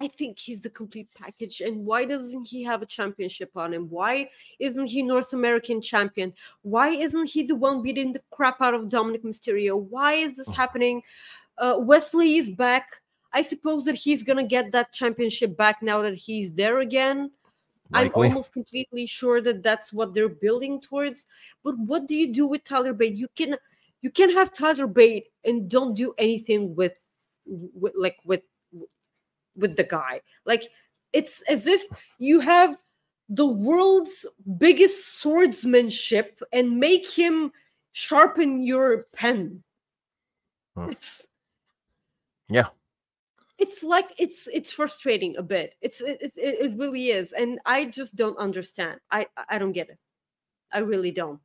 I 0.00 0.08
think 0.08 0.40
he's 0.40 0.62
the 0.62 0.70
complete 0.70 1.08
package. 1.16 1.60
And 1.60 1.86
why 1.86 2.04
doesn't 2.04 2.48
he 2.48 2.64
have 2.64 2.82
a 2.82 2.86
championship 2.86 3.52
on 3.54 3.72
him? 3.72 3.88
Why 3.90 4.28
isn't 4.58 4.86
he 4.86 5.02
North 5.02 5.32
American 5.32 5.80
champion? 5.80 6.32
Why 6.62 6.88
isn't 6.88 7.26
he 7.26 7.44
the 7.44 7.54
one 7.54 7.80
beating 7.82 8.12
the 8.12 8.22
crap 8.30 8.60
out 8.60 8.74
of 8.74 8.88
Dominik 8.88 9.22
Mysterio? 9.22 9.80
Why 9.80 10.14
is 10.14 10.36
this 10.36 10.50
happening? 10.50 11.02
Uh, 11.58 11.76
Wesley 11.78 12.36
is 12.36 12.50
back. 12.50 12.88
I 13.32 13.42
suppose 13.42 13.84
that 13.84 13.94
he's 13.94 14.24
gonna 14.24 14.44
get 14.44 14.72
that 14.72 14.92
championship 14.92 15.56
back 15.56 15.82
now 15.82 16.02
that 16.02 16.14
he's 16.14 16.52
there 16.52 16.80
again. 16.80 17.30
Likely. 18.02 18.26
I'm 18.26 18.32
almost 18.32 18.52
completely 18.52 19.06
sure 19.06 19.40
that 19.40 19.62
that's 19.62 19.92
what 19.92 20.14
they're 20.14 20.28
building 20.28 20.80
towards. 20.80 21.26
But 21.62 21.78
what 21.78 22.06
do 22.06 22.14
you 22.14 22.32
do 22.32 22.46
with 22.46 22.64
Tyler 22.64 22.92
Bate? 22.92 23.14
You 23.14 23.28
can 23.36 23.56
you 24.02 24.10
can 24.10 24.30
have 24.30 24.52
Tyler 24.52 24.86
Bate 24.86 25.28
and 25.44 25.68
don't 25.68 25.94
do 25.94 26.14
anything 26.18 26.74
with, 26.74 26.98
with 27.46 27.94
like 27.96 28.18
with 28.24 28.42
with 29.56 29.76
the 29.76 29.84
guy. 29.84 30.20
Like 30.44 30.64
it's 31.12 31.42
as 31.48 31.66
if 31.66 31.82
you 32.18 32.40
have 32.40 32.76
the 33.28 33.46
world's 33.46 34.26
biggest 34.58 35.20
swordsmanship 35.20 36.40
and 36.52 36.78
make 36.78 37.06
him 37.10 37.52
sharpen 37.92 38.62
your 38.62 39.04
pen. 39.14 39.62
Hmm. 40.76 40.90
It's 40.90 41.26
Yeah. 42.48 42.68
It's 43.64 43.82
like 43.82 44.12
it's 44.18 44.46
it's 44.52 44.70
frustrating 44.70 45.38
a 45.38 45.42
bit. 45.42 45.72
It's 45.80 46.02
it, 46.02 46.18
it, 46.20 46.32
it 46.36 46.76
really 46.76 47.08
is 47.08 47.32
and 47.32 47.58
i 47.64 47.86
just 47.86 48.14
don't 48.14 48.36
understand. 48.38 49.00
I 49.10 49.26
i 49.48 49.56
don't 49.56 49.72
get 49.72 49.88
it. 49.88 49.98
I 50.70 50.80
really 50.80 51.10
don't. 51.10 51.40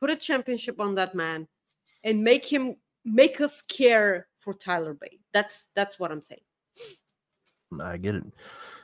Put 0.00 0.10
a 0.10 0.16
championship 0.16 0.80
on 0.80 0.96
that 0.96 1.14
man 1.14 1.46
and 2.02 2.24
make 2.24 2.44
him 2.44 2.74
make 3.04 3.40
us 3.40 3.62
care 3.62 4.26
for 4.38 4.52
tyler 4.52 4.94
bate. 4.94 5.20
That's 5.32 5.70
that's 5.76 6.00
what 6.00 6.10
i'm 6.10 6.22
saying. 6.22 6.40
I 7.80 7.96
get 7.98 8.16
it. 8.16 8.24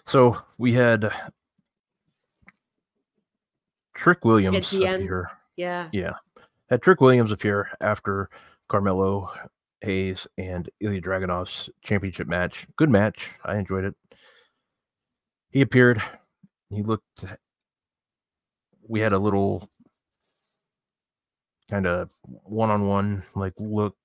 So 0.07 0.39
we 0.59 0.73
had 0.73 1.11
Trick 3.95 4.25
Williams 4.25 4.71
here. 4.71 5.29
yeah. 5.57 5.89
Yeah. 5.93 6.13
Had 6.71 6.83
Trick 6.83 7.01
Williams 7.01 7.33
appear 7.33 7.69
after 7.81 8.31
Carmelo 8.69 9.33
Hayes 9.87 10.27
and 10.37 10.69
Ilya 10.81 11.01
Dragunov's 11.01 11.71
championship 11.83 12.27
match. 12.27 12.67
Good 12.77 12.91
match. 12.91 13.31
I 13.45 13.57
enjoyed 13.57 13.85
it. 13.85 13.95
He 15.51 15.61
appeared. 15.63 16.03
He 16.71 16.83
looked. 16.83 17.25
We 18.89 19.01
had 19.01 19.13
a 19.13 19.19
little 19.19 19.71
kind 21.71 21.87
of 21.87 22.11
one 22.23 22.71
on 22.71 22.87
one, 22.87 23.23
like, 23.35 23.55
look. 23.59 23.97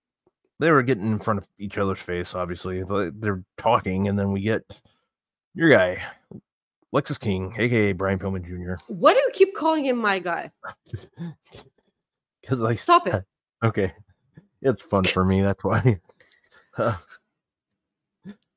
They 0.59 0.71
were 0.71 0.83
getting 0.83 1.07
in 1.11 1.19
front 1.19 1.39
of 1.39 1.47
each 1.57 1.79
other's 1.79 1.99
face, 1.99 2.35
obviously. 2.35 2.83
They- 2.83 3.09
They're 3.09 3.43
talking, 3.57 4.07
and 4.07 4.17
then 4.17 4.31
we 4.31 4.41
get 4.41 4.61
your 5.55 5.69
guy, 5.69 6.01
Lexis 6.93 7.19
King, 7.19 7.55
aka 7.57 7.93
Brian 7.93 8.19
Pillman 8.19 8.45
Jr. 8.45 8.75
Why 8.87 9.13
do 9.13 9.19
you 9.19 9.31
keep 9.33 9.55
calling 9.55 9.85
him 9.85 9.97
my 9.97 10.19
guy? 10.19 10.51
Because 12.41 12.61
I 12.63 12.73
Stop 12.73 13.05
it. 13.07 13.23
okay, 13.63 13.93
it's 14.61 14.83
fun 14.83 15.03
for 15.03 15.25
me. 15.25 15.41
That's 15.41 15.63
why. 15.63 15.99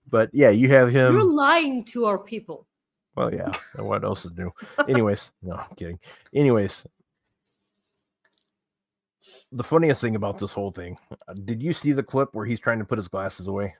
but 0.08 0.30
yeah, 0.32 0.50
you 0.50 0.68
have 0.68 0.90
him. 0.90 1.12
You're 1.12 1.24
lying 1.24 1.82
to 1.84 2.06
our 2.06 2.18
people. 2.18 2.66
Well, 3.16 3.32
yeah. 3.32 3.52
What 3.76 4.04
else 4.04 4.22
to 4.22 4.30
do? 4.30 4.50
Anyways, 4.88 5.30
no, 5.42 5.54
I'm 5.54 5.74
kidding. 5.76 5.98
Anyways, 6.34 6.86
the 9.52 9.64
funniest 9.64 10.00
thing 10.00 10.16
about 10.16 10.38
this 10.38 10.52
whole 10.52 10.70
thing, 10.70 10.96
uh, 11.28 11.34
did 11.44 11.62
you 11.62 11.72
see 11.72 11.92
the 11.92 12.02
clip 12.02 12.30
where 12.32 12.46
he's 12.46 12.60
trying 12.60 12.78
to 12.78 12.84
put 12.84 12.98
his 12.98 13.08
glasses 13.08 13.46
away? 13.46 13.74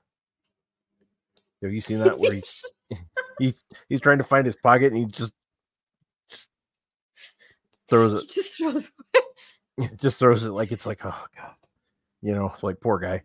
Have 1.63 1.73
you 1.73 1.81
seen 1.81 1.99
that? 2.01 2.19
Where 2.19 2.35
he's 2.35 2.63
he's 3.39 3.65
he's 3.89 4.01
trying 4.01 4.19
to 4.19 4.25
find 4.25 4.47
his 4.47 4.57
pocket 4.57 4.93
and 4.93 4.97
he 4.97 5.07
just 5.07 5.33
just 6.31 6.51
throws 7.89 8.23
it, 8.23 8.29
Just 8.31 8.59
throw 8.59 8.73
the 8.73 8.89
just 9.97 10.19
throws 10.19 10.45
it 10.45 10.51
like 10.51 10.73
it's 10.73 10.87
like 10.87 11.05
oh 11.05 11.25
god, 11.37 11.55
you 12.25 12.35
know, 12.35 12.53
like 12.63 12.81
poor 12.81 12.99
guy. 12.99 13.23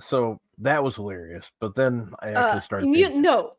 So 0.00 0.38
that 0.58 0.82
was 0.82 0.96
hilarious. 0.96 1.50
But 1.60 1.74
then 1.76 2.10
I 2.20 2.26
actually 2.32 2.58
Uh, 2.58 2.60
started. 2.60 2.86
you 2.88 3.04
thinking- 3.04 3.22
no, 3.22 3.56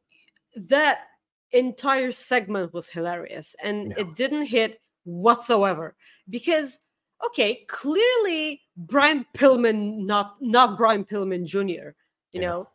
that 0.57 1.07
entire 1.51 2.11
segment 2.11 2.73
was 2.73 2.89
hilarious, 2.89 3.55
and 3.63 3.87
Yeah. 3.91 4.01
it 4.01 4.15
didn't 4.15 4.45
hit 4.45 4.81
whatsoever 5.05 5.95
because 6.29 6.79
okay, 7.25 7.65
clearly 7.67 8.61
Brian 8.75 9.25
Pillman, 9.33 10.05
not 10.05 10.39
not 10.41 10.77
Brian 10.77 11.03
Pillman 11.03 11.45
Jr. 11.45 11.95
You 12.33 12.41
Yeah, 12.41 12.41
know, 12.41 12.69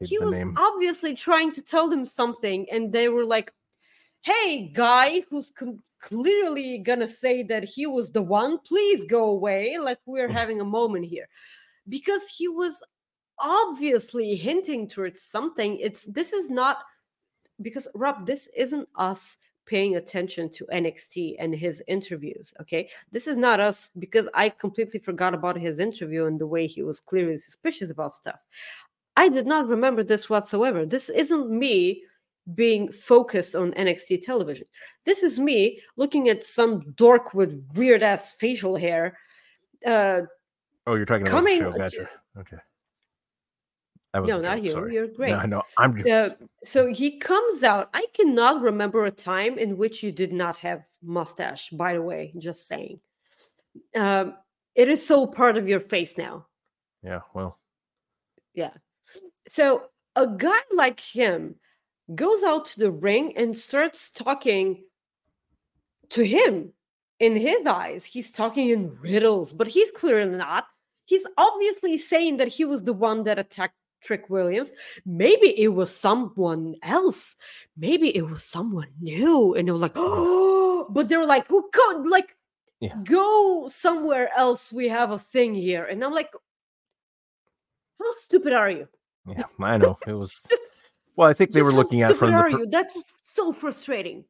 he 0.00 0.18
was 0.18 0.32
name. 0.34 0.54
obviously 0.58 1.14
trying 1.14 1.52
to 1.52 1.62
tell 1.62 1.88
them 1.88 2.04
something, 2.04 2.68
and 2.70 2.92
they 2.92 3.08
were 3.08 3.24
like, 3.24 3.54
"Hey, 4.22 4.68
guy, 4.74 5.20
who's 5.30 5.48
com- 5.50 5.82
clearly 6.00 6.78
gonna 6.78 7.08
say 7.08 7.42
that 7.44 7.64
he 7.64 7.86
was 7.86 8.12
the 8.12 8.22
one, 8.22 8.58
please 8.60 9.04
go 9.04 9.30
away." 9.30 9.78
Like 9.78 9.98
we're 10.06 10.28
having 10.28 10.60
a 10.60 10.64
moment 10.64 11.06
here, 11.06 11.28
because 11.88 12.28
he 12.28 12.48
was 12.48 12.82
obviously 13.38 14.34
hinting 14.36 14.88
towards 14.88 15.20
something. 15.22 15.78
It's 15.78 16.04
this 16.04 16.32
is 16.32 16.50
not 16.50 16.78
because 17.62 17.88
Rob, 17.94 18.26
this 18.26 18.48
isn't 18.56 18.88
us 18.96 19.38
paying 19.66 19.96
attention 19.96 20.48
to 20.48 20.64
NXT 20.72 21.36
and 21.38 21.54
his 21.54 21.82
interviews. 21.86 22.54
Okay, 22.60 22.88
this 23.12 23.26
is 23.26 23.36
not 23.36 23.60
us 23.60 23.90
because 23.98 24.28
I 24.34 24.48
completely 24.48 24.98
forgot 24.98 25.34
about 25.34 25.58
his 25.58 25.78
interview 25.78 26.24
and 26.26 26.38
the 26.38 26.46
way 26.46 26.66
he 26.66 26.82
was 26.82 27.00
clearly 27.00 27.36
suspicious 27.38 27.90
about 27.90 28.14
stuff. 28.14 28.40
I 29.16 29.28
did 29.28 29.46
not 29.46 29.68
remember 29.68 30.02
this 30.02 30.30
whatsoever. 30.30 30.86
This 30.86 31.08
isn't 31.08 31.50
me 31.50 32.02
being 32.54 32.90
focused 32.92 33.54
on 33.54 33.72
NXT 33.72 34.22
television. 34.22 34.66
This 35.04 35.22
is 35.22 35.38
me 35.38 35.80
looking 35.96 36.28
at 36.28 36.42
some 36.42 36.92
dork 36.96 37.34
with 37.34 37.62
weird 37.74 38.02
ass 38.02 38.34
facial 38.34 38.76
hair. 38.76 39.18
Uh, 39.86 40.22
Oh, 40.86 40.94
you're 40.94 41.04
talking 41.04 41.26
about 41.26 41.32
coming 41.32 41.58
the 41.58 41.64
show. 41.66 41.72
to- 41.72 41.78
Gotcha. 41.78 42.10
Okay. 42.38 42.56
No, 44.14 44.40
not 44.40 44.62
you. 44.62 44.70
sorry. 44.72 44.94
You're 44.94 45.06
great. 45.06 45.30
No, 45.30 45.42
no, 45.42 45.62
I'm 45.76 46.02
Uh, 46.10 46.30
so 46.64 46.86
he 46.92 47.18
comes 47.18 47.62
out. 47.62 47.90
I 47.92 48.06
cannot 48.14 48.62
remember 48.62 49.04
a 49.04 49.10
time 49.10 49.58
in 49.58 49.76
which 49.76 50.02
you 50.02 50.10
did 50.10 50.32
not 50.32 50.56
have 50.56 50.82
mustache. 51.02 51.68
By 51.70 51.92
the 51.92 52.02
way, 52.02 52.32
just 52.38 52.66
saying. 52.66 53.00
Um, 53.94 54.34
it 54.74 54.88
is 54.88 55.06
so 55.06 55.26
part 55.26 55.56
of 55.58 55.68
your 55.68 55.80
face 55.80 56.16
now. 56.16 56.46
yeah. 57.02 57.20
Well, 57.34 57.58
Yeah. 58.54 58.72
So 59.46 59.90
a 60.16 60.26
guy 60.26 60.58
like 60.72 60.98
him 60.98 61.56
goes 62.14 62.42
out 62.42 62.66
to 62.66 62.80
the 62.80 62.90
ring 62.90 63.36
and 63.36 63.56
starts 63.56 64.10
talking 64.10 64.84
to 66.10 66.22
him 66.24 66.72
in 67.20 67.36
his 67.36 67.66
eyes. 67.66 68.04
He's 68.04 68.30
talking 68.32 68.70
in 68.70 68.96
riddles, 69.00 69.52
but 69.52 69.68
he's 69.68 69.90
clearly 69.92 70.36
not. 70.36 70.66
He's 71.04 71.26
obviously 71.36 71.98
saying 71.98 72.36
that 72.38 72.48
he 72.48 72.64
was 72.64 72.82
the 72.82 72.92
one 72.92 73.24
that 73.24 73.38
attacked 73.38 73.74
Trick 74.02 74.30
Williams. 74.30 74.72
Maybe 75.04 75.58
it 75.60 75.68
was 75.68 75.94
someone 75.94 76.76
else. 76.82 77.36
Maybe 77.76 78.14
it 78.16 78.22
was 78.22 78.44
someone 78.44 78.88
new. 79.00 79.54
And 79.54 79.66
they 79.66 79.72
were 79.72 79.78
like, 79.78 79.96
oh, 79.96 80.86
but 80.90 81.08
they 81.08 81.16
were 81.16 81.26
like, 81.26 81.46
oh, 81.50 81.64
God, 81.72 82.06
like, 82.06 82.36
Yeah. 82.80 82.94
go 83.04 83.68
somewhere 83.68 84.30
else. 84.36 84.72
We 84.72 84.88
have 84.88 85.10
a 85.10 85.18
thing 85.18 85.54
here. 85.54 85.84
And 85.84 86.04
I'm 86.04 86.12
like, 86.12 86.30
how 87.98 88.14
stupid 88.20 88.52
are 88.52 88.70
you? 88.70 88.88
yeah, 89.26 89.42
I 89.60 89.76
know 89.78 89.98
it 90.06 90.12
was. 90.12 90.40
Well, 91.18 91.28
I 91.28 91.34
think 91.34 91.50
they 91.50 91.58
Just 91.58 91.72
were 91.72 91.76
looking 91.76 92.02
at 92.02 92.14
from 92.14 92.30
the 92.30 92.40
per-? 92.40 92.66
That's 92.66 92.92
so 93.24 93.52
frustrating. 93.52 94.24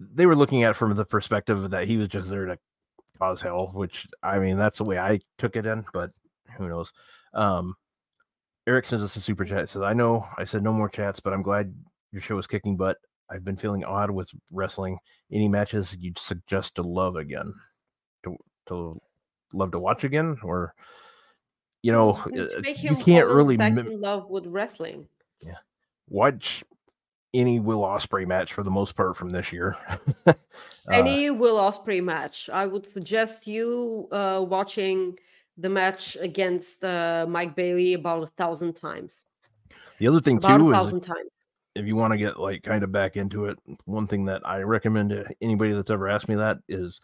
they 0.00 0.26
were 0.26 0.34
looking 0.34 0.64
at 0.64 0.74
from 0.74 0.96
the 0.96 1.04
perspective 1.04 1.70
that 1.70 1.86
he 1.86 1.96
was 1.96 2.08
just 2.08 2.28
there 2.28 2.46
to 2.46 2.58
cause 3.20 3.40
hell, 3.40 3.70
which 3.72 4.08
I 4.20 4.40
mean 4.40 4.56
that's 4.56 4.78
the 4.78 4.84
way 4.84 4.98
I 4.98 5.20
took 5.38 5.54
it 5.54 5.64
in, 5.64 5.84
but 5.92 6.10
who 6.58 6.68
knows? 6.68 6.92
Um 7.34 7.76
Eric 8.66 8.86
sends 8.86 9.04
us 9.04 9.14
a 9.14 9.20
super 9.20 9.44
chat. 9.44 9.68
Says, 9.68 9.82
I 9.82 9.92
know 9.92 10.26
I 10.36 10.42
said 10.42 10.64
no 10.64 10.72
more 10.72 10.88
chats, 10.88 11.20
but 11.20 11.32
I'm 11.32 11.42
glad 11.42 11.72
your 12.10 12.20
show 12.20 12.36
is 12.36 12.48
kicking 12.48 12.76
butt. 12.76 12.98
I've 13.30 13.44
been 13.44 13.56
feeling 13.56 13.84
odd 13.84 14.10
with 14.10 14.28
wrestling. 14.50 14.98
Any 15.30 15.46
matches 15.46 15.96
you'd 16.00 16.18
suggest 16.18 16.74
to 16.74 16.82
love 16.82 17.14
again? 17.14 17.54
To 18.24 18.36
to 18.66 19.00
love 19.52 19.70
to 19.70 19.78
watch 19.78 20.02
again? 20.02 20.36
Or 20.42 20.74
you 21.82 21.92
know, 21.92 22.14
uh, 22.36 22.48
you 22.76 22.96
can't 22.96 23.28
really 23.28 23.54
in 23.54 24.00
love 24.00 24.28
with 24.28 24.46
wrestling. 24.48 25.06
Watch 26.08 26.64
any 27.32 27.58
Will 27.60 27.80
Ospreay 27.80 28.26
match 28.26 28.52
for 28.52 28.62
the 28.62 28.70
most 28.70 28.94
part 28.94 29.16
from 29.16 29.30
this 29.30 29.52
year. 29.52 29.76
Uh, 30.86 30.92
Any 30.92 31.30
Will 31.30 31.56
Ospreay 31.56 32.04
match, 32.04 32.50
I 32.52 32.66
would 32.66 32.90
suggest 32.90 33.46
you 33.46 34.06
uh, 34.12 34.44
watching 34.46 35.18
the 35.56 35.70
match 35.70 36.14
against 36.20 36.84
uh, 36.84 37.24
Mike 37.26 37.56
Bailey 37.56 37.94
about 37.94 38.22
a 38.22 38.26
thousand 38.26 38.74
times. 38.74 39.24
the 39.98 40.06
other 40.06 40.20
thing 40.20 40.36
About 40.36 40.58
too 40.58 40.72
a 40.74 40.84
is 40.84 41.00
times. 41.00 41.30
if 41.74 41.86
you 41.86 41.96
want 41.96 42.12
to 42.12 42.18
get 42.18 42.38
like 42.38 42.62
kind 42.62 42.84
of 42.84 42.92
back 42.92 43.16
into 43.16 43.46
it, 43.46 43.58
one 43.86 44.06
thing 44.06 44.26
that 44.26 44.42
I 44.46 44.58
recommend 44.60 45.08
to 45.08 45.24
anybody 45.40 45.72
that's 45.72 45.88
ever 45.90 46.06
asked 46.06 46.28
me 46.28 46.34
that 46.34 46.58
is 46.68 47.00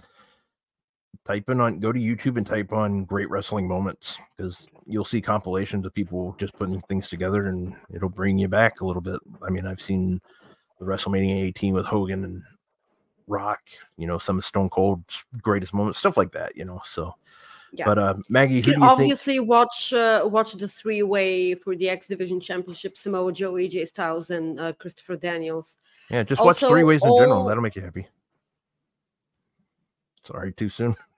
type 1.25 1.49
in 1.51 1.61
on 1.61 1.79
go 1.79 1.93
to 1.93 2.01
YouTube 2.01 2.37
and 2.37 2.47
type 2.47 2.73
on 2.73 3.05
great 3.05 3.29
wrestling 3.31 3.69
moments 3.69 4.19
because 4.37 4.67
you'll 4.87 5.05
see 5.05 5.21
compilations 5.21 5.85
of 5.85 5.95
people 5.95 6.35
just 6.39 6.55
putting 6.55 6.81
things 6.83 7.09
together 7.09 7.47
and 7.47 7.75
it'll 7.93 8.09
bring 8.09 8.39
you 8.39 8.49
back 8.49 8.81
a 8.81 8.87
little 8.87 9.03
bit. 9.03 9.21
I 9.47 9.51
mean, 9.51 9.67
I've 9.67 9.83
seen 9.83 10.21
the 10.79 10.87
WrestleMania 10.87 11.43
18 11.45 11.75
with 11.75 11.87
Hogan 11.87 12.25
and 12.25 12.43
Rock, 13.27 13.61
you 13.97 14.07
know, 14.07 14.19
some 14.19 14.39
of 14.39 14.45
Stone 14.45 14.71
Cold's 14.71 15.25
greatest 15.41 15.75
moments, 15.75 15.99
stuff 15.99 16.17
like 16.17 16.33
that, 16.33 16.57
you 16.57 16.65
know. 16.65 16.81
So, 16.85 17.15
Yeah. 17.73 17.85
but 17.85 17.99
uh, 17.99 18.15
Maggie, 18.29 18.55
You 18.55 18.63
who 18.63 18.73
can 18.73 18.81
do 18.81 18.81
you 18.81 18.89
think? 18.89 19.01
obviously 19.01 19.39
watch 19.41 19.93
uh, 19.93 20.23
watch 20.25 20.55
the 20.55 20.67
three 20.67 21.03
way 21.03 21.55
for 21.55 21.77
the 21.77 21.89
X 21.89 22.07
Division 22.07 22.41
Championship: 22.41 22.99
Samoa 22.99 23.33
Joe, 23.33 23.53
AJ 23.53 23.87
Styles, 23.87 24.31
and 24.31 24.59
uh, 24.59 24.73
Christopher 24.73 25.17
Daniels. 25.17 25.77
Yeah, 26.11 26.25
just 26.25 26.43
watch 26.43 26.59
three 26.59 26.83
ways 26.83 27.03
in 27.05 27.15
general. 27.17 27.45
That'll 27.45 27.63
make 27.63 27.77
you 27.77 27.83
happy. 27.83 28.09
Sorry, 30.25 30.53
too 30.53 30.69
soon. 30.69 30.97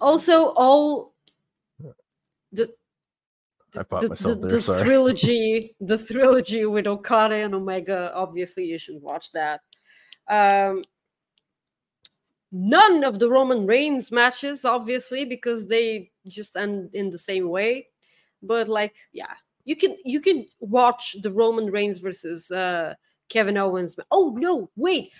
Also, 0.00 0.52
all 0.56 1.14
the 2.52 2.72
the, 3.72 3.86
myself 3.90 4.40
the, 4.40 4.48
there. 4.48 4.60
the 4.60 4.82
trilogy, 4.82 5.76
the 5.80 5.98
trilogy 5.98 6.66
with 6.66 6.86
Okada 6.86 7.36
and 7.36 7.54
Omega. 7.54 8.12
Obviously, 8.14 8.64
you 8.64 8.78
should 8.78 9.00
watch 9.00 9.30
that. 9.32 9.60
Um, 10.28 10.82
none 12.52 13.04
of 13.04 13.18
the 13.18 13.30
Roman 13.30 13.66
Reigns 13.66 14.10
matches, 14.10 14.64
obviously, 14.64 15.24
because 15.24 15.68
they 15.68 16.10
just 16.26 16.56
end 16.56 16.90
in 16.94 17.10
the 17.10 17.18
same 17.18 17.48
way. 17.48 17.88
But 18.42 18.68
like, 18.68 18.94
yeah, 19.12 19.34
you 19.64 19.76
can 19.76 19.96
you 20.04 20.20
can 20.20 20.46
watch 20.60 21.16
the 21.22 21.30
Roman 21.30 21.70
Reigns 21.70 21.98
versus 21.98 22.50
uh, 22.50 22.94
Kevin 23.28 23.56
Owens. 23.56 23.96
Oh 24.10 24.34
no, 24.36 24.70
wait, 24.76 25.12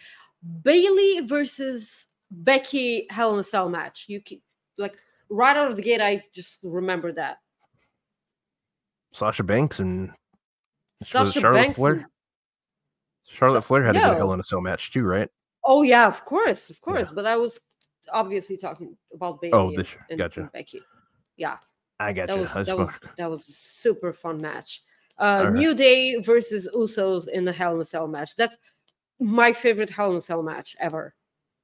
Bayley 0.62 1.20
versus 1.26 2.06
Becky 2.30 3.06
Hell 3.10 3.34
in 3.34 3.38
a 3.40 3.44
Cell 3.44 3.68
match. 3.68 4.04
You 4.08 4.20
can 4.20 4.40
like 4.78 4.96
right 5.28 5.56
out 5.56 5.70
of 5.70 5.76
the 5.76 5.82
gate. 5.82 6.00
I 6.00 6.22
just 6.32 6.58
remember 6.62 7.12
that. 7.12 7.38
Sasha 9.12 9.42
Banks 9.42 9.80
and 9.80 10.10
Sasha 11.02 11.40
Charlotte 11.40 11.62
Banks. 11.62 11.76
Flair? 11.76 11.92
and- 11.94 12.06
Charlotte 13.28 13.62
Sa- 13.62 13.66
Flair 13.68 13.84
had 13.84 13.96
a 13.96 14.00
good. 14.00 14.16
Hell 14.16 14.32
in 14.32 14.40
a 14.40 14.44
Cell 14.44 14.60
match 14.60 14.92
too, 14.92 15.04
right? 15.04 15.28
Oh 15.64 15.82
yeah, 15.82 16.06
of 16.06 16.24
course, 16.24 16.70
of 16.70 16.76
Yeah. 16.76 16.92
course. 16.92 17.10
But 17.10 17.26
I 17.26 17.36
was 17.36 17.60
obviously 18.12 18.56
talking 18.56 18.96
about 19.14 19.40
Bayley 19.40 19.52
Oh, 19.52 19.68
and, 19.68 19.78
this 19.78 19.88
and- 20.08 20.18
gotcha. 20.18 20.40
and 20.42 20.52
Becky. 20.52 20.82
Yeah, 21.36 21.58
I 21.98 22.12
got 22.12 22.28
that 22.28 22.34
you. 22.36 22.40
was 22.42 22.52
that 22.66 22.78
was 22.78 23.00
that 23.18 23.30
was 23.30 23.48
a 23.48 23.52
super 23.52 24.12
fun 24.12 24.40
match. 24.40 24.82
Uh, 25.18 25.42
Alright. 25.46 25.52
New 25.54 25.74
Day 25.74 26.16
versus 26.22 26.66
Usos 26.74 27.28
in 27.28 27.44
the 27.44 27.52
Hell 27.52 27.74
in 27.74 27.80
a 27.80 27.84
Cell 27.84 28.08
match. 28.08 28.34
That's 28.36 28.56
my 29.20 29.52
favorite 29.52 29.90
Hell 29.90 30.10
in 30.10 30.16
a 30.16 30.20
Cell 30.20 30.42
match 30.42 30.74
ever. 30.80 31.14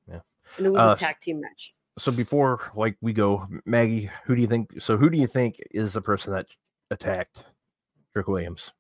Yeah. 0.09 0.21
and 0.59 0.67
it 0.67 0.71
was 0.71 0.81
Uh, 0.81 0.93
a 0.93 0.97
tag 0.97 1.19
team 1.21 1.41
match. 1.41 1.75
so 1.99 2.13
before 2.13 2.71
like 2.75 2.97
we 3.01 3.13
go, 3.13 3.47
Maggie, 3.65 4.11
who 4.25 4.35
do 4.37 4.41
you 4.43 4.47
think? 4.49 4.71
So 4.81 4.97
who 4.97 5.09
do 5.11 5.19
you 5.19 5.27
think 5.27 5.59
is 5.71 5.95
the 5.95 6.01
person 6.03 6.33
that 6.35 6.47
attacked 6.91 7.45
Trick 8.13 8.29
Williams? 8.29 8.71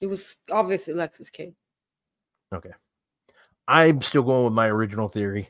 It 0.00 0.06
was 0.08 0.36
obviously 0.50 0.94
Lexis 0.94 1.30
King. 1.30 1.54
Okay. 2.52 2.72
I'm 3.68 4.00
still 4.00 4.22
going 4.24 4.44
with 4.44 4.52
my 4.52 4.66
original 4.66 5.08
theory. 5.08 5.48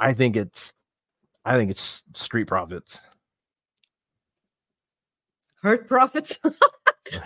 I 0.00 0.12
think 0.12 0.36
it's 0.36 0.72
I 1.44 1.56
think 1.56 1.70
it's 1.70 2.02
Street 2.14 2.48
Profits. 2.48 3.00
Hurt 5.62 5.86
profits. 5.88 6.38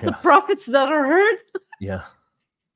Yeah. 0.03 0.11
profits 0.21 0.67
that 0.67 0.93
are 0.93 1.07
hurt. 1.07 1.39
Yeah. 1.81 2.03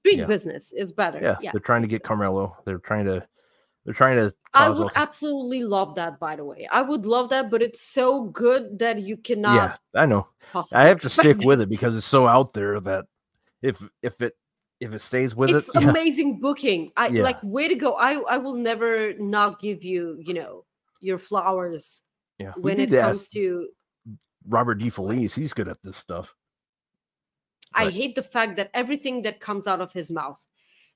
Street 0.04 0.18
Yeah. 0.18 0.26
business 0.26 0.72
is 0.72 0.92
better. 0.92 1.18
Yeah. 1.20 1.36
Yeah. 1.40 1.52
They're 1.52 1.60
trying 1.60 1.80
to 1.80 1.88
get 1.88 2.02
Carmelo. 2.02 2.54
They're 2.66 2.78
trying 2.78 3.06
to 3.06 3.26
they're 3.84 3.94
trying 3.94 4.16
to 4.16 4.34
I 4.52 4.68
would 4.68 4.92
absolutely 4.94 5.64
love 5.64 5.94
that, 5.96 6.20
by 6.20 6.36
the 6.36 6.44
way. 6.44 6.68
I 6.70 6.82
would 6.82 7.06
love 7.06 7.30
that, 7.30 7.50
but 7.50 7.62
it's 7.62 7.80
so 7.80 8.24
good 8.24 8.78
that 8.78 9.00
you 9.00 9.16
cannot 9.16 9.80
Yeah, 9.94 10.02
I 10.02 10.06
know. 10.06 10.28
I 10.72 10.84
have 10.84 11.00
to 11.00 11.10
stick 11.10 11.24
expect 11.26 11.46
with 11.46 11.60
it 11.62 11.68
because 11.70 11.96
it's 11.96 12.06
so 12.06 12.28
out 12.28 12.52
there 12.52 12.80
that 12.80 13.06
if 13.62 13.82
if 14.02 14.20
it 14.20 14.36
if 14.80 14.92
it 14.92 15.00
stays 15.00 15.34
with 15.34 15.50
it's 15.50 15.70
it, 15.70 15.74
yeah, 15.82 15.88
amazing 15.88 16.38
booking. 16.38 16.90
I 16.98 17.08
Yeah. 17.08 17.22
like 17.22 17.42
way 17.42 17.68
to 17.68 17.74
go. 17.74 17.94
I 17.94 18.20
I 18.28 18.36
will 18.36 18.56
never 18.56 19.14
not 19.14 19.58
give 19.58 19.82
you, 19.84 20.18
you 20.20 20.34
know, 20.34 20.66
your 21.00 21.18
flowers 21.18 22.02
yeah. 22.38 22.52
when 22.56 22.78
it 22.78 22.90
comes 22.90 23.28
to 23.30 23.68
Robert 24.46 24.74
D. 24.74 24.90
Felice. 24.90 25.34
He's 25.34 25.54
good 25.54 25.68
at 25.68 25.78
this 25.82 25.96
stuff. 25.96 26.34
I 27.74 27.90
hate 27.90 28.14
the 28.14 28.22
fact 28.22 28.56
that 28.56 28.70
everything 28.74 29.22
that 29.22 29.40
comes 29.40 29.66
out 29.66 29.80
of 29.80 29.92
his 29.92 30.10
mouth 30.10 30.44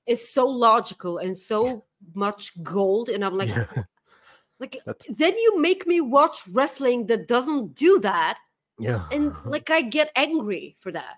is 0.07 0.27
so 0.29 0.47
logical 0.47 1.17
and 1.19 1.37
so 1.37 1.85
much 2.13 2.51
gold. 2.63 3.09
And 3.09 3.23
I'm 3.23 3.37
like, 3.37 3.49
Yeah. 3.49 3.67
like 4.59 4.79
That's- 4.85 5.15
then 5.17 5.35
you 5.37 5.59
make 5.59 5.85
me 5.87 6.01
watch 6.01 6.47
wrestling 6.47 7.07
that 7.07 7.27
doesn't 7.27 7.75
do 7.75 7.99
that. 7.99 8.37
yeah. 8.79 9.05
And 9.11 9.33
like 9.45 9.69
I 9.69 9.81
get 9.81 10.11
angry 10.15 10.75
for 10.79 10.91
that. 10.91 11.17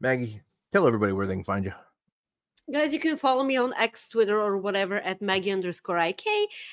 Maggie, 0.00 0.42
tell 0.72 0.86
everybody 0.86 1.12
where 1.12 1.26
they 1.26 1.34
can 1.34 1.44
find 1.44 1.64
you. 1.64 1.72
Guys, 2.70 2.92
you 2.92 2.98
can 2.98 3.16
follow 3.16 3.42
me 3.42 3.56
on 3.56 3.72
X, 3.74 4.08
Twitter, 4.08 4.38
or 4.40 4.58
whatever 4.58 5.00
at 5.00 5.22
Maggie 5.22 5.50
underscore 5.50 5.98
IK 5.98 6.24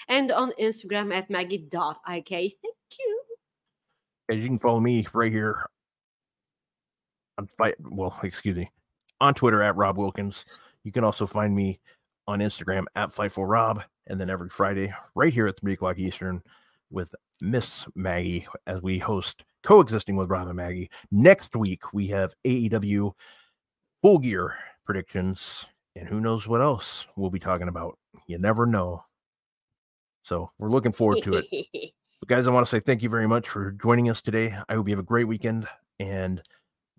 and 0.10 0.32
on 0.32 0.52
Instagram 0.60 1.14
at 1.16 1.30
Maggie.ik. 1.30 1.70
Thank 2.30 2.54
you. 3.00 3.24
Guys, 4.30 4.40
you 4.42 4.48
can 4.48 4.60
follow 4.60 4.80
me 4.80 5.06
right 5.14 5.32
here 5.32 5.66
fight 7.58 7.76
well, 7.80 8.18
excuse 8.24 8.56
me, 8.56 8.72
on 9.20 9.34
Twitter 9.34 9.62
at 9.62 9.76
Rob 9.76 9.98
Wilkins. 9.98 10.46
You 10.84 10.92
can 10.92 11.04
also 11.04 11.26
find 11.26 11.56
me 11.56 11.80
on 12.28 12.40
Instagram 12.40 12.86
at 12.96 13.14
Fightful 13.14 13.48
Rob, 13.48 13.84
and 14.08 14.20
then 14.20 14.30
every 14.30 14.50
Friday, 14.50 14.94
right 15.16 15.34
here 15.34 15.48
at 15.48 15.60
three 15.60 15.74
o'clock 15.74 16.00
Eastern, 16.00 16.42
with 16.90 17.14
Miss 17.42 17.86
Maggie 17.96 18.48
as 18.68 18.82
we 18.82 19.00
host 19.00 19.44
coexisting 19.64 20.16
with 20.16 20.30
Rob 20.30 20.48
and 20.48 20.58
Maggie. 20.58 20.90
Next 21.12 21.56
week 21.56 21.94
we 21.94 22.08
have 22.08 22.34
AEW 22.46 23.14
full 24.02 24.20
gear 24.20 24.56
predictions, 24.86 25.66
and 25.96 26.08
who 26.08 26.20
knows 26.20 26.48
what 26.48 26.62
else 26.62 27.06
we'll 27.16 27.30
be 27.30 27.40
talking 27.40 27.68
about. 27.68 27.98
You 28.28 28.38
never 28.38 28.66
know. 28.66 29.04
So 30.24 30.52
we're 30.60 30.70
looking 30.70 30.92
forward 30.92 31.24
to 31.24 31.44
it. 31.44 31.94
But 32.22 32.30
guys, 32.30 32.46
I 32.46 32.52
want 32.52 32.68
to 32.68 32.70
say 32.70 32.80
thank 32.80 33.02
you 33.02 33.10
very 33.10 33.28
much 33.28 33.50
for 33.50 33.72
joining 33.72 34.08
us 34.08 34.22
today. 34.22 34.56
I 34.70 34.76
hope 34.76 34.88
you 34.88 34.94
have 34.94 35.04
a 35.04 35.04
great 35.04 35.28
weekend 35.28 35.68
and 36.00 36.40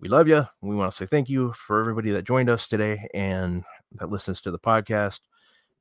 we 0.03 0.09
love 0.09 0.27
you. 0.27 0.45
We 0.61 0.75
want 0.75 0.91
to 0.91 0.97
say 0.97 1.07
thank 1.07 1.31
you 1.31 1.53
for 1.53 1.81
everybody 1.81 2.11
that 2.11 2.25
joined 2.25 2.51
us 2.51 2.67
today 2.67 3.09
and 3.15 3.63
that 3.93 4.11
listens 4.11 4.41
to 4.41 4.51
the 4.51 4.59
podcast. 4.59 5.21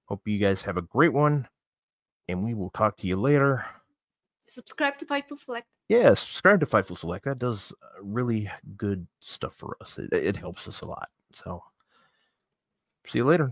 Hope 0.05 0.27
you 0.27 0.37
guys 0.37 0.61
have 0.61 0.77
a 0.77 0.83
great 0.83 1.11
one 1.11 1.47
and 2.27 2.43
we 2.43 2.53
will 2.53 2.69
talk 2.69 2.97
to 2.97 3.07
you 3.07 3.15
later. 3.15 3.65
Subscribe 4.47 4.99
to 4.99 5.05
Fightful 5.05 5.39
Select. 5.39 5.65
Yeah, 5.89 6.13
subscribe 6.13 6.59
to 6.59 6.67
Fightful 6.67 6.99
Select. 6.99 7.25
That 7.25 7.39
does 7.39 7.73
uh, 7.81 8.03
really 8.03 8.47
good 8.77 9.07
stuff 9.21 9.55
for 9.55 9.75
us. 9.81 9.97
It, 9.97 10.13
it 10.13 10.37
helps 10.37 10.67
us 10.67 10.81
a 10.81 10.85
lot. 10.85 11.09
So 11.33 11.63
see 13.07 13.17
you 13.17 13.25
later. 13.25 13.51